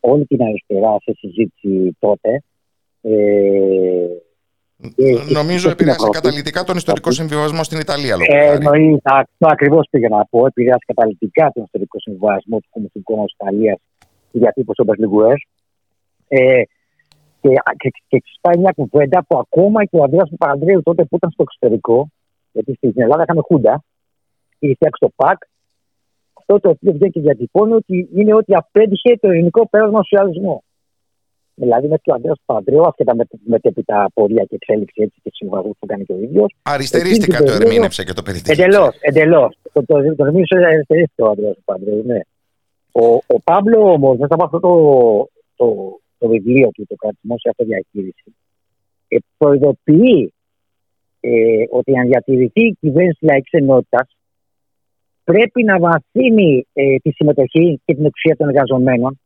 όλη 0.01 0.27
την 0.27 0.43
αριστερά 0.43 0.97
σε 1.03 1.15
συζήτηση 1.19 1.97
τότε. 1.99 2.43
Ε, 3.01 3.13
Νομίζω 5.33 5.71
επηρέασε 5.71 6.09
καταλητικά 6.11 6.65
τον 6.65 6.77
ιστορικό 6.77 7.11
συμβιβασμό 7.11 7.63
στην 7.63 7.79
Ιταλία. 7.81 8.17
Ε, 8.21 8.53
εννοεί, 8.55 9.01
αυτό 9.03 9.47
ακριβώς 9.51 9.87
πήγα 9.91 10.09
να 10.09 10.25
πω. 10.25 10.47
Επηρέασε 10.47 10.85
καταλητικά 10.87 11.51
τον 11.55 11.63
ιστορικό 11.63 12.01
συμβιβασμό 12.01 12.59
του 12.59 12.69
Κομμουνιστικού 12.71 13.13
Κόμματος 13.13 13.35
Ιταλίας 13.41 13.79
η 14.31 14.39
διατύπωση 14.39 14.77
των 14.77 14.87
Μπερλιγκουέρ. 14.87 15.37
Ε, 16.29 16.63
και, 17.41 17.49
και, 17.77 17.91
και 18.09 18.21
ξεσπάει 18.25 18.59
μια 18.59 18.73
κουβέντα 18.77 19.25
που 19.29 19.39
ακόμα 19.39 19.85
και 19.85 19.97
ο 19.97 20.03
Ανδρέας 20.03 20.31
Παπανδρέου 20.37 20.83
τότε 20.83 21.05
που 21.05 21.17
ήταν 21.17 21.31
στο 21.31 21.43
εξωτερικό, 21.43 22.09
γιατί 22.53 22.75
στην 22.75 22.93
Ελλάδα 22.97 23.23
είχαμε 23.23 23.41
χούντα, 23.45 23.85
είχε 24.59 24.75
φτιάξει 24.75 25.01
το 25.01 25.11
ΠΑΚ, 25.17 25.39
αυτό 26.39 26.61
το 26.61 26.69
οποίο 26.69 26.93
βγαίνει 26.93 27.11
και 27.11 27.21
διατυπώνει 27.21 27.73
ότι 27.73 28.09
είναι 28.15 28.35
ότι 28.35 28.55
απέντυχε 28.55 29.17
το 29.21 29.29
ελληνικό 29.29 29.69
πέρασμα 29.69 30.03
σοσιαλισμό. 30.03 30.63
Δηλαδή 31.61 31.89
με 31.89 31.97
ο 32.07 32.15
Αντρέας 32.15 32.41
Παπανδρέου, 32.45 32.87
ασχετά 32.87 33.15
με, 33.15 33.25
με 33.45 33.59
τα 33.85 34.11
πορεία 34.15 34.45
και 34.45 34.55
εξέλιξη 34.55 35.03
έτσι 35.03 35.19
και 35.23 35.31
συμβασμού 35.33 35.73
που 35.79 35.87
κάνει 35.87 36.05
και 36.05 36.13
ο 36.13 36.19
ίδιος. 36.19 36.55
Αριστερίστηκα 36.63 37.43
το 37.43 37.53
ερμήνευσε 37.53 38.05
και 38.05 38.13
το 38.13 38.23
περιτύχει. 38.23 38.63
Εντελώς, 38.63 38.97
εντελώς. 39.01 39.59
Το, 39.73 39.85
το, 39.85 39.95
το, 40.03 40.15
το 40.17 40.25
ερμήνευσε 40.25 40.57
αριστερίστηκε 40.57 41.23
ο 41.23 41.31
Αντρέας 41.31 41.57
Παπανδρέου, 41.65 42.03
ναι. 42.07 42.21
Ο, 42.93 43.07
ο 43.35 43.41
Παύλο 43.45 43.93
όμως, 43.93 44.19
μέσα 44.19 44.35
από 44.35 44.45
αυτό 44.45 44.61
το, 44.61 44.73
το, 45.57 45.67
το 46.19 46.29
βιβλίο 46.29 46.69
του, 46.75 46.87
το 46.89 46.95
κρατισμό 46.95 47.39
σε 47.39 47.49
αυτοδιαχείριση, 47.49 48.35
ε, 49.09 49.17
προειδοποιεί 49.39 50.33
ε, 51.21 51.31
ότι 51.71 51.99
αν 51.99 52.07
διατηρηθεί 52.07 52.67
η 52.67 52.77
κυβέρνηση 52.81 53.25
λαϊκής 53.25 53.53
ενότητας, 53.53 54.17
πρέπει 55.25 55.63
να 55.65 55.79
βαθύνει 55.79 56.67
ε, 56.73 56.97
τη 56.97 57.11
συμμετοχή 57.11 57.81
και 57.85 57.95
την 57.95 58.05
εξουσία 58.05 58.37
των 58.37 58.49
εργαζομένων 58.49 59.21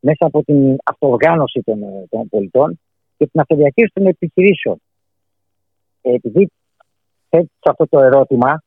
μέσα 0.00 0.26
από 0.26 0.44
την 0.44 0.76
αυτοοργάνωση 0.84 1.62
των, 1.62 1.82
ε, 1.82 2.06
των 2.10 2.28
πολιτών 2.28 2.80
και 3.16 3.26
την 3.26 3.40
αυτοδιαχείριση 3.40 3.92
των 3.94 4.06
επιχειρήσεων. 4.06 4.80
Ε, 6.02 6.12
επειδή 6.12 6.50
θέτεις 7.28 7.50
αυτό 7.62 7.86
το 7.88 7.98
ερώτημα, 8.00 8.62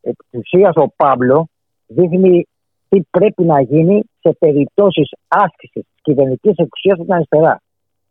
επί 0.00 0.64
ο 0.74 0.88
Παύλο 0.96 1.48
δείχνει 1.86 2.46
τι 2.88 3.00
πρέπει 3.10 3.44
να 3.44 3.60
γίνει 3.60 4.02
σε 4.20 4.32
περιπτώσεις 4.38 5.10
άσκησης 5.28 5.82
της 5.82 6.02
κυβερνητικής 6.02 6.56
εξουσίας 6.56 6.98
στην 6.98 7.12
αριστερά 7.12 7.60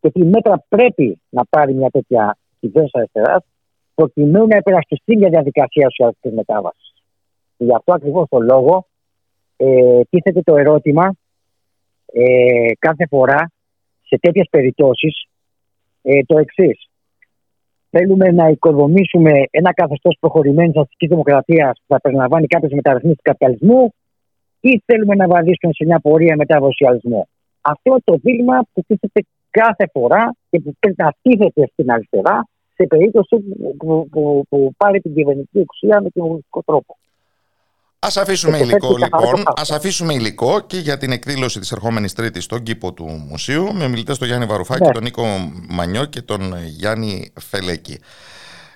και 0.01 0.11
τι 0.11 0.23
μέτρα 0.23 0.65
πρέπει 0.69 1.21
να 1.29 1.45
πάρει 1.45 1.73
μια 1.73 1.89
τέτοια 1.89 2.37
κυβέρνηση 2.59 2.97
αριστεράς 2.97 3.43
προκειμένου 3.95 4.47
να 4.47 4.57
υπερασπιστεί 4.57 5.17
μια 5.17 5.29
διαδικασία 5.29 5.87
ουσιαστικής 5.87 6.33
μετάβασης. 6.33 6.93
Γι' 7.57 7.75
αυτό 7.75 7.93
ακριβώς 7.93 8.27
το 8.29 8.39
λόγο 8.39 8.87
ε, 9.57 10.01
τίθεται 10.09 10.41
το 10.41 10.55
ερώτημα 10.55 11.13
ε, 12.05 12.71
κάθε 12.79 13.05
φορά 13.09 13.51
σε 14.01 14.17
τέτοιες 14.21 14.47
περιπτώσεις 14.49 15.25
ε, 16.01 16.23
το 16.23 16.37
εξής. 16.37 16.87
Θέλουμε 17.89 18.31
να 18.31 18.47
οικοδομήσουμε 18.47 19.31
ένα 19.49 19.73
καθεστώς 19.73 20.17
προχωρημένης 20.19 20.75
αστικής 20.75 21.09
δημοκρατίας 21.09 21.77
που 21.77 21.93
θα 21.93 22.01
περιλαμβάνει 22.01 22.47
κάποιες 22.47 22.71
μεταρρυθμίσεις 22.71 23.17
του 23.17 23.29
καπιταλισμού, 23.31 23.93
ή 24.69 24.81
θέλουμε 24.85 25.15
να 25.15 25.27
βαδίσουμε 25.27 25.73
σε 25.73 25.85
μια 25.85 25.99
πορεία 25.99 26.35
μετά 26.35 26.59
σοσιαλισμό. 26.59 27.27
Αυτό 27.61 27.89
είναι 27.91 28.01
το 28.03 28.15
δίλημα 28.23 28.57
που 28.73 28.83
τίθεται 28.87 29.21
κάθε 29.49 29.85
φορά 29.93 30.35
και 30.49 30.59
που 30.59 30.75
πρέπει 30.79 31.01
να 31.01 31.13
τίθεται 31.21 31.69
στην 31.71 31.91
αριστερά 31.91 32.47
σε 32.73 32.83
περίπτωση 32.87 33.35
που, 33.77 34.07
που, 34.11 34.45
που 34.49 34.73
πάρει 34.77 34.99
την 34.99 35.13
κυβερνητική 35.13 35.59
εξουσία 35.59 36.01
με 36.01 36.09
τον 36.09 36.63
τρόπο. 36.65 36.97
Α 38.03 38.21
αφήσουμε 38.21 38.57
υλικό 38.57 38.97
λοιπόν, 38.97 39.43
ας 39.55 39.71
αφήσουμε 39.71 40.13
υλικό 40.13 40.59
και 40.59 40.77
για 40.77 40.97
την 40.97 41.11
εκδήλωση 41.11 41.59
της 41.59 41.71
ερχόμενης 41.71 42.13
Τρίτης 42.13 42.43
στον 42.43 42.63
κήπο 42.63 42.93
του 42.93 43.05
Μουσείου 43.29 43.73
με 43.73 43.87
μιλητέ 43.87 44.15
τον 44.15 44.27
Γιάννη 44.27 44.45
Βαρουφάκη, 44.45 44.83
ναι. 44.83 44.91
τον 44.91 45.03
Νίκο 45.03 45.23
Μανιό 45.69 46.05
και 46.05 46.21
τον 46.21 46.53
Γιάννη 46.65 47.31
Φελέκη. 47.39 47.99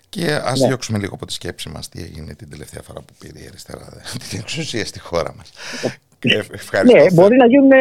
Και 0.09 0.39
ας 0.43 0.59
ναι. 0.59 0.67
διώξουμε 0.67 0.97
λίγο 0.97 1.13
από 1.15 1.25
τη 1.25 1.33
σκέψη 1.33 1.69
μας 1.69 1.89
τι 1.89 2.01
έγινε 2.01 2.33
την 2.33 2.49
τελευταία 2.49 2.81
φορά 2.81 2.99
που 2.99 3.13
πήρε 3.19 3.39
η 3.39 3.45
αριστερά 3.47 3.87
την 4.29 4.39
εξουσία 4.39 4.85
στη 4.85 4.99
χώρα 4.99 5.33
μας. 5.37 5.51
Ναι, 6.83 7.11
μπορεί 7.13 7.35
να 7.35 7.47
γίνουν 7.47 7.71
ε, 7.71 7.77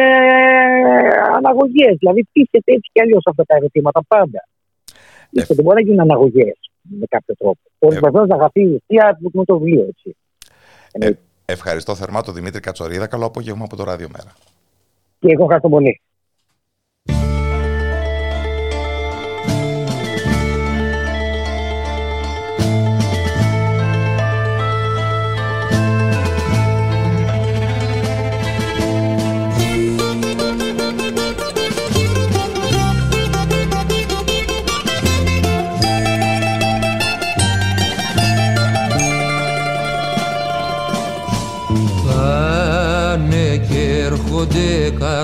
αναγωγές. 1.35 1.95
Δηλαδή, 1.99 2.27
τίθεται 2.31 2.71
έτσι 2.71 2.89
κι 2.93 3.01
αλλιώς 3.01 3.23
αυτά 3.25 3.43
τα 3.45 3.55
ερωτήματα 3.55 4.01
πάντα. 4.07 4.47
Ε, 5.31 5.61
μπορεί 5.63 5.75
να 5.75 5.81
γίνουν 5.81 5.99
αναγωγές 5.99 6.57
με 6.81 7.05
κάποιο 7.09 7.35
τρόπο. 7.35 7.59
Μπορεί 7.79 7.95
ε, 7.95 8.25
να 8.25 8.37
χαθεί 8.37 8.61
η 8.61 8.81
ουσία 8.89 9.17
του 9.21 9.43
το 9.45 9.59
βιβλίο. 9.59 9.85
Έτσι. 9.89 10.15
Ε, 10.91 11.11
Ευχαριστώ 11.49 11.95
θερμά 11.95 12.21
τον 12.21 12.33
Δημήτρη 12.33 12.59
Κατσορίδα. 12.59 13.07
Καλό 13.07 13.25
απόγευμα 13.25 13.63
από 13.63 13.75
το 13.75 13.83
Ράδιο 13.83 14.07
Μέρα. 14.11 14.33
Και 15.19 15.31
εγώ 15.31 15.43
ευχαριστώ 15.43 15.69
πολύ. 15.69 16.01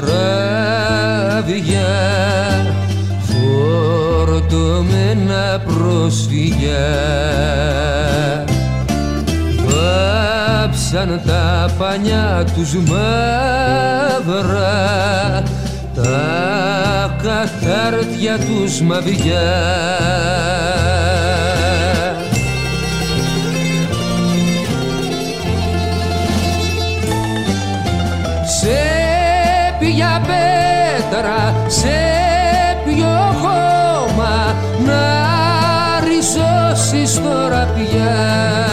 Καράβια 0.02 1.92
φορτωμένα 4.30 5.62
προσφυγιά. 5.66 6.90
Βάψαν 9.66 11.22
τα 11.26 11.70
πανιά 11.78 12.46
τους 12.56 12.74
μαύρα 12.76 13.04
τα 15.96 16.02
τα 16.04 17.16
κατάρτια 17.24 18.38
τους 18.38 18.82
μαβιά 18.82 19.52
σε 31.74 32.00
ποιο 32.86 33.18
χώμα 33.42 34.56
να 34.86 35.04
ριζώσεις 36.08 37.22
τώρα 37.22 37.68
πια; 37.76 38.73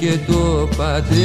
Και 0.00 0.18
το 0.26 0.68
πατέρας 0.76 1.16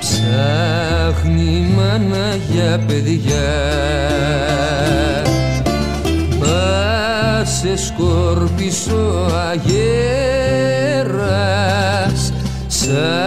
ψάχνει 0.00 1.66
μάνα 1.76 2.36
για 2.50 2.78
παιδιά. 2.86 3.52
Μα 6.38 7.44
σε 7.44 7.76
σκόρπις 7.76 8.86
ο 8.86 9.26
αγέρας 9.50 9.92
σαν 12.66 13.24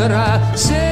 será. 0.00 0.89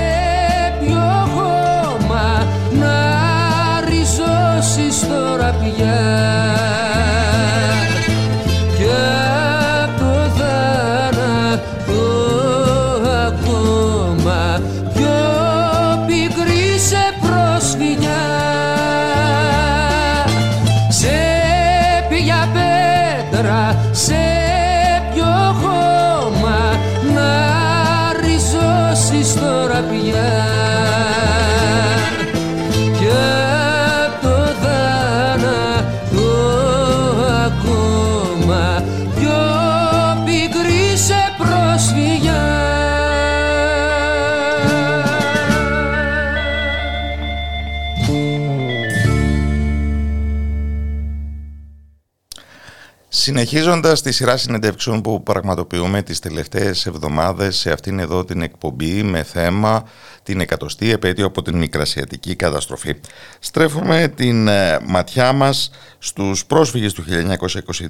Συνεχίζοντας 53.29 54.03
τη 54.03 54.13
σειρά 54.13 54.37
συνεντεύξεων 54.37 55.01
που 55.01 55.23
πραγματοποιούμε 55.23 56.03
τις 56.03 56.19
τελευταίες 56.19 56.87
εβδομάδες 56.87 57.57
σε 57.57 57.71
αυτήν 57.71 57.99
εδώ 57.99 58.25
την 58.25 58.43
εκπομπή 58.43 59.03
με 59.03 59.23
θέμα 59.23 59.85
την 60.23 60.41
εκατοστή 60.41 60.91
επέτειο 60.91 61.27
από 61.27 61.43
την 61.43 61.57
Μικρασιατική 61.57 62.35
καταστροφή. 62.37 62.95
Στρέφουμε 63.39 64.13
την 64.17 64.49
ε, 64.49 64.79
ματιά 64.87 65.33
μας 65.33 65.71
στους 65.99 66.47
πρόσφυγες 66.47 66.93
του 66.93 67.05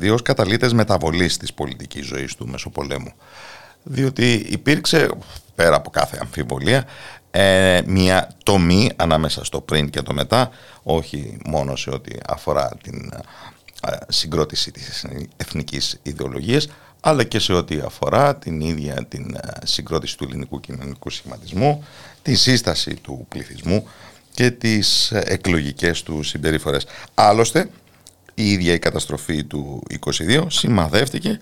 1922 0.03 0.13
ως 0.13 0.23
καταλήτες 0.23 0.73
μεταβολής 0.73 1.37
της 1.37 1.53
πολιτικής 1.53 2.07
ζωής 2.07 2.35
του 2.35 2.49
Μεσοπολέμου. 2.49 3.13
Διότι 3.83 4.33
υπήρξε, 4.33 5.09
πέρα 5.55 5.77
από 5.77 5.91
κάθε 5.91 6.19
αμφιβολία, 6.21 6.85
ε, 7.31 7.81
μια 7.87 8.37
τομή 8.43 8.91
ανάμεσα 8.97 9.45
στο 9.45 9.61
πριν 9.61 9.91
και 9.91 10.03
το 10.03 10.15
μετά, 10.15 10.51
όχι 10.83 11.39
μόνο 11.47 11.77
σε 11.77 11.91
ό,τι 11.91 12.17
αφορά 12.27 12.71
την 12.83 13.11
ε, 13.15 13.19
συγκρότηση 14.09 14.71
της 14.71 15.07
εθνικής 15.37 15.99
ιδεολογίας 16.03 16.69
αλλά 17.01 17.25
και 17.25 17.39
σε 17.39 17.53
ό,τι 17.53 17.79
αφορά 17.85 18.37
την 18.37 18.61
ίδια 18.61 19.07
την 19.09 19.35
ε, 19.35 19.49
συγκρότηση 19.65 20.17
του 20.17 20.25
ελληνικού 20.25 20.61
κοινωνικού 20.61 21.11
σχηματισμού, 21.11 21.85
τη 22.23 22.35
σύσταση 22.35 22.95
του 22.95 23.27
πληθυσμού 23.29 23.89
και 24.35 24.51
τις 24.51 25.11
ε, 25.11 25.23
εκλογικές 25.27 26.03
του 26.03 26.23
συμπεριφορές. 26.23 26.87
Άλλωστε, 27.15 27.71
η 28.35 28.51
ίδια 28.51 28.73
η 28.73 28.79
καταστροφή 28.79 29.45
του 29.45 29.83
22 30.29 30.45
σημαδεύτηκε 30.49 31.41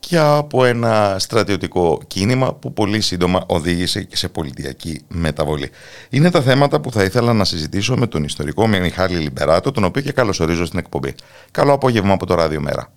και 0.00 0.18
από 0.18 0.64
ένα 0.64 1.16
στρατιωτικό 1.18 2.00
κίνημα 2.06 2.54
που 2.54 2.72
πολύ 2.72 3.00
σύντομα 3.00 3.44
οδήγησε 3.46 4.02
και 4.02 4.16
σε 4.16 4.28
πολιτιακή 4.28 5.04
μεταβολή. 5.08 5.70
Είναι 6.10 6.30
τα 6.30 6.40
θέματα 6.40 6.80
που 6.80 6.92
θα 6.92 7.02
ήθελα 7.02 7.32
να 7.32 7.44
συζητήσω 7.44 7.96
με 7.96 8.06
τον 8.06 8.24
ιστορικό 8.24 8.66
Μιχάλη 8.66 9.16
Λιμπεράτο, 9.16 9.70
τον 9.72 9.84
οποίο 9.84 10.02
και 10.02 10.12
καλωσορίζω 10.12 10.64
στην 10.64 10.78
εκπομπή. 10.78 11.14
Καλό 11.50 11.72
απόγευμα 11.72 12.12
από 12.12 12.26
το 12.26 12.34
Ράδιο 12.34 12.60
Μέρα. 12.60 12.92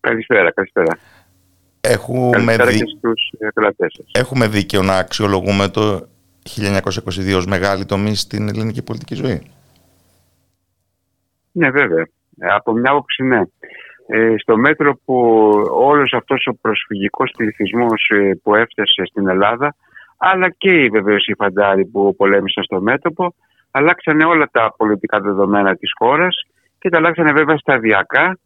Καλησπέρα, 0.00 0.52
καλησπέρα. 0.52 0.98
Έχουμε, 1.80 2.56
δι... 2.56 2.80
Έχουμε 4.12 4.48
δίκαιο 4.48 4.82
να 4.82 4.96
αξιολογούμε 4.96 5.68
το 5.68 6.08
1922 6.56 7.34
ως 7.36 7.46
μεγάλη 7.46 7.84
τομή 7.84 8.14
στην 8.14 8.48
ελληνική 8.48 8.82
πολιτική 8.82 9.14
ζωή. 9.14 9.42
Ναι, 11.52 11.70
βέβαια. 11.70 12.06
Από 12.38 12.72
μια 12.72 12.90
άποψη 12.90 13.22
ναι. 13.22 13.42
Ε, 14.06 14.34
στο 14.38 14.56
μέτρο 14.56 14.98
που 15.04 15.14
όλος 15.70 16.12
αυτός 16.12 16.46
ο 16.46 16.54
προσφυγικός 16.60 17.30
πληθυσμός 17.36 18.10
ε, 18.14 18.30
που 18.42 18.54
έφτασε 18.54 19.02
στην 19.04 19.28
Ελλάδα 19.28 19.74
αλλά 20.18 20.50
και 20.50 20.70
οι 20.70 20.88
βεβαίως 20.88 21.26
οι 21.26 21.34
φαντάροι 21.34 21.84
που 21.84 22.14
πολέμησαν 22.16 22.64
στο 22.64 22.80
μέτωπο 22.80 23.34
αλλάξανε 23.70 24.24
όλα 24.24 24.48
τα 24.52 24.74
πολιτικά 24.76 25.20
δεδομένα 25.20 25.76
της 25.76 25.90
χώρας 25.98 26.36
και 26.78 26.88
τα 26.88 26.96
αλλάξανε 26.96 27.32
βέβαια 27.32 27.56
σταδιακά 27.56 28.38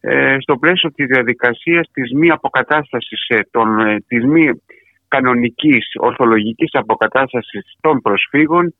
ε, 0.00 0.36
στο 0.40 0.56
πλαίσιο 0.56 0.90
της 0.90 1.06
διαδικασίας 1.06 1.90
της 1.92 2.12
μη 2.12 2.30
αποκατάστασης 2.30 3.26
των, 3.50 3.76
της 4.06 4.24
μη 4.24 4.62
κανονικής 5.08 5.86
ορθολογικής 5.98 6.70
αποκατάστασης 6.72 7.76
των 7.80 8.00
προσφύγων 8.00 8.74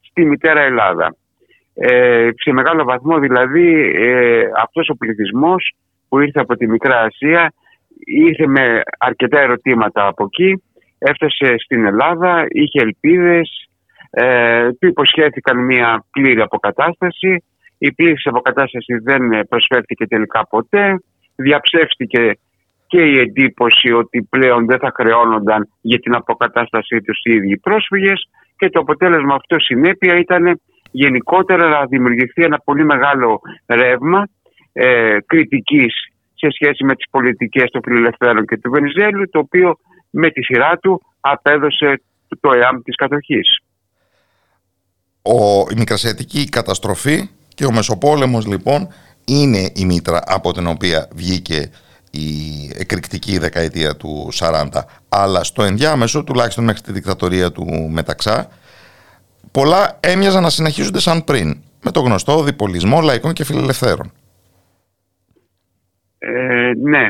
στη 0.00 0.24
μητέρα 0.24 0.60
Ελλάδα. 0.60 1.16
Ε, 1.74 2.28
σε 2.36 2.52
μεγάλο 2.52 2.84
βαθμό 2.84 3.18
δηλαδή 3.18 3.92
ε, 3.96 4.42
αυτός 4.62 4.88
ο 4.88 4.96
πληθυσμός 4.96 5.72
που 6.08 6.20
ήρθε 6.20 6.40
από 6.40 6.56
τη 6.56 6.68
Μικρά 6.68 7.00
Ασία 7.00 7.52
ήρθε 8.04 8.46
με 8.46 8.82
αρκετά 8.98 9.40
ερωτήματα 9.40 10.06
από 10.06 10.24
εκεί, 10.24 10.62
έφτασε 10.98 11.54
στην 11.58 11.84
Ελλάδα, 11.86 12.44
είχε 12.48 12.80
ελπίδες, 12.80 13.68
ε, 14.10 14.68
του 14.72 14.86
υποσχέθηκαν 14.86 15.64
μια 15.64 16.04
πλήρη 16.10 16.40
αποκατάσταση. 16.40 17.44
Η 17.78 17.92
πλήρης 17.92 18.26
αποκατάσταση 18.26 18.94
δεν 19.02 19.46
προσφέρθηκε 19.48 20.06
τελικά 20.06 20.46
ποτέ. 20.46 21.02
Διαψεύστηκε 21.36 22.38
και 22.86 23.02
η 23.02 23.18
εντύπωση 23.18 23.92
ότι 23.92 24.22
πλέον 24.30 24.66
δεν 24.66 24.78
θα 24.78 24.92
χρεώνονταν 24.94 25.68
για 25.80 25.98
την 25.98 26.14
αποκατάστασή 26.14 27.00
τους 27.00 27.20
οι 27.22 27.34
ίδιοι 27.34 27.58
πρόσφυγες 27.58 28.28
και 28.56 28.70
το 28.70 28.80
αποτέλεσμα 28.80 29.34
αυτό 29.34 29.58
συνέπεια 29.58 30.18
ήταν 30.18 30.60
γενικότερα 30.92 31.68
να 31.68 31.86
δημιουργηθεί 31.86 32.42
ένα 32.42 32.58
πολύ 32.58 32.84
μεγάλο 32.84 33.40
ρεύμα 33.66 34.28
ε, 34.72 35.16
κριτικής 35.26 35.94
σε 36.34 36.48
σχέση 36.50 36.84
με 36.84 36.94
τις 36.94 37.06
πολιτικές 37.10 37.70
των 37.70 37.80
φιλελευθέρων 37.84 38.46
και 38.46 38.58
του 38.58 38.70
Βενιζέλου, 38.70 39.28
το 39.30 39.38
οποίο 39.38 39.78
με 40.10 40.30
τη 40.30 40.42
σειρά 40.42 40.78
του 40.78 41.02
απέδωσε 41.20 42.02
το 42.40 42.52
ΕΑΜ 42.52 42.82
της 42.82 42.96
κατοχής. 42.96 43.58
Ο, 45.22 45.60
η 45.70 45.74
μικρασιατική 45.76 46.48
καταστροφή 46.48 47.30
και 47.54 47.64
ο 47.64 47.72
Μεσοπόλεμος 47.72 48.46
λοιπόν 48.46 48.88
είναι 49.24 49.70
η 49.74 49.84
μήτρα 49.84 50.22
από 50.26 50.52
την 50.52 50.66
οποία 50.66 51.08
βγήκε 51.14 51.70
η 52.10 52.26
εκρηκτική 52.78 53.38
δεκαετία 53.38 53.96
του 53.96 54.28
40 54.38 54.66
αλλά 55.08 55.44
στο 55.44 55.62
ενδιάμεσο 55.62 56.24
τουλάχιστον 56.24 56.64
μέχρι 56.64 56.82
τη 56.82 56.92
δικτατορία 56.92 57.52
του 57.52 57.88
Μεταξά 57.90 58.48
πολλά 59.52 59.98
έμοιαζαν 60.00 60.42
να 60.42 60.50
συνεχίζονται 60.50 61.00
σαν 61.00 61.24
πριν 61.24 61.56
με 61.82 61.90
το 61.90 62.00
γνωστό 62.00 62.42
διπολισμό 62.42 63.00
λαϊκών 63.00 63.32
και 63.32 63.44
φιλελευθέρων. 63.44 64.12
Ε, 66.18 66.72
ναι, 66.82 67.08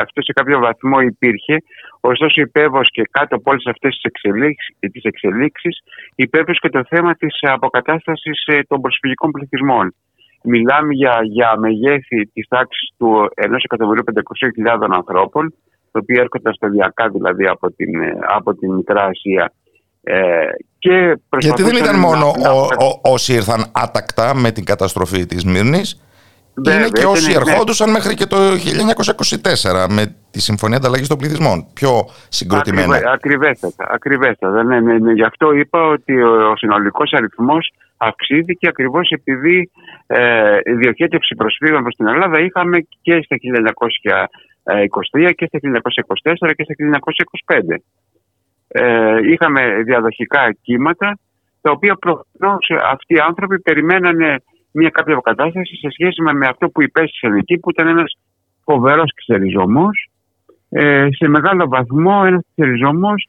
αυτό 0.00 0.22
σε 0.22 0.32
κάποιο 0.32 0.58
βαθμό 0.58 1.00
υπήρχε. 1.00 1.56
Ωστόσο, 2.00 2.40
υπέβος 2.40 2.90
και 2.90 3.02
κάτω 3.10 3.36
από 3.36 3.50
όλες 3.50 3.66
αυτές 3.66 3.94
τις 3.94 4.02
εξελίξεις, 4.02 4.76
τις 4.78 5.02
εξελίξεις 5.02 5.82
και 6.60 6.68
το 6.68 6.84
θέμα 6.88 7.14
της 7.14 7.38
αποκατάστασης 7.40 8.44
ε, 8.46 8.62
των 8.68 8.80
προσφυγικών 8.80 9.30
πληθυσμών. 9.30 9.94
Μιλάμε 10.42 10.92
για, 10.94 11.18
για 11.22 11.56
μεγέθη 11.58 12.26
της 12.26 12.48
τάξης 12.48 12.88
του 12.98 13.28
1.500.000 13.36 14.88
ανθρώπων, 14.90 15.54
το 15.90 15.98
οποίο 16.02 16.20
έρχονται 16.20 16.52
σταδιακά 16.52 17.08
δηλαδή 17.08 17.46
από 17.46 17.72
την, 17.72 18.02
ε, 18.02 18.18
από 18.28 18.54
την 18.54 18.72
Μικρά 18.72 19.04
Ασία. 19.04 19.52
Ε, 20.02 20.46
και 20.84 21.18
Γιατί 21.38 21.62
δεν 21.62 21.76
ήταν 21.76 21.98
μόνο 21.98 22.32
όσοι 23.02 23.32
ήρθαν 23.32 23.64
άτακτα 23.72 24.34
με 24.34 24.50
την 24.50 24.64
καταστροφή 24.64 25.26
της 25.26 25.44
Μύρνης, 25.44 26.02
είναι 26.66 26.88
και 26.92 27.04
όσοι 27.04 27.30
ναι. 27.30 27.36
ερχόντουσαν 27.36 27.90
μέχρι 27.90 28.14
και 28.14 28.26
το 28.26 28.36
1924 29.62 29.86
με 29.90 30.16
τη 30.30 30.40
Συμφωνία 30.40 30.76
Ανταλλαγής 30.76 31.08
των 31.08 31.18
Πληθυσμών. 31.18 31.66
Πιο 31.74 31.90
συγκροτημένα. 32.28 33.00
Ακριβέστατα. 33.12 33.86
ακριβέστατα. 33.90 34.62
Ναι, 34.62 34.80
ναι, 34.80 34.98
ναι. 34.98 35.12
Γι' 35.12 35.22
αυτό 35.22 35.52
είπα 35.52 35.86
ότι 35.86 36.22
ο 36.22 36.56
συνολικός 36.56 37.12
αριθμός 37.12 37.72
αυξήθηκε 37.96 38.68
ακριβώς 38.68 39.08
επειδή 39.10 39.70
ε, 40.06 40.58
η 40.64 40.72
διοχέτευση 40.72 41.34
προσφύγων 41.34 41.82
προς 41.82 41.94
την 41.94 42.06
Ελλάδα 42.06 42.40
είχαμε 42.40 42.86
και 43.02 43.22
στα 43.24 43.36
1923 45.22 45.32
και 45.34 45.46
στα 45.46 45.58
1924 46.48 46.52
και 46.56 46.64
στα 46.64 46.74
1925. 47.46 47.76
Ε, 48.76 49.18
είχαμε 49.30 49.82
διαδοχικά 49.82 50.52
κύματα 50.62 51.18
τα 51.60 51.70
οποία 51.70 51.94
προφανώς 51.94 52.70
αυτοί 52.92 53.14
οι 53.14 53.18
άνθρωποι 53.18 53.60
περιμένανε 53.60 54.36
μια 54.72 54.90
κάποια 54.90 55.12
αποκατάσταση 55.12 55.76
σε 55.76 55.90
σχέση 55.90 56.22
με, 56.22 56.46
αυτό 56.46 56.68
που 56.68 56.82
υπέστησαν 56.82 57.36
εκεί 57.36 57.58
που 57.58 57.70
ήταν 57.70 57.86
ένας 57.86 58.16
φοβερός 58.64 59.12
ξεριζωμός 59.14 60.08
ε, 60.68 61.08
σε 61.10 61.28
μεγάλο 61.28 61.68
βαθμό 61.68 62.22
ένας 62.26 62.42
ξεριζωμός 62.54 63.28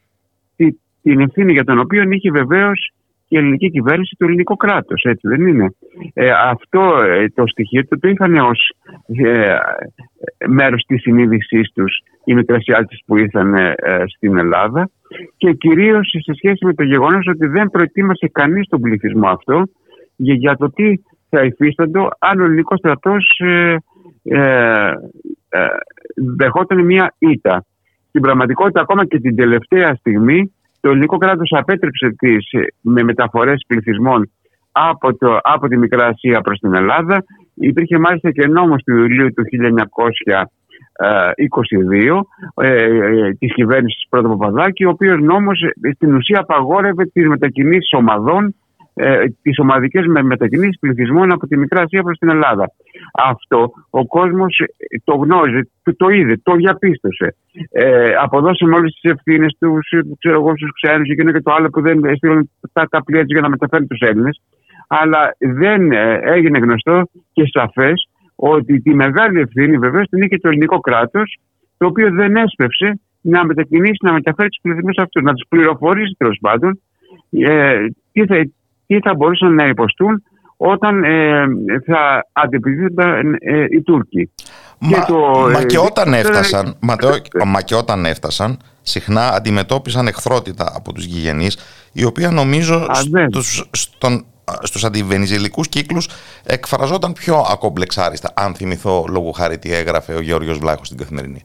την 1.02 1.20
ευθύνη 1.20 1.52
για 1.52 1.64
τον 1.64 1.80
οποίο 1.80 2.04
είχε 2.10 2.32
βεβαίως 2.32 2.92
η 3.28 3.38
ελληνική 3.38 3.72
κυβέρνηση 3.72 4.16
του 4.20 4.26
ελληνικού 4.26 4.56
κράτους, 4.56 5.02
έτσι 5.04 5.28
δεν 5.28 5.48
είναι. 5.48 5.70
Ε, 6.14 6.32
αυτό 6.32 7.02
ε, 7.02 7.30
το 7.30 7.48
στοιχείο 7.48 7.88
το, 7.88 8.00
το 8.00 8.08
είχαν 8.08 8.36
ως 8.36 8.72
ε, 9.08 9.58
μέρος 10.48 10.84
της 10.88 11.02
συνείδησής 11.02 11.72
τους 11.74 11.98
οι 12.26 12.34
μικρασιάτες 12.34 13.04
που 13.06 13.18
ήρθαν 13.18 13.56
ε, 13.56 13.76
στην 14.16 14.38
Ελλάδα 14.38 14.90
και 15.38 15.54
κυρίως 15.54 16.08
σε 16.24 16.34
σχέση 16.34 16.66
με 16.66 16.74
το 16.74 16.84
γεγονός 16.84 17.28
ότι 17.28 17.48
δεν 17.48 17.70
προετοίμασε 17.70 18.30
κανείς 18.32 18.68
τον 18.68 18.82
πληθυσμό 18.82 19.28
αυτό 19.28 19.64
για, 20.16 20.34
για 20.34 20.56
το 20.56 20.72
τι 20.72 20.94
θα 21.30 21.44
υφίσταντο 21.44 22.10
αν 22.20 22.40
ο 22.40 22.44
ελληνικός 22.44 22.80
στρατός 22.80 23.40
ε, 23.40 23.76
ε, 24.24 24.92
ε, 25.50 25.68
δεχόταν 26.16 26.86
μια 26.86 27.16
ήττα. 27.18 27.66
Στην 28.10 28.22
πραγματικότητα 28.22 28.82
ακόμα 28.82 29.06
και 29.06 29.20
την 29.20 29.36
τελευταία 29.36 29.96
στιγμή 29.96 30.54
το 30.80 30.90
ελληνικό 30.90 31.18
κράτος 31.18 31.50
απέτρεψε 31.52 32.16
τις, 32.18 32.50
με 32.82 33.04
μεταφορές 33.04 33.64
πληθυσμών 33.68 34.32
από, 34.72 35.18
το, 35.18 35.40
από 35.42 35.68
τη 35.68 35.78
Μικρά 35.78 36.06
Ασία 36.06 36.42
προς 36.42 36.60
την 36.60 36.76
Ελλάδα. 36.76 37.24
Υπήρχε 37.54 38.00
μάλιστα 38.00 38.32
και 38.32 38.48
νόμος 38.48 38.84
του 38.84 38.98
Ιουλίου 38.98 39.34
του 39.34 39.44
1922 40.96 42.22
ε, 42.56 42.84
ε, 42.84 43.32
της 43.34 43.54
κυβέρνησης 43.54 44.06
Πρώτο 44.10 44.30
Παπαδάκη 44.30 44.86
ο 44.86 44.90
οποίος 44.90 45.22
νόμος 45.22 45.60
στην 45.94 46.16
ουσία 46.16 46.40
απαγόρευε 46.40 47.06
τις 47.06 47.28
μετακινήσεις 47.28 47.94
ομαδών 47.94 48.56
ε, 48.98 49.26
τις 49.42 49.60
ομαδικές 49.60 50.06
μετακινήσεις 50.06 50.80
πληθυσμών 50.80 51.32
από 51.32 51.48
τη 51.48 51.58
Μικρά 51.58 51.82
Ασία 51.82 52.04
προς 52.04 52.18
την 52.18 52.30
Ελλάδα. 52.30 52.72
Αυτό 53.14 53.72
ο 53.90 54.06
κόσμος 54.06 54.62
το 55.04 55.16
γνώριζε, 55.16 55.70
το, 55.84 55.96
το 55.96 56.10
είδε, 56.10 56.40
το 56.44 56.56
διαπίστωσε. 56.56 57.36
Ε, 57.72 58.14
αποδώσαμε 58.22 58.76
όλες 58.76 59.00
τις 59.02 59.12
ευθύνες 59.12 59.56
τους 59.60 59.88
στους 60.56 60.72
ξένους 60.82 61.08
και 61.08 61.24
και 61.24 61.42
το 61.42 61.54
άλλο 61.54 61.70
που 61.70 61.82
δεν 61.82 62.04
έστειλαν 62.04 62.50
τα, 62.74 62.88
τα 62.90 63.04
πλοία 63.04 63.24
για 63.26 63.42
να 63.42 63.50
μεταφέρουν 63.50 63.88
τους 63.88 64.00
Έλληνες. 64.00 64.42
Αλλά 64.88 65.36
δεν 65.40 65.92
ε, 65.92 66.20
έγινε 66.24 66.60
γνωστό 66.60 67.10
και 67.34 67.44
σαφές 67.54 68.10
ότι 68.36 68.82
τη 68.82 68.94
μεγάλη 68.94 69.40
ευθύνη 69.40 69.78
βεβαίως 69.78 70.08
την 70.08 70.22
είχε 70.22 70.38
το 70.38 70.48
ελληνικό 70.48 70.80
κράτος, 70.80 71.38
το 71.78 71.86
οποίο 71.86 72.12
δεν 72.12 72.36
έσπευσε 72.36 73.00
να 73.22 73.46
μετακινήσει, 73.46 73.98
να 74.02 74.14
μεταφέρει 74.14 74.50
τους 74.50 74.60
πληθυσμούς 74.62 74.98
αυτούς, 74.98 75.24
να 75.24 75.34
τους 75.34 75.46
πληροφορήσει 75.50 76.16
τέλος 76.18 76.38
πάντων 76.42 76.82
ε, 77.30 77.86
τι, 78.12 78.26
θα, 78.26 78.50
τι 78.88 79.00
θα 79.00 79.16
μπορούσαν 79.16 79.54
να 79.54 79.68
υποστούν 79.68 80.24
όταν 80.58 81.04
ε, 81.04 81.46
θα 81.86 82.30
αντιπληθούνταν 82.32 83.38
ε, 83.40 83.66
οι 83.70 83.82
Τούρκοι. 83.82 84.32
Μα 84.80 84.90
και, 84.90 85.04
το, 85.08 85.18
μα 85.54 85.64
και 85.64 85.78
όταν 85.78 86.14
έφτασαν, 86.14 86.76
μα, 86.82 86.96
μα 87.46 87.62
και 87.62 87.76
όταν 87.76 88.06
έφτασαν, 88.06 88.58
συχνά 88.82 89.28
αντιμετώπισαν 89.34 90.08
εχθρότητα 90.08 90.72
από 90.76 90.94
τους 90.94 91.06
γηγενείς, 91.06 91.58
η 91.94 92.06
οποία 92.06 92.32
νομίζω 92.32 92.88
ναι. 93.10 93.26
στους, 93.30 93.70
στον, 93.72 94.26
στους 94.62 94.84
αντιβενιζελικούς 94.84 95.70
κύκλους 95.70 96.10
εκφραζόταν 96.46 97.14
πιο 97.14 97.36
ακομπλεξάριστα, 97.52 98.34
αν 98.36 98.56
θυμηθώ 98.56 99.06
λόγω 99.10 99.32
χάρη 99.32 99.58
τι 99.58 99.74
έγραφε 99.74 100.14
ο 100.14 100.22
Γεώργιος 100.22 100.58
Βλάχος 100.58 100.88
στην 100.88 101.00
Καθημερινή. 101.00 101.42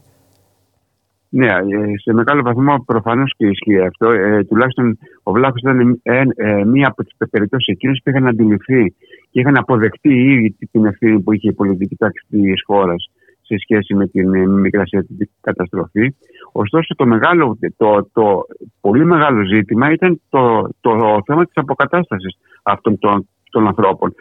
Ναι, 1.33 1.47
ε, 1.47 1.99
σε 2.03 2.13
μεγάλο 2.13 2.43
βαθμό 2.43 2.85
προφανώς 2.87 3.35
και 3.37 3.47
ισχύει 3.47 3.81
αυτό. 3.81 4.11
Ε, 4.11 4.45
τουλάχιστον 4.45 4.99
ο 5.23 5.33
Βλάχος 5.33 5.61
ήταν 5.61 6.01
ε, 6.03 6.23
ε, 6.37 6.65
μία 6.65 6.87
από 6.87 7.05
τις 7.05 7.13
περιπτώσεις 7.31 7.67
εκείνες 7.67 8.01
που 8.05 8.11
είχαν 8.11 8.27
αντιληφθεί 8.27 8.95
και 9.31 9.41
είχαν 9.41 9.57
αποδεχτεί 9.57 10.15
ήδη 10.15 10.57
την 10.71 10.85
ευθύνη 10.85 11.21
που 11.21 11.33
είχε 11.33 11.49
η 11.49 11.53
πολιτική 11.53 11.97
τάξη 11.97 12.27
της 12.31 12.63
χώρας 12.67 13.11
σε 13.51 13.59
σχέση 13.59 13.95
με 13.95 14.07
την 14.07 14.35
ε, 14.35 14.47
μικρασιατική 14.47 15.31
καταστροφή. 15.41 16.15
Ωστόσο, 16.53 16.95
το, 16.95 17.07
μεγάλο, 17.07 17.59
το, 17.77 18.09
το 18.13 18.47
πολύ 18.81 19.05
μεγάλο 19.05 19.45
ζήτημα 19.45 19.93
ήταν 19.93 20.21
το, 20.29 20.69
το 20.81 21.19
θέμα 21.27 21.45
της 21.45 21.57
αποκατάστασης 21.57 22.39
αυτών 22.63 22.99
των, 22.99 23.29
των 23.51 23.67
ανθρώπων. 23.67 24.15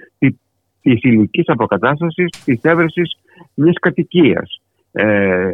Τη 0.81 0.91
ηλικής 1.01 1.47
αποκατάστασης, 1.47 2.43
της 2.45 2.61
έβρεσης 2.61 3.17
μιας 3.53 3.75
κατοικίας. 3.79 4.61
Ε, 4.91 5.49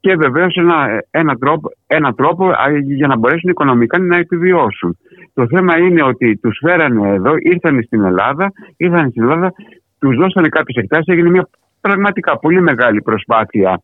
και 0.00 0.16
βεβαίως 0.16 0.54
ένα, 0.56 1.04
ένα, 1.10 1.36
τρόπο, 1.36 1.68
ένα 1.86 2.14
τρόπο 2.14 2.50
για 2.84 3.06
να 3.06 3.16
μπορέσουν 3.16 3.50
οικονομικά 3.50 3.98
να 3.98 4.16
επιβιώσουν. 4.16 4.96
Το 5.34 5.46
θέμα 5.46 5.78
είναι 5.78 6.02
ότι 6.02 6.36
τους 6.36 6.58
φέρανε 6.62 7.08
εδώ, 7.08 7.32
ήρθαν 7.38 7.82
στην 7.82 8.04
Ελλάδα, 8.04 8.52
ήρθαν 8.76 9.10
στην 9.10 9.22
Ελλάδα, 9.22 9.52
τους 9.98 10.16
δώσανε 10.16 10.48
κάποιες 10.48 10.82
εκτάσεις, 10.82 11.06
έγινε 11.06 11.30
μια 11.30 11.48
πραγματικά 11.86 12.38
πολύ 12.38 12.60
μεγάλη 12.60 13.02
προσπάθεια 13.02 13.82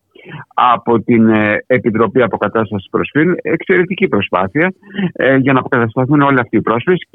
από 0.53 1.01
την 1.01 1.29
ε, 1.29 1.63
Επιτροπή 1.67 2.21
Αποκατάστασης 2.21 2.89
Προσφύγων, 2.89 3.35
εξαιρετική 3.41 4.07
προσπάθεια 4.07 4.73
ε, 5.11 5.35
για 5.35 5.53
να 5.53 5.59
αποκατασταθούν 5.59 6.21
όλοι 6.21 6.39
αυτοί 6.39 6.57
οι 6.57 6.61
πρόσφυγες. 6.61 7.07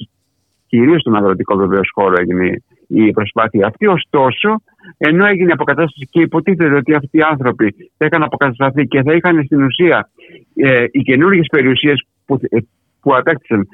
Κυρίως 0.66 1.00
στον 1.00 1.16
αγροτικό 1.16 1.56
βεβαίως 1.56 1.90
χώρο 1.94 2.14
έγινε 2.18 2.62
η 2.86 3.10
προσπάθεια 3.10 3.66
αυτή. 3.66 3.86
Ωστόσο, 3.86 4.62
ενώ 4.96 5.26
έγινε 5.26 5.52
αποκατάσταση 5.52 6.08
και 6.10 6.20
υποτίθεται 6.20 6.74
ότι 6.74 6.94
αυτοί 6.94 7.18
οι 7.18 7.22
άνθρωποι 7.30 7.74
θα 7.96 8.06
είχαν 8.06 8.22
αποκατασταθεί 8.22 8.86
και 8.86 9.02
θα 9.02 9.12
είχαν 9.12 9.44
στην 9.44 9.62
ουσία 9.62 10.10
ε, 10.56 10.84
οι 10.90 11.02
καινούργιες 11.02 11.46
περιουσίες 11.50 12.06
που, 12.26 12.40
ε, 12.48 12.58
που 13.00 13.16
απέκτησαν 13.16 13.66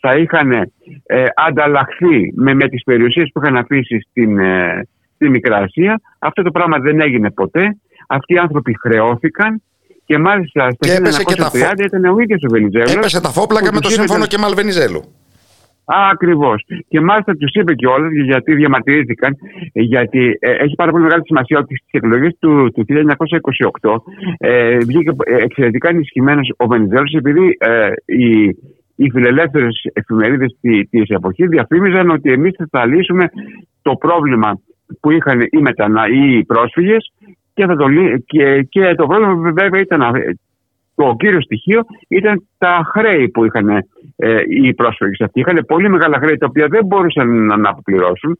θα 0.00 0.16
είχαν 0.16 0.52
ε, 0.52 1.24
ανταλλαχθεί 1.34 2.32
με, 2.34 2.54
με 2.54 2.68
τις 2.68 2.82
περιουσίες 2.82 3.30
που 3.32 3.40
είχαν 3.42 3.56
αφήσει 3.56 4.00
στην, 4.10 4.38
ε, 4.38 4.88
στη 5.16 5.28
Μικρά 5.28 5.56
Ασία. 5.56 6.00
Αυτό 6.18 6.42
το 6.42 6.50
πράγμα 6.50 6.78
δεν 6.78 7.00
έγινε 7.00 7.30
ποτέ. 7.30 7.76
Αυτοί 8.06 8.34
οι 8.34 8.38
άνθρωποι 8.38 8.76
χρεώθηκαν 8.80 9.62
και 10.04 10.18
μάλιστα 10.18 10.70
στα 10.70 10.86
1930 11.76 11.84
ήταν 11.84 12.04
ο 12.04 12.18
ίδιος 12.18 12.42
ο 12.46 12.48
Βενιζέλος. 12.50 12.94
Έπεσε 12.94 13.20
τα 13.20 13.28
φόπλακα 13.28 13.72
με 13.72 13.80
το 13.80 13.88
σύμφωνο 13.90 14.26
Κεμάλ 14.26 14.54
Βενιζέλου. 14.54 15.02
Ακριβώς. 16.10 16.66
Και 16.88 17.00
μάλιστα 17.00 17.36
τους 17.36 17.52
είπε 17.52 17.74
κιόλας, 17.74 18.12
γιατί 18.12 18.54
διαμαρτυρήθηκαν, 18.54 19.36
γιατί 19.72 20.36
ε, 20.40 20.50
έχει 20.50 20.74
πάρα 20.74 20.90
πολύ 20.90 21.02
μεγάλη 21.02 21.22
σημασία 21.24 21.58
ότι 21.58 21.76
στις 21.76 21.90
εκλογές 21.90 22.36
του, 22.38 22.70
του 22.74 22.84
1928 23.82 23.96
ε, 24.38 24.76
βγήκε 24.76 25.10
εξαιρετικά 25.24 25.88
ενισχυμένος 25.88 26.52
ο 26.56 26.66
Βενιζέλος, 26.66 27.12
επειδή 27.12 27.56
ε, 27.58 27.88
οι, 28.04 28.46
οι 28.96 29.10
φιλελεύθερες 29.10 29.80
εφημερίδες 29.92 30.56
της 30.90 31.08
εποχής 31.08 31.48
διαφήμιζαν 31.48 32.10
ότι 32.10 32.32
εμείς 32.32 32.56
θα 32.70 32.86
λύσουμε 32.86 33.28
το 33.82 33.96
πρόβλημα 33.96 34.60
που 35.00 35.10
είχαν 35.10 35.40
οι 35.40 35.58
μετανά 35.58 36.08
ή 36.08 36.38
οι 36.38 36.44
πρόσφυγες 36.44 37.12
και, 37.54 37.66
το, 37.66 37.86
και, 38.26 38.62
και 38.62 38.94
το 38.94 39.06
πρόβλημα 39.06 39.52
βέβαια 39.52 39.80
ήταν 39.80 40.02
το 40.94 41.14
κύριο 41.18 41.40
στοιχείο 41.40 41.84
ήταν 42.08 42.46
τα 42.58 42.90
χρέη 42.92 43.28
που 43.28 43.44
είχαν 43.44 43.68
ε, 44.16 44.36
οι 44.48 44.74
πρόσφυγες 44.74 45.20
αυτοί. 45.20 45.40
Είχαν 45.40 45.64
πολύ 45.66 45.88
μεγάλα 45.88 46.18
χρέη 46.18 46.36
τα 46.36 46.46
οποία 46.48 46.66
δεν 46.68 46.86
μπορούσαν 46.86 47.46
να, 47.46 47.56
να 47.56 47.68
αποπληρώσουν. 47.68 48.38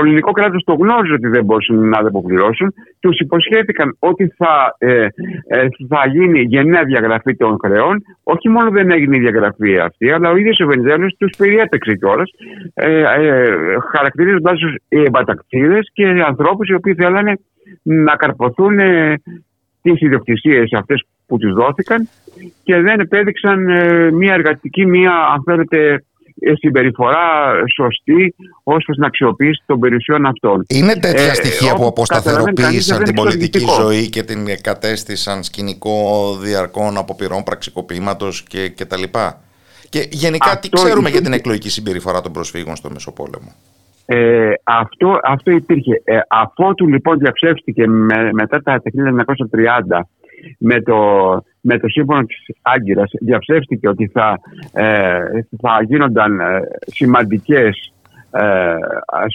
Το 0.00 0.06
ελληνικό 0.06 0.32
κράτος 0.32 0.62
το 0.64 0.74
γνώριζε 0.74 1.14
ότι 1.14 1.28
δεν 1.28 1.44
μπορούσαν 1.44 1.88
να 1.88 1.98
αποπληρώσουν. 1.98 2.74
Τους 3.00 3.18
υποσχέθηκαν 3.18 3.96
ότι 3.98 4.32
θα, 4.36 4.74
ε, 4.78 5.06
ε, 5.46 5.68
θα 5.88 6.06
γίνει 6.12 6.40
γενναία 6.40 6.84
διαγραφή 6.84 7.36
των 7.36 7.58
χρεών. 7.64 8.02
Όχι 8.22 8.48
μόνο 8.48 8.70
δεν 8.70 8.90
έγινε 8.90 9.16
η 9.16 9.20
διαγραφή 9.20 9.78
αυτή, 9.78 10.10
αλλά 10.10 10.30
ο 10.30 10.36
ίδιος 10.36 10.60
ο 10.60 10.66
Βενιζέλος 10.66 11.14
τους 11.18 11.36
περιέταξε 11.38 11.94
κιόλας, 11.94 12.30
ε, 12.74 13.00
ε, 13.00 13.54
χαρακτηρίζοντας 13.92 14.58
τους 14.58 14.74
εμπατακτήρες 14.88 15.90
και 15.92 16.06
ανθρώπους 16.26 16.68
οι 16.68 16.74
οποίοι 16.74 16.94
θέλανε 16.94 17.32
να 17.82 18.16
καρποθούν 18.16 18.78
ε, 18.78 19.22
τις 19.82 20.00
ιδιοκτησίες 20.00 20.72
αυτές 20.72 21.04
που 21.26 21.38
τους 21.38 21.52
δόθηκαν 21.52 22.08
και 22.62 22.80
δεν 22.80 23.00
επέδειξαν 23.00 23.68
ε, 23.68 24.10
μια 24.10 24.34
εργατική, 24.34 24.86
μια 24.86 25.12
αν 25.12 25.42
θέλετε 25.44 25.78
ε, 25.88 25.96
συμπεριφορά 26.58 27.52
σωστή 27.76 28.34
ως 28.62 28.84
προς 28.84 28.96
την 28.96 29.04
αξιοποίηση 29.04 29.62
των 29.66 29.80
περιουσιών 29.80 30.26
αυτών. 30.26 30.64
Είναι 30.68 30.94
τέτοια 30.94 31.30
ε, 31.30 31.34
στοιχεία 31.34 31.74
που 31.74 31.86
αποσταθεροποίησαν 31.86 33.02
την 33.02 33.14
πολιτική 33.14 33.64
ζωή 33.80 34.08
και 34.08 34.22
την 34.22 34.46
κατέστησαν 34.60 35.42
σκηνικό 35.42 36.36
διαρκών 36.42 36.96
αποπειρών 36.96 37.42
πραξικοπήματος 37.42 38.42
και, 38.42 38.68
και 38.68 38.84
τα 38.84 38.96
λοιπά. 38.98 39.40
Και 39.88 40.06
γενικά 40.10 40.58
τι 40.58 40.68
ξέρουμε 40.68 41.08
για 41.08 41.20
την 41.20 41.32
εκλογική 41.32 41.70
συμπεριφορά 41.70 42.20
των 42.20 42.32
προσφύγων 42.32 42.76
στο 42.76 42.90
Μεσοπόλεμο; 42.90 43.52
Ε, 44.06 44.52
αυτό, 44.64 45.18
αυτό 45.22 45.50
υπήρχε. 45.50 46.02
Ε, 46.04 46.18
αφότου 46.28 46.88
λοιπόν 46.88 47.18
διαψεύστηκε 47.18 47.86
μετά 48.32 48.62
τα 48.62 48.82
1930 49.90 50.00
με 50.58 50.82
το, 50.82 50.96
με 51.60 51.78
το 51.78 51.88
σύμφωνο 51.88 52.22
της 52.22 52.36
Άγκυρας 52.62 53.10
διαψεύστηκε 53.20 53.88
ότι 53.88 54.10
θα, 54.12 54.38
ε, 54.72 55.20
θα 55.60 55.82
γίνονταν 55.86 56.40
ε, 56.40 56.60
σημαντικές 56.86 57.92
ε, 58.32 58.76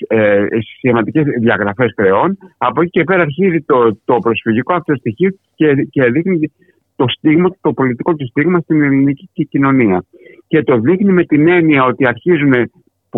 ε, 0.07 0.47
σημαντικές 0.79 1.23
διαγραφές 1.39 1.93
κρεών. 1.95 2.37
Από 2.57 2.81
εκεί 2.81 2.89
και 2.89 3.03
πέρα 3.03 3.21
αρχίζει 3.21 3.61
το, 3.61 3.97
το 4.05 4.17
προσφυγικό 4.17 4.73
αυτό 4.73 4.95
στοιχείο 4.95 5.29
και, 5.55 5.73
και 5.89 6.03
δείχνει 6.03 6.51
το, 6.95 7.05
στίγμα, 7.07 7.49
το 7.61 7.73
πολιτικό 7.73 8.15
του 8.15 8.27
στίγμα 8.27 8.59
στην 8.59 8.81
ελληνική 8.81 9.45
κοινωνία. 9.45 10.03
Και 10.47 10.63
το 10.63 10.77
δείχνει 10.77 11.11
με 11.11 11.23
την 11.23 11.47
έννοια 11.47 11.83
ότι 11.83 12.07
αρχίζουν 12.07 12.71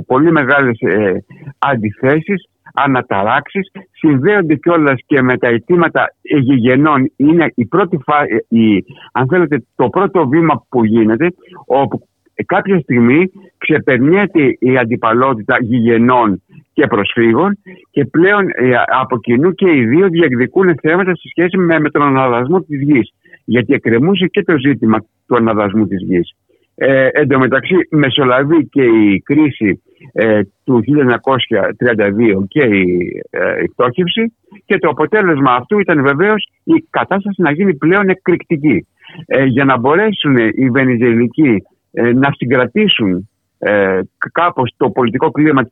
πολύ 0.06 0.32
μεγάλες 0.32 0.80
ε, 0.80 1.24
αντιθέσεις 1.58 2.50
αναταράξεις, 2.74 3.72
συνδέονται 3.92 4.56
κιόλας 4.56 5.00
και 5.06 5.22
με 5.22 5.38
τα 5.38 5.48
αιτήματα 5.48 6.06
γηγενών. 6.22 7.12
Είναι 7.16 7.52
η 7.56 7.66
πρώτη 7.66 7.98
φα... 8.06 8.16
η, 8.48 8.84
αν 9.12 9.28
θέλετε, 9.28 9.66
το 9.76 9.90
πρώτο 9.90 10.28
βήμα 10.28 10.66
που 10.70 10.86
γίνεται, 10.86 11.34
όπου 11.66 12.08
κάποια 12.46 12.80
στιγμή 12.80 13.32
ξεπερνιέται 13.58 14.56
η 14.60 14.78
αντιπαλότητα 14.78 15.58
γηγενών 15.62 16.42
και 16.74 16.88
προσφύγων 16.88 17.58
και 17.92 18.06
πλέον 18.06 18.48
ε, 18.54 18.72
από 18.86 19.20
κοινού 19.20 19.52
και 19.54 19.70
οι 19.70 19.86
δύο 19.86 20.08
διεκδικούν 20.08 20.76
θέματα 20.82 21.16
σε 21.16 21.28
σχέση 21.30 21.58
με, 21.58 21.80
με 21.80 21.90
τον 21.90 22.02
αναδασμό 22.02 22.62
της 22.62 22.82
γης. 22.82 23.14
Γιατί 23.46 23.74
εκκρεμούσε 23.74 24.26
και 24.26 24.44
το 24.44 24.58
ζήτημα 24.58 24.98
του 25.28 25.36
αναδασμού 25.36 25.88
της 25.88 26.02
γης. 26.02 26.36
Ε, 26.76 27.08
εν 27.12 27.28
τω 27.28 27.40
μεταξύ 27.40 27.76
μεσολαβεί 27.90 28.68
και 28.68 28.84
η 28.84 29.22
κρίση 29.26 29.82
ε, 30.12 30.42
του 30.64 30.84
1932 30.84 32.46
και 32.48 32.62
η, 32.62 33.08
ε, 33.30 33.64
η 33.64 33.70
πτώχευση 33.70 34.34
και 34.66 34.78
το 34.78 34.90
αποτέλεσμα 34.90 35.54
αυτού 35.54 35.80
ήταν 35.80 36.02
βεβαίως 36.02 36.50
η 36.64 36.86
κατάσταση 36.90 37.42
να 37.42 37.52
γίνει 37.52 37.76
πλέον 37.76 38.10
εκρηκτική. 38.10 38.88
Ε, 39.26 39.44
για 39.44 39.66
να 39.66 39.78
μπορέσουν 39.78 40.38
οι 40.38 40.70
Βενιζελικοί 40.70 41.64
ε, 41.92 42.14
να 42.14 42.32
συγκρατήσουν 42.32 43.30
ε, 43.60 44.00
κάπως 44.32 44.74
το 44.78 44.90
πολιτικό 44.90 45.32
κλίμα 45.32 45.70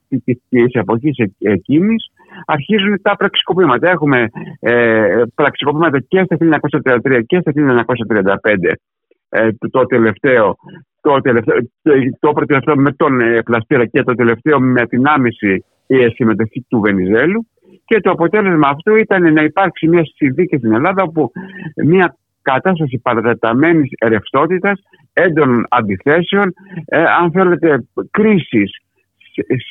της 0.50 0.74
εποχής 0.74 1.16
εκείνης 1.40 2.12
αρχίζουν 2.46 3.02
τα 3.02 3.16
πραξικοπήματα. 3.16 3.90
Έχουμε 3.90 4.30
ε, 4.60 5.22
πραξικοπήματα 5.36 6.00
και 6.00 6.24
στα 6.24 6.38
1933 6.84 7.22
και 7.26 7.40
στα 7.40 7.52
1935 7.54 8.74
ε, 9.30 9.50
το 9.72 9.86
τελευταίο 9.86 10.56
το, 11.06 11.22
τελευταίο, 11.22 11.56
το 12.20 12.32
πρώτο 12.32 12.76
με 12.76 12.92
τον 12.92 13.22
ε, 13.22 13.42
Πλαστήρα 13.42 13.86
και 13.86 14.04
το 14.04 14.14
τελευταίο 14.14 14.60
με 14.60 14.88
την 14.88 15.08
άμεση 15.08 15.66
ε, 15.88 16.08
συμμετοχή 16.14 16.66
του 16.70 16.80
Βενιζέλου 16.80 17.48
και 17.86 18.00
το 18.00 18.12
αποτέλεσμα 18.12 18.68
αυτού 18.68 18.96
ήταν 18.96 19.34
να 19.34 19.42
υπάρξει 19.42 19.88
μια 19.88 20.04
συνθήκη 20.16 20.58
στην 20.58 20.74
Ελλάδα 20.74 21.04
όπου 21.04 21.32
μια 21.86 22.18
κατάσταση 22.42 23.00
παρατεταμένης 23.04 23.90
ρευστότητας, 24.06 24.80
έντονων 25.14 25.66
αντιθέσεων, 25.70 26.54
ε, 26.86 27.04
αν 27.22 27.32
θέλετε 27.32 27.88
κρίσης 28.12 28.72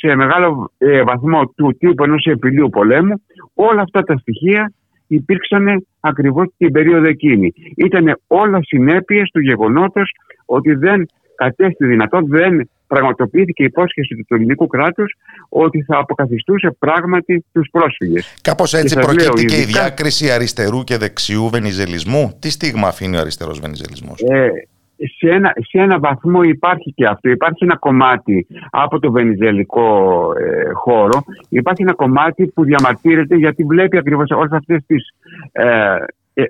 σε 0.01 0.15
μεγάλο 0.15 0.71
ε, 0.79 1.03
βαθμό 1.03 1.47
του 1.57 1.77
τύπου 1.79 2.05
ενός 2.05 2.25
επιλίου 2.25 2.69
πολέμου, 2.69 3.23
όλα 3.55 3.83
αυτά 3.83 4.03
τα 4.03 4.17
στοιχεία 4.17 4.73
υπήρξαν 5.07 5.87
ακριβώς 6.01 6.47
την 6.57 6.73
περίοδο 6.73 7.09
εκείνη. 7.09 7.53
Ήταν 7.77 8.21
όλα 8.27 8.59
συνέπειες 8.63 9.31
του 9.33 9.41
γεγονότος 9.41 10.11
ότι 10.45 10.75
δεν 10.75 11.07
κατέστη 11.35 11.87
δυνατόν, 11.87 12.27
δεν 12.29 12.69
πραγματοποιήθηκε 12.87 13.63
η 13.63 13.67
υπόσχεση 13.67 14.25
του 14.29 14.35
ελληνικού 14.35 14.67
κράτους 14.67 15.15
ότι 15.49 15.83
θα 15.83 15.99
αποκαθιστούσε 15.99 16.77
πράγματι 16.79 17.45
τους 17.53 17.69
πρόσφυγες. 17.71 18.37
Κάπως 18.43 18.75
έτσι 18.75 18.99
προκύπτει 18.99 19.45
και 19.45 19.57
η 19.57 19.65
διάκριση 19.65 20.31
αριστερού 20.31 20.85
και 20.85 20.97
δεξιού 20.97 21.49
βενιζελισμού. 21.49 22.39
Τι 22.41 22.51
στίγμα 22.51 22.89
αφήνει 22.89 23.17
ο 23.17 23.21
αριστερός 23.21 23.61
βενιζελισμός; 23.61 24.21
Ε, 24.21 24.49
σε 24.97 25.29
ένα, 25.29 25.53
σε 25.57 25.79
ένα 25.79 25.99
βαθμό 25.99 26.43
υπάρχει 26.43 26.93
και 26.93 27.07
αυτό. 27.07 27.31
Υπάρχει 27.31 27.65
ένα 27.65 27.77
κομμάτι 27.77 28.47
από 28.71 28.99
το 28.99 29.11
βενιζελικό 29.11 30.33
ε, 30.39 30.73
χώρο. 30.73 31.25
Υπάρχει 31.49 31.83
ένα 31.83 31.95
κομμάτι 31.95 32.47
που 32.47 32.65
διαμαρτύρεται 32.65 33.37
γιατί 33.37 33.65
βλέπει 33.65 33.99
ακριβώς 33.99 34.31
όλες 34.31 34.53
αυτές 34.53 34.83
τις 34.87 35.15
ε, 35.53 35.97
ε, 36.35 36.43
ε 36.43 36.47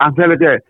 αν 0.00 0.14
θέλετε 0.14 0.62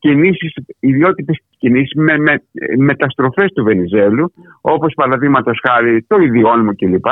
κινήσεις, 0.00 0.54
ιδιότητες 0.80 1.38
κινήσεις 1.58 1.94
με, 1.94 2.18
με 2.18 2.42
μεταστροφές 2.78 3.52
του 3.52 3.64
Βενιζέλου 3.64 4.32
όπως 4.60 4.92
παραδείγματος 4.94 5.60
χάρη 5.66 6.04
το 6.06 6.16
ιδιώνυμο 6.16 6.74
κλπ. 6.74 7.06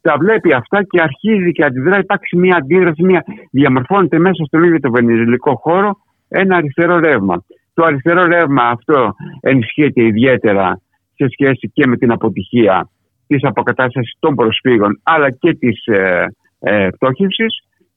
Τα 0.00 0.16
βλέπει 0.18 0.52
αυτά 0.52 0.82
και 0.82 1.00
αρχίζει 1.00 1.52
και 1.52 1.64
αντιδρά, 1.64 1.98
υπάρξει 1.98 2.36
μια 2.36 2.56
αντίδραση, 2.56 3.02
μια 3.02 3.24
διαμορφώνεται 3.50 4.18
μέσα 4.18 4.44
στον 4.44 4.62
ίδιο 4.62 4.80
το 4.80 4.90
βενιζελικό 4.90 5.54
χώρο 5.54 5.96
ένα 6.28 6.56
αριστερό 6.56 6.98
ρεύμα. 6.98 7.44
Το 7.74 7.84
αριστερό 7.84 8.24
ρεύμα 8.26 8.62
αυτό 8.62 9.14
ενισχύεται 9.40 10.02
ιδιαίτερα 10.02 10.80
σε 11.14 11.26
σχέση 11.28 11.70
και 11.72 11.86
με 11.86 11.96
την 11.96 12.12
αποτυχία 12.12 12.90
της 13.26 13.44
αποκατάστασης 13.44 14.16
των 14.18 14.34
προσφύγων 14.34 15.00
αλλά 15.02 15.30
και 15.30 15.54
της 15.54 15.86
ε, 15.86 16.26
ε, 16.60 16.88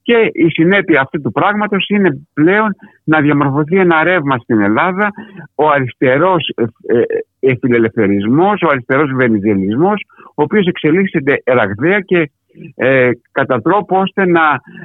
και 0.05 0.29
η 0.33 0.49
συνέπεια 0.49 1.01
αυτού 1.01 1.21
του 1.21 1.31
πράγματος 1.31 1.85
είναι 1.89 2.09
πλέον 2.33 2.75
να 3.03 3.21
διαμορφωθεί 3.21 3.77
ένα 3.79 4.03
ρεύμα 4.03 4.37
στην 4.37 4.61
Ελλάδα, 4.61 5.11
ο 5.55 5.69
αριστερός 5.69 6.53
ε, 6.55 7.01
ε, 7.39 7.53
φιλελευθερισμός, 7.61 8.61
ο 8.61 8.67
αριστερός 8.71 9.11
βενιζελισμός, 9.15 10.05
ο 10.35 10.43
οποίος 10.43 10.65
εξελίσσεται 10.67 11.41
ραγδαία 11.45 11.99
και 11.99 12.31
ε, 12.75 13.09
κατά 13.31 13.61
τρόπο 13.61 13.99
ώστε 13.99 14.25
να 14.25 14.41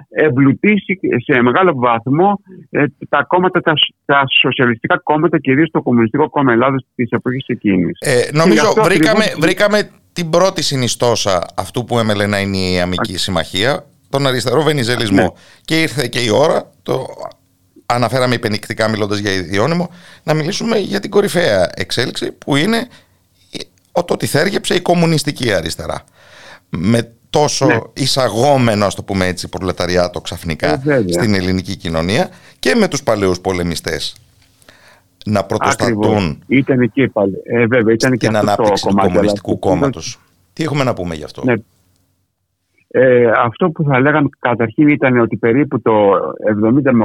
εμπλουτίσει 0.09 0.99
σε 1.17 1.43
μεγάλο 1.43 1.73
βαθμό 1.77 2.41
ε, 2.71 2.85
τα 3.09 3.23
κόμματα, 3.23 3.61
τα, 3.61 3.73
τα 4.05 4.23
σοσιαλιστικά 4.41 4.99
κόμματα, 4.99 5.39
κυρίως 5.39 5.71
το 5.71 5.83
Κομμουνιστικό 5.83 6.29
Κόμμα 6.31 6.53
Ελλάδος 6.53 6.87
της 6.95 7.11
εποχής 7.11 7.45
εκείνης. 7.47 7.99
Ε, 8.01 8.29
νομίζω 8.33 8.73
βρήκαμε, 8.83 9.25
βρήκαμε 9.39 9.91
την 10.13 10.31
πρώτη 10.31 10.63
συνιστόσα 10.63 11.47
αυτού 11.57 11.85
που 11.85 11.99
έμελε 11.99 12.27
να 12.27 12.39
είναι 12.39 12.57
η 12.57 12.81
αμική 12.81 13.19
συμμαχία 13.19 13.85
τον 14.11 14.27
αριστερό 14.27 14.63
βενιζελισμό. 14.63 15.23
Ναι. 15.23 15.29
Και 15.65 15.81
ήρθε 15.81 16.07
και 16.07 16.19
η 16.19 16.29
ώρα, 16.29 16.71
το 16.83 17.07
αναφέραμε 17.87 18.35
υπενικτικά 18.35 18.89
μιλώντας 18.89 19.19
για 19.19 19.33
ιδιώνυμο, 19.33 19.91
να 20.23 20.35
μιλήσουμε 20.35 20.79
για 20.79 21.01
την 21.01 21.11
κορυφαία 21.11 21.71
εξέλιξη 21.75 22.33
που 22.33 22.57
είναι 22.57 22.89
το 23.93 24.15
ότι 24.15 24.27
θέργεψε 24.27 24.75
η 24.75 24.81
κομμουνιστική 24.81 25.53
αριστερά. 25.53 26.05
Με 26.69 27.13
τόσο 27.31 27.67
ναι. 27.67 27.79
εισαγόμενο, 27.93 28.87
ας 28.87 28.95
το 28.95 29.03
πούμε 29.03 29.27
έτσι, 29.27 29.49
προλεταριάτο 29.49 30.21
ξαφνικά 30.21 30.83
ε, 30.91 31.05
στην 31.09 31.35
ελληνική 31.35 31.77
κοινωνία 31.77 32.31
και 32.59 32.75
με 32.75 32.89
τους 32.89 33.03
παλαιούς 33.03 33.41
πολεμιστές 33.41 34.17
να 35.25 35.45
πρωτοστατούν 35.45 36.43
ήταν 36.47 36.81
εκεί 36.81 37.09
πάλι. 37.09 37.35
Ε, 37.45 37.67
βέβαια, 37.67 37.95
ήταν 37.95 38.11
και 38.11 38.27
την 38.27 38.37
ανάπτυξη 38.37 38.87
του 38.87 38.95
κομμουνιστικού 38.95 39.59
κόμματος. 39.59 40.21
Τι 40.53 40.63
έχουμε 40.63 40.85
να 40.85 40.95
πούμε 40.95 41.15
γι' 41.15 41.25
αυτό; 41.25 41.45
Ναι. 41.45 41.55
Ε, 42.93 43.31
αυτό 43.37 43.71
που 43.71 43.85
θα 43.85 44.01
λέγαμε 44.01 44.29
καταρχήν 44.39 44.89
ήταν 44.89 45.19
ότι 45.19 45.37
περίπου 45.37 45.81
το 45.83 46.13
70 46.85 46.93
με 46.93 47.05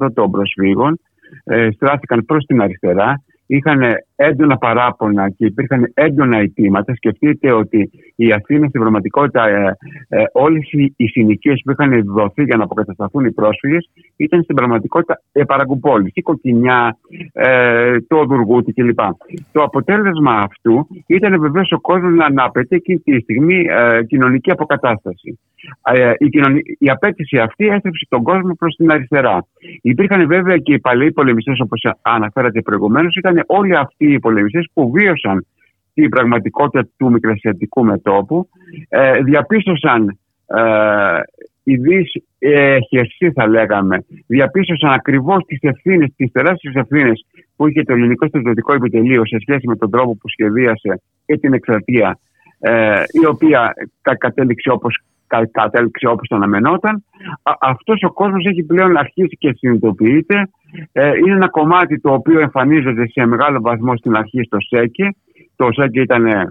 80% 0.00 0.08
των 0.14 0.30
προσφύγων 0.30 1.00
ε, 1.44 1.68
στράφηκαν 1.70 2.24
προς 2.24 2.44
την 2.44 2.60
αριστερά. 2.62 3.22
Είχαν 3.46 3.82
έντονα 4.20 4.56
παράπονα 4.56 5.30
και 5.30 5.44
υπήρχαν 5.44 5.90
έντονα 5.94 6.36
αιτήματα. 6.36 6.94
Σκεφτείτε 6.94 7.52
ότι 7.52 7.90
η 8.16 8.32
Αθήνα 8.32 8.68
στην 8.68 8.80
πραγματικότητα, 8.80 9.48
ε, 9.48 9.76
ε, 10.08 10.24
όλες 10.32 10.72
οι, 10.72 10.94
οι 10.96 11.06
συνοικίες 11.06 11.60
που 11.64 11.70
είχαν 11.70 12.02
δοθεί 12.04 12.42
για 12.42 12.56
να 12.56 12.64
αποκατασταθούν 12.64 13.24
οι 13.24 13.32
πρόσφυγες 13.32 13.90
ήταν 14.16 14.42
στην 14.42 14.54
πραγματικότητα 14.54 15.20
ε, 15.32 15.44
παραγκουπόλης. 15.44 16.10
Η 16.14 16.22
Κοκκινιά, 16.22 16.98
ε, 17.32 18.00
το 18.00 18.24
Δουργούτι 18.24 18.72
κλπ. 18.72 19.00
Το 19.52 19.62
αποτέλεσμα 19.62 20.32
αυτού 20.32 20.86
ήταν 21.06 21.40
βεβαίως 21.40 21.72
ο 21.72 21.80
κόσμος 21.80 22.14
να, 22.14 22.32
να 22.32 22.44
απαιτεί 22.44 22.76
εκείνη 22.76 22.98
τη 22.98 23.20
στιγμή 23.20 23.66
ε, 23.68 24.04
κοινωνική 24.04 24.50
αποκατάσταση. 24.50 25.38
Ε, 25.92 26.12
η, 26.18 26.28
κοινωνική, 26.28 26.76
η 26.78 26.90
απέτηση 26.90 27.38
αυτή 27.38 27.66
έστρεψε 27.66 28.06
τον 28.08 28.22
κόσμο 28.22 28.54
προς 28.54 28.74
την 28.74 28.90
αριστερά. 28.90 29.46
Υπήρχαν 29.82 30.26
βέβαια 30.26 30.56
και 30.56 30.72
οι 30.72 30.78
παλαιοί 30.80 31.12
πολεμιστές, 31.12 31.60
όπως 31.60 31.86
αναφέρατε 32.02 32.60
προηγουμένως, 32.62 33.16
ήταν 33.16 33.42
όλοι 33.46 33.76
αυτοί 33.76 34.07
οι 34.12 34.18
πολεμιστές 34.18 34.68
που 34.72 34.90
βίωσαν 34.90 35.46
την 35.94 36.08
πραγματικότητα 36.08 36.88
του 36.96 37.10
μικρασιατικού 37.10 37.84
μετόπου, 37.84 38.48
ε, 38.88 39.22
διαπίστωσαν 39.22 40.18
ε, 40.46 41.20
έχει 42.38 42.96
εσύ 42.96 43.32
θα 43.32 43.48
λέγαμε, 43.48 44.04
διαπίστωσαν 44.26 44.92
ακριβώς 44.92 45.44
τις 45.46 45.58
ευθύνες, 45.60 46.12
τις 46.16 46.30
τεράστιες 46.32 46.74
ευθύνες 46.74 47.26
που 47.56 47.68
είχε 47.68 47.82
το 47.82 47.92
ελληνικό 47.92 48.26
στρατιωτικό 48.26 48.74
επιτελείο 48.74 49.26
σε 49.26 49.36
σχέση 49.40 49.66
με 49.66 49.76
τον 49.76 49.90
τρόπο 49.90 50.16
που 50.16 50.28
σχεδίασε 50.28 51.02
και 51.26 51.38
την 51.38 51.52
εκστρατεία, 51.52 52.18
ε, 52.58 53.02
η 53.22 53.26
οποία 53.26 53.72
κα, 54.02 54.16
κατέληξε 54.16 54.70
όπως 54.70 54.98
κατέληξε 55.50 56.06
όπως 56.06 56.28
το 56.28 56.36
αναμενόταν. 56.36 57.04
Αυτός 57.60 58.02
ο 58.02 58.12
κόσμος 58.12 58.44
έχει 58.44 58.62
πλέον 58.62 58.96
αρχίσει 58.96 59.36
και 59.38 59.52
συνειδητοποιείται. 59.52 60.48
Ε, 60.92 61.16
είναι 61.16 61.34
ένα 61.34 61.48
κομμάτι 61.48 62.00
το 62.00 62.12
οποίο 62.12 62.40
εμφανίζεται 62.40 63.08
σε 63.08 63.26
μεγάλο 63.26 63.60
βαθμό 63.60 63.96
στην 63.96 64.16
αρχή 64.16 64.42
στο 64.42 64.56
ΣΕΚΕ. 64.60 65.14
Το 65.56 65.68
ΣΕΚΕ 65.72 66.00
ήταν 66.00 66.26
ε, 66.26 66.48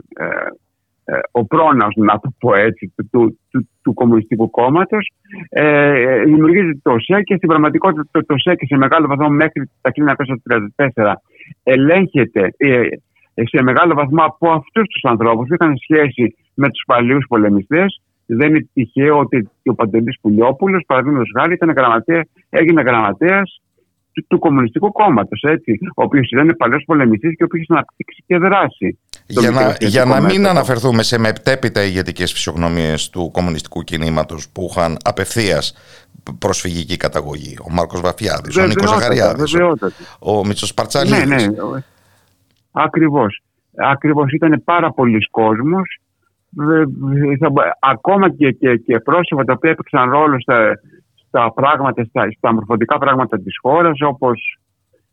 ε, 1.10 1.20
ο 1.32 1.46
πρόναος, 1.46 1.94
να 1.96 2.20
το 2.20 2.30
πω 2.40 2.56
έτσι, 2.56 2.94
του, 2.96 3.10
του, 3.12 3.40
του, 3.52 3.70
του 3.84 3.94
Κομμουνιστικού 3.94 4.50
Κόμματος. 4.50 5.10
Ε, 5.50 6.24
δημιουργείται 6.24 6.80
το 6.82 6.96
ΣΕΚ 7.00 7.24
και 7.24 7.36
στην 7.36 7.48
πραγματικότητα 7.48 8.08
το, 8.12 8.26
το 8.26 8.38
ΣΕΚ 8.38 8.60
σε 8.66 8.78
μεγάλο 8.78 9.08
βαθμό 9.08 9.30
μέχρι 9.30 9.72
τα 9.82 9.92
1934 10.96 11.14
ελέγχεται 11.64 12.54
ε, 12.58 12.88
σε 13.34 13.64
μεγάλο 13.64 13.94
βαθμό 13.94 14.24
από 14.24 14.50
αυτούς 14.52 14.88
τους 14.88 15.04
ανθρώπους 15.04 15.48
που 15.48 15.54
είχαν 15.54 15.78
σχέση 15.78 16.36
με 16.54 16.70
τους 16.70 16.84
παλιούς 16.88 17.26
πολεμιστές. 17.28 18.02
Δεν 18.30 18.50
είναι 18.50 18.68
τυχαίο 18.74 19.18
ότι 19.18 19.50
ο 19.66 19.74
Παντελής 19.74 20.18
Πουλιόπουλος, 20.22 20.84
παραδείγματος 20.88 21.32
χάρη, 21.40 21.54
ήταν 21.54 21.70
γραμματέα, 21.70 22.26
έγινε 22.50 22.82
γραμματέας 22.82 23.62
του, 24.12 24.26
του 24.28 24.40
Κομμουνιστικού 24.40 24.92
Κόμματος, 24.92 25.44
ο 25.96 26.04
οποίος 26.04 26.30
ήταν 26.32 26.56
παλαιός 26.58 26.84
πολεμιστής 26.86 27.36
και 27.36 27.44
ο 27.44 27.46
οποίος 27.46 27.64
είχε 27.64 27.74
αναπτύξει 27.74 28.24
και 28.28 28.38
δράση. 28.38 29.00
Για 29.28 29.52
να, 29.52 29.76
για 29.80 30.06
να 30.06 30.22
μην 30.22 30.48
αναφερθούμε 30.48 31.04
σε 31.04 31.20
μεπτέπειτα 31.20 31.84
ηγετικές 31.84 32.32
φυσιογνωμίες 32.32 33.10
του 33.10 33.30
κομμουνιστικού 33.32 33.84
κινήματος 33.84 34.50
που 34.50 34.68
είχαν 34.72 34.98
απευθείας 35.04 35.76
προσφυγική 36.40 36.98
καταγωγή. 36.98 37.58
Ο 37.70 37.74
Μάρκος 37.74 38.02
Βαφιάδης, 38.02 38.58
ο 38.58 38.66
Νίκος 38.66 38.90
Ζαχαριάδης, 38.90 39.54
ο, 39.54 39.76
ο 40.20 40.46
Μίτσο 40.46 40.74
Παρτσαλίδη. 40.74 41.26
Ναι, 41.26 41.36
ναι. 41.36 41.48
Ακριβώς. 42.72 43.42
Ακριβώς 43.76 44.32
ήταν 44.32 44.62
πάρα 44.64 44.92
πολλοί 44.92 45.30
κόσμος. 45.32 46.00
Ακόμα 47.80 48.30
και, 48.30 48.52
και, 48.52 48.76
και 48.76 49.00
πρόσωπα 49.00 49.44
τα 49.44 49.54
οποία 49.54 49.72
έπαιξαν 49.72 50.10
ρόλο 50.10 50.40
στα, 50.40 50.80
στα 51.28 51.54
πράγματα, 51.54 52.04
στα, 52.04 52.28
στα 52.38 52.54
μορφωτικά 52.54 52.98
πράγματα 52.98 53.40
της 53.40 53.58
χώρας 53.62 53.98
όπως 54.02 54.58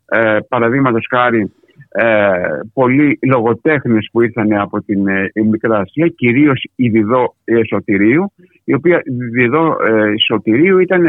ε, 0.06 0.38
παραδείγματος 0.48 1.06
χάρη 1.10 1.52
ε, 1.88 2.32
πολλοί 2.72 3.18
λογοτέχνες 3.22 4.08
που 4.12 4.22
ήρθαν 4.22 4.52
από 4.52 4.82
την 4.82 5.08
ε, 5.08 5.30
Μικρά 5.50 5.78
Ασία, 5.78 6.08
κυρίως 6.08 6.66
η 6.74 6.88
Διδό 6.88 7.34
Σωτηρίου, 7.70 8.32
η 8.64 8.74
οποία 8.74 9.02
Διδό 9.32 9.76
ε, 9.86 10.12
Σωτηρίου 10.26 10.78
ήταν, 10.78 11.06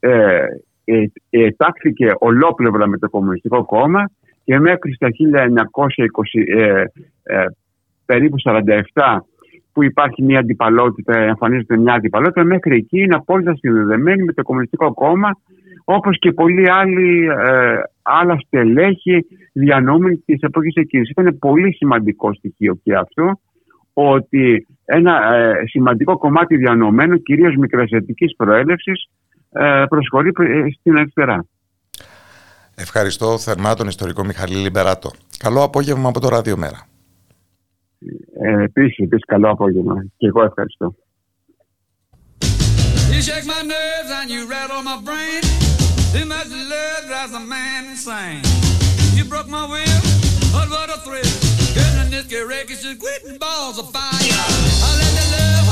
ε, 0.00 0.44
ε, 0.84 1.04
ε, 1.30 1.50
τάχθηκε 1.50 2.12
ολόπλευρα 2.18 2.86
με 2.86 2.98
το 2.98 3.08
Κομμουνιστικό 3.08 3.64
Κόμμα 3.64 4.10
και 4.44 4.58
μέχρι 4.58 4.92
στα 4.92 5.08
1920, 5.08 6.40
ε, 6.46 6.84
ε, 7.22 7.44
περίπου 8.06 8.36
47 8.44 9.18
που 9.72 9.82
υπάρχει 9.82 10.22
μια 10.22 10.38
αντιπαλότητα, 10.38 11.18
εμφανίζεται 11.18 11.76
μια 11.76 11.94
αντιπαλότητα, 11.94 12.44
μέχρι 12.44 12.76
εκεί 12.76 13.00
είναι 13.00 13.14
απόλυτα 13.14 13.54
συνδεδεμένη 13.56 14.22
με 14.22 14.32
το 14.32 14.42
Κομμουνιστικό 14.42 14.94
Κόμμα, 14.94 15.30
όπως 15.84 16.18
και 16.18 16.32
πολλοί 16.32 16.70
άλλοι, 16.70 17.26
ε, 17.26 17.74
άλλα 18.02 18.38
στελέχη 18.46 19.26
διανόμενοι 19.52 20.16
της 20.16 20.40
εποχής 20.40 20.74
εκείνης. 20.74 21.10
Ήταν 21.10 21.38
πολύ 21.38 21.74
σημαντικό 21.74 22.34
στοιχείο 22.34 22.78
και 22.82 22.94
αυτό, 22.94 23.40
ότι 23.92 24.66
ένα 24.84 25.34
ε, 25.34 25.66
σημαντικό 25.66 26.18
κομμάτι 26.18 26.56
διανομένου, 26.56 27.22
κυρίως 27.22 27.54
μικρασιατικής 27.56 28.36
προέλευσης, 28.36 29.10
ε, 29.52 29.84
προσχωρεί 29.88 30.32
ε, 30.38 30.64
στην 30.78 30.96
αριστερά. 30.96 31.46
Ευχαριστώ 32.74 33.38
θερμά 33.38 33.74
τον 33.74 33.86
ιστορικό 33.86 34.24
Μιχαλή 34.24 34.54
Λιμπεράτο. 34.54 35.10
Καλό 35.38 35.62
απόγευμα 35.62 36.08
από 36.08 36.20
το 36.20 36.28
Ράδιο 36.28 36.56
Μέρα. 36.56 36.86
Ε, 38.41 38.63
επίσης, 38.63 38.97
επίσης, 38.97 39.25
καλό 39.25 39.49
απόγευμα. 39.49 40.05
Και 40.17 40.27
εγώ 40.27 40.43
ευχαριστώ. 40.43 40.95
You 43.11 43.21
shake 43.21 43.47
my 43.55 43.61
nerves 43.73 44.11
and 44.17 44.29
you 44.33 44.41
rattle 44.53 44.83
my 44.91 44.97
brain. 45.07 45.41
Too 46.13 46.25
much 46.33 46.49
love 46.71 47.03
drives 47.09 47.33
a 47.33 47.43
man 47.53 47.81
insane. 47.93 48.43
You 49.17 49.23
broke 49.31 49.49
my 49.57 49.65
will, 49.73 50.01
but 50.53 50.67
what 50.73 50.89
a 50.95 50.97
thrill. 51.05 51.33
Getting 51.77 52.09
this 52.13 52.25
get 52.31 52.43
wreckage, 52.49 52.81
just 52.85 52.99
quitting 53.03 53.37
balls 53.45 53.77
of 53.81 53.87
fire. 53.95 54.43
I 54.87 54.89
let 55.01 55.11
the 55.19 55.25
love 55.35 55.67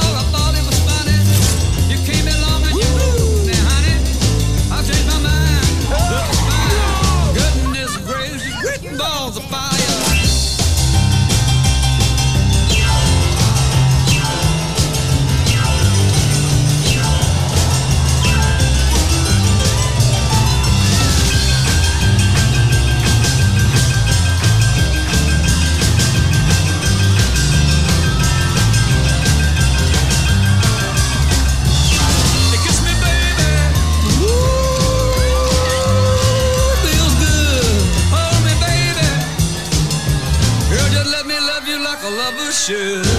should. 42.60 43.09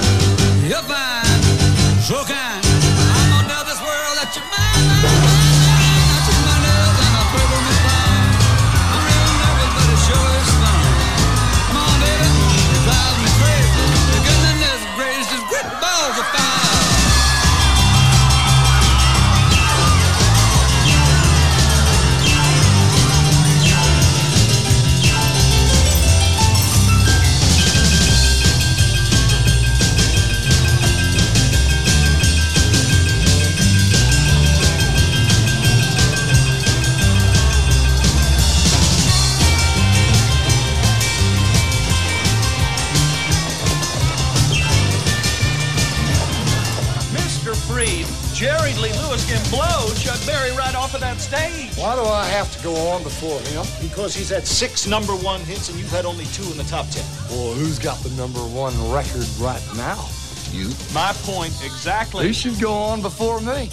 blow 49.52 49.94
Chuck 49.95 50.18
Berry 50.26 50.56
right 50.56 50.73
off 50.76 50.95
of 50.95 51.02
that 51.02 51.19
stage. 51.19 51.76
Why 51.76 51.95
do 51.95 52.03
I 52.03 52.26
have 52.26 52.49
to 52.56 52.64
go 52.64 52.73
on 52.90 53.03
before 53.03 53.40
him? 53.52 53.65
Because 53.82 54.15
he's 54.15 54.30
had 54.30 54.48
six 54.48 54.88
number 54.88 55.14
one 55.14 55.41
hits 55.41 55.69
and 55.69 55.78
you've 55.78 55.91
had 55.91 56.06
only 56.06 56.26
two 56.28 56.49
in 56.49 56.57
the 56.57 56.64
top 56.64 56.90
ten. 56.90 57.03
Well, 57.30 57.53
who's 57.53 57.78
got 57.78 57.98
the 57.99 58.10
number 58.11 58.40
one 58.40 58.73
record 58.91 59.28
right 59.40 59.61
now? 59.76 60.07
You. 60.52 60.72
My 60.94 61.11
point 61.23 61.53
exactly. 61.64 62.28
He 62.28 62.34
should 62.34 62.60
go 62.60 62.73
on 62.73 63.02
before 63.02 63.41
me. 63.41 63.69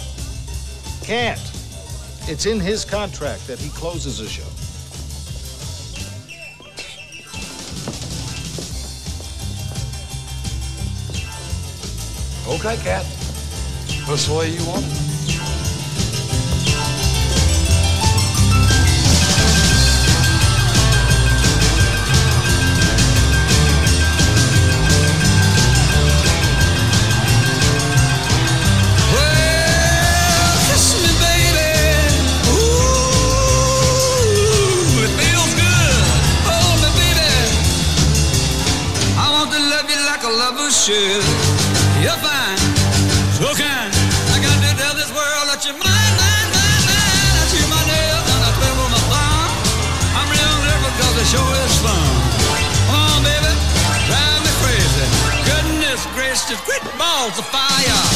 Can't. 1.01 1.39
It's 2.27 2.45
in 2.45 2.59
his 2.59 2.83
contract 2.85 3.47
that 3.47 3.57
he 3.57 3.69
closes 3.69 4.19
the 4.19 4.27
show. 4.27 4.43
Okay, 12.53 12.75
Cat. 12.83 13.05
This 14.07 14.27
way 14.27 14.49
you 14.49 14.65
want 14.65 14.83
it. 14.85 15.18
A 40.29 40.31
lover 40.31 40.69
should. 40.69 41.23
You're 42.03 42.21
fine, 42.21 42.61
so 43.37 43.49
kind. 43.57 43.91
I 44.29 44.37
got 44.37 44.57
to 44.61 44.71
tell 44.77 44.93
this 44.93 45.09
world 45.09 45.45
that 45.49 45.65
you're 45.65 45.73
mine, 45.73 46.13
mine, 46.21 46.49
mine, 46.53 46.83
mine. 46.85 47.33
I 47.41 47.43
chew 47.49 47.65
my 47.65 47.81
nails 47.89 48.25
and 48.29 48.41
I 48.45 48.51
twiddle 48.57 48.89
my 48.93 49.01
thumb. 49.09 49.49
I'm 50.17 50.27
real 50.29 50.55
nervous 50.69 50.93
'cause 50.97 51.15
the 51.17 51.25
show 51.33 51.45
is 51.65 51.75
fun. 51.81 52.09
Come 52.85 53.01
on, 53.09 53.19
baby, 53.25 53.53
drive 54.05 54.41
me 54.45 54.51
crazy. 54.61 55.05
Goodness 55.49 56.01
gracious, 56.13 56.59
great 56.67 56.85
balls 56.99 57.35
of 57.41 57.45
fire. 57.49 58.08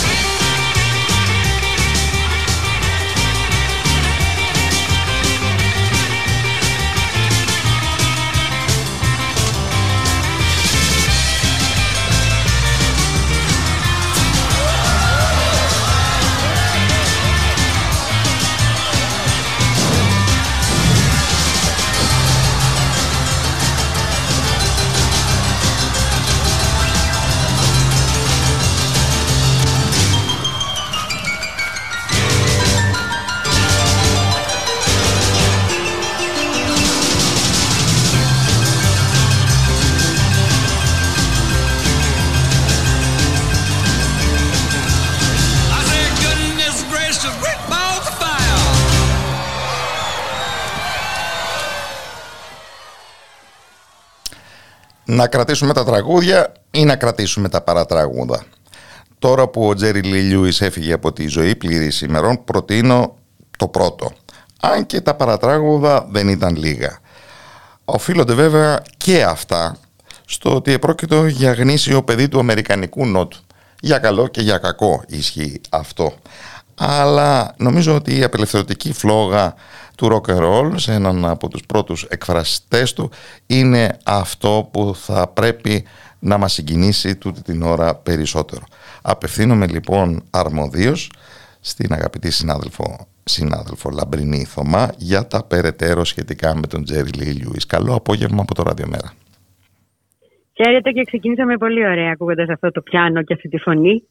Να 55.24 55.30
κρατήσουμε 55.30 55.74
τα 55.74 55.86
τραγούδια 55.86 56.52
ή 56.72 56.84
να 56.84 56.96
κρατήσουμε 56.96 57.50
τα 57.50 57.62
παρατράγουδα. 57.62 58.44
Τώρα 59.20 59.48
που 59.48 59.68
ο 59.68 59.74
Τζέρι 59.74 60.02
Λι 60.02 60.22
Λιούις 60.22 60.62
έφυγε 60.62 60.94
από 60.94 61.14
τη 61.14 61.28
ζωή 61.28 61.56
πλήρης 61.56 62.02
ημερών, 62.02 62.44
προτείνω 62.44 63.16
το 63.58 63.68
πρώτο. 63.68 64.12
Αν 64.62 64.86
και 64.86 65.02
τα 65.02 65.14
παρατράγουδα 65.14 66.08
δεν 66.12 66.28
ήταν 66.28 66.56
λίγα. 66.56 67.00
Οφείλονται 67.86 68.34
βέβαια 68.34 68.82
και 68.98 69.24
αυτά 69.24 69.76
στο 70.26 70.56
ότι 70.56 70.72
επρόκειτο 70.72 71.26
για 71.26 71.54
γνήσιο 71.54 72.04
παιδί 72.04 72.28
του 72.28 72.40
Αμερικανικού 72.40 73.06
Νότου. 73.06 73.38
Για 73.80 73.98
καλό 73.98 74.28
και 74.28 74.42
για 74.42 74.58
κακό 74.58 75.04
ισχύει 75.08 75.62
αυτό. 75.70 76.14
Αλλά 76.76 77.54
νομίζω 77.58 77.96
ότι 77.96 78.18
η 78.18 78.24
απελευθερωτική 78.24 78.94
φλόγα 78.94 79.54
του 80.04 80.10
rock 80.10 80.36
and 80.36 80.40
roll 80.40 80.72
σε 80.76 80.94
έναν 80.94 81.26
από 81.26 81.50
τους 81.50 81.62
πρώτους 81.66 82.04
εκφραστές 82.04 82.94
του 82.94 83.10
είναι 83.48 83.98
αυτό 84.06 84.70
που 84.72 84.96
θα 84.96 85.28
πρέπει 85.28 85.84
να 86.20 86.38
μας 86.38 86.54
συγκινήσει 86.54 87.16
τούτη 87.16 87.42
την 87.42 87.62
ώρα 87.62 87.96
περισσότερο. 87.96 88.64
Απευθύνομαι 89.02 89.68
λοιπόν 89.68 90.24
αρμοδίως 90.30 91.12
στην 91.60 91.94
αγαπητή 91.94 92.32
συνάδελφο, 92.32 93.08
συνάδελφο 93.24 93.90
Λαμπρινή 93.90 94.46
Θωμά 94.46 94.94
για 94.98 95.28
τα 95.28 95.44
περαιτέρω 95.44 96.04
σχετικά 96.04 96.56
με 96.56 96.68
τον 96.68 96.84
Τζέρι 96.84 97.10
Λί 97.10 97.26
Λιούις. 97.26 97.66
Καλό 97.66 97.94
απόγευμα 97.94 98.42
από 98.42 98.54
το 98.54 98.64
Ραδιομέρα. 98.64 99.14
Χαίρετε 100.54 100.92
και 100.92 101.04
ξεκίνησαμε 101.04 101.58
πολύ 101.58 101.86
ωραία 101.86 102.12
ακούγοντας 102.12 102.50
αυτό 102.50 102.72
το 102.72 102.82
πιάνο 102.82 103.24
και 103.24 103.34
αυτή 103.34 103.50
τη 103.50 103.58
φωνή. 103.58 104.04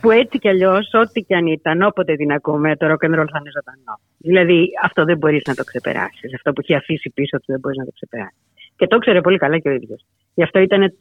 Που 0.00 0.10
έτσι 0.10 0.38
κι 0.38 0.48
αλλιώς, 0.48 0.90
ό,τι 0.92 1.20
κι 1.20 1.34
αν 1.34 1.46
ήταν, 1.46 1.82
όποτε 1.82 2.16
την 2.16 2.32
ακούμε, 2.32 2.76
το 2.76 2.86
rock 2.86 3.06
and 3.06 3.20
roll 3.20 3.28
θα 3.32 3.38
είναι 3.40 3.50
ζωντανό. 3.56 4.00
Δηλαδή, 4.18 4.68
αυτό 4.82 5.04
δεν 5.04 5.18
μπορείς 5.18 5.42
να 5.46 5.54
το 5.54 5.64
ξεπεράσεις. 5.64 6.34
Αυτό 6.34 6.52
που 6.52 6.60
έχει 6.60 6.74
αφήσει 6.74 7.10
πίσω 7.10 7.36
του 7.36 7.44
δεν 7.46 7.58
μπορείς 7.60 7.78
να 7.78 7.84
το 7.84 7.90
ξεπεράσεις. 7.94 8.38
Και 8.76 8.86
το 8.86 8.98
ξέρει 8.98 9.20
πολύ 9.20 9.38
καλά 9.38 9.58
και 9.58 9.68
ο 9.68 9.72
ίδιος. 9.72 10.04
Γι' 10.34 10.42
αυτό 10.42 10.58
ήταν, 10.58 10.82
ε, 10.82 10.92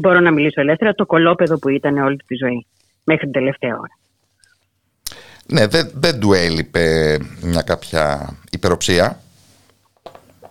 μπορώ 0.00 0.20
να 0.20 0.30
μιλήσω 0.30 0.60
ελεύθερα, 0.60 0.94
το 0.94 1.06
κολόπεδο 1.06 1.58
που 1.58 1.68
ήταν 1.68 1.96
όλη 1.96 2.16
τη 2.16 2.34
ζωή. 2.34 2.66
Μέχρι 3.04 3.22
την 3.22 3.32
τελευταία 3.32 3.70
ώρα. 3.70 3.98
Ναι, 5.46 5.66
δεν, 5.66 5.90
δεν 5.94 6.20
του 6.20 6.32
έλειπε 6.32 7.16
μια 7.42 7.62
κάποια 7.62 8.36
υπεροψία. 8.50 9.20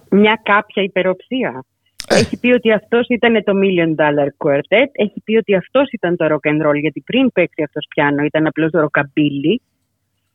Μια 0.10 0.40
κάποια 0.44 0.84
υπεροψία. 0.84 1.64
Έχει 2.14 2.40
πει 2.40 2.52
ότι 2.52 2.72
αυτός 2.72 3.08
ήταν 3.08 3.44
το 3.44 3.54
Million 3.62 3.96
Dollar 4.02 4.30
Quartet. 4.44 4.90
Έχει 4.92 5.22
πει 5.24 5.36
ότι 5.36 5.56
αυτός 5.56 5.90
ήταν 5.92 6.16
το 6.16 6.26
rock 6.26 6.50
and 6.52 6.68
roll, 6.68 6.80
γιατί 6.80 7.04
πριν 7.06 7.32
παίξει 7.32 7.64
αυτός 7.64 7.86
πιάνο 7.96 8.24
ήταν 8.24 8.48
απλώς 8.48 8.72
το 8.72 8.80
rockabilly. 8.86 9.56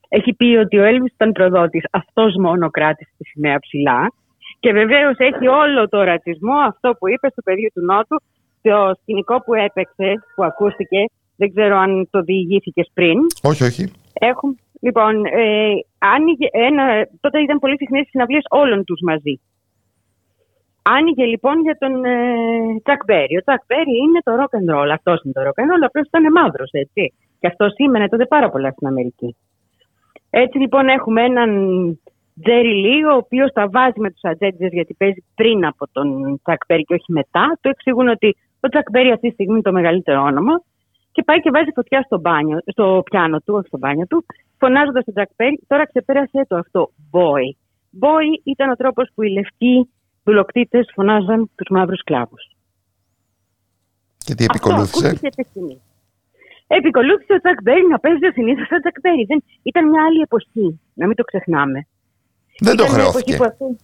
Έχει 0.09 0.33
πει 0.33 0.45
ότι 0.45 0.77
ο 0.77 0.83
Έλβης 0.83 1.13
ήταν 1.13 1.31
προδότης, 1.31 1.83
αυτός 1.91 2.35
μόνο 2.35 2.69
κράτησε 2.69 3.11
τη 3.17 3.25
σημαία 3.25 3.59
ψηλά. 3.59 4.13
Και 4.59 4.71
βεβαίως 4.71 5.15
έχει 5.17 5.47
όλο 5.47 5.89
το 5.89 6.03
ρατσισμό, 6.03 6.57
αυτό 6.67 6.95
που 6.99 7.09
είπε 7.09 7.29
στο 7.29 7.41
πεδίο 7.41 7.69
του 7.73 7.85
Νότου, 7.85 8.21
το 8.61 8.91
σκηνικό 9.01 9.41
που 9.43 9.53
έπαιξε, 9.53 10.13
που 10.35 10.43
ακούστηκε. 10.43 11.01
Δεν 11.35 11.53
ξέρω 11.53 11.77
αν 11.77 12.07
το 12.11 12.21
διηγήθηκες 12.21 12.89
πριν. 12.93 13.17
Όχι, 13.41 13.63
όχι. 13.63 13.91
Έχουν, 14.13 14.59
λοιπόν, 14.81 15.25
ε, 15.25 15.73
άνοιγε 15.97 16.47
ένα, 16.51 17.07
τότε 17.19 17.39
ήταν 17.39 17.59
πολύ 17.59 17.75
συχνές 17.77 18.05
οι 18.05 18.09
συναυλίες 18.09 18.43
όλων 18.49 18.83
τους 18.83 18.99
μαζί. 19.01 19.39
Άνοιγε 20.95 21.25
λοιπόν 21.25 21.61
για 21.61 21.77
τον 21.79 21.93
Τσακ 22.83 23.01
Μπέρι. 23.05 23.37
Ο 23.37 23.41
Τσακ 23.41 23.61
Μπέρι 23.67 23.95
είναι 24.03 24.19
το 24.23 24.31
rock 24.39 24.51
and 24.57 24.67
roll. 24.73 24.89
Αυτός 24.97 25.21
είναι 25.21 25.33
το 25.33 25.41
rock 25.47 25.57
and 25.61 25.69
roll, 25.71 25.83
απλώ 25.85 26.01
ήταν 26.01 26.31
μαύρος, 26.31 26.69
έτσι. 26.71 27.13
Και 27.39 27.47
αυτός 27.47 27.73
σήμαινε 27.73 28.07
τότε 28.09 28.25
πάρα 28.25 28.49
πολλά 28.49 28.69
στην 28.71 28.87
Αμερική. 28.87 29.35
Έτσι 30.29 30.57
λοιπόν 30.57 30.87
έχουμε 30.87 31.21
έναν 31.23 31.49
Τζέρι 32.43 32.73
Λί, 32.83 33.05
ο 33.05 33.13
οποίος 33.15 33.51
τα 33.51 33.69
βάζει 33.69 33.99
με 33.99 34.09
τους 34.11 34.23
ατζέντηδες 34.23 34.67
γιατί 34.71 34.93
παίζει 34.93 35.23
πριν 35.35 35.65
από 35.65 35.85
τον 35.91 36.39
Τσακ 36.43 36.61
Μπέρι 36.67 36.83
και 36.83 36.93
όχι 36.93 37.11
μετά. 37.11 37.57
Του 37.61 37.69
εξηγούν 37.69 38.07
ότι 38.07 38.35
ο 38.59 38.67
Τσακ 38.69 38.89
Μπέρι 38.91 39.11
αυτή 39.11 39.27
τη 39.27 39.33
στιγμή 39.33 39.53
είναι 39.53 39.61
το 39.61 39.71
μεγαλύτερο 39.71 40.21
όνομα. 40.21 40.53
Και 41.11 41.23
πάει 41.23 41.39
και 41.39 41.49
βάζει 41.53 41.71
φωτιά 41.75 42.01
στο, 42.01 42.19
μπάνιο, 42.19 42.57
στο 42.65 43.01
πιάνο 43.09 43.37
του, 43.37 43.53
όχι 43.57 43.67
στο 43.67 43.77
μπάνιο 43.77 44.05
του, 44.09 44.25
φωνάζοντας 44.57 45.03
τον 45.03 45.13
Τσακ 45.13 45.29
Μπέρι. 45.35 45.59
Τώρα 45.67 45.87
ξεπέρασε 45.87 46.45
το 46.47 46.55
αυτό. 46.55 46.89
Boy. 47.11 47.47
Boy 48.01 48.27
ήταν 48.43 48.69
ο 48.69 48.75
τρόπος 48.75 49.09
που 49.15 49.21
οι 49.23 49.29
λευκοί 49.31 49.89
δουλοκτήτες 50.27 50.79
φωνάζαν 50.95 51.39
τους 51.55 51.67
μαύρους 51.69 52.01
σκλάβους. 52.03 52.35
Και 54.17 54.33
τι 54.35 54.43
επικολούθησε; 54.43 55.07
Αυτό 55.07 55.29
τη 55.29 55.43
στιγμή. 55.49 55.81
Επικολούθησε 56.67 57.33
ο 57.33 57.39
Τζακ 57.39 57.61
Μπέρι 57.61 57.87
να 57.87 57.99
παίζει 57.99 58.25
ο 58.25 58.31
συνήθως 58.31 58.67
ο 58.71 58.79
Τζακ 58.79 58.95
Μπέρι. 59.01 59.23
Δεν... 59.31 59.43
Ήταν 59.63 59.89
μια 59.89 60.03
άλλη 60.07 60.21
εποχή, 60.21 60.79
να 60.93 61.05
μην 61.07 61.15
το 61.15 61.23
ξεχνάμε. 61.23 61.79
Δεν 62.59 62.73
Ήταν 62.73 62.75
το 62.77 62.83
μια 62.83 62.93
χρεώθηκε. 62.93 63.33
εποχή 63.33 63.37
που 63.37 63.43
αυτό- 63.51 63.75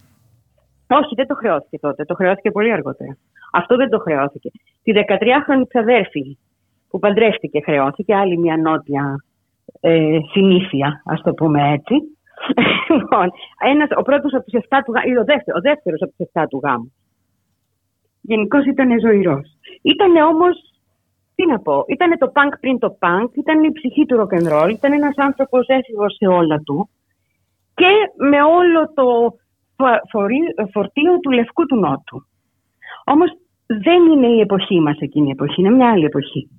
Όχι, 1.00 1.14
δεν 1.16 1.28
το 1.28 1.36
χρεώθηκε 1.36 1.80
τότε. 1.80 2.06
Το 2.06 2.14
χρεώθηκε 2.14 2.52
πολύ 2.52 2.72
αργότερα. 2.72 3.18
Αυτό 3.52 3.76
δεν 3.76 3.90
το 3.90 4.00
χρεώθηκε. 4.00 4.50
Τη 4.84 4.92
13χρονη 4.96 5.64
ξαδέρφη 5.68 6.38
που 6.90 7.00
παντρεύτηκε 7.00 7.62
χρεώθηκε, 7.62 8.16
άλλη 8.16 8.38
μια 8.38 8.58
νότια 8.58 9.24
ε, 9.80 10.18
συνήθεια, 10.32 11.02
ας 11.06 11.22
το 11.22 11.34
πούμε 11.34 11.72
έτσι. 11.74 11.96
Λοιπόν, 12.90 13.32
ένας, 13.72 13.90
ο 13.98 14.02
πρώτος 14.02 14.34
από 14.34 14.44
τους 14.44 14.54
7 14.54 14.82
του 14.86 14.92
γάμου, 14.92 15.08
ή 15.14 15.18
ο 15.18 15.24
δεύτερος, 15.24 15.60
ο 15.60 15.62
δεύτερος 15.62 16.02
από 16.02 16.12
τους 16.18 16.28
7 16.34 16.48
του 16.50 16.60
γάμου. 16.64 16.94
Γενικώ 18.22 18.58
ήταν 18.58 19.00
ζωηρός. 19.00 19.48
Ήταν 19.82 20.16
όμως, 20.16 20.56
τι 21.36 21.46
να 21.46 21.60
πω, 21.60 21.86
ήταν 21.88 22.18
το 22.18 22.32
punk 22.36 22.54
πριν 22.60 22.80
το 22.80 22.98
punk, 23.02 23.28
ήταν 23.34 23.64
η 23.64 23.72
ψυχή 23.72 24.06
του 24.06 24.16
rock 24.20 24.34
and 24.38 24.48
roll, 24.54 24.70
ήταν 24.70 24.92
ένας 24.94 25.18
άνθρωπος 25.18 25.68
έφηβος 25.68 26.16
σε 26.16 26.28
όλα 26.28 26.60
του 26.60 26.90
και 27.74 27.88
με 28.30 28.42
όλο 28.42 28.94
το 28.94 29.04
φο- 29.78 30.02
φορεί- 30.12 30.56
φορτίο 30.72 31.20
του 31.20 31.32
λευκού 31.32 31.66
του 31.66 31.76
νότου. 31.76 32.26
Όμως 33.06 33.30
δεν 33.68 34.06
είναι 34.12 34.28
η 34.28 34.40
εποχή 34.40 34.80
μας 34.80 34.98
εκείνη 35.00 35.28
η 35.28 35.32
εποχή, 35.32 35.62
είναι 35.62 35.70
μια 35.70 35.92
άλλη 35.92 36.06
εποχή. 36.06 36.50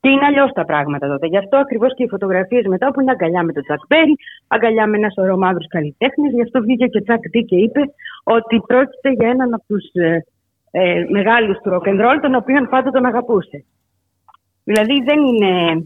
Και 0.00 0.08
είναι 0.08 0.26
αλλιώς 0.26 0.52
τα 0.52 0.64
πράγματα 0.64 1.08
τότε. 1.08 1.26
Γι' 1.26 1.38
αυτό 1.38 1.56
ακριβώς 1.56 1.94
και 1.94 2.02
οι 2.02 2.08
φωτογραφίες 2.08 2.64
μετά 2.66 2.90
που 2.90 3.00
είναι 3.00 3.10
αγκαλιά 3.10 3.42
με 3.42 3.52
τον 3.52 3.62
Τζακ 3.62 3.80
Μπέρι, 3.88 4.14
αγκαλιά 4.46 4.86
με 4.86 4.96
ένα 4.96 5.10
σωρό 5.10 5.36
μαύρους 5.36 5.66
καλλιτέχνες. 5.66 6.32
Γι' 6.32 6.42
αυτό 6.42 6.60
βγήκε 6.60 6.86
και 6.86 6.98
ο 6.98 7.02
Τζακ 7.02 7.28
Ντί 7.30 7.44
και 7.44 7.56
είπε 7.56 7.80
ότι 8.24 8.60
πρόκειται 8.66 9.10
για 9.10 9.28
έναν 9.28 9.54
από 9.54 9.64
τους 9.66 9.84
ε, 9.92 10.24
ε, 10.70 11.06
μεγάλους 11.10 11.58
του 11.58 11.70
rock 11.70 11.88
and 11.88 12.00
roll, 12.04 12.18
τον 12.22 12.34
οποίον 12.34 12.68
πάντα 12.68 12.90
τον 12.90 13.04
αγαπούσε. 13.04 13.64
Δηλαδή 14.64 15.02
δεν 15.04 15.18
είναι, 15.18 15.84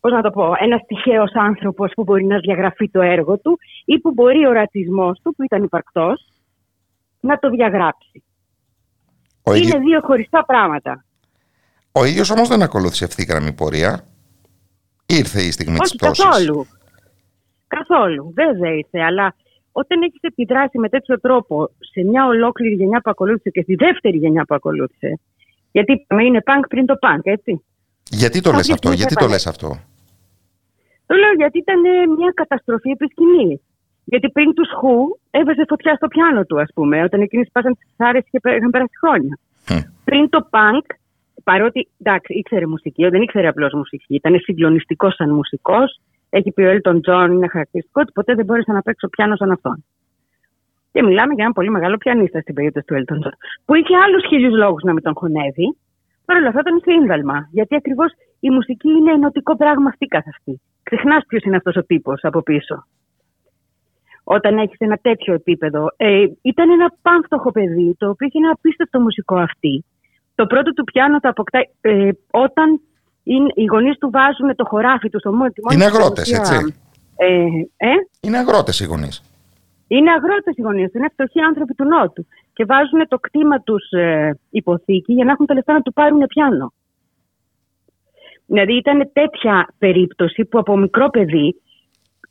πώς 0.00 0.12
να 0.12 0.22
το 0.22 0.30
πω, 0.30 0.52
ένας 0.58 0.80
τυχαίος 0.86 1.32
άνθρωπος 1.34 1.92
που 1.94 2.02
μπορεί 2.02 2.24
να 2.24 2.38
διαγραφεί 2.38 2.90
το 2.90 3.00
έργο 3.00 3.38
του 3.38 3.58
ή 3.84 3.98
που 3.98 4.12
μπορεί 4.12 4.46
ο 4.46 4.52
ρατσισμός 4.52 5.20
του, 5.22 5.34
που 5.34 5.42
ήταν 5.42 5.62
υπαρκτός, 5.62 6.28
να 7.20 7.38
το 7.38 7.48
διαγράψει. 7.50 8.22
Ο, 9.42 9.54
είναι 9.54 9.66
ίδιο, 9.66 9.78
δύο 9.80 10.00
χωριστά 10.00 10.44
πράγματα. 10.44 11.04
Ο 12.00 12.04
ίδιος 12.04 12.30
όμως 12.30 12.48
δεν 12.48 12.62
ακολούθησε 12.62 13.04
ευθύγραμμη 13.04 13.52
πορεία. 13.52 14.04
Ήρθε 15.06 15.42
η 15.42 15.50
στιγμή 15.50 15.78
της 15.78 15.90
Όχι 15.90 15.96
πτώσης. 15.96 16.24
καθόλου. 16.24 16.66
Καθόλου. 17.66 18.32
Βέβαια 18.34 18.70
ήρθε. 18.74 19.00
Αλλά 19.02 19.34
όταν 19.72 20.02
έχεις 20.02 20.20
επιδράσει 20.20 20.78
με 20.78 20.88
τέτοιο 20.88 21.20
τρόπο 21.20 21.70
σε 21.92 22.00
μια 22.02 22.26
ολόκληρη 22.26 22.74
γενιά 22.74 23.00
που 23.00 23.10
ακολούθησε 23.10 23.50
και 23.50 23.62
στη 23.62 23.74
δεύτερη 23.74 24.16
γενιά 24.18 24.44
που 24.44 24.54
ακολούθησε. 24.54 25.20
Γιατί 25.72 25.92
είπαμε, 25.92 26.24
είναι 26.24 26.42
punk 26.46 26.64
πριν 26.68 26.86
το 26.86 26.94
punk, 27.02 27.20
έτσι. 27.22 27.64
Γιατί 28.10 28.40
το 28.40 28.50
Κάποια 28.50 28.56
λες 28.56 28.70
αυτό, 28.70 28.76
στιγμή 28.76 28.96
γιατί 28.96 29.12
θα 29.14 29.18
το 29.20 29.24
επανέλθει. 29.24 29.46
λες 29.46 29.54
αυτό; 29.54 29.68
Το 31.06 31.14
λέω 31.14 31.32
γιατί 31.32 31.58
ήταν 31.58 31.84
ε, 31.84 32.06
μια 32.18 32.30
καταστροφή 32.34 32.90
επί 32.90 33.06
σκηνής. 33.10 33.60
Γιατί 34.04 34.28
πριν 34.30 34.54
τους 34.54 34.68
Χου 34.78 35.18
έβαζε 35.30 35.64
φωτιά 35.68 35.94
στο 35.94 36.06
πιάνο 36.08 36.44
του, 36.44 36.60
ας 36.60 36.70
πούμε, 36.74 37.02
όταν 37.02 37.20
εκείνοι 37.20 37.44
σπάσαν 37.44 37.72
τις 37.78 37.88
άρες 37.96 38.24
και 38.30 38.40
πέ- 38.40 38.56
είχαν 38.56 38.70
περάσει 38.70 38.96
χρόνια. 39.02 39.38
Πριν 40.04 40.28
το 40.28 40.48
punk, 40.50 40.86
παρότι 41.44 41.88
εντάξει, 41.98 42.32
ήξερε 42.34 42.66
μουσική, 42.66 43.08
δεν 43.08 43.22
ήξερε 43.22 43.48
απλώς 43.48 43.72
μουσική, 43.72 44.14
ήταν 44.14 44.38
συγκλονιστικός 44.38 45.14
σαν 45.14 45.30
μουσικός. 45.30 46.00
Έχει 46.30 46.52
πει 46.52 46.62
ο 46.62 46.70
Elton 46.76 47.00
John, 47.06 47.28
είναι 47.30 47.48
χαρακτηριστικό 47.48 48.00
ότι 48.00 48.12
ποτέ 48.12 48.34
δεν 48.34 48.44
μπόρεσε 48.44 48.72
να 48.72 48.82
παίξει 48.82 49.08
πιάνος 49.08 49.38
σαν 49.38 49.50
αυτόν. 49.50 49.84
Και 50.92 51.02
μιλάμε 51.02 51.32
για 51.34 51.42
έναν 51.42 51.52
πολύ 51.52 51.70
μεγάλο 51.70 51.96
πιανίστα 51.96 52.40
στην 52.40 52.54
περίπτωση 52.54 52.86
του 52.86 52.94
Elton 52.94 53.26
John, 53.26 53.36
που 53.64 53.74
είχε 53.74 53.96
άλλους 53.96 54.22
χίλιους 54.28 54.56
λόγους 54.56 54.82
να 54.82 54.92
μην 54.92 55.02
τον 55.02 55.14
χωνεύει. 55.16 55.76
Παρ' 56.24 56.36
όλα 56.36 56.48
αυτά 56.48 56.60
ήταν 56.60 56.80
σύνδαλμα. 56.82 57.48
Γιατί 57.50 57.74
ακριβώς 57.74 58.12
η 58.40 58.50
μουσική 58.50 58.88
είναι 58.88 59.12
ενωτικό 59.12 59.56
πράγμα 59.56 59.88
αυτή 59.88 60.06
καθ' 60.06 60.28
αυτή. 60.28 60.60
Ξεχνάς 60.82 61.24
ποιος 61.28 61.42
είναι 61.42 61.56
αυτός 61.56 61.76
ο 61.76 61.84
τύπος 61.84 62.20
από 62.22 62.42
πίσω. 62.42 62.86
Όταν 64.24 64.58
έχεις 64.58 64.78
ένα 64.78 64.96
τέτοιο 64.96 65.34
επίπεδο. 65.34 65.86
Ε, 65.96 66.26
ήταν 66.42 66.70
ένα 66.70 66.92
πάμφτωχο 67.02 67.50
παιδί, 67.50 67.94
το 67.98 68.08
οποίο 68.08 68.26
είχε 68.26 68.38
ένα 68.38 68.50
απίστευτο 68.50 69.00
μουσικό 69.00 69.36
αυτή. 69.36 69.84
Το 70.34 70.46
πρώτο 70.46 70.72
του 70.72 70.84
πιάνο 70.84 71.18
το 71.20 71.28
αποκτάει 71.28 71.62
ε, 71.80 72.10
όταν 72.30 72.80
είναι, 73.22 73.50
οι 73.54 73.64
γονείς 73.64 73.98
του 73.98 74.10
βάζουν 74.12 74.56
το 74.56 74.64
χωράφι 74.64 75.08
του 75.08 75.18
στο 75.18 75.32
μόνο. 75.32 75.50
τη 75.50 75.60
μόνη 75.64 75.74
Είναι 75.74 75.90
του 75.90 75.96
αγρότες, 75.96 76.30
παρουσία- 76.30 76.56
έτσι. 76.56 76.74
Ε, 77.16 77.26
ε, 77.76 77.92
Είναι 78.20 78.38
αγρότες 78.38 78.80
οι 78.80 78.84
γονείς. 78.84 79.22
είναι 79.88 80.10
αγρότες 80.10 80.56
οι 80.56 80.62
γονείς 80.62 80.90
του, 80.90 80.98
είναι 80.98 81.08
φτωχοί 81.12 81.40
άνθρωποι 81.40 81.74
του 81.74 81.84
Νότου. 81.84 82.26
Και 82.52 82.64
βάζουν 82.64 83.08
το 83.08 83.18
κτήμα 83.18 83.60
τους 83.60 83.90
ε, 83.90 84.38
υποθήκη 84.50 85.12
για 85.12 85.24
να 85.24 85.30
έχουν 85.32 85.46
τα 85.46 85.54
λεφτά 85.54 85.72
να 85.72 85.80
του 85.82 85.92
πάρουν 85.92 86.26
πιάνο. 86.26 86.72
Δηλαδή 88.46 88.76
ήταν 88.76 89.10
τέτοια 89.12 89.68
περίπτωση 89.78 90.44
που 90.44 90.58
από 90.58 90.76
μικρό 90.76 91.10
παιδί, 91.10 91.60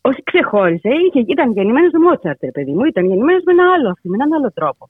όχι 0.02 0.24
ξεχώριζε, 0.24 0.90
είχε, 1.08 1.20
ήταν 1.28 1.52
γεννημένος 1.52 1.92
με 1.92 2.00
Μότσαρτ, 2.00 2.44
ρε 2.44 2.52
παιδί 2.52 2.72
μου, 2.72 2.84
ήταν 2.84 3.06
γεννημένος 3.06 3.42
με 3.46 3.52
ένα 3.52 3.64
άλλο 3.76 3.90
αυτή, 3.90 4.10
με 4.10 4.16
έναν 4.20 4.34
άλλο 4.34 4.52
τρόπο. 4.54 4.90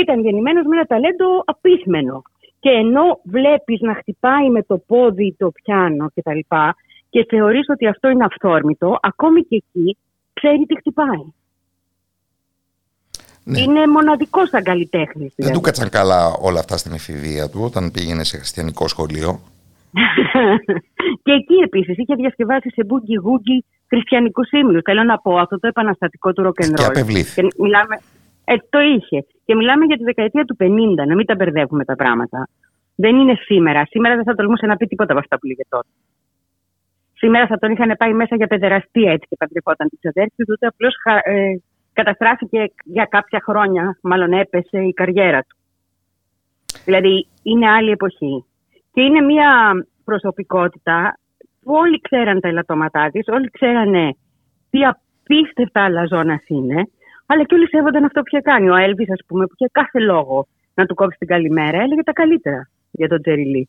Ήταν 0.00 0.20
γεννημένος 0.20 0.64
με 0.66 0.76
ένα 0.76 0.84
ταλέντο 0.84 1.42
απίθμενο. 1.44 2.22
Και 2.60 2.70
ενώ 2.70 3.20
βλέπεις 3.24 3.80
να 3.80 3.94
χτυπάει 3.94 4.50
με 4.50 4.62
το 4.62 4.78
πόδι 4.86 5.34
το 5.38 5.50
πιάνο 5.50 6.06
κτλ. 6.14 6.38
Και, 6.38 6.74
και 7.10 7.26
θεωρείς 7.28 7.66
ότι 7.68 7.86
αυτό 7.86 8.08
είναι 8.08 8.24
αυθόρμητο, 8.24 8.98
ακόμη 9.02 9.42
και 9.42 9.56
εκεί 9.56 9.96
ξέρει 10.32 10.66
τι 10.66 10.76
χτυπάει. 10.76 11.24
Είναι 13.44 13.86
μοναδικός 13.86 14.48
σαν 14.48 14.62
καλλιτέχνη. 14.62 15.32
Δεν 15.36 15.52
του 15.52 15.60
κάτσαν 15.60 15.88
καλά 15.88 16.26
όλα 16.40 16.60
αυτά 16.60 16.76
στην 16.76 16.92
εφηβεία 16.92 17.48
του 17.48 17.60
όταν 17.62 17.90
πήγαινε 17.90 18.24
σε 18.24 18.36
χριστιανικό 18.36 18.88
σχολείο. 18.88 19.40
και 21.24 21.32
εκεί 21.32 21.54
επίσης 21.64 21.96
είχε 21.98 22.14
διασκευάσει 22.14 22.70
σε 22.70 22.84
μπούγκι 22.84 23.14
γούγκι 23.14 23.64
χριστιανικούς 23.86 24.50
ύμνους. 24.50 24.82
Θέλω 24.84 25.02
να 25.02 25.18
πω 25.18 25.38
αυτό 25.38 25.58
το 25.58 25.66
επαναστατικό 25.66 26.32
του 26.32 26.42
rock 26.42 26.64
and 26.64 26.70
roll. 26.70 26.74
Και 26.74 26.84
απευλήθη. 26.84 27.48
μιλάμε, 27.58 28.00
ε, 28.44 28.56
το 28.70 28.80
είχε. 28.80 29.26
Και 29.44 29.54
μιλάμε 29.54 29.84
για 29.84 29.96
τη 29.96 30.04
δεκαετία 30.04 30.44
του 30.44 30.56
50, 30.60 30.68
να 31.06 31.14
μην 31.14 31.26
τα 31.26 31.34
μπερδεύουμε 31.34 31.84
τα 31.84 31.94
πράγματα. 31.96 32.48
Δεν 32.94 33.16
είναι 33.16 33.34
σήμερα. 33.34 33.86
Σήμερα 33.90 34.14
δεν 34.14 34.24
θα 34.24 34.34
τολμούσε 34.34 34.66
να 34.66 34.76
πει 34.76 34.86
τίποτα 34.86 35.12
από 35.12 35.20
αυτά 35.20 35.38
που 35.38 35.46
λέγε 35.46 35.62
τότε. 35.68 35.88
Σήμερα 37.12 37.46
θα 37.46 37.58
τον 37.58 37.70
είχαν 37.70 37.94
πάει 37.98 38.12
μέσα 38.12 38.36
για 38.36 38.46
παιδεραστία 38.46 39.12
έτσι 39.12 39.26
και 39.28 39.36
παντρευόταν 39.38 39.88
τη 39.88 40.08
αδέρφη 40.08 40.34
του, 40.36 40.44
τότε 40.44 40.66
απλώς 40.66 40.94
ε, 41.22 41.54
καταστράφηκε 41.92 42.72
για 42.84 43.04
κάποια 43.04 43.40
χρόνια, 43.42 43.98
μάλλον 44.02 44.32
έπεσε 44.32 44.78
η 44.78 44.92
καριέρα 44.92 45.40
του. 45.40 45.56
Δηλαδή 46.84 47.26
είναι 47.42 47.70
άλλη 47.70 47.90
εποχή. 47.90 48.44
Και 48.92 49.02
είναι 49.02 49.20
μια 49.20 49.72
προσωπικότητα 50.04 51.18
που 51.62 51.72
όλοι 51.72 52.00
ξέραν 52.00 52.40
τα 52.40 52.48
ελαττώματά 52.48 53.10
της, 53.10 53.28
όλοι 53.28 53.50
ξέρανε 53.50 54.16
τι 54.70 54.80
απίστευτα 54.84 55.84
αλαζόνας 55.84 56.42
είναι, 56.46 56.88
αλλά 57.26 57.44
και 57.44 57.54
όλοι 57.54 57.68
σέβονταν 57.68 58.04
αυτό 58.04 58.20
που 58.20 58.26
είχε 58.32 58.40
κάνει. 58.40 58.68
Ο 58.68 58.76
Έλβης, 58.76 59.10
ας 59.10 59.20
πούμε, 59.26 59.46
που 59.46 59.52
είχε 59.58 59.68
κάθε 59.72 59.98
λόγο 59.98 60.46
να 60.74 60.86
του 60.86 60.94
κόψει 60.94 61.18
την 61.18 61.28
καλημέρα, 61.28 61.78
έλεγε 61.82 62.02
τα 62.02 62.12
καλύτερα 62.12 62.68
για 62.90 63.08
τον 63.08 63.22
Τζέρι 63.22 63.44
Λί. 63.44 63.68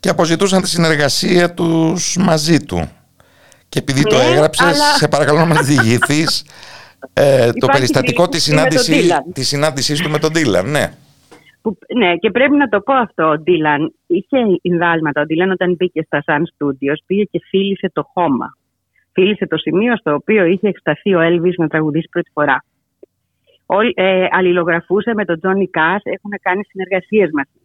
Και 0.00 0.08
αποζητούσαν 0.08 0.62
τη 0.62 0.68
συνεργασία 0.68 1.54
τους 1.54 2.16
μαζί 2.16 2.64
του. 2.64 2.90
Και 3.68 3.78
επειδή 3.78 4.02
το 4.02 4.16
Ναι, 4.16 4.22
έγραψες, 4.24 4.66
αλλά- 4.66 4.94
σε 4.96 5.08
παρακαλώ 5.08 5.38
να 5.38 5.46
μας 5.46 5.66
διηγηθείς 5.70 6.44
ε, 7.12 7.36
το 7.46 7.52
Υπάρχει 7.54 7.70
περιστατικό 7.72 8.28
της 8.28 8.44
διηγήση 8.44 8.64
με 8.64 8.68
τον 8.70 8.78
συνάντησης, 8.78 9.12
Dylan. 9.12 9.32
της 9.34 9.48
συνάντησής 9.48 10.00
του 10.00 10.10
με 10.10 10.18
τον 10.18 10.32
Ντίλαν, 10.32 10.70
ναι. 10.70 10.92
Που, 11.62 11.78
ναι, 11.96 12.16
και 12.16 12.30
πρέπει 12.30 12.56
να 12.56 12.68
το 12.68 12.80
πω 12.80 12.92
αυτό. 12.94 13.28
Ο 13.28 13.38
Ντίλαν 13.38 13.94
είχε 14.06 14.38
ενδάλματα. 14.62 15.20
Ο 15.20 15.24
Ντίλαν 15.24 15.50
όταν 15.50 15.74
μπήκε 15.74 16.02
στα 16.02 16.24
Sun 16.26 16.40
Studios 16.40 16.96
πήγε 17.06 17.22
και 17.22 17.40
φίλησε 17.48 17.90
το 17.92 18.02
χώμα. 18.12 18.56
Φίλησε 19.12 19.46
το 19.46 19.56
σημείο 19.56 19.96
στο 19.96 20.14
οποίο 20.14 20.44
είχε 20.44 20.68
σταθεί 20.68 21.14
ο 21.14 21.20
Έλβις 21.20 21.54
να 21.56 21.68
τραγουδήσει 21.68 22.08
πρώτη 22.10 22.30
φορά. 22.32 22.64
Όλοι, 23.66 23.92
ε, 23.96 24.26
αλληλογραφούσε 24.30 25.14
με 25.14 25.24
τον 25.24 25.38
Τζόνι 25.38 25.68
Κας, 25.68 26.00
έχουν 26.04 26.30
κάνει 26.42 26.64
συνεργασίες 26.64 27.30
μαζί. 27.32 27.60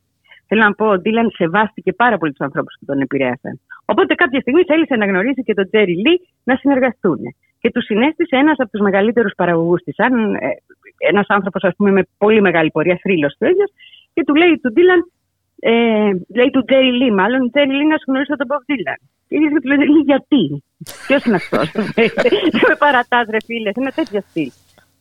Θέλω 0.48 0.61
να 0.61 0.74
πω, 0.74 0.86
ο 0.90 0.99
Ντίλαν 0.99 1.32
σεβάστηκε 1.36 1.94
πάρα 1.94 2.18
πολύ 2.18 2.32
τους 2.32 2.45
ανθρώπους 2.45 2.76
που 2.80 2.86
τον 2.86 2.99
επηρέασαν. 2.99 3.60
Οπότε 3.86 4.15
κάποια 4.15 4.40
στιγμή 4.40 4.64
θέλησε 4.64 4.95
να 4.95 5.06
γνωρίσει 5.06 5.44
και 5.44 5.53
τον 5.53 5.68
Τζέρι 5.69 5.95
Λί 5.95 6.22
να 6.44 6.56
συνεργαστούν. 6.56 7.19
Και 7.60 7.72
του 7.72 7.82
συνέστησε 7.82 8.36
ένας 8.36 8.56
από 8.60 8.69
τους 8.69 8.82
μεγαλύτερους 8.82 9.34
παραγωγούς 9.36 9.82
της. 9.82 9.95
Σαν 9.95 10.36
ε, 10.36 10.40
ένας 10.98 11.26
άνθρωπος, 11.28 11.64
ας 11.64 11.74
πούμε, 11.78 11.91
με 11.91 12.02
πολύ 12.18 12.41
μεγάλη 12.41 12.72
πορεία, 12.72 12.99
θρύλος 13.02 13.36
ο 13.39 13.45
ίδιος, 13.45 13.72
και 14.14 14.24
του 14.24 14.36
λέει 14.36 14.60
του 14.61 14.72
Ντίλαν, 14.72 15.11
ε, 15.59 16.11
λέει 16.38 16.49
του 16.49 16.63
Τζέρι 16.65 16.91
Λί, 16.99 17.11
μάλλον, 17.11 17.51
Τζέρι 17.51 17.73
Λί 17.77 17.85
να 17.85 17.97
σου 17.97 18.07
γνωρίσω 18.07 18.35
τον 18.35 18.47
Μπομπ 18.49 18.63
Ντίλαν. 18.65 18.99
Και 19.27 19.35
ίδιο 19.35 19.59
του 19.61 19.67
λέει, 19.67 19.88
«Λί, 19.93 20.01
γιατί, 20.11 20.43
ποιος 21.07 21.23
είναι 21.25 21.35
αυτός. 21.35 21.71
Δεν 21.71 22.11
με 22.69 22.75
παρατάς, 22.85 23.25
ρε 23.29 23.41
φίλε, 23.45 23.71
είναι 23.77 23.91
τέτοια 23.99 24.21
στυλ. 24.21 24.51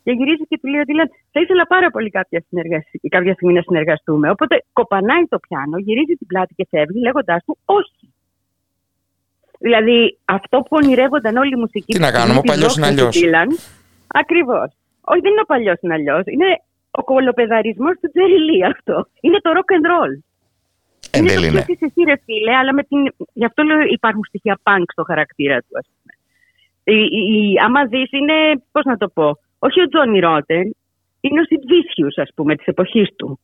Και 0.04 0.12
γυρίζει 0.12 0.44
και 0.50 0.58
του 0.60 0.68
λέει 0.68 0.80
ο 0.80 0.84
Ντίλαν, 0.84 1.08
θα 1.32 1.40
ήθελα 1.40 1.66
πάρα 1.66 1.90
πολύ 1.90 2.10
κάποια, 2.10 2.44
συνεργασία, 2.48 3.00
κάποια 3.08 3.32
στιγμή 3.32 3.54
να 3.54 3.62
συνεργαστούμε. 3.62 4.30
Οπότε 4.30 4.64
κοπανάει 4.72 5.24
το 5.28 5.38
πιάνο, 5.38 5.78
γυρίζει 5.78 6.14
την 6.20 6.26
πλάτη 6.26 6.54
και 6.54 6.66
φεύγει, 6.70 7.00
λέγοντάς 7.00 7.44
του 7.44 7.58
όχι. 7.64 8.04
Δηλαδή 9.58 10.18
αυτό 10.24 10.56
που 10.58 10.76
ονειρεύονταν 10.80 11.36
όλοι 11.36 11.52
οι 11.56 11.60
μουσικοί. 11.64 11.92
Τι 11.92 11.98
να 11.98 12.10
κάνουμε, 12.10 12.38
ο 12.38 12.42
παλιός 12.42 12.76
είναι 12.76 12.86
αλλιώς. 12.86 13.16
Ακριβώς. 14.06 14.68
Όχι, 15.00 15.20
δεν 15.20 15.30
είναι 15.30 15.40
ο 15.40 15.50
παλιός 15.52 15.78
είναι 15.80 15.94
αλλιώς. 15.94 16.22
Είναι 16.26 16.48
ο 16.90 17.02
κολοπεδαρισμός 17.04 17.94
του 18.00 18.10
Τζέρι 18.10 18.38
Λί 18.48 18.64
αυτό. 18.64 19.06
Είναι 19.20 19.38
το 19.40 19.50
rock 19.56 19.70
and 19.76 19.86
roll. 19.92 20.12
Εν 21.16 21.22
είναι 21.24 21.32
τέλει, 21.32 21.46
το 21.46 21.52
ναι. 21.52 21.64
ποιος 21.64 21.76
είσαι 21.80 21.84
εσύ 21.96 22.00
ρε 22.10 22.16
φίλε, 22.24 22.54
αλλά 22.60 22.72
με 22.74 22.82
την... 22.82 22.98
γι' 23.32 23.44
αυτό 23.44 23.62
λέω 23.62 23.80
υπάρχουν 23.98 24.24
στοιχεία 24.28 24.58
punk 24.62 24.84
στο 24.92 25.02
χαρακτήρα 25.02 25.58
του, 25.58 25.72
ας 25.80 25.86
πούμε. 25.92 26.12
Η, 26.98 27.02
η, 27.20 27.20
η- 27.36 27.58
άμα 27.64 27.84
δεις 27.84 28.10
είναι, 28.12 28.34
πώς 28.72 28.84
να 28.84 28.96
το 28.96 29.08
πω, 29.08 29.38
όχι 29.58 29.80
ο 29.80 29.88
Τζόνι 29.88 30.18
Ρότερ, 30.18 30.62
είναι 31.20 31.40
ο 31.40 31.44
Sid 31.50 31.62
Vicious, 31.72 32.22
ας 32.22 32.30
πούμε, 32.34 32.56
της 32.56 32.66
εποχής 32.66 33.08
του. 33.16 33.38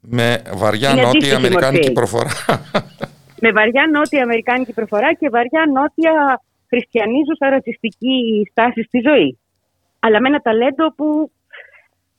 Με 0.00 0.42
βαριά 0.54 0.90
Είναι 0.90 1.02
νότια 1.02 1.08
αντίστοιχη 1.08 1.34
αμερικάνικη 1.34 1.78
μορφή. 1.78 1.92
προφορά. 1.92 2.30
με 3.40 3.52
βαριά 3.52 3.86
νότια 3.92 4.22
αμερικάνικη 4.22 4.72
προφορά 4.72 5.12
και 5.14 5.28
βαριά 5.28 5.62
νότια 5.74 6.42
χριστιανίζουσα 6.68 7.48
ρατσιστική 7.50 8.46
στάση 8.50 8.82
στη 8.82 8.98
ζωή. 9.08 9.38
Αλλά 10.00 10.20
με 10.20 10.28
ένα 10.28 10.38
ταλέντο 10.40 10.92
που 10.96 11.30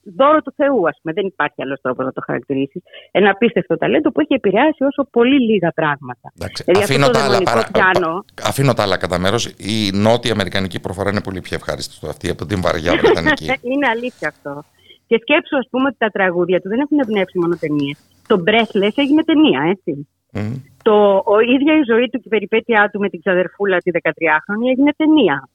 δώρο 0.03 0.41
του 0.41 0.53
Θεού, 0.55 0.88
ας 0.88 0.97
πούμε. 1.01 1.13
Δεν 1.13 1.25
υπάρχει 1.25 1.61
άλλος 1.61 1.81
τρόπος 1.81 2.05
να 2.05 2.11
το 2.11 2.21
χαρακτηρίσεις. 2.25 2.81
Ένα 3.11 3.30
απίστευτο 3.30 3.77
ταλέντο 3.77 4.11
που 4.11 4.19
έχει 4.21 4.34
επηρεάσει 4.34 4.84
όσο 4.84 5.07
πολύ 5.11 5.39
λίγα 5.39 5.71
πράγματα. 5.71 6.31
Δηλαδή, 6.34 6.53
αυτό 6.69 6.80
Αφήνω 6.80 7.05
το 7.05 7.11
τα, 7.11 7.23
άλλα 7.23 7.38
δαιμονικό 7.38 7.71
παρα... 7.71 7.91
πιάνο, 7.91 8.25
Αφήνω 8.43 8.73
τα 8.73 8.84
άλλα 8.84 8.97
κατά 8.97 9.19
μέρος. 9.19 9.45
Η 9.45 9.91
νότια 9.93 10.31
αμερικανική 10.31 10.80
προφορά 10.80 11.09
είναι 11.09 11.21
πολύ 11.21 11.41
πιο 11.41 11.55
ευχάριστη 11.55 11.93
στο 11.93 12.07
αυτή 12.07 12.30
από 12.30 12.45
την 12.45 12.61
βαριά 12.61 12.95
βρετανική. 12.95 13.45
είναι 13.71 13.88
αλήθεια 13.88 14.27
αυτό. 14.27 14.63
Και 15.07 15.19
σκέψου, 15.21 15.57
ας 15.57 15.67
πούμε, 15.69 15.88
ότι 15.88 15.97
τα 15.97 16.09
τραγούδια 16.09 16.61
του 16.61 16.69
δεν 16.69 16.80
έχουν 16.80 16.99
εμπνεύσει 16.99 17.39
μόνο 17.39 17.55
ταινίες. 17.59 17.97
Το 18.27 18.43
Breathless 18.47 18.95
έγινε 18.95 19.23
ταινία, 19.23 19.61
έτσι. 19.69 20.07
Μμμ. 20.31 20.53
Το, 20.84 21.23
ο 21.25 21.39
ίδια 21.39 21.73
η 21.77 21.84
ζωή 21.91 22.09
του 22.09 22.17
και 22.17 22.25
η 22.25 22.30
περιπέτειά 22.30 22.89
του 22.91 22.99
με 22.99 23.09
την 23.09 23.19
ξαδερφούλα 23.19 23.77
τη 23.77 23.91
13χρονη 23.93 24.65
έγινε 24.71 24.91
ταινία. 24.97 25.49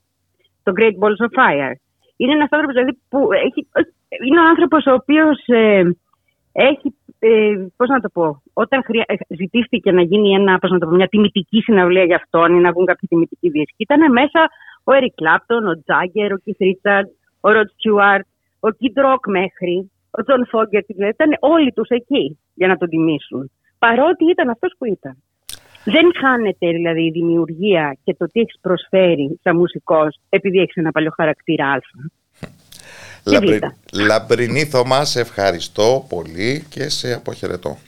Το 0.62 0.73
Great 0.79 0.97
Balls 1.03 1.20
of 1.27 1.33
Fire. 1.39 1.73
Είναι 2.20 2.32
ένας 2.32 2.49
άνθρωπος 2.51 2.74
δηλαδή, 2.74 2.99
που 3.09 3.28
έχει, 3.32 3.61
είναι 4.27 4.40
ο 4.40 4.49
άνθρωπος 4.53 4.86
ο 4.86 4.93
οποίος 4.93 5.39
έχει 6.53 6.95
ε, 7.19 7.66
πώς 7.77 7.89
να 7.89 8.01
το 8.01 8.09
πω, 8.09 8.43
όταν 8.53 8.82
χρεια... 8.85 9.05
ε, 9.07 9.15
ζητήθηκε 9.28 9.93
να 9.93 10.03
γίνει 10.03 10.35
ένα, 10.35 10.59
πώς 10.59 10.70
να 10.70 10.78
το 10.78 10.86
πω, 10.86 10.95
μια 10.95 11.09
τιμητική 11.09 11.61
συναυλία 11.61 12.05
για 12.05 12.16
αυτόν 12.16 12.55
ή 12.55 12.61
να 12.61 12.73
βγουν 12.73 12.86
κάποιοι 12.86 13.09
τιμητικοί 13.09 13.49
δίσκοι, 13.51 13.82
ήταν 13.82 14.12
μέσα 14.12 14.51
ο 14.85 14.93
Έρικ 14.93 15.15
Κλάπτον, 15.15 15.66
ο 15.66 15.82
Τζάγκερ, 15.82 16.32
ο 16.32 16.36
Κιθ 16.36 16.59
Ρίτσαρντ, 16.59 17.09
ο 17.40 17.53
Ροντ 17.53 17.69
Στιούαρτ, 17.70 18.27
ο 18.61 18.70
Κιντ 18.70 18.99
Ροκ 18.99 19.27
μέχρι, 19.27 19.90
ο 20.11 20.23
Τζον 20.23 20.47
Φόγκερτι, 20.47 20.83
δηλαδή 20.86 21.12
ήταν 21.12 21.36
όλοι 21.40 21.73
τους 21.73 21.89
εκεί 21.89 22.39
για 22.55 22.69
να 22.69 22.77
τον 22.77 22.89
τιμήσουν. 22.89 23.51
Παρότι 23.78 24.24
ήταν 24.31 24.49
αυτός 24.49 24.74
που 24.78 24.85
ήταν. 24.85 25.16
Δεν 25.85 26.05
χάνεται 26.21 26.69
δηλαδή 26.69 27.05
η 27.05 27.11
δημιουργία 27.11 27.97
και 28.05 28.15
το 28.15 28.27
τι 28.27 28.41
έχεις 28.41 28.59
προσφέρει 28.61 29.39
σαν 29.43 29.57
μουσικός 29.57 30.19
επειδή 30.29 30.59
έχεις 30.59 30.77
ένα 30.77 30.91
παλιοχαρακτήρα. 30.91 31.79
Λαμπρι... 33.25 33.61
Λαμπρινή 33.93 34.65
Θωμά, 34.65 35.05
σε 35.05 35.21
ευχαριστώ 35.21 36.07
πολύ 36.09 36.65
και 36.69 36.89
σε 36.89 37.13
αποχαιρετώ. 37.13 37.79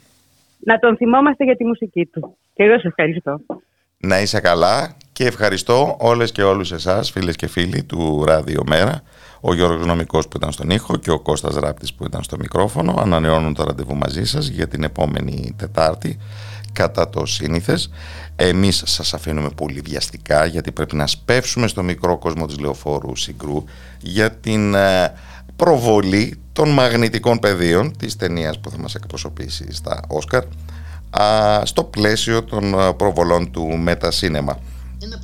Να 0.58 0.78
τον 0.78 0.96
θυμόμαστε 0.96 1.44
για 1.44 1.56
τη 1.56 1.64
μουσική 1.64 2.06
του. 2.06 2.36
Και 2.54 2.62
εγώ 2.62 2.78
σε 2.78 2.86
ευχαριστώ. 2.86 3.40
Να 3.96 4.20
είσαι 4.20 4.40
καλά 4.40 4.96
και 5.12 5.24
ευχαριστώ 5.26 5.96
όλες 6.00 6.32
και 6.32 6.42
όλους 6.42 6.72
εσάς, 6.72 7.10
φίλες 7.10 7.36
και 7.36 7.46
φίλοι 7.46 7.82
του 7.82 8.24
Ράδιο 8.26 8.62
Μέρα, 8.66 9.02
ο 9.40 9.54
Γιώργος 9.54 9.86
Νομικός 9.86 10.28
που 10.28 10.36
ήταν 10.36 10.52
στον 10.52 10.70
ήχο 10.70 10.96
και 10.96 11.10
ο 11.10 11.20
Κώστας 11.20 11.54
Ράπτης 11.54 11.94
που 11.94 12.04
ήταν 12.04 12.22
στο 12.22 12.36
μικρόφωνο. 12.36 12.94
Ανανεώνουν 12.98 13.54
το 13.54 13.64
ραντεβού 13.64 13.96
μαζί 13.96 14.24
σας 14.24 14.46
για 14.46 14.68
την 14.68 14.82
επόμενη 14.82 15.54
Τετάρτη 15.58 16.18
κατά 16.72 17.10
το 17.10 17.26
σύνηθες. 17.26 17.90
Εμείς 18.36 18.82
σας 18.86 19.14
αφήνουμε 19.14 19.48
πολύ 19.54 19.80
βιαστικά 19.80 20.46
γιατί 20.46 20.72
πρέπει 20.72 20.96
να 20.96 21.06
σπεύσουμε 21.06 21.66
στο 21.66 21.82
μικρό 21.82 22.18
κόσμο 22.18 22.46
της 22.46 22.58
Λεωφόρου 22.58 23.16
Συγκρού 23.16 23.64
για 24.00 24.30
την 24.30 24.74
ε, 24.74 25.12
προβολή 25.56 26.40
των 26.52 26.68
μαγνητικών 26.68 27.38
πεδίων 27.38 27.96
της 27.96 28.16
ταινίας 28.16 28.58
που 28.58 28.70
θα 28.70 28.78
μας 28.78 28.94
εκπροσωπήσει 28.94 29.66
στα 29.72 30.00
Όσκαρ 30.08 30.42
στο 31.62 31.84
πλαίσιο 31.84 32.42
των 32.42 32.74
ε, 32.78 32.92
προβολών 32.92 33.50
του 33.50 33.66
Μετασύνεμα. 33.66 34.58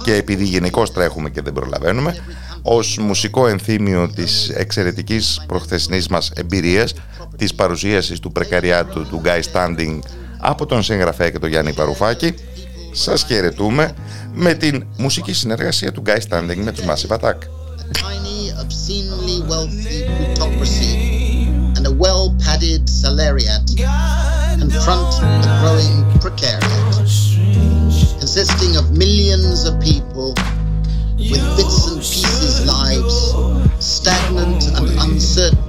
Και 0.04 0.14
επειδή 0.14 0.44
γενικώς 0.44 0.92
τρέχουμε 0.92 1.30
και 1.30 1.42
δεν 1.42 1.52
προλαβαίνουμε, 1.52 2.16
ως 2.62 2.98
μουσικό 2.98 3.46
ενθύμιο 3.46 4.08
της 4.08 4.48
εξαιρετικής 4.48 5.44
προχθεσινής 5.46 6.08
μας 6.08 6.30
εμπειρίας, 6.30 6.94
της 7.36 7.54
παρουσίασης 7.54 8.20
του 8.20 8.32
πρεκαριάτου 8.32 9.06
του 9.06 9.22
Guy 9.24 9.40
Standing 9.52 9.98
από 10.38 10.66
τον 10.66 10.82
συγγραφέα 10.82 11.30
και 11.30 11.38
τον 11.38 11.48
Γιάννη 11.48 11.72
Παρουφάκη, 11.72 12.34
σας 12.92 13.24
χαιρετούμε 13.24 13.92
με 14.34 14.54
την 14.54 14.86
μουσική 14.96 15.32
συνεργασία 15.32 15.92
του 15.92 16.02
Guy 16.06 16.18
Standing 16.28 16.56
με 16.56 16.72
τους 16.72 16.84
Massive 16.84 17.16
Attack. 17.18 17.38
and 21.76 21.86
a 21.86 21.94
well-padded 22.04 22.82
salariat 22.88 23.66
confront 24.62 25.12
a 25.46 25.50
growing 25.60 25.96
precariat 26.24 26.96
consisting 28.18 28.76
of 28.76 28.84
millions 28.96 29.64
of 29.68 29.80
people 29.80 30.34
with 31.30 31.44
bits 31.56 31.80
and 31.90 32.00
pieces 32.00 32.66
lives, 32.66 33.16
stagnant 33.78 34.62
and 34.76 34.88
uncertain 35.04 35.65